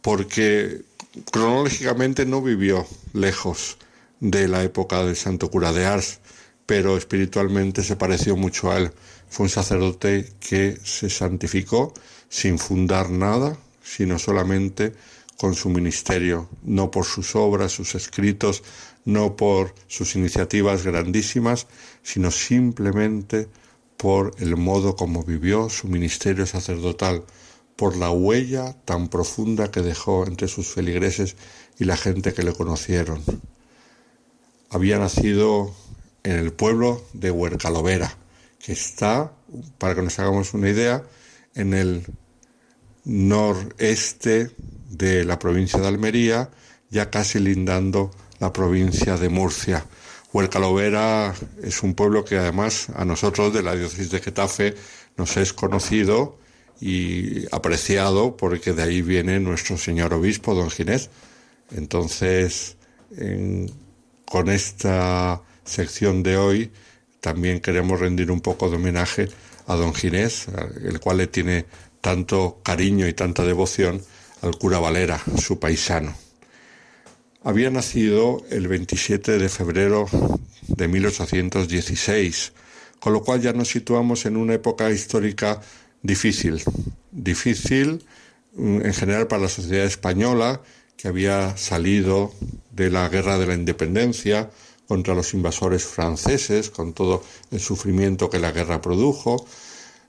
porque 0.02 0.84
cronológicamente 1.30 2.26
no 2.26 2.42
vivió 2.42 2.86
lejos 3.12 3.78
de 4.20 4.48
la 4.48 4.62
época 4.62 5.04
del 5.04 5.16
santo 5.16 5.50
cura 5.50 5.72
de 5.72 5.86
Ars, 5.86 6.20
pero 6.66 6.96
espiritualmente 6.96 7.82
se 7.82 7.96
pareció 7.96 8.36
mucho 8.36 8.70
a 8.70 8.78
él. 8.78 8.92
Fue 9.28 9.44
un 9.44 9.50
sacerdote 9.50 10.32
que 10.40 10.78
se 10.82 11.10
santificó 11.10 11.92
sin 12.28 12.58
fundar 12.58 13.10
nada, 13.10 13.56
sino 13.82 14.18
solamente 14.18 14.94
con 15.36 15.54
su 15.54 15.68
ministerio, 15.68 16.48
no 16.62 16.90
por 16.90 17.04
sus 17.04 17.34
obras, 17.34 17.72
sus 17.72 17.94
escritos, 17.94 18.62
no 19.04 19.36
por 19.36 19.74
sus 19.88 20.14
iniciativas 20.16 20.84
grandísimas, 20.84 21.66
sino 22.02 22.30
simplemente 22.30 23.48
por 23.96 24.34
el 24.38 24.56
modo 24.56 24.96
como 24.96 25.22
vivió 25.22 25.68
su 25.68 25.88
ministerio 25.88 26.46
sacerdotal, 26.46 27.24
por 27.76 27.96
la 27.96 28.10
huella 28.10 28.74
tan 28.84 29.09
profunda 29.09 29.70
que 29.70 29.82
dejó 29.82 30.26
entre 30.26 30.48
sus 30.48 30.68
feligreses 30.68 31.36
y 31.78 31.84
la 31.84 31.96
gente 31.96 32.32
que 32.32 32.42
le 32.42 32.52
conocieron. 32.52 33.22
Había 34.70 34.98
nacido 34.98 35.74
en 36.22 36.36
el 36.36 36.52
pueblo 36.52 37.05
de 37.12 37.30
Huercalovera, 37.30 38.16
que 38.59 38.72
está, 38.72 39.32
para 39.78 39.94
que 39.94 40.02
nos 40.02 40.18
hagamos 40.18 40.55
una 40.55 40.70
idea, 40.70 41.05
en 41.55 41.74
el 41.74 42.06
noreste 43.05 44.51
de 44.90 45.24
la 45.24 45.38
provincia 45.38 45.80
de 45.80 45.88
Almería, 45.88 46.51
ya 46.90 47.10
casi 47.10 47.38
lindando 47.38 48.10
la 48.38 48.52
provincia 48.52 49.16
de 49.16 49.28
Murcia. 49.28 49.84
Huercalovera 50.32 51.34
es 51.62 51.82
un 51.82 51.94
pueblo 51.94 52.24
que 52.24 52.38
además 52.38 52.88
a 52.94 53.05
nosotros 53.05 53.52
de 53.52 53.62
la 53.62 53.76
diócesis 53.76 54.10
de 54.10 54.20
Getafe 54.20 54.74
nos 55.16 55.36
es 55.36 55.52
conocido 55.52 56.38
y 56.80 57.46
apreciado 57.55 58.36
porque 58.36 58.72
de 58.72 58.82
ahí 58.82 59.02
viene 59.02 59.40
nuestro 59.40 59.78
señor 59.78 60.12
obispo, 60.14 60.55
don 60.55 60.70
Ginés. 60.70 61.10
Entonces, 61.70 62.76
con 64.24 64.48
esta 64.48 65.42
sección 65.64 66.22
de 66.22 66.36
hoy 66.36 66.70
también 67.20 67.60
queremos 67.60 68.01
rendir 68.01 68.30
un 68.30 68.40
poco 68.40 68.68
de 68.68 68.76
homenaje 68.76 69.28
a 69.66 69.74
don 69.76 69.94
Ginés, 69.94 70.46
el 70.84 71.01
cual 71.01 71.18
le 71.18 71.26
tiene 71.26 71.64
tanto 72.01 72.60
cariño 72.62 73.09
y 73.09 73.14
tanta 73.14 73.44
devoción 73.44 74.02
al 74.42 74.59
cura 74.59 74.78
Valera, 74.78 75.22
su 75.40 75.59
paisano. 75.59 76.14
Había 77.42 77.70
nacido 77.70 78.44
el 78.51 78.68
27 78.68 79.38
de 79.38 79.48
febrero 79.48 80.06
de 80.68 80.88
1816, 80.88 82.52
con 83.01 83.12
lo 83.12 83.22
cual 83.22 83.40
ya 83.40 83.52
nos 83.52 83.68
situamos 83.68 84.26
en 84.26 84.36
una 84.36 84.55
época 84.55 84.90
histórica 84.90 85.60
difícil, 86.05 86.62
difícil 87.10 88.05
mm, 88.55 88.82
en 88.82 88.94
general 88.94 89.26
para 89.26 89.43
la 89.43 89.48
sociedad 89.48 89.86
española, 89.86 90.60
que 90.97 91.09
había 91.09 91.56
salido 91.56 92.32
de 92.70 92.90
la 92.90 93.09
guerra 93.09 93.39
de 93.39 93.47
la 93.47 93.55
independencia 93.55 94.51
contra 94.86 95.14
los 95.14 95.35
invasores 95.35 95.82
franceses, 95.85 96.70
con 96.70 96.93
todo 96.93 97.24
el 97.51 97.59
sufrimiento 97.59 98.31
que 98.31 98.39
la 98.39 98.52
guerra 98.52 98.81
produjo, 98.81 99.44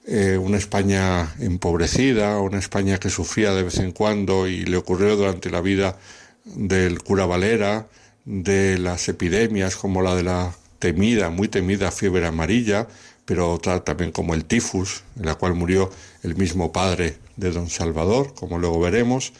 eh, 0.05 0.37
una 0.37 0.57
España 0.57 1.33
empobrecida, 1.39 2.39
una 2.39 2.59
España 2.59 2.99
que 2.99 3.09
sufría 3.09 3.53
de 3.53 3.63
vez 3.63 3.79
en 3.79 3.91
cuando 3.91 4.47
y 4.47 4.65
le 4.65 4.77
ocurrió 4.77 5.15
durante 5.15 5.49
la 5.49 5.61
vida 5.61 5.97
del 6.43 7.01
cura 7.01 7.25
Valera, 7.25 7.87
de 8.25 8.77
las 8.77 9.07
epidemias 9.07 9.75
como 9.75 10.01
la 10.01 10.15
de 10.15 10.23
la 10.23 10.55
temida, 10.79 11.29
muy 11.29 11.47
temida 11.47 11.91
fiebre 11.91 12.27
amarilla, 12.27 12.87
pero 13.25 13.51
otra 13.51 13.83
también 13.83 14.11
como 14.11 14.33
el 14.33 14.45
tifus, 14.45 15.03
en 15.19 15.25
la 15.25 15.35
cual 15.35 15.55
murió 15.55 15.89
el 16.23 16.35
mismo 16.35 16.71
padre 16.71 17.17
de 17.35 17.51
don 17.51 17.69
Salvador, 17.69 18.33
como 18.35 18.59
luego 18.59 18.79
veremos. 18.79 19.33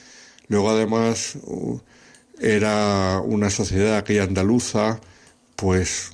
Luego 0.47 0.71
además 0.71 1.37
era 2.39 3.21
una 3.23 3.49
sociedad 3.49 3.97
aquella 3.97 4.23
andaluza, 4.23 4.99
pues 5.55 6.11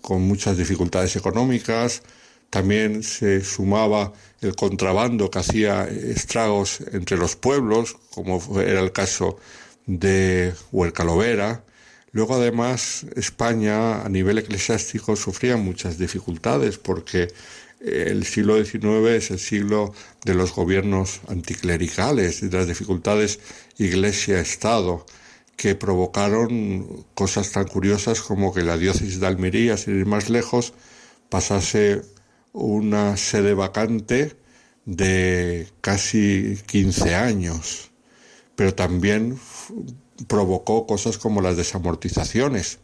con 0.00 0.22
muchas 0.22 0.56
dificultades 0.56 1.14
económicas, 1.16 2.02
también 2.50 3.04
se 3.04 3.44
sumaba 3.44 4.12
el 4.40 4.56
contrabando 4.56 5.30
que 5.30 5.38
hacía 5.38 5.86
estragos 5.86 6.80
entre 6.92 7.16
los 7.16 7.36
pueblos, 7.36 7.96
como 8.10 8.40
era 8.60 8.80
el 8.80 8.92
caso 8.92 9.38
de 9.86 10.52
Huercalovera. 10.72 11.62
Luego, 12.12 12.34
además, 12.34 13.06
España 13.16 14.02
a 14.02 14.08
nivel 14.08 14.38
eclesiástico 14.38 15.14
sufría 15.16 15.56
muchas 15.56 15.96
dificultades 15.98 16.78
porque 16.78 17.28
el 17.80 18.26
siglo 18.26 18.62
XIX 18.62 19.08
es 19.10 19.30
el 19.30 19.38
siglo 19.38 19.94
de 20.24 20.34
los 20.34 20.54
gobiernos 20.54 21.20
anticlericales 21.28 22.42
y 22.42 22.48
de 22.48 22.58
las 22.58 22.68
dificultades 22.68 23.40
iglesia-estado 23.78 25.06
que 25.56 25.74
provocaron 25.74 27.06
cosas 27.14 27.52
tan 27.52 27.66
curiosas 27.66 28.20
como 28.20 28.52
que 28.52 28.62
la 28.62 28.76
diócesis 28.76 29.20
de 29.20 29.26
Almería, 29.26 29.76
sin 29.76 29.98
ir 29.98 30.06
más 30.06 30.30
lejos, 30.30 30.72
pasase 31.28 32.02
una 32.52 33.16
sede 33.16 33.54
vacante 33.54 34.36
de 34.84 35.68
casi 35.80 36.58
15 36.66 37.14
años, 37.14 37.90
pero 38.56 38.74
también 38.74 39.38
provocó 40.26 40.86
cosas 40.86 41.18
como 41.18 41.40
las 41.40 41.56
desamortizaciones, 41.56 42.78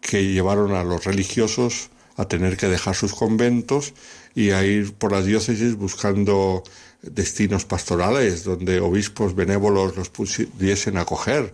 que 0.00 0.24
llevaron 0.24 0.74
a 0.74 0.84
los 0.84 1.04
religiosos 1.04 1.90
a 2.16 2.26
tener 2.26 2.56
que 2.56 2.68
dejar 2.68 2.94
sus 2.94 3.14
conventos 3.14 3.94
y 4.34 4.50
a 4.50 4.64
ir 4.64 4.94
por 4.94 5.12
las 5.12 5.24
diócesis 5.24 5.74
buscando 5.76 6.62
destinos 7.02 7.64
pastorales 7.64 8.44
donde 8.44 8.80
obispos 8.80 9.34
benévolos 9.34 9.96
los 9.96 10.10
pudiesen 10.10 10.96
acoger 10.96 11.52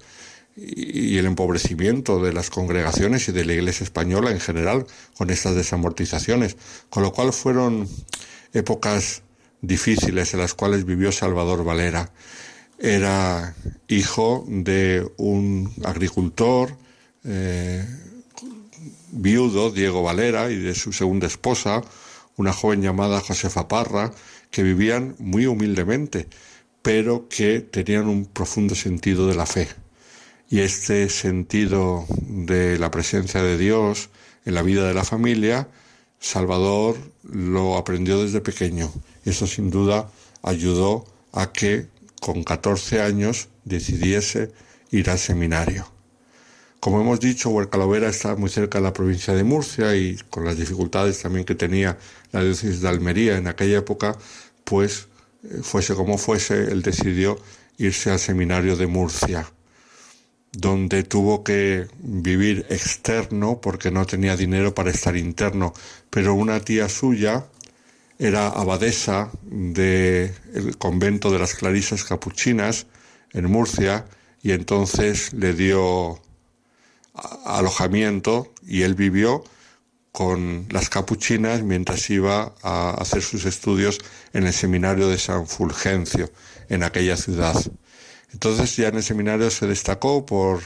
y 0.57 1.17
el 1.17 1.27
empobrecimiento 1.27 2.23
de 2.23 2.33
las 2.33 2.51
congregaciones 2.51 3.29
y 3.29 3.33
de 3.33 3.45
la 3.45 3.55
Iglesia 3.55 3.85
española 3.85 4.31
en 4.31 4.41
general 4.41 4.87
con 5.17 5.31
estas 5.31 5.55
desamortizaciones, 5.55 6.57
con 6.91 7.03
lo 7.03 7.13
cual 7.13 7.33
fueron 7.33 7.89
épocas 8.53 9.23
difíciles 9.63 10.35
en 10.35 10.41
las 10.41 10.55
cuales 10.55 10.85
vivió 10.85 11.13
Salvador 11.13 11.65
Valera. 11.65 12.13
Era 12.83 13.55
hijo 13.89 14.47
de 14.49 15.07
un 15.19 15.71
agricultor 15.85 16.75
eh, 17.25 17.85
viudo, 19.13 19.71
Diego 19.71 20.03
Valera, 20.03 20.51
y 20.51 20.57
de 20.57 20.75
su 20.75 20.91
segunda 20.95 21.27
esposa, 21.27 21.83
una 22.37 22.55
joven 22.55 22.81
llamada 22.81 23.21
Josefa 23.21 23.69
Parra, 23.69 24.13
que 24.51 24.63
vivían 24.63 25.15
muy 25.19 25.45
humildemente, 25.45 26.27
pero 26.81 27.29
que 27.29 27.61
tenían 27.61 28.09
un 28.09 28.25
profundo 28.25 28.75
sentido 28.75 29.27
de 29.27 29.35
la 29.35 29.45
fe. 29.45 29.69
Y 30.49 30.61
este 30.61 31.11
sentido 31.11 32.07
de 32.23 32.79
la 32.79 32.91
presencia 32.91 33.43
de 33.43 33.59
Dios 33.59 34.09
en 34.47 34.55
la 34.55 34.63
vida 34.63 34.89
de 34.89 34.95
la 34.95 35.05
familia, 35.05 35.69
Salvador 36.19 36.97
lo 37.25 37.77
aprendió 37.77 38.23
desde 38.23 38.41
pequeño. 38.41 38.91
Eso 39.27 39.47
sin 39.47 39.71
duda 39.71 40.11
ayudó 40.43 41.05
a 41.33 41.53
que 41.53 41.87
con 42.21 42.45
14 42.45 43.03
años 43.03 43.49
decidiese 43.65 44.53
ir 44.91 45.11
al 45.11 45.19
seminario. 45.19 45.91
Como 46.79 47.01
hemos 47.01 47.21
dicho, 47.21 47.51
Huercalovera 47.51 48.09
está 48.09 48.37
muy 48.37 48.49
cerca 48.49 48.79
de 48.79 48.85
la 48.85 48.93
provincia 48.93 49.35
de 49.35 49.45
Murcia 49.45 49.97
y 49.97 50.17
con 50.31 50.45
las 50.45 50.57
dificultades 50.57 51.21
también 51.21 51.45
que 51.45 51.55
tenía 51.55 51.99
la 52.33 52.43
diócesis 52.43 52.81
de 52.81 52.89
Almería 52.89 53.37
en 53.37 53.49
aquella 53.49 53.79
época, 53.79 54.17
pues 54.65 55.09
eh, 55.45 55.61
fuese 55.63 55.95
como 55.95 56.17
fuese, 56.17 56.71
él 56.71 56.83
decidió 56.83 57.39
irse 57.77 58.11
al 58.11 58.19
seminario 58.19 58.77
de 58.77 58.87
Murcia 58.87 59.51
donde 60.53 61.05
tuvo 61.05 61.45
que 61.45 61.87
vivir 62.01 62.67
externo 62.71 63.61
porque 63.61 63.91
no 63.91 64.07
tenía 64.07 64.37
dinero 64.37 64.75
para 64.75 64.91
estar 64.91 65.17
interno, 65.17 65.73
pero 66.11 66.35
una 66.35 66.61
tía 66.61 66.89
suya 66.89 67.47
era 68.21 68.49
abadesa 68.49 69.31
del 69.43 70.77
convento 70.77 71.31
de 71.31 71.39
las 71.39 71.55
Clarisas 71.55 72.05
Capuchinas 72.05 72.87
en 73.33 73.51
Murcia 73.51 74.05
y 74.43 74.53
entonces 74.53 75.33
le 75.33 75.55
dio 75.55 76.21
alojamiento 77.47 78.53
y 78.63 78.83
él 78.83 78.95
vivió 78.95 79.43
con 80.13 80.67
las 80.71 80.91
capuchinas 80.91 81.63
mientras 81.63 82.11
iba 82.11 82.53
a 82.63 82.91
hacer 82.91 83.23
sus 83.23 83.47
estudios 83.47 83.99
en 84.35 84.47
el 84.47 84.53
seminario 84.53 85.09
de 85.09 85.19
San 85.19 85.47
Fulgencio 85.47 86.31
en 86.69 86.83
aquella 86.83 87.17
ciudad. 87.17 87.57
Entonces 88.35 88.77
ya 88.77 88.89
en 88.89 88.97
el 88.97 89.03
seminario 89.03 89.51
se 89.51 89.67
destacó 89.67 90.27
por 90.27 90.61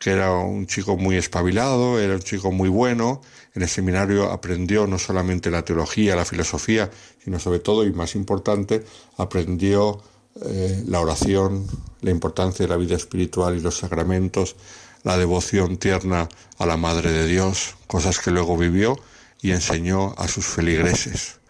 que 0.00 0.10
era 0.10 0.32
un 0.32 0.66
chico 0.66 0.96
muy 0.96 1.16
espabilado, 1.16 2.00
era 2.00 2.14
un 2.14 2.22
chico 2.22 2.50
muy 2.50 2.70
bueno. 2.70 3.20
En 3.54 3.62
el 3.62 3.68
seminario 3.68 4.30
aprendió 4.32 4.86
no 4.86 4.98
solamente 4.98 5.50
la 5.50 5.62
teología, 5.62 6.16
la 6.16 6.24
filosofía, 6.24 6.90
sino 7.22 7.38
sobre 7.38 7.58
todo 7.58 7.84
y 7.84 7.92
más 7.92 8.14
importante, 8.14 8.82
aprendió 9.18 10.02
eh, 10.46 10.84
la 10.86 11.00
oración, 11.00 11.66
la 12.00 12.10
importancia 12.10 12.64
de 12.64 12.70
la 12.70 12.78
vida 12.78 12.96
espiritual 12.96 13.58
y 13.58 13.60
los 13.60 13.76
sacramentos, 13.76 14.56
la 15.02 15.18
devoción 15.18 15.76
tierna 15.76 16.28
a 16.58 16.66
la 16.66 16.78
Madre 16.78 17.12
de 17.12 17.26
Dios, 17.26 17.76
cosas 17.86 18.20
que 18.20 18.30
luego 18.30 18.56
vivió 18.56 18.98
y 19.42 19.50
enseñó 19.50 20.14
a 20.16 20.28
sus 20.28 20.46
feligreses. 20.46 21.40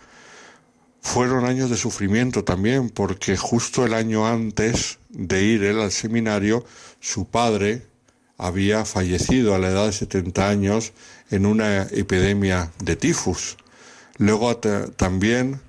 Fueron 1.03 1.45
años 1.45 1.71
de 1.71 1.77
sufrimiento 1.77 2.43
también, 2.43 2.91
porque 2.91 3.37
justo 3.37 3.87
el 3.87 3.95
año 3.95 4.27
antes 4.27 4.99
de 5.09 5.43
ir 5.45 5.63
él 5.63 5.81
al 5.81 5.93
seminario, 5.93 6.65
su 6.99 7.27
padre 7.27 7.90
había 8.41 8.87
fallecido 8.87 9.55
a 9.55 9.59
la 9.59 9.69
edad 9.69 9.87
de 9.87 9.93
70 9.93 10.49
años 10.49 10.93
en 11.31 11.45
una 11.45 11.83
epidemia 11.83 12.73
de 12.83 12.97
tifus. 12.97 13.57
Luego 14.17 14.57
también 14.57 15.61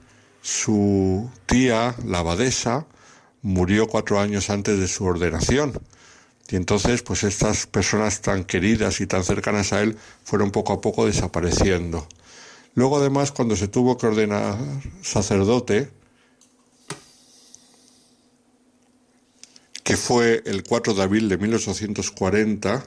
su 0.42 1.30
tía, 1.46 1.96
la 2.06 2.20
abadesa, 2.20 2.86
murió 3.42 3.88
cuatro 3.88 4.20
años 4.20 4.50
antes 4.50 4.80
de 4.80 4.88
su 4.88 5.04
ordenación. 5.04 5.74
Y 6.50 6.56
entonces, 6.56 7.02
pues 7.02 7.24
estas 7.24 7.68
personas 7.68 8.22
tan 8.22 8.46
queridas 8.46 9.02
y 9.02 9.08
tan 9.08 9.24
cercanas 9.24 9.74
a 9.74 9.82
él 9.82 9.98
fueron 10.24 10.52
poco 10.52 10.74
a 10.74 10.82
poco 10.82 11.06
desapareciendo. 11.06 12.08
Luego, 12.74 12.98
además, 12.98 13.32
cuando 13.32 13.56
se 13.56 13.68
tuvo 13.68 13.98
que 13.98 14.08
ordenar 14.08 14.58
sacerdote, 15.02 15.90
que 19.84 19.98
fue 19.98 20.44
el 20.46 20.64
4 20.64 20.94
de 20.94 21.04
abril 21.04 21.30
de 21.30 21.38
1840, 21.38 22.86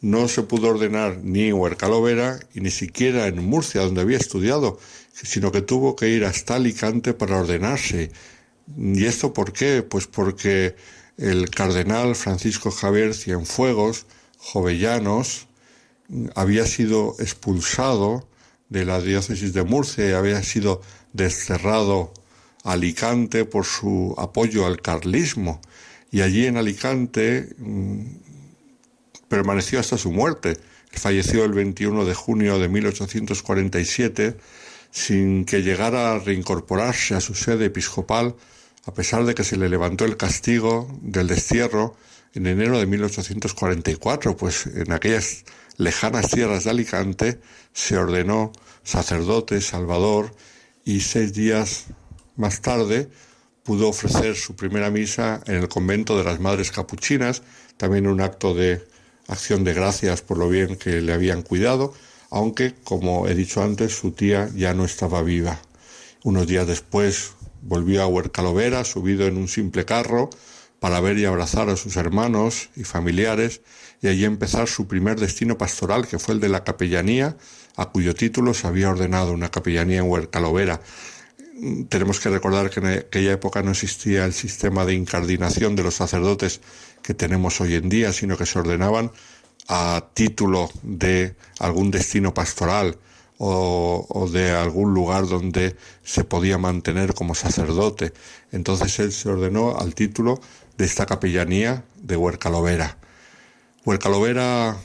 no 0.00 0.28
se 0.28 0.42
pudo 0.42 0.68
ordenar 0.68 1.18
ni 1.22 1.48
en 1.48 1.54
Huercalovera 1.54 2.40
y 2.54 2.60
ni 2.60 2.70
siquiera 2.70 3.26
en 3.26 3.44
Murcia, 3.44 3.80
donde 3.82 4.02
había 4.02 4.18
estudiado, 4.18 4.78
sino 5.12 5.50
que 5.52 5.62
tuvo 5.62 5.96
que 5.96 6.08
ir 6.08 6.24
hasta 6.24 6.56
Alicante 6.56 7.14
para 7.14 7.40
ordenarse. 7.40 8.10
¿Y 8.76 9.04
esto 9.04 9.32
por 9.32 9.52
qué? 9.52 9.82
Pues 9.82 10.06
porque 10.06 10.76
el 11.16 11.50
cardenal 11.50 12.14
Francisco 12.14 12.70
Javier 12.70 13.14
Cienfuegos 13.14 14.06
Jovellanos 14.38 15.46
había 16.34 16.66
sido 16.66 17.16
expulsado 17.18 18.28
de 18.68 18.84
la 18.84 19.00
diócesis 19.00 19.52
de 19.52 19.62
Murcia 19.62 20.08
y 20.08 20.12
había 20.12 20.42
sido 20.42 20.82
desterrado 21.12 22.12
a 22.64 22.72
Alicante 22.72 23.44
por 23.44 23.64
su 23.64 24.14
apoyo 24.18 24.66
al 24.66 24.80
carlismo. 24.80 25.60
Y 26.10 26.22
allí 26.22 26.46
en 26.46 26.56
Alicante 26.56 27.48
mm, 27.58 28.00
permaneció 29.28 29.80
hasta 29.80 29.98
su 29.98 30.12
muerte. 30.12 30.56
Falleció 30.92 31.44
el 31.44 31.52
21 31.52 32.04
de 32.06 32.14
junio 32.14 32.58
de 32.58 32.68
1847 32.68 34.36
sin 34.90 35.44
que 35.44 35.62
llegara 35.62 36.12
a 36.12 36.18
reincorporarse 36.18 37.14
a 37.14 37.20
su 37.20 37.34
sede 37.34 37.66
episcopal, 37.66 38.34
a 38.86 38.94
pesar 38.94 39.26
de 39.26 39.34
que 39.34 39.44
se 39.44 39.58
le 39.58 39.68
levantó 39.68 40.06
el 40.06 40.16
castigo 40.16 40.88
del 41.02 41.26
destierro 41.26 41.96
en 42.32 42.46
enero 42.46 42.78
de 42.78 42.86
1844, 42.86 44.36
pues 44.36 44.66
en 44.66 44.92
aquellas 44.92 45.44
lejanas 45.76 46.30
tierras 46.30 46.64
de 46.64 46.70
Alicante, 46.70 47.40
se 47.74 47.98
ordenó 47.98 48.52
sacerdote, 48.84 49.60
salvador, 49.60 50.34
y 50.86 51.00
seis 51.00 51.34
días 51.34 51.86
más 52.36 52.62
tarde 52.62 53.10
pudo 53.66 53.88
ofrecer 53.88 54.36
su 54.36 54.54
primera 54.54 54.90
misa 54.90 55.42
en 55.46 55.56
el 55.56 55.68
convento 55.68 56.16
de 56.16 56.22
las 56.22 56.38
Madres 56.38 56.70
Capuchinas, 56.70 57.42
también 57.76 58.06
un 58.06 58.20
acto 58.20 58.54
de 58.54 58.86
acción 59.26 59.64
de 59.64 59.74
gracias 59.74 60.22
por 60.22 60.38
lo 60.38 60.48
bien 60.48 60.76
que 60.76 61.00
le 61.00 61.12
habían 61.12 61.42
cuidado, 61.42 61.92
aunque, 62.30 62.74
como 62.84 63.26
he 63.26 63.34
dicho 63.34 63.64
antes, 63.64 63.92
su 63.98 64.12
tía 64.12 64.48
ya 64.54 64.72
no 64.72 64.84
estaba 64.84 65.20
viva. 65.22 65.58
Unos 66.22 66.46
días 66.46 66.68
después 66.68 67.32
volvió 67.60 68.02
a 68.02 68.06
Huercalovera, 68.06 68.84
subido 68.84 69.26
en 69.26 69.36
un 69.36 69.48
simple 69.48 69.84
carro, 69.84 70.30
para 70.78 71.00
ver 71.00 71.18
y 71.18 71.24
abrazar 71.24 71.68
a 71.68 71.76
sus 71.76 71.96
hermanos 71.96 72.68
y 72.76 72.84
familiares 72.84 73.62
y 74.00 74.06
allí 74.06 74.24
empezar 74.24 74.68
su 74.68 74.86
primer 74.86 75.18
destino 75.18 75.58
pastoral, 75.58 76.06
que 76.06 76.20
fue 76.20 76.34
el 76.34 76.40
de 76.40 76.50
la 76.50 76.62
capellanía, 76.62 77.36
a 77.76 77.90
cuyo 77.90 78.14
título 78.14 78.54
se 78.54 78.68
había 78.68 78.90
ordenado 78.90 79.32
una 79.32 79.50
capellanía 79.50 79.98
en 79.98 80.08
Huercalovera. 80.08 80.80
Tenemos 81.88 82.20
que 82.20 82.28
recordar 82.28 82.68
que 82.68 82.80
en 82.80 82.86
aquella 82.86 83.32
época 83.32 83.62
no 83.62 83.70
existía 83.70 84.26
el 84.26 84.34
sistema 84.34 84.84
de 84.84 84.92
incardinación 84.92 85.74
de 85.74 85.82
los 85.82 85.94
sacerdotes 85.94 86.60
que 87.02 87.14
tenemos 87.14 87.60
hoy 87.60 87.74
en 87.74 87.88
día, 87.88 88.12
sino 88.12 88.36
que 88.36 88.44
se 88.44 88.58
ordenaban 88.58 89.10
a 89.68 90.08
título 90.12 90.70
de 90.82 91.34
algún 91.58 91.90
destino 91.90 92.34
pastoral 92.34 92.98
o, 93.38 94.28
de 94.32 94.52
algún 94.52 94.94
lugar 94.94 95.26
donde 95.26 95.76
se 96.02 96.24
podía 96.24 96.58
mantener 96.58 97.14
como 97.14 97.34
sacerdote. 97.34 98.12
Entonces 98.52 98.98
él 98.98 99.12
se 99.12 99.28
ordenó 99.28 99.76
al 99.78 99.94
título 99.94 100.40
de 100.76 100.84
esta 100.84 101.06
capellanía 101.06 101.84
de 101.96 102.16
Huercalovera. 102.16 102.98
Huercalovera 103.84 104.76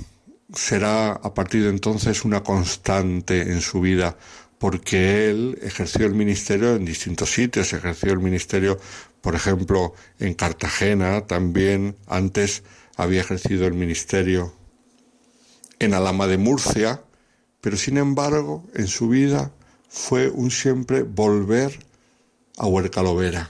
será 0.53 1.11
a 1.11 1.33
partir 1.33 1.63
de 1.63 1.69
entonces 1.69 2.25
una 2.25 2.43
constante 2.43 3.41
en 3.41 3.61
su 3.61 3.81
vida 3.81 4.17
porque 4.61 5.31
él 5.31 5.57
ejerció 5.63 6.05
el 6.05 6.13
ministerio 6.13 6.75
en 6.75 6.85
distintos 6.85 7.33
sitios, 7.33 7.73
ejerció 7.73 8.13
el 8.13 8.19
ministerio, 8.19 8.79
por 9.21 9.33
ejemplo, 9.33 9.95
en 10.19 10.35
Cartagena, 10.35 11.25
también 11.25 11.95
antes 12.05 12.61
había 12.95 13.21
ejercido 13.21 13.65
el 13.65 13.73
ministerio 13.73 14.53
en 15.79 15.95
Alama 15.95 16.27
de 16.27 16.37
Murcia, 16.37 17.01
pero 17.59 17.75
sin 17.75 17.97
embargo 17.97 18.63
en 18.75 18.85
su 18.85 19.09
vida 19.09 19.51
fue 19.89 20.29
un 20.29 20.51
siempre 20.51 21.01
volver 21.01 21.79
a 22.55 22.67
Huercalovera. 22.67 23.49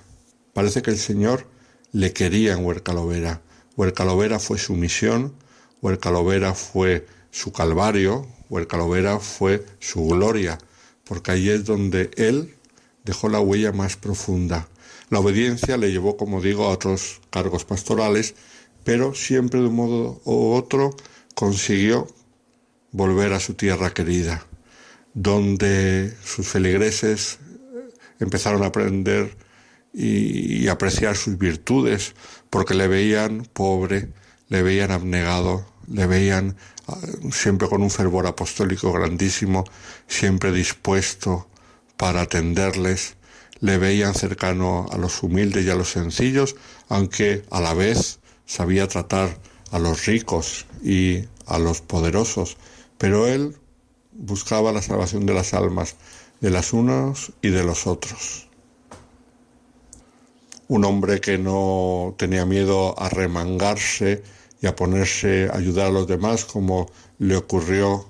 Parece 0.53 0.81
que 0.81 0.91
el 0.91 0.97
Señor 0.97 1.45
le 1.91 2.13
quería 2.13 2.53
en 2.53 2.63
Huercalovera. 2.63 3.41
Huercalovera 3.75 4.39
fue 4.39 4.57
su 4.57 4.75
misión, 4.75 5.33
Huercalovera 5.81 6.53
fue 6.53 7.05
su 7.31 7.51
calvario, 7.51 8.25
Huercalovera 8.49 9.19
fue 9.19 9.65
su 9.79 10.07
gloria, 10.07 10.57
porque 11.03 11.31
ahí 11.31 11.49
es 11.49 11.65
donde 11.65 12.11
él 12.17 12.55
dejó 13.03 13.29
la 13.29 13.39
huella 13.39 13.71
más 13.71 13.97
profunda. 13.97 14.67
La 15.09 15.19
obediencia 15.19 15.77
le 15.77 15.91
llevó, 15.91 16.17
como 16.17 16.41
digo, 16.41 16.65
a 16.65 16.69
otros 16.69 17.21
cargos 17.29 17.65
pastorales, 17.65 18.35
pero 18.83 19.13
siempre 19.13 19.59
de 19.59 19.67
un 19.67 19.75
modo 19.75 20.21
u 20.25 20.53
otro 20.53 20.95
consiguió 21.35 22.07
volver 22.91 23.33
a 23.33 23.39
su 23.39 23.53
tierra 23.53 23.93
querida, 23.93 24.45
donde 25.13 26.15
sus 26.23 26.47
feligreses 26.47 27.39
empezaron 28.19 28.63
a 28.63 28.67
aprender 28.67 29.35
y, 29.93 30.67
apreciar 30.67 31.17
sus 31.17 31.37
virtudes, 31.37 32.13
porque 32.49 32.73
le 32.73 32.87
veían 32.87 33.47
pobre, 33.53 34.13
le 34.47 34.63
veían 34.63 34.91
abnegado, 34.91 35.65
le 35.87 36.07
veían 36.07 36.55
ah, 36.87 36.97
siempre 37.31 37.67
con 37.67 37.81
un 37.81 37.89
fervor 37.89 38.27
apostólico 38.27 38.91
grandísimo, 38.91 39.65
siempre 40.07 40.51
dispuesto 40.51 41.47
para 41.97 42.21
atenderles, 42.21 43.15
le 43.59 43.77
veían 43.77 44.15
cercano 44.15 44.87
a 44.91 44.97
los 44.97 45.21
humildes 45.23 45.65
y 45.65 45.69
a 45.69 45.75
los 45.75 45.91
sencillos, 45.91 46.55
aunque 46.89 47.43
a 47.51 47.61
la 47.61 47.73
vez 47.73 48.19
sabía 48.45 48.87
tratar 48.87 49.37
a 49.71 49.79
los 49.79 50.05
ricos 50.05 50.65
y 50.83 51.25
a 51.45 51.59
los 51.59 51.81
poderosos, 51.81 52.57
pero 52.97 53.27
él 53.27 53.55
buscaba 54.11 54.71
la 54.71 54.81
salvación 54.81 55.25
de 55.25 55.33
las 55.33 55.53
almas, 55.53 55.95
de 56.39 56.49
las 56.49 56.73
unos 56.73 57.33
y 57.41 57.49
de 57.49 57.63
los 57.63 57.87
otros. 57.87 58.47
Un 60.67 60.85
hombre 60.85 61.21
que 61.21 61.37
no 61.37 62.15
tenía 62.17 62.45
miedo 62.45 62.99
a 62.99 63.09
remangarse 63.09 64.23
y 64.61 64.67
a 64.67 64.75
ponerse 64.75 65.49
a 65.51 65.57
ayudar 65.57 65.87
a 65.87 65.91
los 65.91 66.07
demás, 66.07 66.45
como 66.45 66.89
le 67.17 67.35
ocurrió 67.35 68.07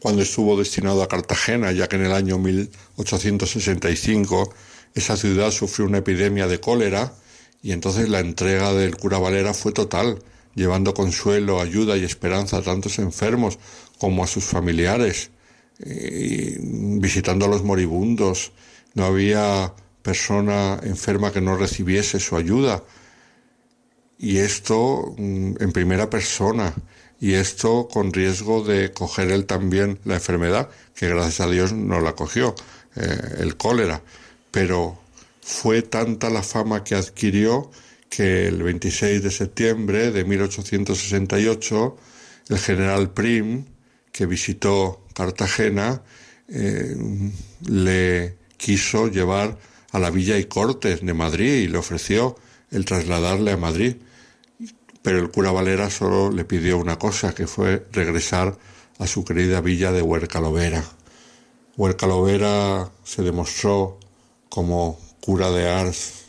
cuando 0.00 0.22
estuvo 0.22 0.58
destinado 0.58 1.02
a 1.02 1.08
Cartagena, 1.08 1.72
ya 1.72 1.88
que 1.88 1.96
en 1.96 2.04
el 2.04 2.12
año 2.12 2.38
1865 2.38 4.52
esa 4.94 5.16
ciudad 5.16 5.50
sufrió 5.50 5.86
una 5.86 5.98
epidemia 5.98 6.46
de 6.46 6.60
cólera 6.60 7.14
y 7.62 7.72
entonces 7.72 8.10
la 8.10 8.20
entrega 8.20 8.74
del 8.74 8.96
cura 8.96 9.18
Valera 9.18 9.54
fue 9.54 9.72
total, 9.72 10.22
llevando 10.54 10.92
consuelo, 10.92 11.60
ayuda 11.60 11.96
y 11.96 12.04
esperanza 12.04 12.58
a 12.58 12.62
tantos 12.62 12.98
enfermos 12.98 13.58
como 13.98 14.22
a 14.22 14.26
sus 14.26 14.44
familiares, 14.44 15.30
visitando 15.78 17.46
a 17.46 17.48
los 17.48 17.64
moribundos. 17.64 18.52
No 18.92 19.06
había 19.06 19.72
persona 20.02 20.78
enferma 20.82 21.32
que 21.32 21.40
no 21.40 21.56
recibiese 21.56 22.20
su 22.20 22.36
ayuda. 22.36 22.84
Y 24.24 24.38
esto 24.38 25.14
mm, 25.18 25.56
en 25.60 25.72
primera 25.72 26.08
persona. 26.08 26.72
Y 27.20 27.34
esto 27.34 27.88
con 27.92 28.10
riesgo 28.10 28.64
de 28.64 28.90
coger 28.90 29.30
él 29.30 29.44
también 29.44 29.98
la 30.04 30.14
enfermedad, 30.14 30.70
que 30.94 31.08
gracias 31.08 31.40
a 31.40 31.50
Dios 31.50 31.74
no 31.74 32.00
la 32.00 32.14
cogió, 32.14 32.54
eh, 32.96 33.36
el 33.40 33.58
cólera. 33.58 34.02
Pero 34.50 34.98
fue 35.42 35.82
tanta 35.82 36.30
la 36.30 36.42
fama 36.42 36.84
que 36.84 36.94
adquirió 36.94 37.70
que 38.08 38.46
el 38.46 38.62
26 38.62 39.22
de 39.22 39.30
septiembre 39.30 40.10
de 40.10 40.24
1868 40.24 41.96
el 42.48 42.58
general 42.58 43.10
Prim 43.10 43.66
que 44.10 44.24
visitó 44.24 45.04
Cartagena 45.12 46.02
eh, 46.48 46.96
le 47.66 48.36
quiso 48.56 49.08
llevar 49.08 49.58
a 49.92 49.98
la 49.98 50.10
Villa 50.10 50.38
y 50.38 50.44
Cortes 50.44 51.04
de 51.04 51.12
Madrid 51.12 51.52
y 51.54 51.68
le 51.68 51.78
ofreció 51.78 52.36
el 52.70 52.84
trasladarle 52.84 53.52
a 53.52 53.56
Madrid. 53.56 53.96
Pero 55.04 55.18
el 55.18 55.30
cura 55.30 55.52
Valera 55.52 55.90
solo 55.90 56.32
le 56.32 56.46
pidió 56.46 56.78
una 56.78 56.98
cosa, 56.98 57.34
que 57.34 57.46
fue 57.46 57.86
regresar 57.92 58.56
a 58.98 59.06
su 59.06 59.22
querida 59.22 59.60
villa 59.60 59.92
de 59.92 60.00
Huercalovera. 60.00 60.82
Huercalovera 61.76 62.90
se 63.04 63.22
demostró 63.22 64.00
como 64.48 64.98
cura 65.20 65.50
de 65.50 65.68
Ars 65.68 66.24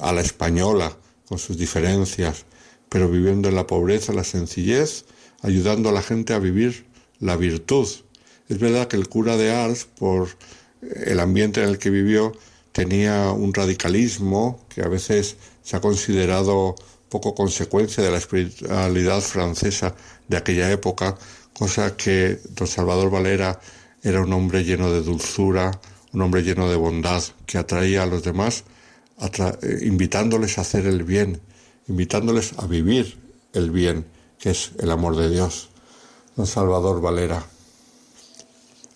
a 0.00 0.10
la 0.14 0.22
española, 0.22 0.96
con 1.28 1.38
sus 1.38 1.58
diferencias, 1.58 2.46
pero 2.88 3.10
viviendo 3.10 3.50
en 3.50 3.56
la 3.56 3.66
pobreza, 3.66 4.14
la 4.14 4.24
sencillez, 4.24 5.04
ayudando 5.42 5.90
a 5.90 5.92
la 5.92 6.00
gente 6.00 6.32
a 6.32 6.38
vivir 6.38 6.86
la 7.20 7.36
virtud. 7.36 7.86
Es 8.48 8.58
verdad 8.58 8.88
que 8.88 8.96
el 8.96 9.10
cura 9.10 9.36
de 9.36 9.52
Ars, 9.52 9.84
por 9.84 10.30
el 10.80 11.20
ambiente 11.20 11.62
en 11.62 11.68
el 11.68 11.78
que 11.78 11.90
vivió, 11.90 12.32
tenía 12.72 13.32
un 13.32 13.52
radicalismo 13.52 14.64
que 14.70 14.80
a 14.80 14.88
veces 14.88 15.36
se 15.62 15.76
ha 15.76 15.82
considerado 15.82 16.74
poco 17.12 17.34
consecuencia 17.34 18.02
de 18.02 18.10
la 18.10 18.16
espiritualidad 18.16 19.20
francesa 19.20 19.94
de 20.28 20.38
aquella 20.38 20.72
época, 20.72 21.14
cosa 21.52 21.94
que 21.94 22.40
don 22.56 22.66
Salvador 22.66 23.10
Valera 23.10 23.60
era 24.02 24.22
un 24.22 24.32
hombre 24.32 24.64
lleno 24.64 24.90
de 24.90 25.02
dulzura, 25.02 25.78
un 26.14 26.22
hombre 26.22 26.42
lleno 26.42 26.70
de 26.70 26.76
bondad, 26.76 27.22
que 27.44 27.58
atraía 27.58 28.04
a 28.04 28.06
los 28.06 28.22
demás, 28.22 28.64
eh, 29.20 29.78
invitándoles 29.82 30.56
a 30.56 30.62
hacer 30.62 30.86
el 30.86 31.04
bien, 31.04 31.42
invitándoles 31.86 32.54
a 32.56 32.66
vivir 32.66 33.18
el 33.52 33.70
bien, 33.70 34.06
que 34.38 34.50
es 34.50 34.72
el 34.78 34.90
amor 34.90 35.14
de 35.14 35.28
Dios 35.28 35.68
don 36.34 36.46
Salvador 36.46 37.02
Valera. 37.02 37.44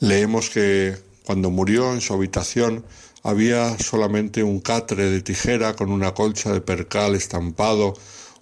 Leemos 0.01 0.49
que 0.49 0.97
cuando 1.27 1.51
murió 1.51 1.93
en 1.93 2.01
su 2.01 2.15
habitación 2.15 2.83
había 3.27 3.77
solamente 3.79 4.45
un 4.45 4.61
catre 4.61 5.11
de 5.11 5.21
tijera 5.21 5.75
con 5.75 5.91
una 5.91 6.15
colcha 6.15 6.53
de 6.53 6.61
percal 6.61 7.17
estampado, 7.17 7.95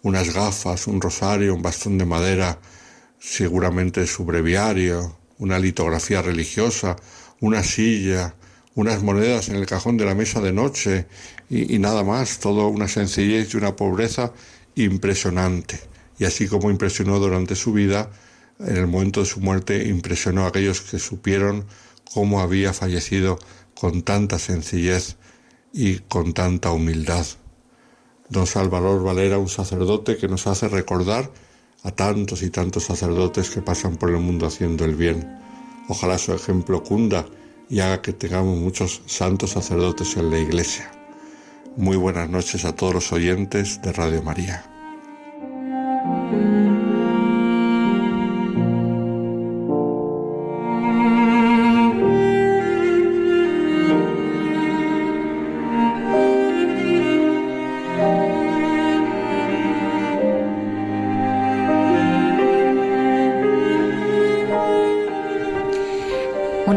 unas 0.02 0.34
gafas, 0.34 0.86
un 0.86 1.00
rosario, 1.00 1.54
un 1.54 1.62
bastón 1.62 1.96
de 1.96 2.04
madera, 2.04 2.58
seguramente 3.18 4.06
su 4.06 4.26
breviario, 4.26 5.16
una 5.38 5.58
litografía 5.58 6.20
religiosa, 6.20 6.96
una 7.40 7.62
silla, 7.62 8.34
unas 8.74 9.02
monedas 9.02 9.48
en 9.48 9.56
el 9.56 9.64
cajón 9.64 9.96
de 9.96 10.04
la 10.04 10.14
mesa 10.14 10.42
de 10.42 10.52
noche 10.52 11.06
y, 11.48 11.74
y 11.74 11.78
nada 11.78 12.04
más, 12.04 12.38
todo 12.38 12.68
una 12.68 12.86
sencillez 12.86 13.54
y 13.54 13.56
una 13.56 13.76
pobreza 13.76 14.34
impresionante. 14.74 15.80
Y 16.18 16.26
así 16.26 16.46
como 16.46 16.70
impresionó 16.70 17.18
durante 17.18 17.54
su 17.54 17.72
vida, 17.72 18.10
en 18.58 18.76
el 18.76 18.86
momento 18.86 19.20
de 19.20 19.26
su 19.26 19.40
muerte 19.40 19.88
impresionó 19.88 20.44
a 20.44 20.48
aquellos 20.48 20.82
que 20.82 20.98
supieron 20.98 21.64
cómo 22.12 22.40
había 22.40 22.74
fallecido 22.74 23.38
con 23.74 24.02
tanta 24.02 24.38
sencillez 24.38 25.16
y 25.72 25.98
con 25.98 26.32
tanta 26.32 26.70
humildad. 26.70 27.26
Don 28.28 28.46
Salvador 28.46 29.02
Valera, 29.02 29.38
un 29.38 29.48
sacerdote 29.48 30.16
que 30.16 30.28
nos 30.28 30.46
hace 30.46 30.68
recordar 30.68 31.30
a 31.82 31.90
tantos 31.90 32.42
y 32.42 32.50
tantos 32.50 32.84
sacerdotes 32.84 33.50
que 33.50 33.60
pasan 33.60 33.96
por 33.96 34.10
el 34.10 34.18
mundo 34.18 34.46
haciendo 34.46 34.84
el 34.84 34.94
bien. 34.94 35.38
Ojalá 35.88 36.16
su 36.16 36.32
ejemplo 36.32 36.82
cunda 36.82 37.26
y 37.68 37.80
haga 37.80 38.00
que 38.00 38.12
tengamos 38.12 38.58
muchos 38.58 39.02
santos 39.06 39.50
sacerdotes 39.50 40.16
en 40.16 40.30
la 40.30 40.38
Iglesia. 40.38 40.90
Muy 41.76 41.96
buenas 41.96 42.30
noches 42.30 42.64
a 42.64 42.74
todos 42.74 42.94
los 42.94 43.12
oyentes 43.12 43.82
de 43.82 43.92
Radio 43.92 44.22
María. 44.22 44.64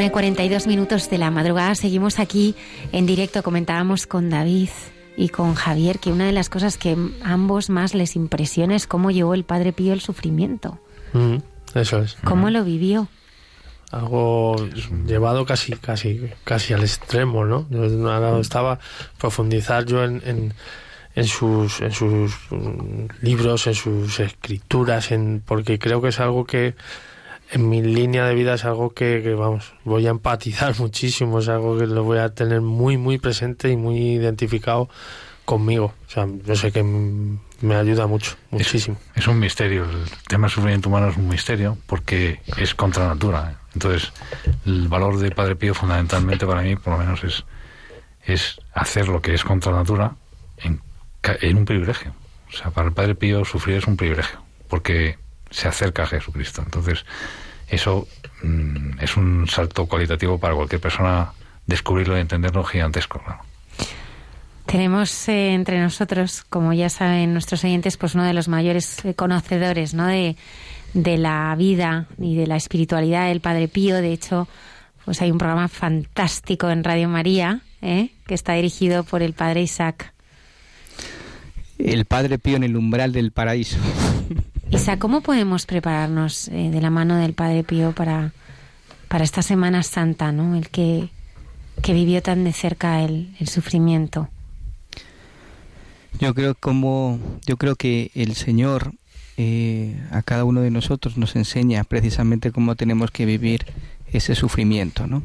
Una 0.07 0.11
y 0.11 0.13
42 0.13 0.67
minutos 0.67 1.09
de 1.09 1.17
la 1.17 1.31
madrugada. 1.31 1.75
Seguimos 1.75 2.17
aquí 2.19 2.55
en 2.93 3.05
directo. 3.05 3.43
Comentábamos 3.43 4.07
con 4.07 4.29
David 4.29 4.69
y 5.17 5.27
con 5.27 5.53
Javier 5.53 5.99
que 5.99 6.13
una 6.13 6.27
de 6.27 6.31
las 6.31 6.47
cosas 6.47 6.77
que 6.77 6.95
ambos 7.25 7.69
más 7.69 7.93
les 7.93 8.15
impresiona 8.15 8.77
es 8.77 8.87
cómo 8.87 9.11
llevó 9.11 9.33
el 9.33 9.43
Padre 9.43 9.73
Pío 9.73 9.91
el 9.91 9.99
sufrimiento. 9.99 10.79
Mm, 11.11 11.39
eso 11.73 11.99
es. 11.99 12.15
¿Cómo 12.23 12.49
lo 12.49 12.63
vivió? 12.63 13.09
algo 13.91 14.55
llevado 15.05 15.45
casi 15.45 15.73
casi 15.73 16.29
casi 16.43 16.73
al 16.73 16.81
extremo 16.81 17.45
no 17.45 17.65
yo 17.69 18.39
estaba 18.39 18.79
profundizar 19.17 19.85
yo 19.85 20.03
en, 20.03 20.21
en, 20.25 20.53
en 21.15 21.25
sus 21.25 21.79
en 21.79 21.93
sus 21.93 22.33
mm, 22.49 23.05
libros 23.21 23.65
en 23.67 23.75
sus 23.75 24.19
escrituras 24.19 25.11
en 25.11 25.41
porque 25.45 25.79
creo 25.79 26.01
que 26.01 26.09
es 26.09 26.19
algo 26.19 26.45
que 26.45 26.75
en 27.51 27.69
mi 27.69 27.81
línea 27.81 28.25
de 28.25 28.35
vida 28.35 28.55
es 28.55 28.65
algo 28.65 28.91
que, 28.91 29.21
que, 29.23 29.33
vamos 29.33 29.73
voy 29.83 30.07
a 30.07 30.09
empatizar 30.11 30.75
muchísimo 30.79 31.39
es 31.39 31.47
algo 31.47 31.77
que 31.77 31.87
lo 31.87 32.03
voy 32.03 32.19
a 32.19 32.29
tener 32.29 32.61
muy 32.61 32.97
muy 32.97 33.17
presente 33.17 33.69
y 33.69 33.77
muy 33.77 33.97
identificado 33.97 34.89
conmigo 35.45 35.93
o 36.07 36.09
sea 36.09 36.27
yo 36.45 36.55
sé 36.55 36.71
que 36.71 36.83
me 37.61 37.75
ayuda 37.75 38.05
mucho, 38.05 38.35
muchísimo. 38.51 38.97
Es, 39.15 39.23
es, 39.23 39.27
un 39.27 39.39
misterio, 39.39 39.85
el 39.85 40.05
tema 40.27 40.47
del 40.47 40.53
sufrimiento 40.53 40.89
humano 40.89 41.09
es 41.09 41.17
un 41.17 41.27
misterio 41.27 41.77
porque 41.87 42.39
es 42.57 42.75
contra 42.75 43.07
natura. 43.07 43.51
¿eh? 43.51 43.55
Entonces, 43.73 44.11
el 44.65 44.87
valor 44.87 45.17
de 45.17 45.31
Padre 45.31 45.55
Pío 45.55 45.73
fundamentalmente 45.73 46.45
para 46.45 46.61
mí, 46.61 46.75
por 46.75 46.93
lo 46.93 46.99
menos, 46.99 47.23
es, 47.23 47.45
es 48.23 48.61
hacer 48.73 49.07
lo 49.07 49.21
que 49.21 49.33
es 49.33 49.43
contra 49.43 49.71
natura 49.71 50.15
en, 50.57 50.81
en 51.23 51.57
un 51.57 51.65
privilegio. 51.65 52.13
O 52.49 52.51
sea, 52.55 52.71
para 52.71 52.89
el 52.89 52.93
Padre 52.93 53.15
Pío 53.15 53.43
sufrir 53.43 53.77
es 53.77 53.87
un 53.87 53.97
privilegio 53.97 54.39
porque 54.67 55.17
se 55.49 55.67
acerca 55.67 56.03
a 56.03 56.07
Jesucristo. 56.07 56.61
Entonces, 56.63 57.05
eso 57.67 58.07
mm, 58.43 58.99
es 58.99 59.17
un 59.17 59.47
salto 59.47 59.85
cualitativo 59.85 60.39
para 60.39 60.55
cualquier 60.55 60.81
persona 60.81 61.31
descubrirlo 61.65 62.17
y 62.17 62.21
entenderlo 62.21 62.63
gigantesco. 62.63 63.21
Tenemos 64.65 65.29
eh, 65.29 65.53
entre 65.53 65.79
nosotros, 65.79 66.43
como 66.49 66.73
ya 66.73 66.89
saben 66.89 67.33
nuestros 67.33 67.63
oyentes, 67.63 67.97
pues 67.97 68.15
uno 68.15 68.25
de 68.25 68.33
los 68.33 68.47
mayores 68.47 69.03
eh, 69.05 69.13
conocedores 69.13 69.93
¿no? 69.93 70.07
de, 70.07 70.35
de, 70.93 71.17
la 71.17 71.55
vida 71.57 72.07
y 72.19 72.35
de 72.35 72.47
la 72.47 72.57
espiritualidad 72.57 73.27
del 73.27 73.39
Padre 73.39 73.67
Pío. 73.67 73.95
De 73.95 74.11
hecho, 74.11 74.47
pues 75.05 75.21
hay 75.21 75.31
un 75.31 75.37
programa 75.37 75.69
fantástico 75.69 76.69
en 76.69 76.83
Radio 76.83 77.07
María 77.07 77.61
¿eh? 77.81 78.09
que 78.25 78.33
está 78.33 78.53
dirigido 78.53 79.03
por 79.03 79.21
el 79.21 79.33
Padre 79.33 79.61
Isaac. 79.61 80.13
El 81.77 82.05
Padre 82.05 82.39
Pío 82.39 82.57
en 82.57 82.63
el 82.63 82.75
umbral 82.75 83.13
del 83.13 83.31
paraíso. 83.31 83.77
Isaac, 84.69 84.99
¿cómo 84.99 85.21
podemos 85.21 85.65
prepararnos 85.65 86.49
eh, 86.49 86.69
de 86.71 86.81
la 86.81 86.89
mano 86.89 87.15
del 87.15 87.33
Padre 87.33 87.63
Pío 87.63 87.93
para, 87.93 88.33
para 89.07 89.23
esta 89.23 89.41
Semana 89.41 89.81
Santa, 89.81 90.31
¿no? 90.31 90.55
el 90.55 90.69
que, 90.69 91.09
que 91.81 91.93
vivió 91.93 92.21
tan 92.21 92.43
de 92.43 92.51
cerca 92.51 93.01
el, 93.01 93.33
el 93.39 93.47
sufrimiento? 93.47 94.29
Yo 96.19 96.33
creo 96.33 96.55
como 96.55 97.19
yo 97.45 97.57
creo 97.57 97.75
que 97.75 98.11
el 98.15 98.35
Señor 98.35 98.93
eh, 99.37 99.95
a 100.09 100.23
cada 100.23 100.43
uno 100.43 100.61
de 100.61 100.71
nosotros 100.71 101.15
nos 101.17 101.35
enseña 101.35 101.83
precisamente 101.83 102.51
cómo 102.51 102.75
tenemos 102.75 103.11
que 103.11 103.25
vivir 103.25 103.67
ese 104.11 104.33
sufrimiento, 104.35 105.05
¿no? 105.05 105.23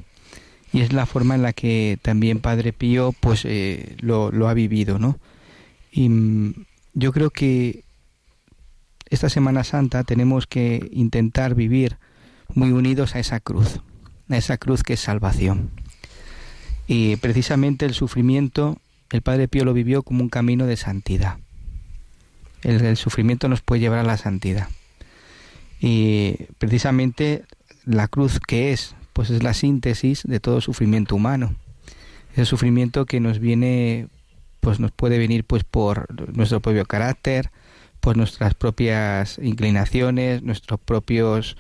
Y 0.73 0.82
es 0.82 0.93
la 0.93 1.06
forma 1.06 1.35
en 1.35 1.43
la 1.43 1.52
que 1.52 1.98
también 2.02 2.40
Padre 2.40 2.73
Pío 2.73 3.14
pues 3.19 3.44
eh, 3.44 3.97
lo, 4.01 4.31
lo, 4.31 4.48
ha 4.48 4.55
vivido, 4.55 4.98
¿no? 4.98 5.19
Y 5.90 6.09
mm, 6.09 6.55
yo 6.94 7.12
creo 7.12 7.31
que 7.31 7.85
esta 9.15 9.29
Semana 9.29 9.65
Santa 9.65 10.05
tenemos 10.05 10.47
que 10.47 10.89
intentar 10.93 11.55
vivir 11.55 11.99
muy 12.55 12.73
unidos 12.73 13.15
a 13.15 13.19
esa 13.19 13.41
cruz, 13.41 13.81
a 14.29 14.37
esa 14.37 14.59
cruz 14.59 14.83
que 14.83 14.95
es 14.95 15.01
salvación. 15.01 15.71
Y 16.87 17.17
precisamente 17.17 17.87
el 17.87 17.95
sufrimiento 17.95 18.79
el 19.13 19.21
Padre 19.21 19.47
Pío 19.47 19.65
lo 19.65 19.75
vivió 19.75 20.03
como 20.03 20.23
un 20.23 20.31
camino 20.31 20.67
de 20.67 20.77
santidad. 20.77 21.39
El, 22.63 22.97
sufrimiento 22.97 23.49
nos 23.49 23.61
puede 23.61 23.83
llevar 23.83 23.99
a 23.99 24.05
la 24.05 24.17
santidad. 24.17 24.69
Y 25.81 26.47
precisamente 26.59 27.45
la 27.85 28.09
cruz 28.09 28.41
que 28.41 28.73
es, 28.73 28.95
pues 29.13 29.29
es 29.29 29.43
la 29.43 29.53
síntesis 29.53 30.23
de 30.25 30.41
todo 30.41 30.63
sufrimiento 30.63 31.15
humano. 31.15 31.55
Ese 32.33 32.47
sufrimiento 32.47 33.05
que 33.05 33.21
nos 33.21 33.39
viene, 33.39 34.09
pues 34.61 34.81
nos 34.81 34.93
puede 34.93 35.19
venir 35.19 35.45
pues 35.45 35.65
por 35.65 36.07
nuestro 36.35 36.61
propio 36.61 36.87
carácter, 36.87 37.51
por 38.03 38.16
nuestras 38.16 38.55
propias 38.55 39.39
inclinaciones, 39.39 40.43
nuestros 40.43 40.81
propios 40.81 41.57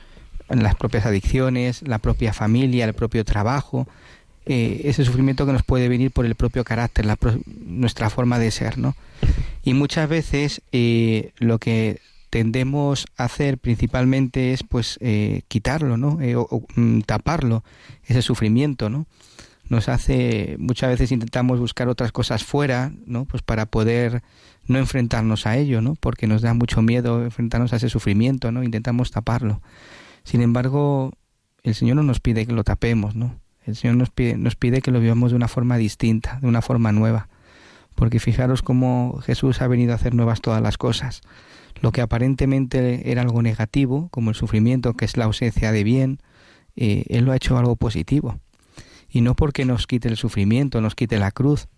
las 0.50 0.74
propias 0.74 1.06
adicciones, 1.06 1.82
la 1.82 1.98
propia 1.98 2.32
familia, 2.32 2.84
el 2.84 2.94
propio 2.94 3.24
trabajo, 3.24 3.86
eh, 4.44 4.82
ese 4.84 5.04
sufrimiento 5.04 5.46
que 5.46 5.52
nos 5.52 5.62
puede 5.62 5.88
venir 5.88 6.10
por 6.10 6.26
el 6.26 6.34
propio 6.34 6.64
carácter, 6.64 7.06
la, 7.06 7.16
nuestra 7.46 8.10
forma 8.10 8.38
de 8.38 8.50
ser, 8.50 8.76
¿no? 8.76 8.94
Y 9.62 9.72
muchas 9.74 10.08
veces 10.08 10.60
eh, 10.72 11.30
lo 11.38 11.58
que 11.58 12.00
tendemos 12.28 13.06
a 13.16 13.24
hacer 13.24 13.56
principalmente 13.56 14.52
es 14.52 14.64
pues 14.64 14.98
eh, 15.00 15.42
quitarlo, 15.48 15.96
¿no? 15.96 16.18
o, 16.36 16.66
mm, 16.74 17.02
taparlo, 17.02 17.62
ese 18.06 18.20
sufrimiento, 18.20 18.90
¿no? 18.90 19.06
Nos 19.72 19.88
hace, 19.88 20.56
muchas 20.58 20.90
veces 20.90 21.12
intentamos 21.12 21.58
buscar 21.58 21.88
otras 21.88 22.12
cosas 22.12 22.44
fuera, 22.44 22.92
¿no? 23.06 23.24
Pues 23.24 23.42
para 23.42 23.64
poder 23.64 24.22
no 24.66 24.78
enfrentarnos 24.78 25.46
a 25.46 25.56
ello, 25.56 25.80
¿no? 25.80 25.94
Porque 25.94 26.26
nos 26.26 26.42
da 26.42 26.52
mucho 26.52 26.82
miedo 26.82 27.24
enfrentarnos 27.24 27.72
a 27.72 27.76
ese 27.76 27.88
sufrimiento, 27.88 28.52
¿no? 28.52 28.62
Intentamos 28.62 29.12
taparlo. 29.12 29.62
Sin 30.24 30.42
embargo, 30.42 31.14
el 31.62 31.74
Señor 31.74 31.96
no 31.96 32.02
nos 32.02 32.20
pide 32.20 32.44
que 32.44 32.52
lo 32.52 32.64
tapemos, 32.64 33.16
¿no? 33.16 33.40
El 33.64 33.74
Señor 33.74 33.96
nos 33.96 34.10
pide, 34.10 34.36
nos 34.36 34.56
pide 34.56 34.82
que 34.82 34.90
lo 34.90 35.00
vivamos 35.00 35.30
de 35.30 35.36
una 35.36 35.48
forma 35.48 35.78
distinta, 35.78 36.38
de 36.42 36.48
una 36.48 36.60
forma 36.60 36.92
nueva. 36.92 37.30
Porque 37.94 38.20
fijaros 38.20 38.60
cómo 38.60 39.20
Jesús 39.24 39.62
ha 39.62 39.68
venido 39.68 39.92
a 39.92 39.94
hacer 39.94 40.14
nuevas 40.14 40.42
todas 40.42 40.60
las 40.60 40.76
cosas. 40.76 41.22
Lo 41.80 41.92
que 41.92 42.02
aparentemente 42.02 43.10
era 43.10 43.22
algo 43.22 43.40
negativo, 43.40 44.10
como 44.10 44.28
el 44.28 44.36
sufrimiento, 44.36 44.92
que 44.92 45.06
es 45.06 45.16
la 45.16 45.24
ausencia 45.24 45.72
de 45.72 45.82
bien, 45.82 46.18
eh, 46.76 47.04
Él 47.08 47.24
lo 47.24 47.32
ha 47.32 47.36
hecho 47.36 47.56
algo 47.56 47.76
positivo. 47.76 48.38
Y 49.12 49.20
no 49.20 49.36
porque 49.36 49.64
nos 49.64 49.86
quite 49.86 50.08
el 50.08 50.16
sufrimiento, 50.16 50.80
nos 50.80 50.94
quite 50.94 51.18
la 51.18 51.30
cruz, 51.30 51.68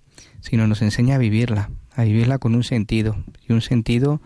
sino 0.41 0.67
nos 0.67 0.81
enseña 0.83 1.17
a 1.17 1.19
vivirla, 1.19 1.71
a 1.95 2.05
vivirla 2.05 2.39
con 2.39 2.55
un 2.55 2.63
sentido, 2.63 3.17
y 3.47 3.53
un 3.53 3.61
sentido 3.61 4.23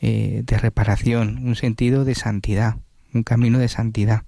eh, 0.00 0.42
de 0.46 0.58
reparación, 0.58 1.40
un 1.44 1.56
sentido 1.56 2.04
de 2.04 2.14
santidad, 2.14 2.76
un 3.12 3.24
camino 3.24 3.58
de 3.58 3.68
santidad. 3.68 4.22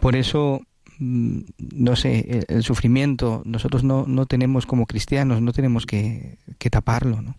Por 0.00 0.16
eso 0.16 0.62
Mm, 0.98 1.40
no 1.58 1.96
sé, 1.96 2.44
el, 2.48 2.62
sufrimiento, 2.62 3.42
nosotros 3.44 3.82
no, 3.82 4.04
no, 4.06 4.26
tenemos 4.26 4.64
como 4.64 4.86
cristianos, 4.86 5.42
no 5.42 5.52
tenemos 5.52 5.86
que, 5.86 6.38
que 6.58 6.70
taparlo, 6.70 7.20
¿no? 7.20 7.36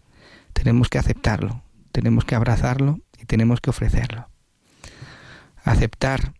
tenemos 0.51 0.89
que 0.89 0.97
aceptarlo, 0.97 1.63
tenemos 1.91 2.25
que 2.25 2.35
abrazarlo 2.35 2.99
y 3.19 3.25
tenemos 3.25 3.61
que 3.61 3.69
ofrecerlo. 3.69 4.27
Aceptar 5.63 6.33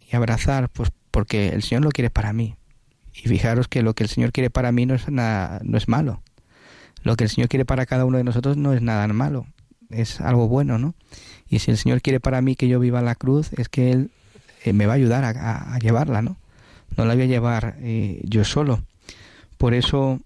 y 0.00 0.14
abrazar, 0.14 0.68
pues 0.68 0.90
porque 1.10 1.48
el 1.48 1.62
Señor 1.62 1.84
lo 1.84 1.90
quiere 1.90 2.10
para 2.10 2.32
mí. 2.32 2.56
Y 3.22 3.28
fijaros 3.28 3.68
que 3.68 3.82
lo 3.82 3.94
que 3.94 4.02
el 4.02 4.10
Señor 4.10 4.32
quiere 4.32 4.50
para 4.50 4.72
mí 4.72 4.84
no 4.84 4.94
es, 4.94 5.08
nada, 5.08 5.60
no 5.62 5.78
es 5.78 5.88
malo. 5.88 6.22
Lo 7.02 7.16
que 7.16 7.24
el 7.24 7.30
Señor 7.30 7.48
quiere 7.48 7.64
para 7.64 7.86
cada 7.86 8.04
uno 8.04 8.18
de 8.18 8.24
nosotros 8.24 8.56
no 8.56 8.72
es 8.72 8.82
nada 8.82 9.06
malo, 9.08 9.46
es 9.90 10.20
algo 10.20 10.48
bueno, 10.48 10.78
¿no? 10.78 10.94
Y 11.48 11.60
si 11.60 11.70
el 11.70 11.76
Señor 11.76 12.00
quiere 12.00 12.20
para 12.20 12.40
mí 12.40 12.56
que 12.56 12.68
yo 12.68 12.80
viva 12.80 13.02
la 13.02 13.14
cruz, 13.14 13.52
es 13.54 13.68
que 13.68 13.92
Él 13.92 14.10
eh, 14.64 14.72
me 14.72 14.86
va 14.86 14.94
a 14.94 14.96
ayudar 14.96 15.24
a, 15.24 15.78
llevarla, 15.78 16.22
¿no? 16.22 16.36
no 16.96 17.04
la 17.04 17.14
voy 17.14 17.24
a 17.24 17.26
llevar 17.26 17.76
eh, 17.80 18.20
yo 18.24 18.44
solo. 18.44 18.84
Por 19.58 19.74
eso 19.74 20.20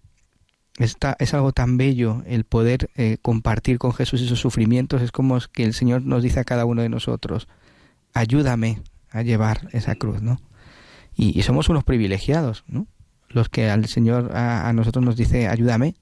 está, 0.78 1.16
es 1.18 1.34
algo 1.34 1.52
tan 1.52 1.76
bello 1.76 2.22
el 2.26 2.44
poder 2.44 2.90
eh, 2.96 3.18
compartir 3.22 3.78
con 3.78 3.92
Jesús 3.92 4.20
esos 4.22 4.40
sufrimientos. 4.40 5.02
Es 5.02 5.12
como 5.12 5.38
que 5.52 5.64
el 5.64 5.74
Señor 5.74 6.02
nos 6.02 6.22
dice 6.22 6.40
a 6.40 6.44
cada 6.44 6.64
uno 6.64 6.82
de 6.82 6.88
nosotros, 6.88 7.48
ayúdame 8.14 8.80
a 9.10 9.22
llevar 9.22 9.68
esa 9.72 9.94
cruz, 9.94 10.22
¿no? 10.22 10.40
Y, 11.16 11.42
somos 11.42 11.68
unos 11.70 11.82
privilegiados, 11.82 12.64
¿no? 12.68 12.86
Los 13.28 13.48
que 13.48 13.70
al 13.70 13.86
Señor 13.86 14.30
a, 14.36 14.70
nosotros 14.74 15.04
nos 15.04 15.16
dice, 15.16 15.48
ayúdame, 15.48 15.94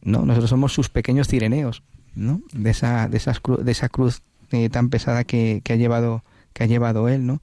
¿no? 0.00 0.24
Nosotros 0.24 0.50
somos 0.50 0.72
sus 0.72 0.88
pequeños 0.88 1.28
cireneos, 1.28 1.82
¿no? 2.14 2.40
De 2.52 2.70
esa, 2.70 3.08
de 3.08 3.18
esas 3.18 3.40
de 3.62 3.72
esa 3.72 3.90
cruz 3.90 4.22
eh, 4.52 4.70
tan 4.70 4.88
pesada 4.88 5.24
que, 5.24 5.60
que, 5.62 5.74
ha 5.74 5.76
llevado, 5.76 6.24
que 6.54 6.64
ha 6.64 6.66
llevado 6.66 7.08
Él, 7.08 7.26
¿no? 7.26 7.42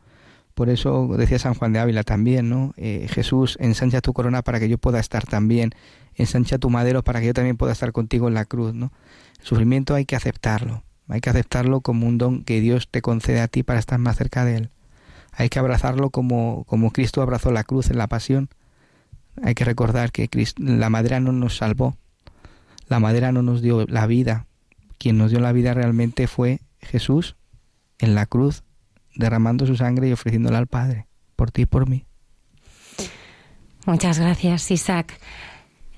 Por 0.54 0.70
eso 0.70 1.08
decía 1.18 1.40
San 1.40 1.56
Juan 1.56 1.74
de 1.74 1.80
Ávila 1.80 2.04
también, 2.04 2.50
¿no? 2.50 2.74
Eh, 2.78 3.08
Jesús, 3.10 3.58
ensancha 3.60 4.02
tu 4.02 4.14
corona 4.14 4.42
para 4.44 4.60
que 4.60 4.70
yo 4.70 4.78
pueda 4.78 5.00
estar 5.00 5.26
también, 5.26 5.72
ensancha 6.16 6.58
tu 6.58 6.70
madero 6.70 7.04
para 7.04 7.20
que 7.22 7.28
yo 7.28 7.34
también 7.34 7.58
pueda 7.58 7.72
estar 7.72 7.92
contigo 7.92 8.28
en 8.28 8.36
la 8.36 8.46
cruz, 8.46 8.74
¿no? 8.74 8.92
El 9.40 9.46
sufrimiento 9.46 9.96
hay 9.96 10.06
que 10.06 10.16
aceptarlo, 10.16 10.84
hay 11.08 11.22
que 11.22 11.30
aceptarlo 11.30 11.82
como 11.82 12.08
un 12.08 12.18
don 12.18 12.44
que 12.44 12.62
Dios 12.62 12.88
te 12.90 13.02
concede 13.02 13.42
a 13.42 13.48
ti 13.48 13.64
para 13.64 13.80
estar 13.80 14.00
más 14.00 14.18
cerca 14.18 14.46
de 14.46 14.58
Él. 14.58 14.70
Hay 15.36 15.50
que 15.50 15.60
abrazarlo 15.60 16.10
como, 16.10 16.64
como 16.66 16.92
Cristo 16.92 17.22
abrazó 17.22 17.52
la 17.52 17.64
cruz 17.64 17.90
en 17.90 17.98
la 17.98 18.08
pasión. 18.08 18.50
Hay 19.42 19.56
que 19.56 19.66
recordar 19.66 20.12
que 20.12 20.30
la 20.58 20.90
madera 20.90 21.20
no 21.20 21.32
nos 21.32 21.58
salvó, 21.58 21.98
la 22.88 23.00
madera 23.00 23.32
no 23.32 23.42
nos 23.42 23.62
dio 23.62 23.86
la 23.88 24.06
vida. 24.06 24.46
Quien 25.00 25.18
nos 25.18 25.32
dio 25.32 25.40
la 25.40 25.52
vida 25.52 25.74
realmente 25.74 26.28
fue 26.28 26.62
Jesús 26.80 27.36
en 28.00 28.16
la 28.16 28.26
cruz 28.26 28.64
derramando 29.16 29.66
su 29.66 29.76
sangre 29.76 30.10
y 30.10 30.12
ofreciéndola 30.14 30.58
al 30.58 30.68
Padre, 30.68 31.08
por 31.36 31.52
ti 31.52 31.64
y 31.64 31.66
por 31.66 31.90
mí. 31.90 32.06
Muchas 33.86 34.20
gracias, 34.20 34.72
Isaac. 34.72 35.20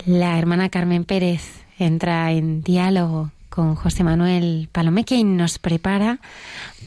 La 0.05 0.39
hermana 0.39 0.69
Carmen 0.69 1.03
Pérez 1.03 1.65
entra 1.77 2.31
en 2.31 2.61
diálogo 2.61 3.31
con 3.49 3.75
José 3.75 4.03
Manuel 4.03 4.69
Palomé, 4.71 5.05
quien 5.05 5.37
nos 5.37 5.59
prepara 5.59 6.19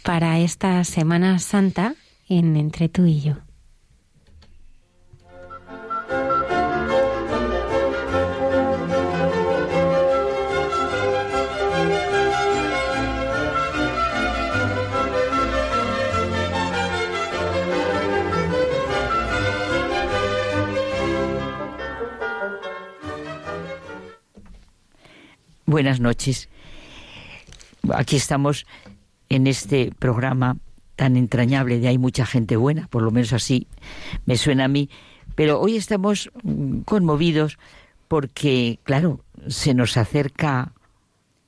para 0.02 0.38
esta 0.38 0.84
Semana 0.84 1.38
Santa 1.38 1.94
en 2.28 2.56
Entre 2.56 2.88
tú 2.88 3.06
y 3.06 3.20
yo. 3.20 3.34
Buenas 25.66 26.00
noches. 26.00 26.48
Aquí 27.92 28.16
estamos 28.16 28.66
en 29.28 29.46
este 29.46 29.92
programa 29.98 30.56
tan 30.98 31.16
entrañable 31.16 31.78
de 31.78 31.86
hay 31.86 31.96
mucha 31.96 32.26
gente 32.26 32.56
buena, 32.56 32.88
por 32.88 33.04
lo 33.04 33.12
menos 33.12 33.32
así 33.32 33.68
me 34.26 34.36
suena 34.36 34.64
a 34.64 34.68
mí, 34.68 34.90
pero 35.36 35.60
hoy 35.60 35.76
estamos 35.76 36.28
mm, 36.42 36.80
conmovidos 36.80 37.56
porque, 38.08 38.80
claro, 38.82 39.20
se 39.46 39.74
nos 39.74 39.96
acerca 39.96 40.72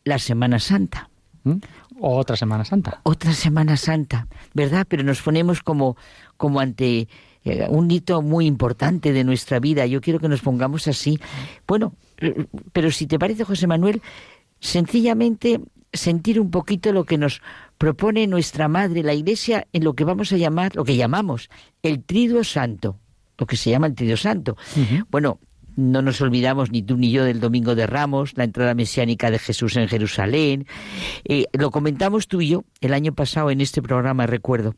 la 0.05 0.21
Semana 0.21 0.61
Santa. 0.61 1.11
¿Mm? 1.43 1.57
Otra 2.01 2.37
Semana 2.37 2.65
Santa. 2.65 3.01
Otra 3.03 3.33
Semana 3.33 3.77
Santa, 3.77 4.29
¿verdad? 4.55 4.87
Pero 4.89 5.03
nos 5.03 5.21
ponemos 5.21 5.65
como, 5.65 5.97
como 6.37 6.61
ante 6.61 7.09
eh, 7.45 7.67
un 7.69 7.91
hito 7.91 8.23
muy 8.23 8.47
importante 8.47 9.13
de 9.13 9.25
nuestra 9.25 9.59
vida. 9.59 9.85
Yo 9.87 10.01
quiero 10.01 10.21
que 10.21 10.29
nos 10.29 10.43
pongamos 10.43 10.87
así. 10.87 11.19
Bueno, 11.67 11.93
pero 12.73 12.93
si 12.93 13.09
te 13.09 13.19
parece, 13.19 13.43
José 13.43 13.67
Manuel, 13.67 14.01
sencillamente 14.61 15.61
sentir 15.93 16.39
un 16.39 16.53
poquito 16.53 16.93
lo 16.93 17.03
que 17.03 17.19
nos 17.19 17.43
propone 17.81 18.27
nuestra 18.27 18.69
madre, 18.69 19.03
la 19.03 19.15
Iglesia, 19.15 19.67
en 19.73 19.85
lo 19.85 19.95
que 19.95 20.05
vamos 20.05 20.31
a 20.35 20.37
llamar, 20.37 20.77
lo 20.77 20.85
que 20.85 20.97
llamamos 20.97 21.49
el 21.83 22.05
Triduo 22.05 22.45
Santo, 22.45 23.01
lo 23.39 23.47
que 23.47 23.57
se 23.57 23.71
llama 23.71 23.87
el 23.87 23.95
Triduo 23.95 24.19
Santo. 24.19 24.59
Bueno, 25.09 25.41
no 25.77 26.03
nos 26.03 26.21
olvidamos 26.21 26.71
ni 26.71 26.83
tú 26.83 26.99
ni 26.99 27.11
yo 27.11 27.25
del 27.25 27.41
Domingo 27.41 27.75
de 27.75 27.87
Ramos, 27.87 28.37
la 28.37 28.45
entrada 28.45 28.75
mesiánica 28.75 29.31
de 29.31 29.39
Jesús 29.39 29.77
en 29.77 29.89
Jerusalén. 29.89 30.67
Eh, 31.25 31.47
lo 31.55 31.71
comentamos 31.71 32.29
tú 32.29 32.43
y 32.43 32.51
yo 32.51 32.65
el 32.83 32.93
año 32.93 33.15
pasado 33.15 33.51
en 33.51 33.63
este 33.63 33.81
programa, 33.81 34.27
recuerdo. 34.27 34.75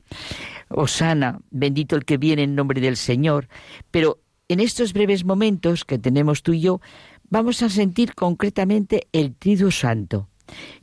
Osana, 0.68 1.40
bendito 1.50 1.96
el 1.96 2.04
que 2.04 2.18
viene 2.18 2.44
en 2.44 2.54
nombre 2.54 2.80
del 2.80 2.96
Señor. 2.96 3.48
Pero 3.90 4.20
en 4.46 4.60
estos 4.60 4.92
breves 4.92 5.24
momentos 5.24 5.84
que 5.84 5.98
tenemos 5.98 6.44
tú 6.44 6.52
y 6.52 6.60
yo, 6.60 6.80
vamos 7.28 7.64
a 7.64 7.68
sentir 7.68 8.14
concretamente 8.14 9.08
el 9.10 9.34
Triduo 9.34 9.72
Santo, 9.72 10.28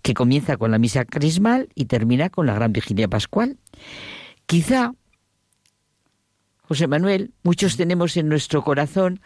que 0.02 0.14
comienza 0.14 0.58
con 0.58 0.72
la 0.72 0.78
misa 0.78 1.06
crismal 1.06 1.70
y 1.76 1.86
termina 1.86 2.30
con 2.30 2.46
la 2.46 2.54
gran 2.54 2.74
vigilia 2.74 3.08
pascual. 3.08 3.58
Quizá, 4.46 4.94
José 6.64 6.88
Manuel, 6.88 7.32
muchos 7.44 7.78
tenemos 7.78 8.18
en 8.18 8.30
nuestro 8.30 8.64
corazón 8.64 9.20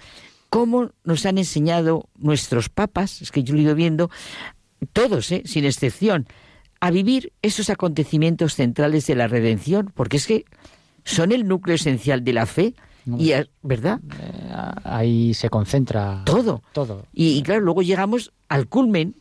cómo 0.49 0.91
nos 1.03 1.26
han 1.26 1.38
enseñado 1.38 2.10
nuestros 2.18 2.70
papas, 2.70 3.22
es 3.22 3.32
que 3.32 3.44
yo 3.44 3.53
lo 3.53 3.60
he 3.60 3.64
ido 3.64 3.76
viendo, 3.76 4.11
todos, 4.91 5.32
¿eh? 5.32 5.44
sin 5.45 5.65
excepción, 5.65 6.28
a 6.80 6.91
vivir 6.91 7.32
esos 7.41 7.70
acontecimientos 7.70 8.56
centrales 8.56 9.07
de 9.07 9.15
la 9.15 9.28
redención, 9.28 9.91
porque 9.95 10.18
es 10.18 10.28
que 10.28 10.45
son 11.06 11.32
el 11.32 11.48
núcleo 11.48 11.76
esencial 11.76 12.24
de 12.24 12.34
la 12.34 12.45
fe 12.45 12.76
y, 13.06 13.34
¿Verdad? 13.61 13.99
Eh, 14.18 14.52
ahí 14.84 15.34
se 15.34 15.49
concentra 15.49 16.24
todo. 16.26 16.61
todo. 16.72 17.06
Y, 17.14 17.41
claro, 17.44 17.61
luego 17.61 17.82
llegamos 17.82 18.32
al 18.48 18.68
culmen, 18.68 19.15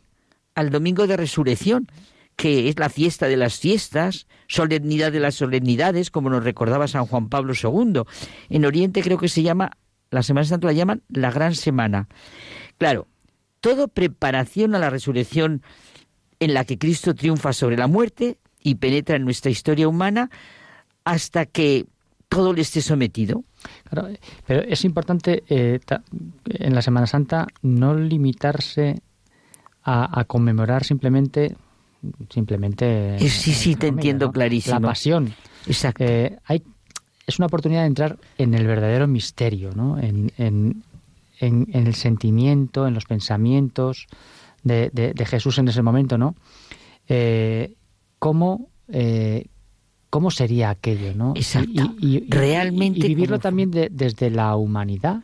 al 0.54 0.70
domingo 0.70 1.06
de 1.06 1.16
resurrección, 1.16 1.88
que 2.36 2.68
es 2.68 2.78
la 2.78 2.88
fiesta 2.88 3.26
de 3.28 3.36
las 3.36 3.58
fiestas, 3.58 4.26
solemnidad 4.48 5.12
de 5.12 5.20
las 5.20 5.34
solemnidades, 5.34 6.10
como 6.10 6.30
nos 6.30 6.44
recordaba 6.44 6.88
San 6.88 7.06
Juan 7.06 7.28
Pablo 7.28 7.52
II. 7.54 8.02
En 8.48 8.64
Oriente 8.64 9.02
creo 9.02 9.18
que 9.18 9.28
se 9.28 9.42
llama, 9.42 9.72
la 10.10 10.22
Semana 10.22 10.44
Santa 10.44 10.66
la 10.66 10.72
llaman 10.72 11.02
la 11.08 11.30
Gran 11.30 11.54
Semana. 11.54 12.08
Claro, 12.78 13.06
todo 13.60 13.88
preparación 13.88 14.74
a 14.74 14.78
la 14.78 14.90
resurrección 14.90 15.62
en 16.40 16.54
la 16.54 16.64
que 16.64 16.78
Cristo 16.78 17.14
triunfa 17.14 17.52
sobre 17.52 17.76
la 17.76 17.86
muerte 17.86 18.38
y 18.60 18.76
penetra 18.76 19.16
en 19.16 19.24
nuestra 19.24 19.50
historia 19.50 19.88
humana 19.88 20.30
hasta 21.04 21.46
que 21.46 21.86
todo 22.28 22.52
le 22.52 22.62
esté 22.62 22.80
sometido. 22.80 23.44
pero 24.46 24.62
es 24.62 24.84
importante 24.84 25.44
eh, 25.48 25.78
en 26.46 26.74
la 26.74 26.82
Semana 26.82 27.06
Santa 27.06 27.46
no 27.60 27.94
limitarse 27.94 29.02
a, 29.84 30.24
conmemorar 30.24 30.84
simplemente 30.84 31.56
simplemente 32.30 33.16
eh, 33.16 33.28
sí 33.28 33.52
sí 33.52 33.76
te 33.76 33.88
entiendo 33.88 34.32
clarísimo 34.32 34.80
la 34.80 34.88
pasión 34.88 35.34
exacto 35.66 36.04
eh, 36.04 36.38
hay 36.44 36.62
es 37.26 37.38
una 37.38 37.46
oportunidad 37.46 37.82
de 37.82 37.86
entrar 37.86 38.18
en 38.38 38.54
el 38.54 38.66
verdadero 38.66 39.06
misterio 39.06 39.70
no 39.74 39.98
en, 39.98 40.32
en, 40.36 40.82
en, 41.38 41.68
el 41.72 41.94
sentimiento 41.94 42.86
en 42.86 42.94
los 42.94 43.04
pensamientos 43.04 44.06
de, 44.64 44.90
de, 44.90 45.26
Jesús 45.26 45.58
en 45.58 45.68
ese 45.68 45.82
momento 45.82 46.18
no 46.18 46.34
cómo 48.18 48.68
cómo 50.12 50.30
sería 50.30 50.68
aquello, 50.68 51.14
¿no? 51.14 51.32
Exacto. 51.34 51.94
Y, 51.98 52.28
Realmente. 52.28 52.98
Y, 52.98 53.08
vivirlo 53.08 53.38
también 53.38 53.70
desde 53.70 54.28
la 54.28 54.54
humanidad. 54.56 55.22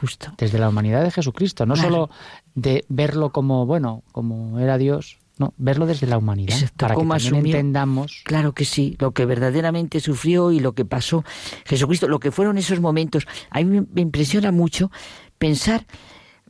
Justo. 0.00 0.32
Desde 0.38 0.58
la 0.58 0.68
humanidad 0.68 1.02
de 1.02 1.10
Jesucristo. 1.10 1.66
No 1.66 1.76
solo 1.76 2.10
de 2.54 2.84
verlo 2.88 3.30
como, 3.30 3.66
bueno, 3.66 4.02
como 4.12 4.58
era 4.58 4.78
Dios, 4.78 5.18
no, 5.40 5.54
verlo 5.56 5.86
desde 5.86 6.06
la 6.06 6.18
humanidad. 6.18 6.54
para 6.76 6.94
que 6.94 7.02
también 7.02 7.46
entendamos. 7.46 8.22
Claro 8.24 8.52
que 8.52 8.64
sí, 8.64 8.96
lo 8.98 9.12
que 9.12 9.24
verdaderamente 9.24 10.00
sufrió 10.00 10.52
y 10.52 10.60
lo 10.60 10.74
que 10.74 10.84
pasó 10.84 11.24
Jesucristo, 11.64 12.08
lo 12.08 12.20
que 12.20 12.30
fueron 12.30 12.58
esos 12.58 12.80
momentos. 12.80 13.26
A 13.50 13.62
mí 13.62 13.86
me 13.90 14.02
impresiona 14.02 14.52
mucho 14.52 14.90
pensar, 15.38 15.86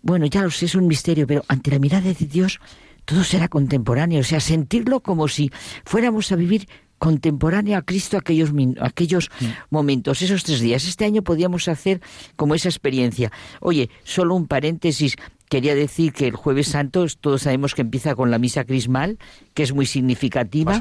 bueno, 0.03 0.27
ya 0.27 0.43
lo 0.43 0.51
sé, 0.51 0.67
es 0.67 0.75
un 0.75 0.89
misterio, 0.89 1.27
pero 1.27 1.45
ante 1.47 1.71
la 1.71 1.79
mirada 1.79 2.13
de 2.13 2.27
Dios 2.27 2.61
todo 3.05 3.25
será 3.25 3.49
contemporáneo, 3.49 4.21
o 4.21 4.25
sea, 4.25 4.41
sentirlo 4.41 5.01
como 5.01 5.29
si 5.29 5.51
fuéramos 5.85 6.33
a 6.33 6.37
vivir 6.37 6.69
contemporáneo 7.01 7.77
a 7.77 7.83
Cristo 7.83 8.19
aquellos, 8.19 8.51
aquellos 8.79 9.31
mm. 9.41 9.45
momentos, 9.71 10.23
esos 10.23 10.45
tres 10.45 10.61
días. 10.61 10.87
Este 10.87 11.07
año 11.07 11.23
podíamos 11.23 11.67
hacer 11.67 12.01
como 12.37 12.55
esa 12.55 12.69
experiencia. 12.69 13.33
Oye, 13.59 13.89
solo 14.05 14.37
un 14.37 14.47
paréntesis. 14.47 15.17
Quería 15.51 15.75
decir 15.75 16.13
que 16.13 16.29
el 16.29 16.37
jueves 16.37 16.69
santo 16.69 17.05
todos 17.21 17.43
sabemos 17.43 17.75
que 17.75 17.83
empieza 17.83 18.15
con 18.15 18.31
la 18.31 18.39
misa 18.39 18.63
crismal, 18.63 19.19
que 19.53 19.65
es 19.65 19.75
muy 19.75 19.85
significativa. 19.85 20.81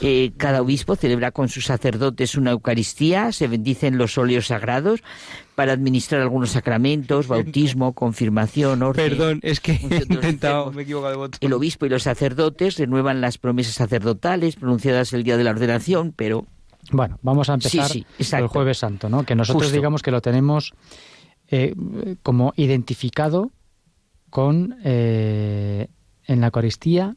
Eh, 0.00 0.32
cada 0.36 0.62
obispo 0.62 0.96
celebra 0.96 1.30
con 1.30 1.48
sus 1.48 1.66
sacerdotes 1.66 2.34
una 2.34 2.50
Eucaristía, 2.50 3.30
se 3.30 3.46
bendicen 3.46 3.98
los 3.98 4.18
óleos 4.18 4.48
sagrados 4.48 5.04
para 5.54 5.74
administrar 5.74 6.22
algunos 6.22 6.50
sacramentos, 6.50 7.28
bautismo, 7.28 7.92
confirmación, 7.92 8.82
orden. 8.82 9.10
Perdón, 9.10 9.40
es 9.44 9.60
que 9.60 9.74
he 9.74 10.12
intentado, 10.12 10.72
me 10.72 10.80
he 10.80 10.84
equivocado 10.86 11.12
de 11.12 11.16
voto. 11.16 11.38
El 11.40 11.52
obispo 11.52 11.86
y 11.86 11.88
los 11.90 12.02
sacerdotes 12.02 12.78
renuevan 12.78 13.20
las 13.20 13.38
promesas 13.38 13.74
sacerdotales 13.74 14.56
pronunciadas 14.56 15.12
el 15.12 15.22
día 15.22 15.36
de 15.36 15.44
la 15.44 15.50
ordenación, 15.50 16.12
pero 16.16 16.46
bueno, 16.90 17.16
vamos 17.22 17.48
a 17.48 17.54
empezar 17.54 17.88
el 17.92 18.46
jueves 18.48 18.78
santo, 18.78 19.08
¿no? 19.08 19.22
Que 19.22 19.36
nosotros 19.36 19.70
digamos 19.70 20.02
que 20.02 20.10
lo 20.10 20.20
tenemos 20.20 20.72
eh, 21.48 21.76
como 22.24 22.52
identificado 22.56 23.52
con 24.30 24.78
eh, 24.84 25.88
en 26.24 26.40
la 26.40 26.46
Eucaristía 26.46 27.16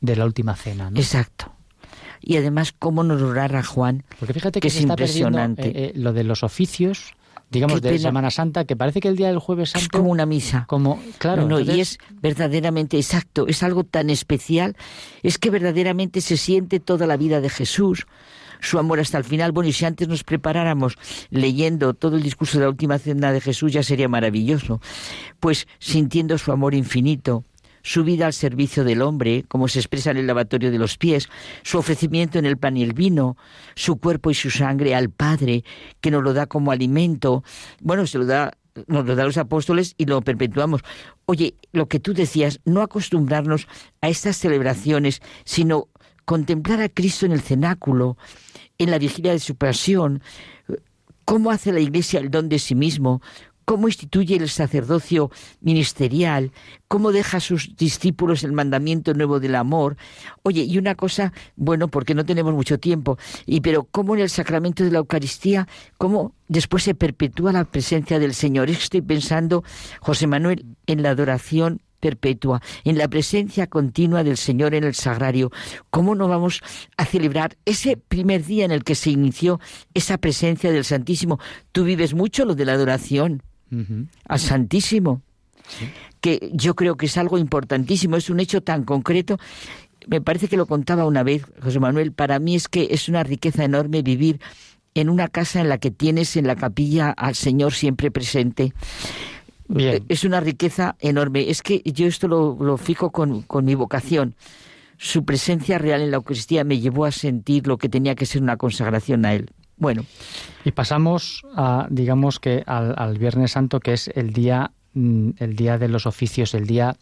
de 0.00 0.16
la 0.16 0.24
última 0.24 0.56
cena. 0.56 0.90
¿no? 0.90 0.98
Exacto. 0.98 1.52
Y 2.20 2.36
además, 2.36 2.74
cómo 2.76 3.04
nos 3.04 3.22
a 3.36 3.62
Juan, 3.62 4.04
Porque 4.18 4.34
fíjate 4.34 4.60
que, 4.60 4.68
es 4.68 4.80
impresionante. 4.80 5.68
Eh, 5.68 5.72
eh, 5.74 5.92
lo 5.94 6.12
de 6.12 6.24
los 6.24 6.42
oficios, 6.42 7.14
digamos, 7.50 7.80
de 7.80 7.98
Semana 7.98 8.30
Santa, 8.30 8.64
que 8.64 8.76
parece 8.76 9.00
que 9.00 9.08
el 9.08 9.16
día 9.16 9.28
del 9.28 9.38
Jueves 9.38 9.70
Santo... 9.70 9.84
Es 9.84 9.88
como 9.88 10.10
una 10.10 10.26
misa. 10.26 10.64
Como, 10.66 11.00
claro. 11.18 11.46
No, 11.46 11.60
Y 11.60 11.80
es 11.80 11.98
verdaderamente 12.20 12.96
exacto, 12.96 13.46
es 13.46 13.62
algo 13.62 13.84
tan 13.84 14.10
especial, 14.10 14.76
es 15.22 15.38
que 15.38 15.50
verdaderamente 15.50 16.20
se 16.20 16.36
siente 16.36 16.80
toda 16.80 17.06
la 17.06 17.16
vida 17.16 17.40
de 17.40 17.50
Jesús, 17.50 18.06
su 18.60 18.78
amor 18.78 19.00
hasta 19.00 19.18
el 19.18 19.24
final. 19.24 19.52
Bueno, 19.52 19.68
y 19.68 19.72
si 19.72 19.84
antes 19.84 20.08
nos 20.08 20.24
preparáramos 20.24 20.96
leyendo 21.30 21.94
todo 21.94 22.16
el 22.16 22.22
discurso 22.22 22.58
de 22.58 22.64
la 22.64 22.70
última 22.70 22.98
cena 22.98 23.32
de 23.32 23.40
Jesús, 23.40 23.72
ya 23.72 23.82
sería 23.82 24.08
maravilloso. 24.08 24.80
Pues 25.40 25.66
sintiendo 25.78 26.38
su 26.38 26.52
amor 26.52 26.74
infinito, 26.74 27.44
su 27.82 28.04
vida 28.04 28.26
al 28.26 28.32
servicio 28.32 28.84
del 28.84 29.02
hombre, 29.02 29.44
como 29.48 29.68
se 29.68 29.78
expresa 29.78 30.10
en 30.10 30.18
el 30.18 30.26
lavatorio 30.26 30.70
de 30.70 30.78
los 30.78 30.98
pies, 30.98 31.28
su 31.62 31.78
ofrecimiento 31.78 32.38
en 32.38 32.46
el 32.46 32.58
pan 32.58 32.76
y 32.76 32.82
el 32.82 32.92
vino, 32.92 33.36
su 33.74 33.96
cuerpo 33.96 34.30
y 34.30 34.34
su 34.34 34.50
sangre 34.50 34.94
al 34.94 35.10
Padre, 35.10 35.64
que 36.00 36.10
nos 36.10 36.22
lo 36.22 36.34
da 36.34 36.46
como 36.46 36.70
alimento. 36.70 37.44
Bueno, 37.80 38.06
se 38.06 38.18
lo 38.18 38.26
da 38.26 38.52
nos 38.86 39.04
lo 39.06 39.16
da 39.16 39.24
los 39.24 39.38
apóstoles 39.38 39.94
y 39.98 40.04
lo 40.04 40.20
perpetuamos. 40.22 40.82
Oye, 41.26 41.54
lo 41.72 41.86
que 41.86 41.98
tú 41.98 42.14
decías, 42.14 42.60
no 42.64 42.82
acostumbrarnos 42.82 43.66
a 44.00 44.08
estas 44.08 44.36
celebraciones, 44.36 45.20
sino 45.44 45.88
contemplar 46.24 46.80
a 46.82 46.88
Cristo 46.88 47.26
en 47.26 47.32
el 47.32 47.40
cenáculo, 47.40 48.16
en 48.78 48.90
la 48.90 48.98
vigilia 48.98 49.32
de 49.32 49.40
su 49.40 49.56
pasión, 49.56 50.22
cómo 51.24 51.50
hace 51.50 51.72
la 51.72 51.80
Iglesia 51.80 52.20
el 52.20 52.30
don 52.30 52.48
de 52.48 52.58
sí 52.58 52.74
mismo, 52.74 53.20
cómo 53.68 53.86
instituye 53.86 54.36
el 54.36 54.48
sacerdocio 54.48 55.30
ministerial, 55.60 56.52
cómo 56.88 57.12
deja 57.12 57.36
a 57.36 57.40
sus 57.40 57.76
discípulos 57.76 58.42
el 58.42 58.52
mandamiento 58.52 59.12
nuevo 59.12 59.40
del 59.40 59.56
amor. 59.56 59.98
Oye, 60.42 60.62
y 60.62 60.78
una 60.78 60.94
cosa, 60.94 61.34
bueno, 61.54 61.88
porque 61.88 62.14
no 62.14 62.24
tenemos 62.24 62.54
mucho 62.54 62.78
tiempo, 62.78 63.18
y 63.44 63.60
pero 63.60 63.84
cómo 63.84 64.14
en 64.14 64.22
el 64.22 64.30
sacramento 64.30 64.84
de 64.84 64.90
la 64.90 65.00
Eucaristía, 65.00 65.68
cómo 65.98 66.32
después 66.46 66.82
se 66.82 66.94
perpetúa 66.94 67.52
la 67.52 67.64
presencia 67.64 68.18
del 68.18 68.32
Señor. 68.32 68.70
Estoy 68.70 69.02
pensando, 69.02 69.62
José 70.00 70.26
Manuel, 70.26 70.64
en 70.86 71.02
la 71.02 71.10
adoración 71.10 71.82
perpetua, 71.98 72.62
en 72.84 72.98
la 72.98 73.08
presencia 73.08 73.66
continua 73.66 74.24
del 74.24 74.36
Señor 74.36 74.74
en 74.74 74.84
el 74.84 74.94
sagrario. 74.94 75.50
¿Cómo 75.90 76.14
no 76.14 76.28
vamos 76.28 76.60
a 76.96 77.04
celebrar 77.04 77.56
ese 77.64 77.96
primer 77.96 78.44
día 78.44 78.64
en 78.64 78.70
el 78.70 78.84
que 78.84 78.94
se 78.94 79.10
inició 79.10 79.60
esa 79.94 80.18
presencia 80.18 80.72
del 80.72 80.84
Santísimo? 80.84 81.38
Tú 81.72 81.84
vives 81.84 82.14
mucho 82.14 82.44
lo 82.44 82.54
de 82.54 82.64
la 82.64 82.72
adoración 82.72 83.42
al 84.26 84.38
Santísimo, 84.38 85.22
que 86.20 86.50
yo 86.54 86.74
creo 86.74 86.96
que 86.96 87.06
es 87.06 87.16
algo 87.18 87.38
importantísimo, 87.38 88.16
es 88.16 88.30
un 88.30 88.40
hecho 88.40 88.62
tan 88.62 88.84
concreto. 88.84 89.38
Me 90.06 90.20
parece 90.20 90.48
que 90.48 90.56
lo 90.56 90.66
contaba 90.66 91.04
una 91.04 91.22
vez 91.22 91.42
José 91.62 91.78
Manuel, 91.80 92.12
para 92.12 92.38
mí 92.38 92.54
es 92.54 92.68
que 92.68 92.88
es 92.90 93.08
una 93.08 93.22
riqueza 93.24 93.64
enorme 93.64 94.02
vivir 94.02 94.40
en 94.94 95.10
una 95.10 95.28
casa 95.28 95.60
en 95.60 95.68
la 95.68 95.78
que 95.78 95.90
tienes 95.90 96.36
en 96.36 96.46
la 96.46 96.56
capilla 96.56 97.10
al 97.10 97.34
Señor 97.34 97.72
siempre 97.74 98.10
presente. 98.10 98.72
Eh, 99.76 100.02
es 100.08 100.24
una 100.24 100.40
riqueza 100.40 100.96
enorme. 101.00 101.50
Es 101.50 101.62
que 101.62 101.82
yo 101.84 102.06
esto 102.06 102.28
lo, 102.28 102.76
fijo 102.76 103.10
con, 103.10 103.44
mi 103.62 103.74
vocación. 103.74 104.34
Su 104.96 105.24
presencia 105.24 105.78
real 105.78 106.00
en 106.00 106.10
la 106.10 106.16
Eucaristía 106.16 106.64
me 106.64 106.80
llevó 106.80 107.04
a 107.04 107.12
sentir 107.12 107.66
lo 107.66 107.78
que 107.78 107.88
tenía 107.88 108.14
que 108.14 108.26
ser 108.26 108.42
una 108.42 108.56
consagración 108.56 109.24
a 109.24 109.34
Él. 109.34 109.50
Bueno. 109.76 110.04
Y 110.64 110.72
pasamos 110.72 111.42
a, 111.54 111.86
digamos 111.90 112.40
que 112.40 112.64
al, 112.66 113.18
Viernes 113.18 113.52
Santo, 113.52 113.78
que 113.80 113.92
es 113.92 114.08
el 114.08 114.32
día, 114.32 114.72
mm, 114.94 115.30
el 115.38 115.54
día 115.54 115.78
de 115.78 115.88
los 115.88 116.06
oficios, 116.06 116.54
el 116.54 116.66
día, 116.66 116.96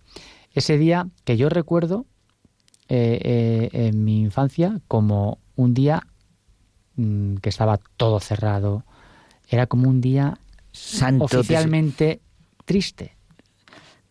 ese 0.52 0.76
día 0.76 1.08
que 1.24 1.36
yo 1.36 1.48
recuerdo 1.48 2.04
eh, 2.88 3.18
eh, 3.22 3.88
en 3.88 4.04
mi 4.04 4.20
infancia 4.20 4.80
como 4.88 5.38
un 5.56 5.72
día 5.72 6.06
mm, 6.96 7.36
que 7.36 7.48
estaba 7.48 7.78
todo 7.96 8.20
cerrado. 8.20 8.84
Era 9.48 9.66
como 9.66 9.88
un 9.88 10.00
día 10.00 10.38
Santo 10.72 11.24
oficialmente 11.24 12.20
triste. 12.66 13.16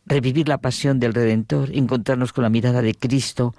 Revivir 0.08 0.48
la 0.48 0.58
pasión 0.58 1.00
del 1.00 1.14
Redentor, 1.14 1.70
encontrarnos 1.76 2.34
con 2.34 2.44
la 2.44 2.50
mirada 2.50 2.82
de 2.82 2.96
Cristo 2.96 3.54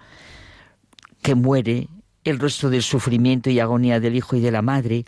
que 1.22 1.36
muere, 1.36 1.88
el 2.24 2.40
rostro 2.40 2.70
del 2.70 2.82
sufrimiento 2.82 3.50
y 3.50 3.60
agonía 3.60 4.00
del 4.00 4.16
Hijo 4.16 4.34
y 4.34 4.40
de 4.40 4.50
la 4.50 4.62
Madre, 4.62 5.04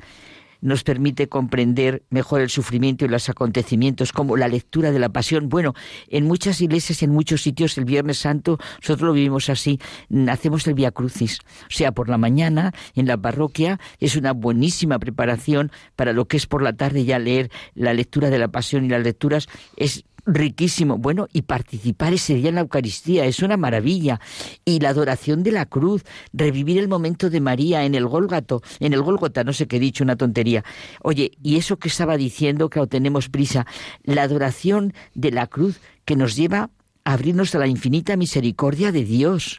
nos 0.60 0.84
permite 0.84 1.28
comprender 1.28 2.02
mejor 2.10 2.40
el 2.40 2.50
sufrimiento 2.50 3.04
y 3.04 3.08
los 3.08 3.28
acontecimientos, 3.28 4.12
como 4.12 4.36
la 4.36 4.48
lectura 4.48 4.90
de 4.90 4.98
la 4.98 5.08
pasión. 5.08 5.48
Bueno, 5.48 5.74
en 6.08 6.24
muchas 6.24 6.60
iglesias, 6.60 7.02
en 7.02 7.10
muchos 7.10 7.42
sitios, 7.42 7.78
el 7.78 7.84
Viernes 7.84 8.18
Santo, 8.18 8.58
nosotros 8.80 9.08
lo 9.08 9.12
vivimos 9.12 9.48
así, 9.48 9.80
hacemos 10.28 10.66
el 10.66 10.74
Via 10.74 10.90
Crucis. 10.90 11.38
O 11.62 11.70
sea, 11.70 11.92
por 11.92 12.08
la 12.08 12.18
mañana, 12.18 12.72
en 12.94 13.06
la 13.06 13.16
parroquia, 13.16 13.78
es 14.00 14.16
una 14.16 14.32
buenísima 14.32 14.98
preparación 14.98 15.70
para 15.96 16.12
lo 16.12 16.26
que 16.26 16.36
es 16.36 16.46
por 16.46 16.62
la 16.62 16.72
tarde 16.72 17.04
ya 17.04 17.18
leer 17.18 17.50
la 17.74 17.94
lectura 17.94 18.30
de 18.30 18.38
la 18.38 18.48
pasión 18.48 18.84
y 18.84 18.88
las 18.88 19.02
lecturas 19.02 19.48
es 19.76 20.04
riquísimo. 20.28 20.98
Bueno, 20.98 21.26
y 21.32 21.42
participar 21.42 22.12
ese 22.12 22.34
día 22.34 22.50
en 22.50 22.56
la 22.56 22.60
Eucaristía 22.60 23.24
es 23.24 23.40
una 23.40 23.56
maravilla. 23.56 24.20
Y 24.64 24.78
la 24.80 24.90
adoración 24.90 25.42
de 25.42 25.52
la 25.52 25.66
cruz, 25.66 26.04
revivir 26.32 26.78
el 26.78 26.88
momento 26.88 27.30
de 27.30 27.40
María 27.40 27.84
en 27.84 27.94
el 27.94 28.06
Gólgato, 28.06 28.62
en 28.78 28.92
el 28.92 29.02
Gólgota, 29.02 29.42
no 29.42 29.52
sé 29.52 29.66
qué 29.66 29.76
he 29.76 29.80
dicho, 29.80 30.04
una 30.04 30.16
tontería. 30.16 30.64
Oye, 31.02 31.32
y 31.42 31.56
eso 31.56 31.78
que 31.78 31.88
estaba 31.88 32.16
diciendo, 32.16 32.68
que 32.68 32.86
tenemos 32.86 33.28
prisa, 33.28 33.66
la 34.04 34.22
adoración 34.22 34.92
de 35.14 35.32
la 35.32 35.46
cruz 35.46 35.80
que 36.04 36.16
nos 36.16 36.36
lleva 36.36 36.70
a 37.04 37.12
abrirnos 37.14 37.54
a 37.54 37.58
la 37.58 37.66
infinita 37.66 38.16
misericordia 38.16 38.92
de 38.92 39.04
Dios. 39.04 39.58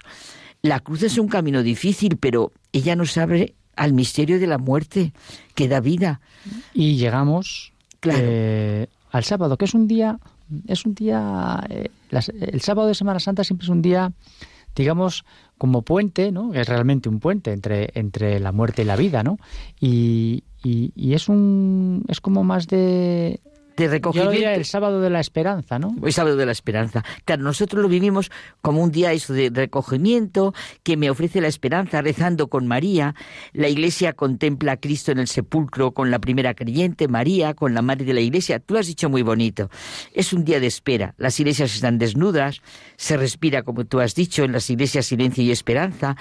La 0.62 0.80
cruz 0.80 1.04
es 1.04 1.18
un 1.18 1.28
camino 1.28 1.64
difícil, 1.64 2.18
pero 2.18 2.52
ella 2.72 2.96
nos 2.96 3.18
abre 3.18 3.56
al 3.76 3.94
misterio 3.94 4.40
de 4.40 4.48
la 4.48 4.58
muerte 4.58 5.14
que 5.56 5.68
da 5.68 5.80
vida. 5.80 6.22
Y 6.74 6.98
llegamos 6.98 7.72
eh, 8.04 8.88
al 9.12 9.24
sábado, 9.24 9.58
que 9.58 9.66
es 9.66 9.74
un 9.74 9.88
día 9.88 10.20
es 10.68 10.86
un 10.86 10.96
día, 10.96 11.64
eh, 11.70 11.90
el 12.12 12.62
sábado 12.62 12.88
de 12.88 12.96
Semana 12.96 13.20
Santa 13.20 13.44
siempre 13.44 13.66
es 13.66 13.70
un 13.70 13.82
día, 13.82 14.12
digamos, 14.76 15.26
como 15.58 15.82
puente, 15.82 16.32
¿no? 16.32 16.54
Es 16.54 16.68
realmente 16.68 17.10
un 17.10 17.20
puente 17.20 17.52
entre, 17.52 17.90
entre 17.94 18.40
la 18.40 18.52
muerte 18.52 18.82
y 18.84 18.86
la 18.86 18.96
vida, 18.96 19.24
¿no? 19.24 19.38
Y, 19.80 20.44
y 20.64 21.14
es 21.14 21.30
un, 21.30 22.04
es 22.08 22.20
como 22.22 22.44
más 22.44 22.68
de, 22.68 23.40
de 23.80 23.88
recogimiento. 23.88 24.50
el 24.50 24.66
sábado 24.66 25.02
de 25.02 25.10
la 25.10 25.20
esperanza, 25.20 25.80
¿no? 25.80 25.96
El 26.04 26.14
sábado 26.14 26.36
de 26.36 26.46
la 26.46 26.52
esperanza. 26.52 27.04
Claro, 27.26 27.44
nosotros 27.44 27.82
lo 27.82 27.90
vivimos 27.90 28.32
como 28.62 28.84
un 28.84 28.92
día 28.92 29.14
eso 29.14 29.34
de 29.34 29.50
recogimiento 29.50 30.54
que 30.84 30.98
me 30.98 31.10
ofrece 31.10 31.42
la 31.42 31.48
esperanza 31.48 32.02
rezando 32.02 32.48
con 32.48 32.68
María. 32.68 33.16
La 33.54 33.70
iglesia 33.70 34.14
contempla 34.14 34.74
a 34.74 34.78
Cristo 34.78 35.12
en 35.12 35.20
el 35.20 35.28
sepulcro 35.28 35.92
con 35.92 36.12
la 36.12 36.20
primera 36.20 36.54
creyente, 36.54 37.08
María, 37.08 37.54
con 37.54 37.74
la 37.74 37.82
madre 37.82 38.06
de 38.06 38.14
la 38.14 38.22
iglesia. 38.22 38.60
Tú 38.60 38.74
lo 38.74 38.80
has 38.80 38.88
dicho 38.88 39.10
muy 39.10 39.22
bonito. 39.22 39.70
Es 40.14 40.34
un 40.34 40.44
día 40.44 40.60
de 40.60 40.68
espera. 40.68 41.16
Las 41.18 41.40
iglesias 41.40 41.74
están 41.74 41.98
desnudas, 41.98 42.62
se 42.98 43.18
respira, 43.18 43.64
como 43.64 43.86
tú 43.86 44.00
has 44.00 44.16
dicho, 44.16 44.44
en 44.44 44.52
las 44.52 44.70
iglesias 44.70 45.06
silencio 45.06 45.44
y 45.44 45.52
esperanza. 45.52 46.18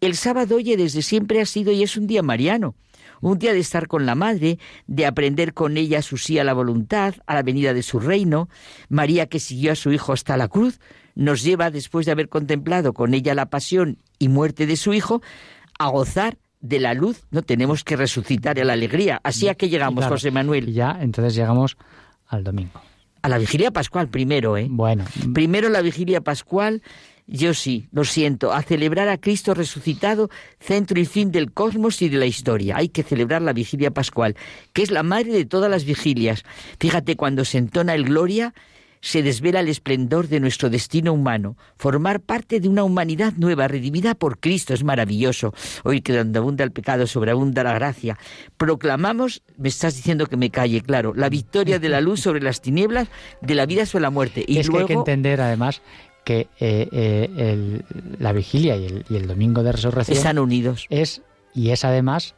El 0.00 0.16
sábado, 0.16 0.56
oye, 0.56 0.76
desde 0.76 1.02
siempre 1.02 1.40
ha 1.40 1.46
sido 1.46 1.72
y 1.72 1.82
es 1.82 1.96
un 1.96 2.06
día 2.06 2.22
mariano 2.22 2.74
un 3.20 3.38
día 3.38 3.52
de 3.52 3.60
estar 3.60 3.88
con 3.88 4.06
la 4.06 4.14
Madre, 4.14 4.58
de 4.86 5.06
aprender 5.06 5.54
con 5.54 5.76
ella 5.76 6.02
su 6.02 6.16
sí 6.16 6.38
a 6.38 6.44
la 6.44 6.52
voluntad, 6.52 7.14
a 7.26 7.34
la 7.34 7.42
venida 7.42 7.74
de 7.74 7.82
su 7.82 8.00
reino. 8.00 8.48
María, 8.88 9.26
que 9.26 9.40
siguió 9.40 9.72
a 9.72 9.76
su 9.76 9.92
Hijo 9.92 10.12
hasta 10.12 10.36
la 10.36 10.48
cruz, 10.48 10.80
nos 11.14 11.42
lleva, 11.42 11.70
después 11.70 12.06
de 12.06 12.12
haber 12.12 12.28
contemplado 12.28 12.92
con 12.92 13.14
ella 13.14 13.34
la 13.34 13.46
pasión 13.46 13.98
y 14.18 14.28
muerte 14.28 14.66
de 14.66 14.76
su 14.76 14.92
Hijo, 14.92 15.22
a 15.78 15.88
gozar 15.88 16.38
de 16.60 16.80
la 16.80 16.94
luz, 16.94 17.26
no 17.30 17.42
tenemos 17.42 17.84
que 17.84 17.96
resucitar 17.96 18.58
a 18.58 18.64
la 18.64 18.72
alegría. 18.72 19.20
Así 19.22 19.48
a 19.48 19.54
que 19.54 19.68
llegamos, 19.68 20.04
José 20.06 20.30
Manuel. 20.30 20.68
Y 20.68 20.72
ya, 20.72 20.98
entonces 21.00 21.34
llegamos 21.34 21.76
al 22.26 22.44
domingo. 22.44 22.80
A 23.22 23.28
la 23.28 23.38
vigilia 23.38 23.70
pascual 23.70 24.08
primero, 24.08 24.56
¿eh? 24.56 24.66
Bueno. 24.70 25.04
Primero 25.34 25.68
la 25.68 25.80
vigilia 25.80 26.20
pascual 26.20 26.82
yo 27.26 27.54
sí, 27.54 27.88
lo 27.92 28.04
siento, 28.04 28.52
a 28.52 28.62
celebrar 28.62 29.08
a 29.08 29.18
Cristo 29.18 29.54
resucitado, 29.54 30.30
centro 30.60 31.00
y 31.00 31.06
fin 31.06 31.32
del 31.32 31.52
cosmos 31.52 32.00
y 32.02 32.08
de 32.08 32.18
la 32.18 32.26
historia. 32.26 32.76
Hay 32.76 32.88
que 32.88 33.02
celebrar 33.02 33.42
la 33.42 33.52
vigilia 33.52 33.90
pascual, 33.90 34.36
que 34.72 34.82
es 34.82 34.90
la 34.90 35.02
madre 35.02 35.32
de 35.32 35.44
todas 35.44 35.70
las 35.70 35.84
vigilias. 35.84 36.44
Fíjate, 36.78 37.16
cuando 37.16 37.44
se 37.44 37.58
entona 37.58 37.94
el 37.94 38.04
Gloria, 38.04 38.54
se 39.00 39.22
desvela 39.22 39.60
el 39.60 39.68
esplendor 39.68 40.28
de 40.28 40.40
nuestro 40.40 40.70
destino 40.70 41.12
humano. 41.12 41.56
Formar 41.76 42.20
parte 42.20 42.60
de 42.60 42.68
una 42.68 42.84
humanidad 42.84 43.34
nueva, 43.36 43.68
redimida 43.68 44.14
por 44.14 44.38
Cristo, 44.38 44.74
es 44.74 44.84
maravilloso. 44.84 45.54
Hoy 45.84 46.00
que 46.00 46.12
donde 46.12 46.38
abunda 46.38 46.64
el 46.64 46.72
pecado, 46.72 47.06
sobreabunda 47.06 47.62
la 47.62 47.74
gracia. 47.74 48.18
Proclamamos, 48.56 49.42
me 49.58 49.68
estás 49.68 49.96
diciendo 49.96 50.26
que 50.26 50.36
me 50.36 50.50
calle, 50.50 50.80
claro, 50.80 51.12
la 51.14 51.28
victoria 51.28 51.78
de 51.78 51.88
la 51.88 52.00
luz 52.00 52.20
sobre 52.20 52.40
las 52.40 52.60
tinieblas, 52.60 53.08
de 53.42 53.54
la 53.54 53.66
vida 53.66 53.86
sobre 53.86 54.02
la 54.02 54.10
muerte. 54.10 54.44
Y 54.46 54.58
es 54.58 54.70
que 54.70 54.78
hay 54.78 54.86
que 54.86 54.94
entender, 54.94 55.40
además, 55.40 55.82
que 56.26 56.48
eh, 56.58 56.88
eh, 56.90 57.82
la 58.18 58.32
vigilia 58.32 58.76
y 58.76 58.84
el, 58.84 59.04
y 59.08 59.14
el, 59.14 59.28
domingo 59.28 59.62
de 59.62 59.70
resurrección 59.70 60.18
están 60.18 60.40
unidos. 60.40 60.86
Es, 60.90 61.22
y 61.54 61.70
es 61.70 61.84
además 61.84 62.34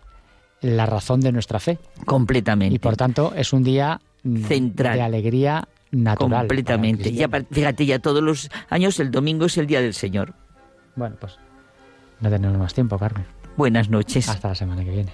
la 0.60 0.84
razón 0.84 1.22
de 1.22 1.32
nuestra 1.32 1.58
fe. 1.58 1.78
Completamente. 2.04 2.74
Y 2.74 2.78
por 2.78 2.98
tanto 2.98 3.32
es 3.34 3.54
un 3.54 3.64
día 3.64 3.98
mm, 4.24 4.44
central 4.44 4.98
de 4.98 5.02
alegría 5.02 5.68
natural. 5.90 6.40
Completamente. 6.40 7.10
Ya, 7.14 7.30
fíjate, 7.50 7.86
ya 7.86 7.98
todos 7.98 8.22
los 8.22 8.50
años 8.68 9.00
el 9.00 9.10
domingo 9.10 9.46
es 9.46 9.56
el 9.56 9.66
día 9.66 9.80
del 9.80 9.94
Señor. 9.94 10.34
Bueno, 10.94 11.16
pues 11.18 11.38
no 12.20 12.28
tenemos 12.28 12.58
más 12.58 12.74
tiempo, 12.74 12.98
Carmen. 12.98 13.24
Buenas 13.56 13.88
noches. 13.88 14.28
Hasta 14.28 14.48
la 14.48 14.54
semana 14.54 14.84
que 14.84 14.90
viene. 14.90 15.12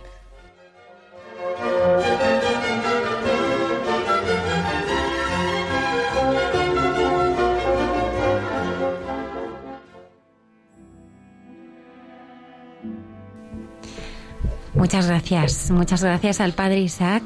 Muchas 14.84 15.06
gracias, 15.06 15.70
muchas 15.70 16.04
gracias 16.04 16.40
al 16.42 16.52
padre 16.52 16.80
Isaac. 16.80 17.22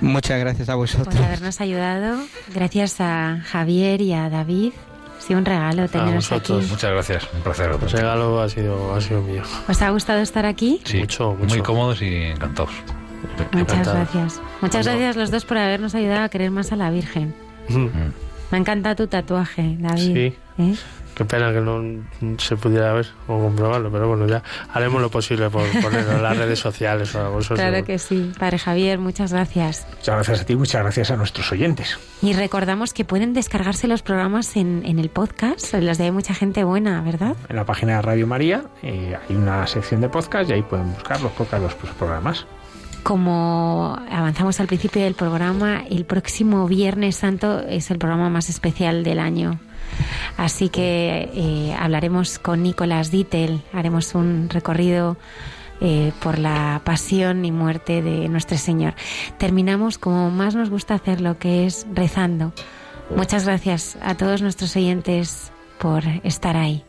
muchas 0.00 0.40
gracias 0.40 0.70
a 0.70 0.76
vosotros. 0.76 1.14
Por 1.14 1.22
habernos 1.22 1.60
ayudado. 1.60 2.24
Gracias 2.54 3.02
a 3.02 3.42
Javier 3.44 4.00
y 4.00 4.14
a 4.14 4.30
David. 4.30 4.72
Ha 5.18 5.20
sido 5.20 5.38
un 5.38 5.44
regalo 5.44 5.86
teneros 5.90 6.32
aquí. 6.32 6.54
Muchas 6.54 6.90
gracias, 6.90 7.28
un 7.34 7.42
placer. 7.42 7.70
El 7.72 7.90
regalo 7.90 8.40
ha 8.40 8.48
sido, 8.48 8.94
ha 8.94 9.00
sido 9.02 9.20
mío. 9.20 9.42
¿Os 9.68 9.82
ha 9.82 9.90
gustado 9.90 10.20
estar 10.20 10.46
aquí? 10.46 10.80
Sí, 10.84 11.00
mucho, 11.00 11.34
muy 11.34 11.60
cómodos 11.60 12.00
y 12.00 12.14
encantados. 12.14 12.72
Muchas 13.52 13.86
gracias. 13.86 14.40
Muchas 14.62 14.86
gracias 14.86 15.16
los 15.16 15.30
dos 15.30 15.44
por 15.44 15.58
habernos 15.58 15.94
ayudado 15.94 16.22
a 16.22 16.30
querer 16.30 16.50
más 16.50 16.72
a 16.72 16.76
la 16.76 16.90
Virgen. 16.90 17.34
Me 17.68 18.56
encanta 18.56 18.94
tu 18.94 19.06
tatuaje, 19.06 19.76
David. 19.78 20.14
Sí. 20.14 20.34
¿Eh? 20.62 20.76
Qué 21.14 21.24
pena 21.24 21.52
que 21.52 21.60
no 21.60 22.38
se 22.38 22.56
pudiera 22.56 22.92
ver 22.94 23.06
o 23.28 23.38
comprobarlo, 23.38 23.90
pero 23.90 24.08
bueno, 24.08 24.26
ya 24.26 24.42
haremos 24.72 25.00
lo 25.02 25.10
posible 25.10 25.50
por 25.50 25.64
ponerlo 25.82 26.12
en 26.12 26.22
las 26.22 26.36
redes 26.36 26.58
sociales 26.58 27.14
o 27.14 27.20
algo. 27.20 27.38
claro 27.40 27.84
que 27.84 27.98
sí. 27.98 28.32
Padre 28.38 28.58
Javier, 28.58 28.98
muchas 28.98 29.32
gracias. 29.32 29.86
Muchas 29.90 30.14
gracias 30.14 30.40
a 30.40 30.44
ti, 30.44 30.56
muchas 30.56 30.82
gracias 30.82 31.10
a 31.10 31.16
nuestros 31.16 31.52
oyentes. 31.52 31.98
Y 32.22 32.32
recordamos 32.32 32.94
que 32.94 33.04
pueden 33.04 33.34
descargarse 33.34 33.88
los 33.88 34.02
programas 34.02 34.56
en, 34.56 34.82
en 34.86 34.98
el 34.98 35.10
podcast, 35.10 35.74
los 35.74 35.98
de 35.98 36.12
Mucha 36.12 36.34
Gente 36.34 36.64
Buena, 36.64 37.02
¿verdad? 37.02 37.36
En 37.48 37.56
la 37.56 37.64
página 37.64 37.96
de 37.96 38.02
Radio 38.02 38.26
María 38.26 38.64
eh, 38.82 39.16
hay 39.28 39.36
una 39.36 39.66
sección 39.66 40.00
de 40.00 40.08
podcast 40.08 40.48
y 40.48 40.54
ahí 40.54 40.62
pueden 40.62 40.92
buscar 40.94 41.20
los 41.20 41.32
podcasts, 41.32 41.76
los 41.82 41.94
programas. 41.94 42.46
Como 43.02 43.98
avanzamos 44.10 44.60
al 44.60 44.68
principio 44.68 45.02
del 45.02 45.14
programa, 45.14 45.82
el 45.90 46.04
próximo 46.04 46.68
Viernes 46.68 47.16
Santo 47.16 47.60
es 47.60 47.90
el 47.90 47.98
programa 47.98 48.30
más 48.30 48.48
especial 48.48 49.02
del 49.02 49.18
año. 49.18 49.58
Así 50.36 50.68
que 50.68 51.30
eh, 51.34 51.76
hablaremos 51.78 52.38
con 52.38 52.62
Nicolás 52.62 53.10
Dittel, 53.10 53.62
haremos 53.72 54.14
un 54.14 54.48
recorrido 54.50 55.16
eh, 55.80 56.12
por 56.22 56.38
la 56.38 56.80
pasión 56.84 57.44
y 57.44 57.50
muerte 57.50 58.02
de 58.02 58.28
nuestro 58.28 58.56
Señor. 58.56 58.94
Terminamos 59.38 59.98
como 59.98 60.30
más 60.30 60.54
nos 60.54 60.70
gusta 60.70 60.94
hacerlo, 60.94 61.38
que 61.38 61.66
es 61.66 61.86
rezando. 61.92 62.52
Muchas 63.16 63.44
gracias 63.44 63.98
a 64.00 64.14
todos 64.14 64.42
nuestros 64.42 64.76
oyentes 64.76 65.50
por 65.78 66.04
estar 66.22 66.56
ahí. 66.56 66.84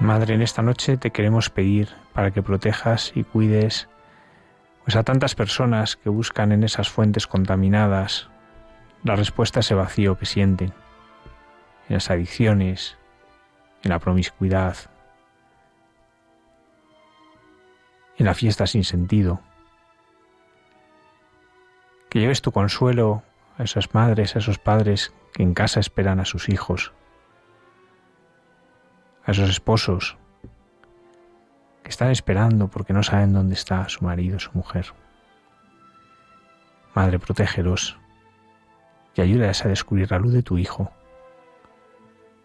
Madre, 0.00 0.34
en 0.34 0.42
esta 0.42 0.62
noche 0.62 0.96
te 0.96 1.10
queremos 1.10 1.50
pedir 1.50 1.88
para 2.12 2.30
que 2.30 2.40
protejas 2.40 3.10
y 3.16 3.24
cuides 3.24 3.88
pues 4.84 4.94
a 4.94 5.02
tantas 5.02 5.34
personas 5.34 5.96
que 5.96 6.08
buscan 6.08 6.52
en 6.52 6.62
esas 6.62 6.88
fuentes 6.88 7.26
contaminadas 7.26 8.28
la 9.02 9.16
respuesta 9.16 9.58
a 9.58 9.62
ese 9.62 9.74
vacío 9.74 10.16
que 10.16 10.24
sienten, 10.24 10.72
en 11.88 11.94
las 11.94 12.10
adicciones, 12.10 12.96
en 13.82 13.90
la 13.90 13.98
promiscuidad, 13.98 14.76
en 18.16 18.26
la 18.26 18.34
fiesta 18.34 18.68
sin 18.68 18.84
sentido. 18.84 19.40
Que 22.08 22.20
lleves 22.20 22.40
tu 22.40 22.52
consuelo 22.52 23.24
a 23.58 23.64
esas 23.64 23.92
madres, 23.94 24.36
a 24.36 24.38
esos 24.38 24.58
padres 24.58 25.12
que 25.34 25.42
en 25.42 25.54
casa 25.54 25.80
esperan 25.80 26.20
a 26.20 26.24
sus 26.24 26.48
hijos 26.48 26.92
a 29.28 29.32
esos 29.32 29.50
esposos 29.50 30.16
que 31.82 31.90
están 31.90 32.10
esperando 32.10 32.68
porque 32.68 32.94
no 32.94 33.02
saben 33.02 33.34
dónde 33.34 33.54
está 33.54 33.86
su 33.90 34.02
marido, 34.02 34.38
su 34.38 34.50
mujer. 34.54 34.86
Madre, 36.94 37.18
protégelos 37.18 37.98
y 39.14 39.20
ayúdales 39.20 39.62
a 39.66 39.68
descubrir 39.68 40.10
la 40.10 40.18
luz 40.18 40.32
de 40.32 40.42
tu 40.42 40.56
Hijo, 40.56 40.90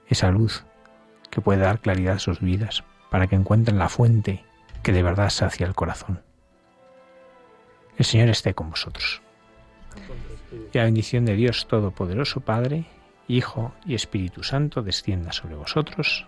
esa 0.09 0.29
luz 0.29 0.65
que 1.29 1.39
puede 1.39 1.61
dar 1.61 1.79
claridad 1.79 2.15
a 2.15 2.19
sus 2.19 2.41
vidas, 2.41 2.83
para 3.09 3.27
que 3.27 3.35
encuentren 3.35 3.79
la 3.79 3.87
fuente 3.87 4.43
que 4.83 4.91
de 4.91 5.03
verdad 5.03 5.29
sacia 5.29 5.65
el 5.65 5.75
corazón. 5.75 6.21
El 7.97 8.03
Señor 8.03 8.27
esté 8.27 8.53
con 8.53 8.69
vosotros. 8.69 9.21
Y 10.73 10.77
la 10.77 10.83
bendición 10.83 11.23
de 11.23 11.35
Dios 11.35 11.65
Todopoderoso, 11.67 12.41
Padre, 12.41 12.85
Hijo 13.29 13.73
y 13.85 13.95
Espíritu 13.95 14.43
Santo 14.43 14.81
descienda 14.81 15.31
sobre 15.31 15.55
vosotros 15.55 16.27